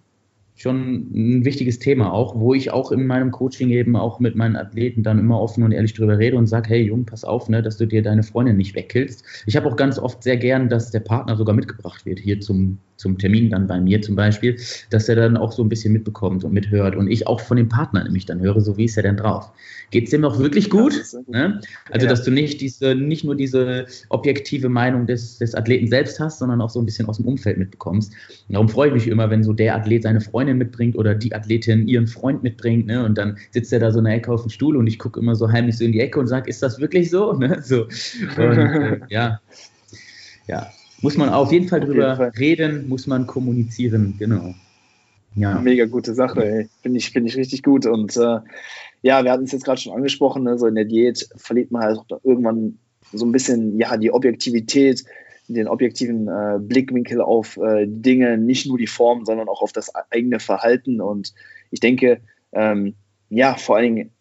schon 0.55 1.07
ein 1.13 1.45
wichtiges 1.45 1.79
Thema 1.79 2.13
auch, 2.13 2.35
wo 2.35 2.53
ich 2.53 2.71
auch 2.71 2.91
in 2.91 3.07
meinem 3.07 3.31
Coaching 3.31 3.69
eben 3.69 3.95
auch 3.95 4.19
mit 4.19 4.35
meinen 4.35 4.55
Athleten 4.55 5.03
dann 5.03 5.19
immer 5.19 5.39
offen 5.39 5.63
und 5.63 5.71
ehrlich 5.71 5.93
drüber 5.93 6.17
rede 6.17 6.37
und 6.37 6.47
sage, 6.47 6.69
hey 6.69 6.83
Jung, 6.83 7.05
pass 7.05 7.23
auf, 7.23 7.49
ne, 7.49 7.61
dass 7.61 7.77
du 7.77 7.87
dir 7.87 8.03
deine 8.03 8.23
Freundin 8.23 8.57
nicht 8.57 8.75
wegkillst. 8.75 9.23
Ich 9.47 9.55
habe 9.55 9.67
auch 9.67 9.75
ganz 9.75 9.97
oft 9.97 10.21
sehr 10.21 10.37
gern, 10.37 10.69
dass 10.69 10.91
der 10.91 10.99
Partner 10.99 11.35
sogar 11.35 11.55
mitgebracht 11.55 12.05
wird, 12.05 12.19
hier 12.19 12.39
zum, 12.39 12.77
zum 12.97 13.17
Termin 13.17 13.49
dann 13.49 13.67
bei 13.67 13.79
mir 13.79 14.01
zum 14.01 14.15
Beispiel, 14.15 14.57
dass 14.89 15.09
er 15.09 15.15
dann 15.15 15.37
auch 15.37 15.51
so 15.51 15.63
ein 15.63 15.69
bisschen 15.69 15.93
mitbekommt 15.93 16.43
und 16.43 16.53
mithört 16.53 16.95
und 16.95 17.09
ich 17.09 17.27
auch 17.27 17.41
von 17.41 17.57
dem 17.57 17.69
Partner 17.69 18.03
nämlich 18.03 18.25
dann 18.25 18.39
höre, 18.39 18.61
so 18.61 18.77
wie 18.77 18.85
ist 18.85 18.97
er 18.97 19.03
denn 19.03 19.17
drauf. 19.17 19.51
Geht 19.91 20.05
es 20.05 20.09
dem 20.09 20.25
auch 20.25 20.39
wirklich 20.39 20.69
gut? 20.69 20.93
Ne? 21.27 21.61
Also, 21.91 22.05
ja. 22.05 22.09
dass 22.09 22.23
du 22.23 22.31
nicht 22.31 22.61
diese, 22.61 22.95
nicht 22.95 23.23
nur 23.23 23.35
diese 23.35 23.85
objektive 24.09 24.69
Meinung 24.69 25.05
des, 25.05 25.37
des 25.37 25.53
Athleten 25.53 25.87
selbst 25.87 26.19
hast, 26.19 26.39
sondern 26.39 26.61
auch 26.61 26.69
so 26.69 26.79
ein 26.79 26.85
bisschen 26.85 27.07
aus 27.07 27.17
dem 27.17 27.27
Umfeld 27.27 27.57
mitbekommst. 27.57 28.11
Und 28.47 28.53
darum 28.53 28.69
freue 28.69 28.87
ich 28.87 28.93
mich 28.95 29.07
immer, 29.07 29.29
wenn 29.29 29.43
so 29.43 29.53
der 29.53 29.75
Athlet 29.75 30.03
seine 30.03 30.21
Freundin 30.21 30.57
mitbringt 30.57 30.95
oder 30.95 31.13
die 31.13 31.33
Athletin 31.35 31.87
ihren 31.87 32.07
Freund 32.07 32.41
mitbringt, 32.41 32.87
ne? 32.87 33.05
Und 33.05 33.17
dann 33.17 33.37
sitzt 33.51 33.71
er 33.71 33.79
da 33.79 33.91
so 33.91 33.99
in 33.99 34.05
der 34.05 34.15
Ecke 34.15 34.31
auf 34.31 34.41
dem 34.41 34.49
Stuhl 34.49 34.75
und 34.77 34.87
ich 34.87 34.97
gucke 34.97 35.19
immer 35.19 35.35
so 35.35 35.51
heimlich 35.51 35.77
so 35.77 35.83
in 35.83 35.91
die 35.91 35.99
Ecke 35.99 36.19
und 36.19 36.27
sage, 36.27 36.49
ist 36.49 36.63
das 36.63 36.79
wirklich 36.79 37.09
so? 37.09 37.33
Ne? 37.43 37.61
so. 37.61 37.83
Und, 38.37 38.57
äh, 38.57 38.99
ja. 39.09 39.41
Ja. 40.47 40.67
Muss 41.03 41.17
man 41.17 41.29
auf 41.29 41.51
jeden 41.51 41.67
Fall 41.67 41.81
drüber 41.81 42.07
jeden 42.07 42.17
Fall. 42.17 42.29
reden, 42.29 42.87
muss 42.87 43.07
man 43.07 43.27
kommunizieren, 43.27 44.15
genau. 44.17 44.55
Ja. 45.35 45.59
Mega 45.59 45.85
gute 45.85 46.13
Sache, 46.13 46.67
Finde 46.81 46.97
ich, 46.97 47.11
find 47.11 47.27
ich 47.27 47.35
richtig 47.35 47.61
gut. 47.61 47.85
Und 47.85 48.15
äh, 48.15 48.39
ja, 49.01 49.23
wir 49.23 49.31
hatten 49.31 49.43
es 49.43 49.51
jetzt 49.51 49.65
gerade 49.65 49.81
schon 49.81 49.93
angesprochen, 49.93 50.43
ne? 50.43 50.57
so 50.57 50.65
in 50.65 50.75
der 50.75 50.85
Diät 50.85 51.27
verliert 51.35 51.71
man 51.71 51.83
halt 51.83 51.99
irgendwann 52.23 52.77
so 53.11 53.25
ein 53.25 53.31
bisschen 53.31 53.77
ja 53.77 53.97
die 53.97 54.11
Objektivität, 54.11 55.03
den 55.47 55.67
objektiven 55.67 56.27
äh, 56.27 56.57
Blickwinkel 56.59 57.19
auf 57.19 57.57
äh, 57.57 57.85
Dinge, 57.85 58.37
nicht 58.37 58.65
nur 58.65 58.77
die 58.77 58.87
Form, 58.87 59.25
sondern 59.25 59.49
auch 59.49 59.61
auf 59.61 59.73
das 59.73 59.93
eigene 60.09 60.39
Verhalten. 60.39 61.01
Und 61.01 61.33
ich 61.69 61.81
denke, 61.81 62.21
ähm, 62.53 62.93
ja, 63.29 63.55
vor 63.55 63.75
allen 63.75 63.95
Dingen 63.95 64.11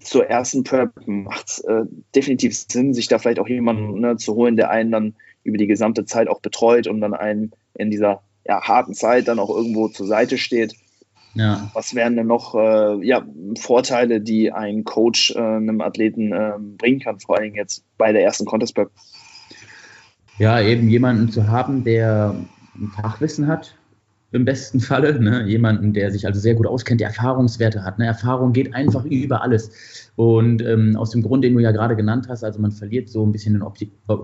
zur 0.00 0.26
ersten 0.26 0.64
Prep 0.64 0.92
macht 1.06 1.48
es 1.48 1.58
äh, 1.60 1.84
definitiv 2.14 2.56
Sinn, 2.56 2.94
sich 2.94 3.08
da 3.08 3.18
vielleicht 3.18 3.38
auch 3.38 3.48
jemanden 3.48 4.00
ne, 4.00 4.16
zu 4.16 4.34
holen, 4.34 4.56
der 4.56 4.70
einen 4.70 4.90
dann 4.90 5.14
über 5.44 5.58
die 5.58 5.66
gesamte 5.66 6.04
Zeit 6.04 6.28
auch 6.28 6.40
betreut 6.40 6.86
und 6.86 7.00
dann 7.00 7.14
einen 7.14 7.52
in 7.74 7.90
dieser 7.90 8.22
ja, 8.46 8.60
harten 8.62 8.94
Zeit 8.94 9.28
dann 9.28 9.38
auch 9.38 9.50
irgendwo 9.50 9.88
zur 9.88 10.06
Seite 10.06 10.38
steht. 10.38 10.74
Ja. 11.34 11.70
Was 11.72 11.94
wären 11.94 12.16
denn 12.16 12.26
noch 12.26 12.54
äh, 12.54 13.04
ja, 13.06 13.24
Vorteile, 13.58 14.20
die 14.20 14.52
ein 14.52 14.84
Coach 14.84 15.34
äh, 15.34 15.38
einem 15.38 15.80
Athleten 15.80 16.32
äh, 16.32 16.52
bringen 16.58 17.00
kann, 17.00 17.20
vor 17.20 17.38
allem 17.38 17.54
jetzt 17.54 17.84
bei 17.96 18.12
der 18.12 18.22
ersten 18.22 18.44
Contest 18.44 18.74
Prep? 18.74 18.90
Ja, 20.38 20.60
eben 20.60 20.88
jemanden 20.88 21.30
zu 21.30 21.48
haben, 21.48 21.84
der 21.84 22.34
ein 22.74 22.88
Fachwissen 22.88 23.46
hat, 23.46 23.74
im 24.32 24.44
besten 24.44 24.80
Falle. 24.80 25.20
Ne? 25.20 25.46
Jemanden, 25.46 25.92
der 25.92 26.10
sich 26.10 26.26
also 26.26 26.40
sehr 26.40 26.54
gut 26.54 26.66
auskennt, 26.66 27.00
der 27.00 27.08
Erfahrungswerte 27.08 27.84
hat. 27.84 27.98
Ne? 27.98 28.06
Erfahrung 28.06 28.52
geht 28.52 28.74
einfach 28.74 29.04
über 29.04 29.42
alles. 29.42 30.01
Und 30.14 30.62
ähm, 30.62 30.96
aus 30.96 31.10
dem 31.10 31.22
Grund, 31.22 31.42
den 31.42 31.54
du 31.54 31.60
ja 31.60 31.72
gerade 31.72 31.96
genannt 31.96 32.26
hast, 32.28 32.44
also 32.44 32.60
man 32.60 32.72
verliert 32.72 33.08
so 33.08 33.24
ein 33.24 33.32
bisschen 33.32 33.62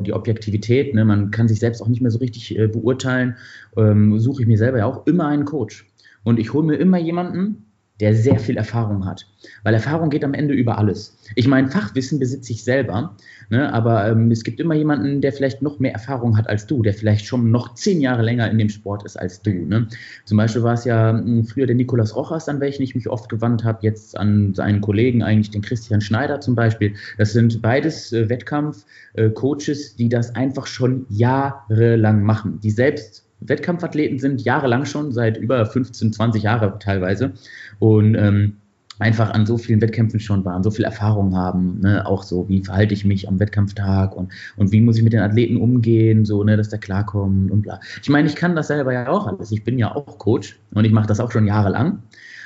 die 0.02 0.12
Objektivität, 0.12 0.94
ne? 0.94 1.04
man 1.04 1.30
kann 1.30 1.48
sich 1.48 1.60
selbst 1.60 1.80
auch 1.80 1.88
nicht 1.88 2.02
mehr 2.02 2.10
so 2.10 2.18
richtig 2.18 2.58
äh, 2.58 2.68
beurteilen, 2.68 3.36
ähm, 3.76 4.18
suche 4.18 4.42
ich 4.42 4.48
mir 4.48 4.58
selber 4.58 4.78
ja 4.78 4.86
auch 4.86 5.06
immer 5.06 5.28
einen 5.28 5.46
Coach. 5.46 5.86
Und 6.24 6.38
ich 6.38 6.52
hole 6.52 6.66
mir 6.66 6.76
immer 6.76 6.98
jemanden, 6.98 7.64
der 8.00 8.14
sehr 8.14 8.38
viel 8.38 8.56
Erfahrung 8.56 9.06
hat. 9.06 9.26
Weil 9.64 9.74
Erfahrung 9.74 10.10
geht 10.10 10.24
am 10.24 10.34
Ende 10.34 10.54
über 10.54 10.78
alles. 10.78 11.18
Ich 11.34 11.48
meine, 11.48 11.68
Fachwissen 11.68 12.18
besitze 12.18 12.52
ich 12.52 12.62
selber, 12.62 13.16
ne, 13.50 13.72
aber 13.72 14.08
ähm, 14.08 14.30
es 14.30 14.44
gibt 14.44 14.60
immer 14.60 14.74
jemanden, 14.74 15.20
der 15.20 15.32
vielleicht 15.32 15.62
noch 15.62 15.78
mehr 15.78 15.92
Erfahrung 15.92 16.36
hat 16.36 16.48
als 16.48 16.66
du, 16.66 16.82
der 16.82 16.94
vielleicht 16.94 17.26
schon 17.26 17.50
noch 17.50 17.74
zehn 17.74 18.00
Jahre 18.00 18.22
länger 18.22 18.50
in 18.50 18.58
dem 18.58 18.68
Sport 18.68 19.04
ist 19.04 19.18
als 19.18 19.42
du. 19.42 19.50
Ne? 19.50 19.88
Zum 20.24 20.36
Beispiel 20.36 20.62
war 20.62 20.74
es 20.74 20.84
ja 20.84 21.10
hm, 21.10 21.44
früher 21.44 21.66
der 21.66 21.76
Nikolas 21.76 22.14
Rochas, 22.14 22.48
an 22.48 22.60
welchen 22.60 22.82
ich 22.82 22.94
mich 22.94 23.08
oft 23.08 23.28
gewandt 23.28 23.64
habe, 23.64 23.78
jetzt 23.82 24.16
an 24.16 24.54
seinen 24.54 24.80
Kollegen, 24.80 25.22
eigentlich 25.22 25.50
den 25.50 25.62
Christian 25.62 26.00
Schneider 26.00 26.40
zum 26.40 26.54
Beispiel. 26.54 26.94
Das 27.16 27.32
sind 27.32 27.62
beides 27.62 28.12
äh, 28.12 28.28
Wettkampf-Coaches, 28.28 29.92
äh, 29.92 29.96
die 29.98 30.08
das 30.08 30.34
einfach 30.34 30.66
schon 30.66 31.06
jahrelang 31.08 32.22
machen, 32.22 32.60
die 32.62 32.70
selbst 32.70 33.24
Wettkampfathleten 33.40 34.18
sind, 34.18 34.42
jahrelang 34.42 34.84
schon, 34.84 35.12
seit 35.12 35.36
über 35.36 35.64
15, 35.64 36.12
20 36.12 36.42
Jahre 36.42 36.78
teilweise. 36.78 37.32
Und 37.78 38.14
ähm, 38.16 38.56
einfach 38.98 39.30
an 39.30 39.46
so 39.46 39.58
vielen 39.58 39.80
Wettkämpfen 39.80 40.20
schon 40.20 40.44
waren, 40.44 40.62
so 40.62 40.70
viel 40.70 40.84
Erfahrung 40.84 41.36
haben, 41.36 41.80
ne? 41.80 42.06
auch 42.06 42.22
so, 42.22 42.48
wie 42.48 42.62
verhalte 42.62 42.94
ich 42.94 43.04
mich 43.04 43.28
am 43.28 43.38
Wettkampftag 43.40 44.16
und, 44.16 44.32
und 44.56 44.72
wie 44.72 44.80
muss 44.80 44.96
ich 44.96 45.02
mit 45.02 45.12
den 45.12 45.20
Athleten 45.20 45.56
umgehen, 45.56 46.24
so, 46.24 46.42
ne, 46.44 46.56
dass 46.56 46.68
der 46.68 46.78
klarkommt 46.78 47.50
und 47.50 47.62
bla. 47.62 47.80
Ich 48.02 48.08
meine, 48.08 48.28
ich 48.28 48.36
kann 48.36 48.56
das 48.56 48.68
selber 48.68 48.92
ja 48.92 49.08
auch 49.08 49.26
alles. 49.26 49.52
Ich 49.52 49.64
bin 49.64 49.78
ja 49.78 49.94
auch 49.94 50.18
Coach 50.18 50.58
und 50.72 50.84
ich 50.84 50.92
mache 50.92 51.06
das 51.06 51.20
auch 51.20 51.30
schon 51.30 51.46
jahrelang. 51.46 52.02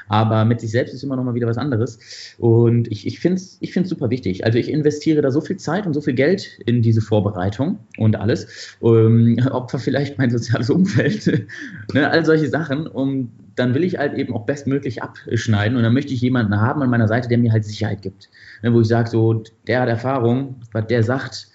Aber 0.08 0.44
mit 0.44 0.60
sich 0.60 0.70
selbst 0.70 0.92
ist 0.92 1.02
immer 1.02 1.16
noch 1.16 1.24
mal 1.24 1.34
wieder 1.34 1.46
was 1.46 1.56
anderes. 1.56 1.98
Und 2.38 2.90
ich, 2.90 3.06
ich 3.06 3.20
finde 3.20 3.36
es 3.36 3.56
ich 3.60 3.72
find's 3.72 3.88
super 3.88 4.10
wichtig. 4.10 4.44
Also 4.44 4.58
ich 4.58 4.70
investiere 4.70 5.22
da 5.22 5.30
so 5.30 5.40
viel 5.40 5.56
Zeit 5.56 5.86
und 5.86 5.94
so 5.94 6.00
viel 6.00 6.14
Geld 6.14 6.58
in 6.66 6.82
diese 6.82 7.00
Vorbereitung 7.00 7.78
und 7.96 8.16
alles. 8.16 8.76
Um, 8.80 9.38
opfer 9.50 9.78
vielleicht 9.78 10.18
mein 10.18 10.30
soziales 10.30 10.68
Umfeld, 10.70 11.46
ne, 11.94 12.10
all 12.10 12.24
solche 12.24 12.48
Sachen, 12.48 12.86
um 12.86 13.30
dann 13.56 13.74
will 13.74 13.84
ich 13.84 13.98
halt 13.98 14.14
eben 14.14 14.34
auch 14.34 14.46
bestmöglich 14.46 15.02
abschneiden 15.02 15.76
und 15.76 15.82
dann 15.82 15.94
möchte 15.94 16.12
ich 16.12 16.20
jemanden 16.20 16.60
haben 16.60 16.82
an 16.82 16.90
meiner 16.90 17.08
Seite, 17.08 17.28
der 17.28 17.38
mir 17.38 17.52
halt 17.52 17.64
Sicherheit 17.64 18.02
gibt. 18.02 18.30
Ne, 18.62 18.72
wo 18.72 18.80
ich 18.80 18.88
sage, 18.88 19.08
so, 19.08 19.42
der 19.66 19.82
hat 19.82 19.88
Erfahrung, 19.88 20.56
was 20.72 20.86
der 20.86 21.02
sagt, 21.02 21.48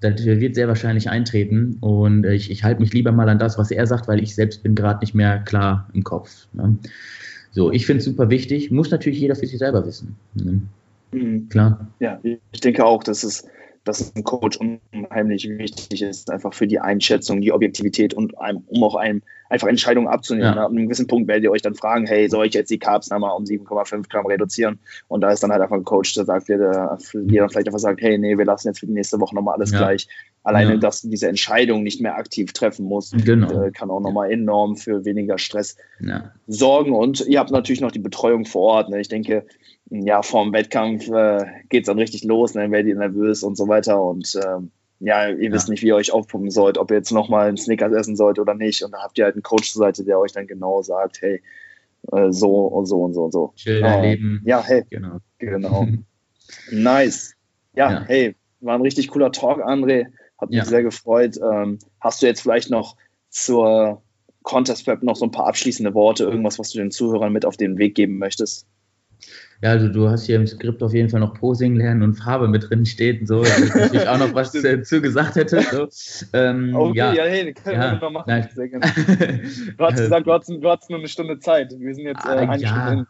das 0.00 0.24
wird 0.24 0.54
sehr 0.54 0.68
wahrscheinlich 0.68 1.08
eintreten 1.08 1.78
und 1.80 2.24
ich, 2.26 2.50
ich 2.50 2.64
halte 2.64 2.80
mich 2.80 2.92
lieber 2.92 3.12
mal 3.12 3.28
an 3.28 3.38
das, 3.38 3.56
was 3.56 3.70
er 3.70 3.86
sagt, 3.86 4.08
weil 4.08 4.22
ich 4.22 4.34
selbst 4.34 4.62
bin 4.62 4.74
gerade 4.74 5.00
nicht 5.00 5.14
mehr 5.14 5.38
klar 5.38 5.88
im 5.94 6.04
Kopf. 6.04 6.46
Ne? 6.52 6.76
So, 7.52 7.72
ich 7.72 7.86
finde 7.86 8.00
es 8.00 8.04
super 8.04 8.28
wichtig, 8.28 8.70
muss 8.70 8.90
natürlich 8.90 9.20
jeder 9.20 9.34
für 9.34 9.46
sich 9.46 9.58
selber 9.58 9.86
wissen. 9.86 10.16
Ne? 10.34 10.60
Mhm. 11.12 11.48
Klar. 11.48 11.88
Ja, 12.00 12.20
ich 12.22 12.60
denke 12.60 12.84
auch, 12.84 13.02
dass 13.02 13.22
es 13.24 13.46
dass 13.86 14.14
ein 14.14 14.24
Coach 14.24 14.58
unheimlich 14.92 15.48
wichtig 15.48 16.02
ist, 16.02 16.30
einfach 16.30 16.52
für 16.52 16.66
die 16.66 16.80
Einschätzung, 16.80 17.40
die 17.40 17.52
Objektivität 17.52 18.14
und 18.14 18.36
einem, 18.38 18.64
um 18.66 18.82
auch 18.82 18.96
einem 18.96 19.22
einfach 19.48 19.68
Entscheidungen 19.68 20.08
abzunehmen. 20.08 20.54
Ja. 20.54 20.64
Ab 20.64 20.70
einem 20.70 20.86
gewissen 20.86 21.06
Punkt 21.06 21.28
werdet 21.28 21.44
ihr 21.44 21.50
euch 21.50 21.62
dann 21.62 21.74
fragen, 21.74 22.06
hey, 22.06 22.28
soll 22.28 22.46
ich 22.46 22.54
jetzt 22.54 22.70
die 22.70 22.78
Carbs 22.78 23.10
nochmal 23.10 23.36
um 23.36 23.44
7,5 23.44 24.08
Gramm 24.08 24.26
reduzieren? 24.26 24.78
Und 25.08 25.20
da 25.20 25.30
ist 25.30 25.42
dann 25.42 25.52
halt 25.52 25.62
einfach 25.62 25.76
ein 25.76 25.84
Coach, 25.84 26.14
der 26.14 26.24
sagt, 26.24 26.48
der, 26.48 26.58
der 26.58 26.98
dann 27.12 27.48
vielleicht 27.50 27.68
einfach 27.68 27.78
sagt, 27.78 28.00
hey, 28.00 28.18
nee, 28.18 28.36
wir 28.36 28.44
lassen 28.44 28.68
jetzt 28.68 28.80
für 28.80 28.86
die 28.86 28.92
nächste 28.92 29.20
Woche 29.20 29.34
nochmal 29.34 29.54
alles 29.54 29.72
ja. 29.72 29.78
gleich. 29.78 30.08
Alleine, 30.42 30.72
ja. 30.72 30.76
dass 30.76 31.02
diese 31.02 31.28
Entscheidung 31.28 31.82
nicht 31.82 32.00
mehr 32.00 32.16
aktiv 32.16 32.52
treffen 32.52 32.86
muss, 32.86 33.12
genau. 33.24 33.64
äh, 33.64 33.72
kann 33.72 33.90
auch 33.90 34.00
nochmal 34.00 34.30
enorm 34.30 34.76
für 34.76 35.04
weniger 35.04 35.38
Stress 35.38 35.76
sorgen. 36.46 36.92
Und 36.92 37.26
ihr 37.26 37.38
habt 37.38 37.50
natürlich 37.50 37.80
noch 37.80 37.92
die 37.92 37.98
Betreuung 37.98 38.44
vor 38.44 38.74
Ort. 38.74 38.90
Ne? 38.90 39.00
Ich 39.00 39.08
denke, 39.08 39.44
ja, 39.90 40.22
vorm 40.22 40.52
Wettkampf 40.52 41.08
äh, 41.08 41.44
geht 41.68 41.82
es 41.82 41.86
dann 41.86 41.98
richtig 41.98 42.24
los, 42.24 42.52
dann 42.52 42.70
werdet 42.72 42.88
ihr 42.88 42.96
nervös 42.96 43.42
und 43.42 43.56
so 43.56 43.68
weiter. 43.68 44.02
Und 44.02 44.38
ähm, 44.44 44.70
ja, 45.00 45.28
ihr 45.28 45.44
ja. 45.44 45.52
wisst 45.52 45.68
nicht, 45.68 45.82
wie 45.82 45.88
ihr 45.88 45.96
euch 45.96 46.12
aufpumpen 46.12 46.50
sollt, 46.50 46.78
ob 46.78 46.90
ihr 46.90 46.96
jetzt 46.96 47.12
nochmal 47.12 47.48
einen 47.48 47.56
Snickers 47.56 47.92
essen 47.92 48.16
sollt 48.16 48.38
oder 48.38 48.54
nicht. 48.54 48.82
Und 48.82 48.92
da 48.92 49.02
habt 49.02 49.18
ihr 49.18 49.24
halt 49.24 49.34
einen 49.34 49.42
Coach 49.42 49.72
zur 49.72 49.80
Seite, 49.80 50.04
der 50.04 50.18
euch 50.18 50.32
dann 50.32 50.46
genau 50.46 50.82
sagt, 50.82 51.20
hey, 51.20 51.42
äh, 52.12 52.30
so 52.30 52.66
und 52.66 52.86
so 52.86 53.02
und 53.02 53.14
so 53.14 53.24
und 53.24 53.32
so. 53.32 53.52
Chill 53.56 53.80
dein 53.80 54.04
äh, 54.04 54.10
Leben. 54.10 54.42
Ja, 54.44 54.62
hey. 54.62 54.84
Genau. 54.88 55.18
Genau. 55.38 55.86
nice. 56.70 57.34
Ja, 57.74 57.92
ja, 57.92 58.04
hey, 58.06 58.36
war 58.60 58.74
ein 58.74 58.82
richtig 58.82 59.08
cooler 59.08 59.32
Talk, 59.32 59.60
André. 59.60 60.06
Hat 60.38 60.50
mich 60.50 60.58
ja. 60.58 60.64
sehr 60.64 60.82
gefreut. 60.82 61.38
Ähm, 61.42 61.78
hast 62.00 62.22
du 62.22 62.26
jetzt 62.26 62.40
vielleicht 62.40 62.70
noch 62.70 62.96
zur 63.28 64.02
Contest 64.42 64.84
Prep 64.84 65.02
noch 65.02 65.16
so 65.16 65.26
ein 65.26 65.30
paar 65.30 65.46
abschließende 65.46 65.92
Worte, 65.94 66.24
irgendwas, 66.24 66.58
was 66.58 66.70
du 66.70 66.78
den 66.78 66.90
Zuhörern 66.90 67.32
mit 67.32 67.44
auf 67.44 67.56
den 67.56 67.78
Weg 67.78 67.94
geben 67.94 68.18
möchtest? 68.18 68.66
Ja, 69.62 69.70
also 69.70 69.88
du 69.88 70.08
hast 70.08 70.26
hier 70.26 70.36
im 70.36 70.46
Skript 70.46 70.82
auf 70.82 70.92
jeden 70.92 71.08
Fall 71.08 71.20
noch 71.20 71.34
Posing 71.34 71.76
lernen 71.76 72.02
und 72.02 72.14
Farbe 72.14 72.46
mit 72.46 72.68
drin 72.68 72.84
steht 72.84 73.20
und 73.20 73.26
so, 73.26 73.42
da 73.42 73.56
ich 73.56 73.74
natürlich 73.74 74.08
auch 74.08 74.18
noch 74.18 74.34
was 74.34 74.52
dazu 74.62 75.00
gesagt 75.00 75.36
hätte. 75.36 75.62
So. 75.62 75.88
Ähm, 76.34 76.74
okay, 76.76 76.98
ja, 76.98 77.12
ja, 77.14 77.24
hey, 77.24 77.54
können 77.54 77.80
ja, 77.80 78.00
wir 78.00 78.10
machen. 78.10 78.24
Nein. 78.26 78.48
Sehr 78.54 78.68
gerne. 78.68 78.92
Du 79.78 79.84
hast 79.84 79.96
gesagt, 79.96 80.26
du 80.26 80.32
hast, 80.32 80.48
du 80.48 80.70
hast 80.70 80.90
nur 80.90 80.98
eine 80.98 81.08
Stunde 81.08 81.38
Zeit. 81.38 81.72
Wir 81.78 81.94
sind 81.94 82.04
jetzt 82.04 82.24
äh, 82.26 82.28
ah, 82.28 82.36
eine 82.36 82.62
ja. 82.62 82.68
Stunde 82.68 82.86
drin. 82.86 83.06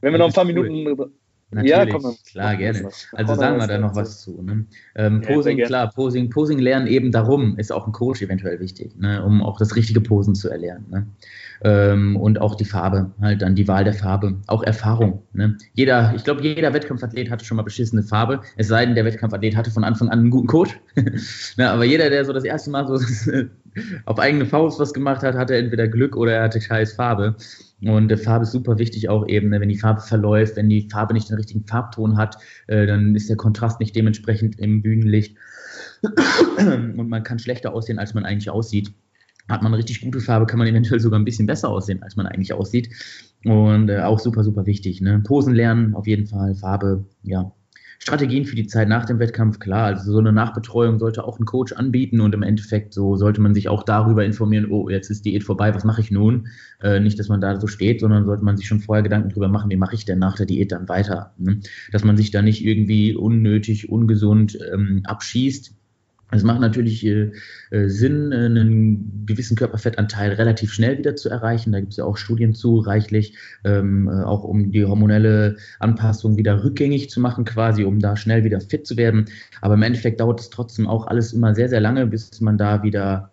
Wenn 0.00 0.12
wir 0.12 0.18
noch 0.18 0.26
ein 0.26 0.32
paar 0.32 0.44
Minuten 0.44 0.86
cool. 0.88 1.12
Natürlich, 1.52 1.70
ja, 1.70 1.86
komm, 1.86 2.16
klar, 2.30 2.56
gerne. 2.56 2.88
Also 3.12 3.34
sagen 3.34 3.58
wir 3.58 3.66
da 3.66 3.76
noch 3.76 3.94
was 3.94 4.22
zu. 4.22 4.40
Ne? 4.40 4.64
Ähm, 4.94 5.20
Posing, 5.20 5.58
ja, 5.58 5.66
klar, 5.66 5.90
Posing, 5.90 6.30
Posing 6.30 6.58
lernen 6.58 6.86
eben 6.86 7.12
darum, 7.12 7.58
ist 7.58 7.70
auch 7.70 7.86
ein 7.86 7.92
Coach 7.92 8.22
eventuell 8.22 8.58
wichtig, 8.58 8.96
ne? 8.96 9.22
um 9.22 9.42
auch 9.42 9.58
das 9.58 9.76
richtige 9.76 10.00
Posen 10.00 10.34
zu 10.34 10.48
erlernen. 10.48 10.86
Ne? 10.90 11.06
Ähm, 11.62 12.16
und 12.16 12.40
auch 12.40 12.54
die 12.54 12.64
Farbe, 12.64 13.10
halt 13.20 13.42
dann 13.42 13.54
die 13.54 13.68
Wahl 13.68 13.84
der 13.84 13.92
Farbe, 13.92 14.36
auch 14.46 14.62
Erfahrung. 14.62 15.22
Ne? 15.34 15.58
Jeder, 15.74 16.14
ich 16.16 16.24
glaube, 16.24 16.42
jeder 16.42 16.72
Wettkampfathlet 16.72 17.30
hatte 17.30 17.44
schon 17.44 17.58
mal 17.58 17.64
beschissene 17.64 18.02
Farbe, 18.02 18.40
es 18.56 18.68
sei 18.68 18.86
denn, 18.86 18.94
der 18.94 19.04
Wettkampfathlet 19.04 19.54
hatte 19.54 19.70
von 19.70 19.84
Anfang 19.84 20.08
an 20.08 20.20
einen 20.20 20.30
guten 20.30 20.46
Coach. 20.46 20.80
ne? 21.58 21.70
Aber 21.70 21.84
jeder, 21.84 22.08
der 22.08 22.24
so 22.24 22.32
das 22.32 22.44
erste 22.44 22.70
Mal 22.70 22.86
so 22.86 22.96
auf 24.06 24.18
eigene 24.18 24.46
Faust 24.46 24.80
was 24.80 24.94
gemacht 24.94 25.22
hat, 25.22 25.34
hatte 25.34 25.54
entweder 25.54 25.86
Glück 25.86 26.16
oder 26.16 26.32
er 26.32 26.42
hatte 26.44 26.62
scheiß 26.62 26.94
Farbe. 26.94 27.36
Und 27.84 28.12
äh, 28.12 28.16
Farbe 28.16 28.44
ist 28.44 28.52
super 28.52 28.78
wichtig 28.78 29.08
auch 29.08 29.26
eben, 29.26 29.50
ne? 29.50 29.60
wenn 29.60 29.68
die 29.68 29.78
Farbe 29.78 30.00
verläuft, 30.00 30.56
wenn 30.56 30.68
die 30.68 30.88
Farbe 30.90 31.14
nicht 31.14 31.28
den 31.28 31.36
richtigen 31.36 31.64
Farbton 31.66 32.16
hat, 32.16 32.38
äh, 32.68 32.86
dann 32.86 33.14
ist 33.14 33.28
der 33.28 33.36
Kontrast 33.36 33.80
nicht 33.80 33.96
dementsprechend 33.96 34.58
im 34.58 34.82
Bühnenlicht. 34.82 35.36
Und 36.58 37.08
man 37.08 37.22
kann 37.22 37.38
schlechter 37.38 37.74
aussehen, 37.74 37.98
als 37.98 38.14
man 38.14 38.24
eigentlich 38.24 38.50
aussieht. 38.50 38.92
Hat 39.48 39.62
man 39.62 39.74
richtig 39.74 40.00
gute 40.00 40.20
Farbe, 40.20 40.46
kann 40.46 40.58
man 40.58 40.68
eventuell 40.68 41.00
sogar 41.00 41.18
ein 41.18 41.24
bisschen 41.24 41.46
besser 41.46 41.68
aussehen, 41.68 42.02
als 42.02 42.14
man 42.14 42.26
eigentlich 42.26 42.52
aussieht. 42.52 42.90
Und 43.44 43.88
äh, 43.88 44.00
auch 44.00 44.20
super, 44.20 44.44
super 44.44 44.66
wichtig. 44.66 45.00
Ne? 45.00 45.20
Posen 45.20 45.54
lernen, 45.54 45.94
auf 45.94 46.06
jeden 46.06 46.26
Fall, 46.26 46.54
Farbe, 46.54 47.04
ja, 47.22 47.52
Strategien 48.02 48.44
für 48.44 48.56
die 48.56 48.66
Zeit 48.66 48.88
nach 48.88 49.04
dem 49.04 49.20
Wettkampf, 49.20 49.60
klar, 49.60 49.84
also 49.84 50.10
so 50.10 50.18
eine 50.18 50.32
Nachbetreuung 50.32 50.98
sollte 50.98 51.22
auch 51.22 51.38
ein 51.38 51.44
Coach 51.44 51.72
anbieten 51.72 52.20
und 52.20 52.34
im 52.34 52.42
Endeffekt 52.42 52.94
so 52.94 53.14
sollte 53.14 53.40
man 53.40 53.54
sich 53.54 53.68
auch 53.68 53.84
darüber 53.84 54.24
informieren, 54.24 54.72
oh, 54.72 54.88
jetzt 54.88 55.08
ist 55.08 55.24
Diät 55.24 55.44
vorbei, 55.44 55.72
was 55.72 55.84
mache 55.84 56.00
ich 56.00 56.10
nun? 56.10 56.48
Äh, 56.82 56.98
nicht, 56.98 57.16
dass 57.20 57.28
man 57.28 57.40
da 57.40 57.60
so 57.60 57.68
steht, 57.68 58.00
sondern 58.00 58.24
sollte 58.24 58.44
man 58.44 58.56
sich 58.56 58.66
schon 58.66 58.80
vorher 58.80 59.04
Gedanken 59.04 59.28
darüber 59.28 59.46
machen, 59.46 59.70
wie 59.70 59.76
mache 59.76 59.94
ich 59.94 60.04
denn 60.04 60.18
nach 60.18 60.34
der 60.34 60.46
Diät 60.46 60.72
dann 60.72 60.88
weiter? 60.88 61.32
Ne? 61.38 61.60
Dass 61.92 62.02
man 62.02 62.16
sich 62.16 62.32
da 62.32 62.42
nicht 62.42 62.64
irgendwie 62.64 63.14
unnötig, 63.14 63.88
ungesund 63.88 64.58
ähm, 64.72 65.02
abschießt, 65.04 65.72
es 66.32 66.42
macht 66.42 66.60
natürlich 66.60 67.04
äh, 67.04 67.30
äh, 67.70 67.88
Sinn, 67.88 68.32
äh, 68.32 68.46
einen 68.46 69.26
gewissen 69.26 69.56
Körperfettanteil 69.56 70.32
relativ 70.32 70.72
schnell 70.72 70.98
wieder 70.98 71.14
zu 71.14 71.28
erreichen. 71.28 71.72
Da 71.72 71.80
gibt 71.80 71.92
es 71.92 71.98
ja 71.98 72.04
auch 72.04 72.16
Studien 72.16 72.54
zu, 72.54 72.78
reichlich, 72.78 73.36
ähm, 73.64 74.08
äh, 74.08 74.22
auch 74.22 74.44
um 74.44 74.72
die 74.72 74.84
hormonelle 74.84 75.56
Anpassung 75.78 76.36
wieder 76.36 76.64
rückgängig 76.64 77.10
zu 77.10 77.20
machen, 77.20 77.44
quasi, 77.44 77.84
um 77.84 77.98
da 77.98 78.16
schnell 78.16 78.44
wieder 78.44 78.60
fit 78.60 78.86
zu 78.86 78.96
werden. 78.96 79.26
Aber 79.60 79.74
im 79.74 79.82
Endeffekt 79.82 80.20
dauert 80.20 80.40
es 80.40 80.50
trotzdem 80.50 80.86
auch 80.86 81.06
alles 81.06 81.32
immer 81.32 81.54
sehr, 81.54 81.68
sehr 81.68 81.80
lange, 81.80 82.06
bis 82.06 82.40
man 82.40 82.56
da 82.56 82.82
wieder 82.82 83.31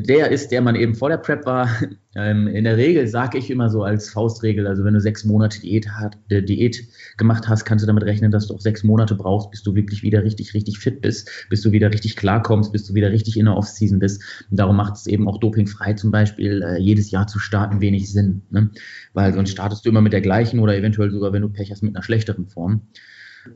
der 0.00 0.30
ist, 0.30 0.48
der 0.48 0.60
man 0.60 0.74
eben 0.74 0.94
vor 0.94 1.08
der 1.08 1.18
Prep 1.18 1.46
war. 1.46 1.68
Ähm, 2.18 2.48
in 2.48 2.64
der 2.64 2.78
Regel 2.78 3.06
sage 3.06 3.36
ich 3.36 3.50
immer 3.50 3.68
so 3.68 3.82
als 3.82 4.08
Faustregel, 4.08 4.66
also 4.66 4.84
wenn 4.84 4.94
du 4.94 5.02
sechs 5.02 5.26
Monate 5.26 5.60
Diät, 5.60 5.86
hat, 5.86 6.16
äh, 6.30 6.42
Diät 6.42 6.82
gemacht 7.18 7.46
hast, 7.46 7.66
kannst 7.66 7.82
du 7.82 7.86
damit 7.86 8.04
rechnen, 8.04 8.30
dass 8.30 8.46
du 8.46 8.54
auch 8.54 8.60
sechs 8.60 8.82
Monate 8.84 9.14
brauchst, 9.14 9.50
bis 9.50 9.62
du 9.62 9.74
wirklich 9.74 10.02
wieder 10.02 10.24
richtig, 10.24 10.54
richtig 10.54 10.78
fit 10.78 11.02
bist, 11.02 11.30
bis 11.50 11.60
du 11.60 11.72
wieder 11.72 11.92
richtig 11.92 12.16
klarkommst, 12.16 12.72
bis 12.72 12.86
du 12.86 12.94
wieder 12.94 13.12
richtig 13.12 13.36
in 13.36 13.44
der 13.44 13.54
Off-Season 13.54 13.98
bist. 13.98 14.22
Und 14.50 14.58
darum 14.58 14.76
macht 14.76 14.94
es 14.94 15.06
eben 15.06 15.28
auch 15.28 15.36
dopingfrei 15.36 15.92
zum 15.92 16.10
Beispiel 16.10 16.62
äh, 16.62 16.78
jedes 16.78 17.10
Jahr 17.10 17.26
zu 17.26 17.38
starten 17.38 17.82
wenig 17.82 18.10
Sinn. 18.10 18.40
Ne? 18.48 18.70
Weil 19.12 19.34
sonst 19.34 19.50
startest 19.50 19.84
du 19.84 19.90
immer 19.90 20.00
mit 20.00 20.14
der 20.14 20.22
gleichen 20.22 20.58
oder 20.60 20.74
eventuell 20.74 21.10
sogar, 21.10 21.34
wenn 21.34 21.42
du 21.42 21.50
Pech 21.50 21.70
hast, 21.70 21.82
mit 21.82 21.94
einer 21.94 22.02
schlechteren 22.02 22.46
Form. 22.46 22.80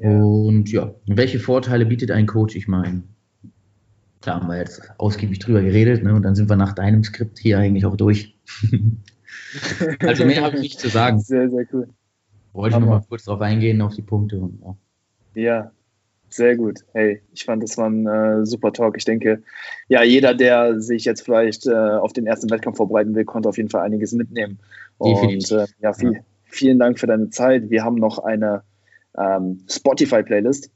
Ja. 0.03 0.11
Und 0.11 0.71
ja, 0.71 0.95
welche 1.07 1.39
Vorteile 1.39 1.87
bietet 1.87 2.11
ein 2.11 2.27
Coach? 2.27 2.57
Ich 2.57 2.69
meine, 2.69 3.05
da 4.23 4.35
haben 4.35 4.49
wir 4.49 4.59
jetzt 4.59 4.83
ausgiebig 4.99 5.39
drüber 5.39 5.63
geredet, 5.63 6.03
ne? 6.03 6.15
Und 6.15 6.23
dann 6.23 6.35
sind 6.35 6.51
wir 6.51 6.57
nach 6.57 6.75
deinem 6.75 7.03
Skript 7.05 7.39
hier 7.39 7.59
eigentlich 7.59 7.87
auch 7.87 7.97
durch. 7.97 8.37
also 10.01 10.27
mehr 10.27 10.43
habe 10.43 10.57
ich 10.57 10.63
nicht 10.63 10.81
zu 10.81 10.89
sagen. 10.89 11.21
Sehr, 11.21 11.49
sehr 11.49 11.67
cool. 11.73 11.89
Wollte 12.53 12.77
ich 12.77 12.81
nochmal 12.81 13.03
kurz 13.09 13.25
drauf 13.25 13.41
eingehen, 13.41 13.81
auf 13.81 13.95
die 13.95 14.03
Punkte. 14.03 14.41
Und, 14.41 14.61
ja. 15.35 15.43
ja. 15.43 15.71
sehr 16.29 16.57
gut. 16.57 16.81
Hey, 16.93 17.23
ich 17.33 17.45
fand, 17.45 17.63
das 17.63 17.79
war 17.79 17.89
ein 17.89 18.07
äh, 18.07 18.45
super 18.45 18.73
Talk. 18.73 18.97
Ich 18.97 19.05
denke, 19.05 19.43
ja, 19.89 20.03
jeder, 20.03 20.35
der 20.35 20.81
sich 20.81 21.05
jetzt 21.05 21.23
vielleicht 21.23 21.67
äh, 21.67 21.73
auf 21.73 22.13
den 22.13 22.27
ersten 22.27 22.51
Wettkampf 22.51 22.77
vorbereiten 22.77 23.15
will, 23.15 23.25
konnte 23.25 23.49
auf 23.49 23.57
jeden 23.57 23.71
Fall 23.71 23.83
einiges 23.83 24.13
mitnehmen. 24.13 24.59
Und 24.99 25.51
äh, 25.51 25.67
ja, 25.81 25.93
viel, 25.95 26.13
ja, 26.13 26.21
vielen 26.45 26.79
Dank 26.79 26.99
für 26.99 27.07
deine 27.07 27.31
Zeit. 27.31 27.71
Wir 27.71 27.85
haben 27.85 27.97
noch 27.97 28.19
eine 28.19 28.65
ähm, 29.17 29.65
Spotify-Playlist. 29.69 30.71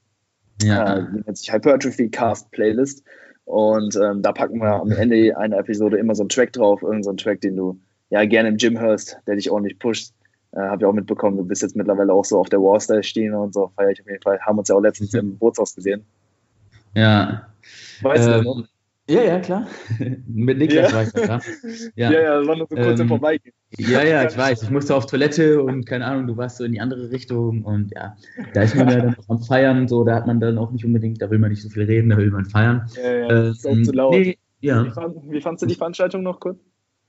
Ja. 0.63 0.99
Äh, 0.99 1.07
die 1.13 1.23
nennt 1.25 1.37
sich 1.37 1.53
Hypertrophy 1.53 2.09
Cast 2.09 2.51
Playlist. 2.53 3.05
Und 3.45 3.97
ähm, 3.97 4.23
da 4.23 4.33
packen 4.33 4.59
wir 4.61 4.81
am 4.81 4.91
Ende 4.91 5.37
einer 5.37 5.59
Episode 5.59 5.99
immer 5.99 6.15
so 6.15 6.23
einen 6.23 6.31
Track 6.31 6.53
drauf, 6.53 6.83
irgendeinen 6.83 7.19
so 7.19 7.25
Track, 7.25 7.41
den 7.43 7.57
du 7.57 7.79
ja 8.11 8.25
gerne 8.25 8.49
im 8.49 8.57
Gym 8.57 8.79
hörst, 8.79 9.19
der 9.27 9.37
dich 9.37 9.51
ordentlich 9.51 9.79
pusht. 9.79 10.13
Äh, 10.53 10.61
Habe 10.61 10.83
ich 10.83 10.87
auch 10.87 10.93
mitbekommen, 10.93 11.37
du 11.37 11.45
bist 11.45 11.63
jetzt 11.63 11.77
mittlerweile 11.77 12.13
auch 12.13 12.25
so 12.25 12.39
auf 12.39 12.49
der 12.49 12.61
Wallstyle 12.61 13.03
stehen 13.03 13.35
und 13.35 13.53
so, 13.53 13.71
feiere 13.77 13.91
ich 13.91 14.01
auf 14.01 14.07
jeden 14.09 14.23
Fall. 14.23 14.41
Haben 14.41 14.59
uns 14.59 14.69
ja 14.69 14.77
auch 14.77 14.81
letztens 14.81 15.13
im 15.15 15.37
Bootshaus 15.37 15.75
gesehen. 15.75 16.05
Ja. 16.95 17.49
Weißt 18.03 18.29
ähm, 18.29 18.45
du, 18.45 18.65
ja, 19.09 19.23
ja, 19.23 19.41
klar. 19.41 19.67
Mit 20.27 20.59
Niklas 20.59 20.91
ja. 20.91 20.97
war 20.97 21.03
ich 21.03 21.13
da, 21.13 21.21
klar. 21.21 21.43
Ja, 21.95 22.11
ja, 22.11 22.21
ja 22.23 22.47
war 22.47 22.57
nur 22.57 22.67
so 22.69 22.75
kurz 22.75 22.99
ähm, 22.99 23.03
im 23.03 23.09
Vorbeigehen. 23.09 23.55
Ja, 23.77 24.03
ja, 24.03 24.27
ich 24.27 24.37
weiß. 24.37 24.63
Ich 24.63 24.71
musste 24.71 24.95
auf 24.95 25.07
Toilette 25.07 25.63
und 25.63 25.85
keine 25.85 26.07
Ahnung, 26.07 26.27
du 26.27 26.37
warst 26.37 26.59
so 26.59 26.65
in 26.65 26.73
die 26.73 26.81
andere 26.81 27.11
Richtung 27.11 27.65
und 27.65 27.93
ja, 27.95 28.17
da 28.53 28.63
ist 28.63 28.77
man 28.77 28.89
ja 28.89 29.01
dann 29.01 29.17
auch 29.17 29.29
am 29.29 29.41
Feiern, 29.41 29.89
so, 29.89 30.05
da 30.05 30.15
hat 30.15 30.27
man 30.27 30.41
dann 30.41 30.59
auch 30.59 30.71
nicht 30.71 30.85
unbedingt, 30.85 31.21
da 31.21 31.31
will 31.31 31.39
man 31.39 31.51
nicht 31.51 31.63
so 31.63 31.69
viel 31.69 31.85
reden, 31.85 32.11
da 32.11 32.17
will 32.17 32.31
man 32.31 32.45
feiern. 32.45 32.89
Ja, 32.97 33.13
ja, 33.13 33.31
ähm, 33.31 33.51
ist 33.53 33.67
auch 33.67 33.83
zu 33.83 33.93
laut. 33.93 34.13
Nee, 34.13 34.39
ja. 34.61 34.85
Wie, 34.85 34.91
fand, 34.91 35.17
wie 35.29 35.41
fandst 35.41 35.63
du 35.63 35.67
die 35.67 35.75
Veranstaltung 35.75 36.23
noch 36.23 36.41
kurz? 36.41 36.59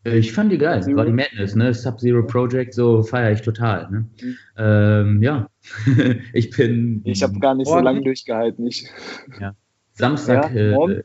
Äh, 0.06 0.18
ich 0.18 0.32
fand 0.32 0.52
die 0.52 0.58
geil. 0.58 0.86
War 0.96 1.06
die 1.06 1.12
Madness, 1.12 1.56
ne? 1.56 1.74
Sub-Zero 1.74 2.26
Project, 2.26 2.74
so 2.74 3.04
feiere 3.04 3.32
ich 3.32 3.42
total. 3.42 3.90
Ne? 3.90 4.10
Mhm. 4.22 4.38
Ähm, 4.58 5.24
ja, 5.24 5.50
ich 6.34 6.52
bin. 6.52 7.02
Ich 7.04 7.24
habe 7.24 7.40
gar 7.40 7.56
nicht 7.56 7.68
morgen, 7.68 7.80
so 7.80 7.84
lange 7.84 8.02
durchgehalten. 8.02 8.68
Ich. 8.68 8.88
Ja. 9.40 9.56
Samstag. 9.94 10.54
Ja, 10.54 10.90
äh, 10.90 11.04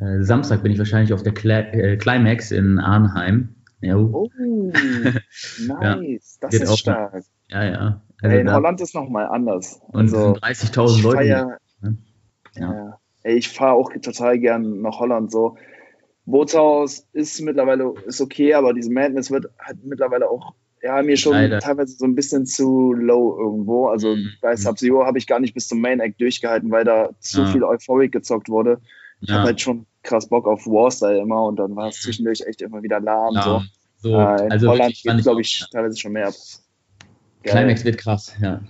äh, 0.00 0.22
Samstag 0.22 0.62
bin 0.62 0.72
ich 0.72 0.78
wahrscheinlich 0.78 1.12
auf 1.12 1.22
der 1.22 1.34
Cla 1.34 1.60
äh, 1.60 1.96
Climax 1.96 2.50
in 2.50 2.78
Arnheim. 2.78 3.54
Ja. 3.80 3.96
Oh, 3.96 4.30
nice. 4.38 5.18
ja. 5.68 5.98
Das 6.40 6.54
ist 6.54 6.78
stark. 6.78 7.22
Ja, 7.48 7.64
ja. 7.64 8.02
Also 8.22 8.36
in 8.36 8.52
Holland 8.52 8.80
ist 8.80 8.94
nochmal 8.94 9.26
anders. 9.26 9.80
Und 9.88 10.14
also, 10.14 10.34
30.000 10.34 11.02
Leute. 11.02 11.16
Feier, 11.16 11.58
ne? 11.82 11.98
ja. 12.56 12.98
Ey, 13.22 13.36
ich 13.36 13.48
fahre 13.48 13.74
auch 13.74 13.90
total 14.02 14.38
gern 14.38 14.80
nach 14.80 14.98
Holland 14.98 15.30
so. 15.30 15.56
Bootshaus 16.26 17.06
ist 17.12 17.40
mittlerweile 17.42 17.92
ist 18.06 18.20
okay, 18.20 18.54
aber 18.54 18.72
diese 18.72 18.90
Madness 18.90 19.30
wird 19.30 19.46
halt 19.58 19.84
mittlerweile 19.84 20.28
auch 20.28 20.54
ja, 20.82 21.02
mir 21.02 21.16
schon 21.16 21.32
Leider. 21.32 21.60
teilweise 21.60 21.96
so 21.96 22.04
ein 22.04 22.14
bisschen 22.14 22.44
zu 22.44 22.92
low 22.92 23.38
irgendwo. 23.38 23.88
Also 23.88 24.16
mhm. 24.16 24.32
bei 24.42 24.54
Sub-Zero 24.54 25.06
habe 25.06 25.16
ich 25.16 25.26
gar 25.26 25.40
nicht 25.40 25.54
bis 25.54 25.66
zum 25.66 25.80
Main 25.80 26.00
Act 26.00 26.20
durchgehalten, 26.20 26.70
weil 26.70 26.84
da 26.84 27.10
zu 27.20 27.40
ja. 27.40 27.46
viel 27.46 27.64
Euphorik 27.64 28.12
gezockt 28.12 28.50
wurde. 28.50 28.82
Ich 29.24 29.30
ja. 29.30 29.36
habe 29.36 29.46
halt 29.46 29.60
schon 29.60 29.86
krass 30.02 30.28
Bock 30.28 30.46
auf 30.46 30.66
Warstyle 30.66 31.18
immer 31.18 31.44
und 31.44 31.56
dann 31.56 31.74
war 31.74 31.88
es 31.88 32.00
zwischendurch 32.00 32.42
echt 32.42 32.62
immer 32.62 32.82
wieder 32.82 33.00
lahm. 33.00 33.34
Ja, 33.34 33.42
so. 33.42 33.62
so. 33.98 34.20
Äh, 34.20 34.44
in 34.44 34.52
also 34.52 34.68
Holland 34.68 34.94
geht 34.94 35.22
glaube 35.22 35.40
ich, 35.40 35.64
teilweise 35.72 35.98
schon 35.98 36.12
mehr 36.12 36.28
ab. 36.28 36.34
Geil. 37.42 37.52
Climax 37.52 37.84
wird 37.84 37.98
krass, 37.98 38.32
ja. 38.40 38.62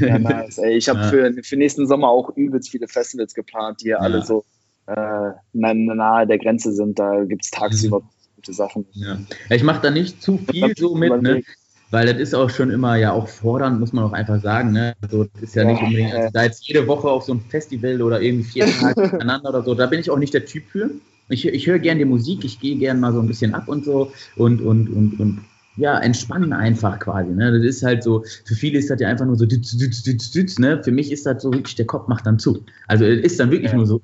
Ja, 0.00 0.18
nice. 0.18 0.58
Ey, 0.58 0.76
ich 0.76 0.88
habe 0.88 1.00
ja. 1.00 1.08
für, 1.08 1.34
für 1.42 1.56
nächsten 1.56 1.86
Sommer 1.86 2.08
auch 2.08 2.30
übelst 2.36 2.70
viele 2.70 2.86
Festivals 2.86 3.34
geplant, 3.34 3.82
die 3.82 3.88
ja. 3.88 3.98
alle 3.98 4.22
so 4.24 4.44
äh, 4.86 5.30
nahe 5.52 6.26
der 6.26 6.38
Grenze 6.38 6.72
sind. 6.72 6.98
Da 6.98 7.24
gibt 7.24 7.44
es 7.44 7.50
tagsüber 7.50 8.00
mhm. 8.00 8.08
gute 8.36 8.52
Sachen. 8.52 8.86
Ja. 8.92 9.18
Ich 9.50 9.64
mache 9.64 9.82
da 9.82 9.90
nicht 9.90 10.22
zu 10.22 10.38
viel 10.38 10.74
so 10.76 10.94
mit, 10.94 11.22
ne? 11.22 11.42
Weil 11.90 12.06
das 12.06 12.16
ist 12.16 12.34
auch 12.34 12.50
schon 12.50 12.70
immer 12.70 12.96
ja 12.96 13.12
auch 13.12 13.28
fordernd, 13.28 13.80
muss 13.80 13.92
man 13.92 14.04
auch 14.04 14.12
einfach 14.12 14.40
sagen. 14.40 14.72
Ne? 14.72 14.94
Also, 15.00 15.24
das 15.24 15.42
ist 15.42 15.54
ja, 15.54 15.62
ja 15.62 15.72
nicht 15.72 15.82
unbedingt, 15.82 16.12
also 16.12 16.28
da 16.32 16.44
jetzt 16.44 16.66
jede 16.66 16.86
Woche 16.86 17.08
auf 17.08 17.24
so 17.24 17.34
ein 17.34 17.40
Festival 17.40 18.02
oder 18.02 18.20
irgendwie 18.20 18.44
vier 18.44 18.66
Tage 18.80 19.02
miteinander 19.02 19.50
oder 19.50 19.62
so, 19.62 19.74
da 19.74 19.86
bin 19.86 20.00
ich 20.00 20.10
auch 20.10 20.18
nicht 20.18 20.34
der 20.34 20.44
Typ 20.44 20.64
für. 20.68 20.90
Ich, 21.28 21.46
ich 21.46 21.66
höre 21.66 21.78
gerne 21.78 22.00
die 22.00 22.04
Musik, 22.04 22.44
ich 22.44 22.60
gehe 22.60 22.76
gerne 22.76 23.00
mal 23.00 23.12
so 23.12 23.20
ein 23.20 23.26
bisschen 23.26 23.54
ab 23.54 23.68
und 23.68 23.84
so 23.84 24.12
und, 24.36 24.60
und, 24.60 24.88
und, 24.88 25.18
und 25.18 25.40
ja, 25.76 25.98
entspannen 25.98 26.52
einfach 26.52 26.98
quasi. 26.98 27.32
Ne? 27.32 27.50
Das 27.52 27.64
ist 27.64 27.82
halt 27.82 28.02
so, 28.02 28.24
für 28.44 28.54
viele 28.54 28.78
ist 28.78 28.90
das 28.90 29.00
ja 29.00 29.08
einfach 29.08 29.26
nur 29.26 29.36
so, 29.36 29.44
dütz, 29.44 29.76
dütz, 29.76 30.02
dütz, 30.02 30.30
dütz, 30.30 30.58
ne? 30.58 30.82
für 30.82 30.92
mich 30.92 31.10
ist 31.10 31.26
das 31.26 31.42
so 31.42 31.52
wirklich, 31.52 31.74
der 31.74 31.86
Kopf 31.86 32.08
macht 32.08 32.26
dann 32.26 32.38
zu. 32.38 32.64
Also 32.86 33.04
es 33.04 33.24
ist 33.24 33.40
dann 33.40 33.50
wirklich 33.50 33.72
ja. 33.72 33.76
nur 33.76 33.86
so 33.86 34.00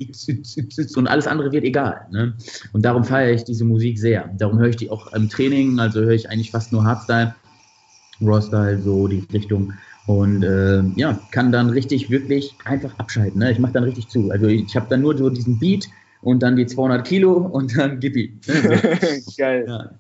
und 0.97 1.07
alles 1.07 1.27
andere 1.27 1.53
wird 1.53 1.65
egal. 1.65 2.07
Ne? 2.11 2.35
Und 2.73 2.85
darum 2.85 3.05
feiere 3.05 3.33
ich 3.33 3.45
diese 3.45 3.65
Musik 3.65 3.99
sehr. 3.99 4.31
Darum 4.37 4.59
höre 4.59 4.69
ich 4.69 4.77
die 4.77 4.91
auch 4.91 5.13
im 5.13 5.29
Training, 5.29 5.79
also 5.79 6.01
höre 6.01 6.11
ich 6.11 6.29
eigentlich 6.29 6.51
fast 6.51 6.73
nur 6.73 6.85
Hardstyle, 6.85 7.35
Rawstyle, 8.21 8.81
so 8.83 9.09
die 9.09 9.25
Richtung. 9.33 9.73
Und 10.07 10.43
äh, 10.43 10.83
ja, 10.97 11.21
kann 11.31 11.53
dann 11.53 11.71
richtig, 11.71 12.11
wirklich 12.11 12.55
einfach 12.65 12.99
abschalten. 12.99 13.41
Ne? 13.41 13.53
Ich 13.53 13.59
mache 13.59 13.73
dann 13.73 13.85
richtig 13.85 14.09
zu. 14.09 14.31
Also 14.31 14.47
ich 14.47 14.75
habe 14.75 14.87
dann 14.89 15.03
nur 15.03 15.17
so 15.17 15.31
diesen 15.31 15.59
Beat 15.59 15.89
und 16.23 16.43
dann 16.43 16.57
die 16.57 16.67
200 16.67 17.07
Kilo 17.07 17.35
und 17.35 17.77
dann 17.77 18.01
gib 18.01 18.17
ihm. 18.17 18.41
Geil. 19.37 19.65
Ja. 19.67 19.91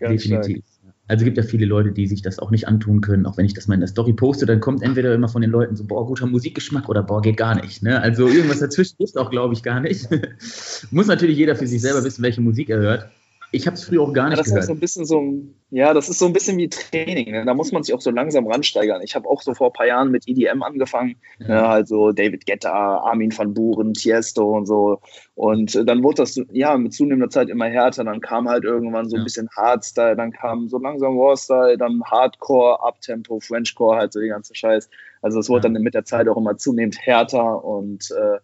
Ja, 0.00 0.08
definitiv. 0.08 0.56
Stark. 0.56 0.76
Also 1.08 1.24
gibt 1.24 1.36
ja 1.36 1.44
viele 1.44 1.66
Leute, 1.66 1.92
die 1.92 2.08
sich 2.08 2.22
das 2.22 2.40
auch 2.40 2.50
nicht 2.50 2.66
antun 2.66 3.00
können. 3.00 3.26
Auch 3.26 3.36
wenn 3.36 3.46
ich 3.46 3.54
das 3.54 3.68
mal 3.68 3.74
in 3.74 3.80
der 3.80 3.88
Story 3.88 4.12
poste, 4.12 4.44
dann 4.44 4.58
kommt 4.58 4.82
entweder 4.82 5.14
immer 5.14 5.28
von 5.28 5.40
den 5.40 5.52
Leuten 5.52 5.76
so, 5.76 5.84
boah, 5.84 6.04
guter 6.06 6.26
Musikgeschmack 6.26 6.88
oder 6.88 7.02
boah, 7.02 7.22
geht 7.22 7.36
gar 7.36 7.54
nicht. 7.54 7.82
Ne? 7.82 8.00
Also 8.00 8.26
irgendwas 8.26 8.58
dazwischen 8.58 8.96
ist 8.98 9.16
auch, 9.16 9.30
glaube 9.30 9.54
ich, 9.54 9.62
gar 9.62 9.80
nicht. 9.80 10.08
Muss 10.90 11.06
natürlich 11.06 11.38
jeder 11.38 11.54
für 11.54 11.66
sich 11.66 11.80
selber 11.80 12.02
wissen, 12.02 12.22
welche 12.22 12.40
Musik 12.40 12.70
er 12.70 12.78
hört. 12.78 13.10
Ich 13.52 13.66
habe 13.66 13.74
es 13.74 13.84
früher 13.84 14.02
auch 14.02 14.12
gar 14.12 14.28
nicht 14.28 14.32
ja, 14.32 14.36
das 14.38 14.46
gehört. 14.46 14.62
Ist 14.62 14.66
so 14.66 14.72
ein 14.72 14.80
bisschen 14.80 15.06
so, 15.06 15.34
ja, 15.70 15.94
das 15.94 16.08
ist 16.08 16.18
so 16.18 16.26
ein 16.26 16.32
bisschen 16.32 16.58
wie 16.58 16.68
Training. 16.68 17.30
Ne? 17.30 17.44
Da 17.44 17.54
muss 17.54 17.72
man 17.72 17.82
sich 17.82 17.94
auch 17.94 18.00
so 18.00 18.10
langsam 18.10 18.46
ransteigern. 18.46 19.02
Ich 19.02 19.14
habe 19.14 19.28
auch 19.28 19.42
so 19.42 19.54
vor 19.54 19.68
ein 19.68 19.72
paar 19.72 19.86
Jahren 19.86 20.10
mit 20.10 20.26
EDM 20.26 20.62
angefangen. 20.62 21.16
Ja. 21.38 21.48
Ne? 21.48 21.66
Also 21.66 22.12
David 22.12 22.46
Guetta, 22.46 22.98
Armin 22.98 23.36
van 23.36 23.54
Buren, 23.54 23.94
Tiesto 23.94 24.56
und 24.56 24.66
so. 24.66 25.00
Und 25.34 25.74
äh, 25.74 25.84
dann 25.84 26.02
wurde 26.02 26.22
das 26.22 26.40
ja 26.50 26.76
mit 26.76 26.92
zunehmender 26.92 27.30
Zeit 27.30 27.48
immer 27.48 27.66
härter. 27.66 28.04
Dann 28.04 28.20
kam 28.20 28.48
halt 28.48 28.64
irgendwann 28.64 29.08
so 29.08 29.16
ein 29.16 29.20
ja. 29.20 29.24
bisschen 29.24 29.48
Hardstyle, 29.56 30.16
dann 30.16 30.32
kam 30.32 30.68
so 30.68 30.78
langsam 30.78 31.16
Warstyle, 31.16 31.78
dann 31.78 32.02
Hardcore, 32.04 32.80
Uptempo, 32.82 33.40
Frenchcore, 33.40 33.96
halt 33.96 34.12
so 34.12 34.20
die 34.20 34.28
ganze 34.28 34.54
Scheiß. 34.54 34.90
Also 35.22 35.40
es 35.40 35.48
wurde 35.48 35.70
dann 35.70 35.82
mit 35.82 35.94
der 35.94 36.04
Zeit 36.04 36.28
auch 36.28 36.36
immer 36.36 36.56
zunehmend 36.56 36.98
härter 37.00 37.64
und 37.64 38.10
äh, 38.10 38.38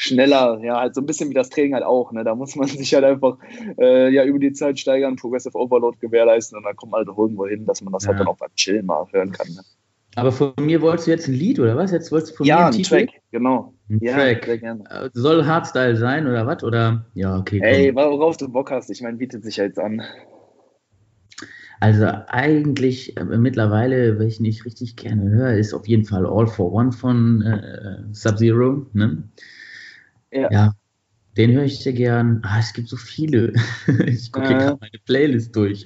schneller, 0.00 0.60
ja, 0.62 0.78
halt 0.78 0.94
so 0.94 1.00
ein 1.00 1.06
bisschen 1.06 1.28
wie 1.28 1.34
das 1.34 1.50
Training 1.50 1.74
halt 1.74 1.82
auch, 1.82 2.12
ne? 2.12 2.22
Da 2.22 2.36
muss 2.36 2.54
man 2.54 2.68
sich 2.68 2.94
halt 2.94 3.04
einfach 3.04 3.36
äh, 3.78 4.08
ja 4.10 4.24
über 4.24 4.38
die 4.38 4.52
Zeit 4.52 4.78
steigern, 4.78 5.16
Progressive 5.16 5.58
Overload 5.58 5.98
gewährleisten 6.00 6.56
und 6.56 6.64
dann 6.64 6.76
kommt 6.76 6.92
man 6.92 7.04
halt 7.04 7.18
irgendwo 7.18 7.46
hin, 7.46 7.66
dass 7.66 7.82
man 7.82 7.92
das 7.92 8.06
halt 8.06 8.14
ja. 8.14 8.18
halt 8.18 8.28
dann 8.28 8.34
auch 8.34 8.38
beim 8.38 8.54
Chillen 8.54 8.86
mal 8.86 9.04
hören 9.10 9.32
kann. 9.32 9.48
Ne? 9.48 9.60
Aber 10.14 10.30
von 10.30 10.52
mir 10.60 10.80
wolltest 10.82 11.08
du 11.08 11.10
jetzt 11.10 11.28
ein 11.28 11.34
Lied 11.34 11.58
oder 11.58 11.76
was? 11.76 11.90
Jetzt 11.90 12.12
wolltest 12.12 12.32
du 12.32 12.36
von 12.36 12.46
ja, 12.46 12.58
mir 12.58 12.66
ein 12.66 12.72
Titel? 12.72 13.06
Track, 13.06 13.10
genau. 13.32 13.74
Ein 13.90 13.98
ja, 14.00 14.14
Track. 14.14 14.48
Äh, 14.48 15.10
soll 15.12 15.44
Hardstyle 15.44 15.96
sein 15.96 16.28
oder 16.28 16.46
was? 16.46 16.62
Oder 16.62 17.06
ja, 17.14 17.36
okay. 17.36 17.60
Ey, 17.60 17.94
worauf 17.94 18.36
du 18.36 18.48
Bock 18.48 18.70
hast, 18.70 18.90
ich 18.90 19.02
meine, 19.02 19.16
bietet 19.16 19.42
sich 19.44 19.56
ja 19.56 19.64
jetzt 19.64 19.80
an. 19.80 20.02
Also 21.80 22.06
eigentlich 22.28 23.16
äh, 23.16 23.24
mittlerweile, 23.24 24.18
welchen 24.20 24.44
ich 24.44 24.64
richtig 24.64 24.96
gerne 24.96 25.28
höre, 25.28 25.54
ist 25.54 25.74
auf 25.74 25.88
jeden 25.88 26.04
Fall 26.04 26.24
All 26.24 26.46
for 26.46 26.72
One 26.72 26.92
von 26.92 27.42
äh, 27.42 28.02
Sub-Zero. 28.12 28.86
Ne? 28.92 29.24
Ja. 30.32 30.50
ja. 30.50 30.72
Den 31.36 31.52
höre 31.52 31.64
ich 31.64 31.80
sehr 31.80 31.92
gern. 31.92 32.42
Ah, 32.44 32.58
es 32.58 32.72
gibt 32.72 32.88
so 32.88 32.96
viele. 32.96 33.52
ich 34.06 34.32
gucke 34.32 34.50
ja. 34.50 34.58
gerade 34.58 34.78
meine 34.80 34.98
Playlist 35.04 35.54
durch. 35.54 35.84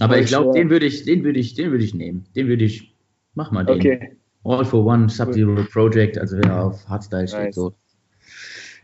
Aber 0.00 0.18
ich 0.18 0.26
glaube, 0.26 0.52
den 0.52 0.70
würde 0.70 0.86
ich, 0.86 1.04
den 1.04 1.24
würde 1.24 1.38
ich, 1.38 1.54
den 1.54 1.70
würde 1.70 1.84
ich 1.84 1.94
nehmen. 1.94 2.26
Den 2.34 2.48
würde 2.48 2.64
ich, 2.64 2.94
mach 3.34 3.50
mal 3.50 3.64
den. 3.64 3.76
Okay. 3.76 4.16
All 4.44 4.64
for 4.64 4.84
One 4.84 5.08
Sub-Zero 5.08 5.52
cool. 5.52 5.64
Project, 5.64 6.18
also 6.18 6.36
wer 6.36 6.64
auf 6.64 6.86
Hardstyle 6.86 7.26
steht, 7.26 7.40
nice. 7.44 7.54
so 7.54 7.74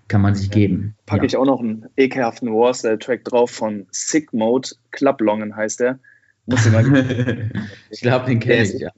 kann 0.09 0.23
man 0.23 0.35
sich 0.35 0.49
ja. 0.49 0.55
geben. 0.55 0.97
Packe 1.05 1.23
ja. 1.23 1.27
ich 1.27 1.37
auch 1.37 1.45
noch 1.45 1.61
einen 1.61 1.87
ekelhaften 1.97 2.49
Warstyle-Track 2.49 3.25
drauf 3.25 3.51
von 3.51 3.87
Sick 3.91 4.33
Mode, 4.33 4.71
Clublongen 4.91 5.55
heißt 5.55 5.81
der. 5.81 5.99
Muss 6.47 6.65
ich 6.65 6.73
mal 6.73 7.51
ich 7.91 8.01
glaube, 8.01 8.27
den 8.27 8.41
kenne 8.41 8.63
ich, 8.63 8.81
ja. 8.81 8.91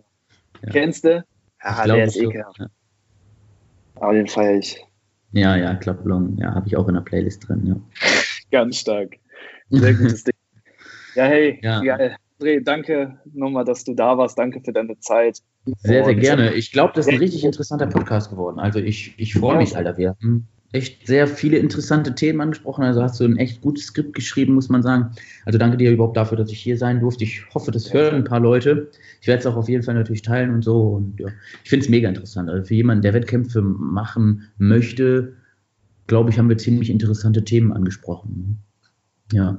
Kennst 0.71 1.05
du? 1.05 1.25
Ja, 1.65 1.87
der 1.87 2.05
ist 2.05 2.17
ekelhaft. 2.17 2.63
Aber 3.97 4.15
den 4.15 4.29
feiere 4.29 4.59
ich. 4.59 4.85
Ja, 5.33 5.57
ja, 5.57 5.75
Klapplong, 5.75 6.37
ja, 6.39 6.55
habe 6.55 6.67
ich 6.67 6.77
auch 6.77 6.89
in 6.89 6.95
der 6.95 7.01
Playlist 7.01 7.49
drin, 7.49 7.67
ja. 7.67 7.77
Ganz 8.51 8.77
stark. 8.77 9.17
Sehr 9.71 9.95
gutes 9.95 10.25
Ding. 10.25 10.35
Ja, 11.15 11.25
hey, 11.25 11.59
ja. 11.63 11.81
geil. 11.81 12.17
André, 12.41 12.61
danke 12.61 13.19
nochmal, 13.33 13.65
dass 13.65 13.85
du 13.85 13.95
da 13.95 14.19
warst. 14.19 14.39
Danke 14.39 14.61
für 14.61 14.73
deine 14.73 14.99
Zeit. 14.99 15.39
Sehr, 15.79 16.05
sehr 16.05 16.15
gerne. 16.15 16.55
Ich 16.55 16.73
glaube, 16.73 16.93
das 16.95 17.07
ist 17.07 17.13
ein 17.13 17.19
richtig 17.19 17.45
interessanter 17.45 17.87
Podcast 17.87 18.31
geworden. 18.31 18.59
Also 18.59 18.81
ich, 18.81 19.15
ich 19.17 19.35
freue 19.35 19.59
mich, 19.59 19.77
Alter. 19.77 19.97
Wir 19.97 20.11
haben 20.11 20.49
echt 20.73 21.07
sehr 21.07 21.27
viele 21.27 21.59
interessante 21.59 22.15
Themen 22.15 22.41
angesprochen. 22.41 22.83
Also 22.83 23.03
hast 23.03 23.21
du 23.21 23.25
ein 23.25 23.37
echt 23.37 23.61
gutes 23.61 23.87
Skript 23.87 24.15
geschrieben, 24.15 24.55
muss 24.55 24.71
man 24.71 24.83
sagen. 24.83 25.15
Also 25.45 25.59
danke 25.59 25.77
dir 25.77 25.93
überhaupt 25.93 26.17
dafür, 26.17 26.39
dass 26.39 26.51
ich 26.51 26.61
hier 26.61 26.79
sein 26.79 27.01
durfte. 27.01 27.25
Ich 27.25 27.45
hoffe, 27.55 27.71
das 27.71 27.93
hören 27.93 28.17
ein 28.17 28.25
paar 28.25 28.41
Leute. 28.41 28.91
Ich 29.21 29.27
werde 29.27 29.41
es 29.41 29.47
auch 29.47 29.57
auf 29.57 29.69
jeden 29.69 29.83
Fall 29.83 29.95
natürlich 29.95 30.23
teilen 30.23 30.51
und 30.51 30.63
so. 30.63 30.81
Und 30.95 31.21
ja, 31.21 31.29
ich 31.63 31.71
finde 31.71 31.85
es 31.85 31.91
mega 31.91 32.09
interessant. 32.09 32.49
Also 32.49 32.65
für 32.65 32.75
jemanden, 32.75 33.03
der 33.03 33.13
Wettkämpfe 33.13 33.61
machen 33.61 34.49
möchte, 34.57 35.35
glaube 36.07 36.31
ich, 36.31 36.39
haben 36.39 36.49
wir 36.49 36.59
ziemlich 36.59 36.89
interessante 36.89 37.45
Themen 37.45 37.73
angesprochen. 37.73 38.59
Ja. 39.31 39.59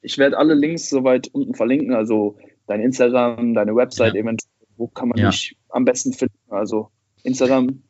Ich 0.00 0.16
werde 0.16 0.38
alle 0.38 0.54
Links 0.54 0.88
soweit 0.88 1.28
unten 1.28 1.54
verlinken. 1.54 1.94
Also 1.94 2.38
dein 2.66 2.80
Instagram, 2.80 3.52
deine 3.54 3.76
Website 3.76 4.14
ja. 4.14 4.20
eventuell. 4.20 4.50
Wo 4.76 4.88
kann 4.88 5.10
man 5.10 5.18
ja. 5.18 5.30
dich 5.30 5.56
am 5.68 5.84
besten 5.84 6.12
finden? 6.12 6.34
Also 6.48 6.88
Instagram. 7.22 7.82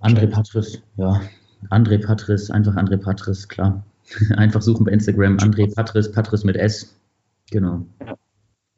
André 0.00 0.28
Patris, 0.28 0.80
ja. 0.96 1.20
André 1.70 1.98
Patris, 1.98 2.50
einfach 2.50 2.76
André 2.76 2.96
Patris, 2.96 3.48
klar. 3.48 3.84
einfach 4.36 4.62
suchen 4.62 4.84
bei 4.84 4.92
Instagram, 4.92 5.36
André 5.38 5.74
Patris, 5.74 6.10
Patris 6.10 6.44
mit 6.44 6.56
S. 6.56 6.96
Genau. 7.50 7.84
Ja. 8.00 8.16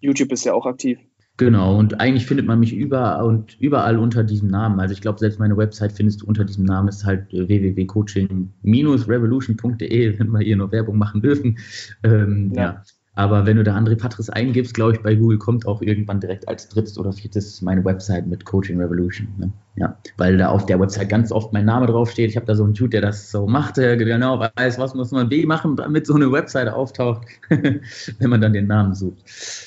YouTube 0.00 0.32
ist 0.32 0.44
ja 0.44 0.54
auch 0.54 0.66
aktiv. 0.66 0.98
Genau, 1.36 1.78
und 1.78 2.00
eigentlich 2.00 2.26
findet 2.26 2.46
man 2.46 2.58
mich 2.60 2.74
überall 2.74 3.24
und 3.24 3.58
überall 3.60 3.98
unter 3.98 4.24
diesem 4.24 4.50
Namen. 4.50 4.78
Also 4.78 4.92
ich 4.92 5.00
glaube, 5.00 5.18
selbst 5.18 5.38
meine 5.38 5.56
Website 5.56 5.92
findest 5.92 6.20
du 6.20 6.26
unter 6.26 6.44
diesem 6.44 6.64
Namen, 6.64 6.88
ist 6.88 7.06
halt 7.06 7.32
äh, 7.32 7.48
www.coaching-revolution.de, 7.48 10.18
wenn 10.18 10.28
wir 10.28 10.40
hier 10.40 10.56
nur 10.56 10.70
Werbung 10.70 10.98
machen 10.98 11.22
dürfen. 11.22 11.56
Ähm, 12.02 12.52
ja. 12.54 12.62
ja. 12.62 12.82
Aber 13.14 13.44
wenn 13.44 13.56
du 13.56 13.64
da 13.64 13.76
André 13.76 13.96
Patris 13.96 14.30
eingibst, 14.30 14.72
glaube 14.72 14.92
ich, 14.92 15.02
bei 15.02 15.14
Google 15.14 15.38
kommt 15.38 15.66
auch 15.66 15.82
irgendwann 15.82 16.20
direkt 16.20 16.48
als 16.48 16.68
drittes 16.68 16.96
oder 16.96 17.12
viertes 17.12 17.60
meine 17.60 17.84
Website 17.84 18.26
mit 18.26 18.44
Coaching 18.44 18.80
Revolution. 18.80 19.28
Ne? 19.36 19.52
Ja, 19.76 19.96
weil 20.16 20.38
da 20.38 20.48
auf 20.48 20.64
der 20.66 20.78
Website 20.78 21.08
ganz 21.08 21.32
oft 21.32 21.52
mein 21.52 21.64
Name 21.64 21.86
draufsteht. 21.86 22.30
Ich 22.30 22.36
habe 22.36 22.46
da 22.46 22.54
so 22.54 22.64
einen 22.64 22.74
Dude, 22.74 22.90
der 22.90 23.00
das 23.00 23.30
so 23.30 23.46
macht, 23.46 23.76
der 23.78 23.96
genau 23.96 24.38
weiß, 24.38 24.78
was 24.78 24.94
muss 24.94 25.10
man 25.10 25.28
B 25.28 25.44
machen, 25.44 25.76
damit 25.76 26.06
so 26.06 26.14
eine 26.14 26.30
Website 26.30 26.68
auftaucht, 26.68 27.26
wenn 27.48 28.30
man 28.30 28.40
dann 28.40 28.52
den 28.52 28.68
Namen 28.68 28.94
sucht. 28.94 29.18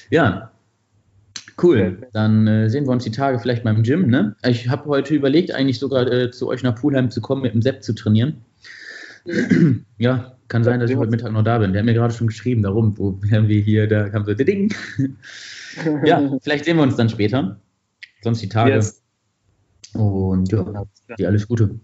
Ja, 0.09 0.49
Cool, 1.61 2.07
dann 2.13 2.47
äh, 2.47 2.69
sehen 2.69 2.85
wir 2.85 2.91
uns 2.91 3.03
die 3.03 3.11
Tage 3.11 3.37
vielleicht 3.37 3.63
mal 3.63 3.75
im 3.75 3.83
Gym. 3.83 4.07
Ne? 4.07 4.35
Ich 4.43 4.69
habe 4.69 4.89
heute 4.89 5.13
überlegt, 5.13 5.53
eigentlich 5.53 5.77
sogar 5.77 6.11
äh, 6.11 6.31
zu 6.31 6.47
euch 6.47 6.63
nach 6.63 6.75
Pulheim 6.75 7.11
zu 7.11 7.21
kommen, 7.21 7.43
mit 7.43 7.53
dem 7.53 7.61
Sepp 7.61 7.83
zu 7.83 7.93
trainieren. 7.93 8.37
ja, 9.97 10.33
kann 10.53 10.63
sein, 10.63 10.79
dass 10.79 10.91
ich 10.91 10.97
heute 10.97 11.09
Mittag 11.09 11.31
noch 11.31 11.41
da 11.41 11.57
bin. 11.57 11.73
Der 11.73 11.79
hat 11.81 11.87
mir 11.87 11.95
gerade 11.95 12.13
schon 12.13 12.27
geschrieben, 12.27 12.61
darum, 12.61 12.95
wo 12.99 13.17
wären 13.23 13.47
wir 13.47 13.59
hier, 13.59 13.87
da 13.87 14.07
kam 14.09 14.23
so 14.23 14.35
Ding. 14.35 14.71
ja, 16.05 16.37
vielleicht 16.43 16.65
sehen 16.65 16.77
wir 16.77 16.83
uns 16.83 16.95
dann 16.95 17.09
später. 17.09 17.59
Sonst 18.21 18.43
die 18.43 18.49
Tage. 18.49 18.75
Yes. 18.75 19.01
Und 19.95 20.51
ja, 20.51 20.85
dir 21.17 21.27
alles 21.27 21.47
Gute. 21.47 21.79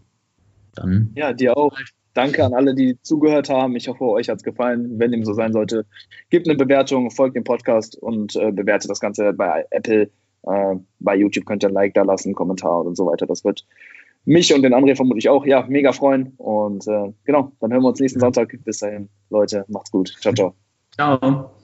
Dann. 0.76 1.10
Ja, 1.15 1.34
dir 1.34 1.57
auch. 1.57 1.76
Danke 2.14 2.45
an 2.45 2.53
alle, 2.53 2.76
die 2.76 3.02
zugehört 3.02 3.49
haben. 3.49 3.76
Ich 3.76 3.88
hoffe, 3.88 4.03
euch 4.03 4.30
hat 4.30 4.38
es 4.38 4.43
gefallen. 4.43 4.99
Wenn 4.99 5.11
dem 5.11 5.26
so 5.26 5.34
sein 5.34 5.52
sollte, 5.52 5.88
gebt 6.30 6.48
eine 6.48 6.56
Bewertung, 6.56 7.10
folgt 7.10 7.35
dem 7.35 7.43
Podcast 7.43 7.98
und 7.98 8.35
äh, 8.35 8.52
bewertet 8.52 8.91
das 8.91 8.99
Ganze 8.99 9.34
bei 9.34 9.65
Apple. 9.72 10.11
Äh, 10.43 10.76
bei 10.99 11.15
YouTube 11.15 11.48
könnt 11.48 11.64
ihr 11.64 11.69
ein 11.69 11.73
Like 11.73 11.95
da 11.95 12.03
lassen, 12.03 12.35
Kommentar 12.35 12.85
und 12.85 12.95
so 12.95 13.07
weiter. 13.07 13.26
Das 13.26 13.43
wird 13.43 13.65
mich 14.30 14.53
und 14.53 14.61
den 14.61 14.73
André 14.73 14.95
vermutlich 14.95 15.27
auch, 15.27 15.45
ja, 15.45 15.65
mega 15.68 15.91
freuen. 15.91 16.34
Und 16.38 16.88
äh, 16.88 17.11
genau, 17.26 17.51
dann 17.60 17.73
hören 17.73 17.81
wir 17.81 17.89
uns 17.89 17.99
nächsten 17.99 18.19
Sonntag. 18.19 18.56
Bis 18.64 18.77
dahin, 18.80 19.10
Leute, 19.30 19.65
macht's 19.68 19.91
gut. 19.91 20.15
Ciao, 20.22 20.34
ciao. 20.34 20.53
Ciao. 20.95 21.59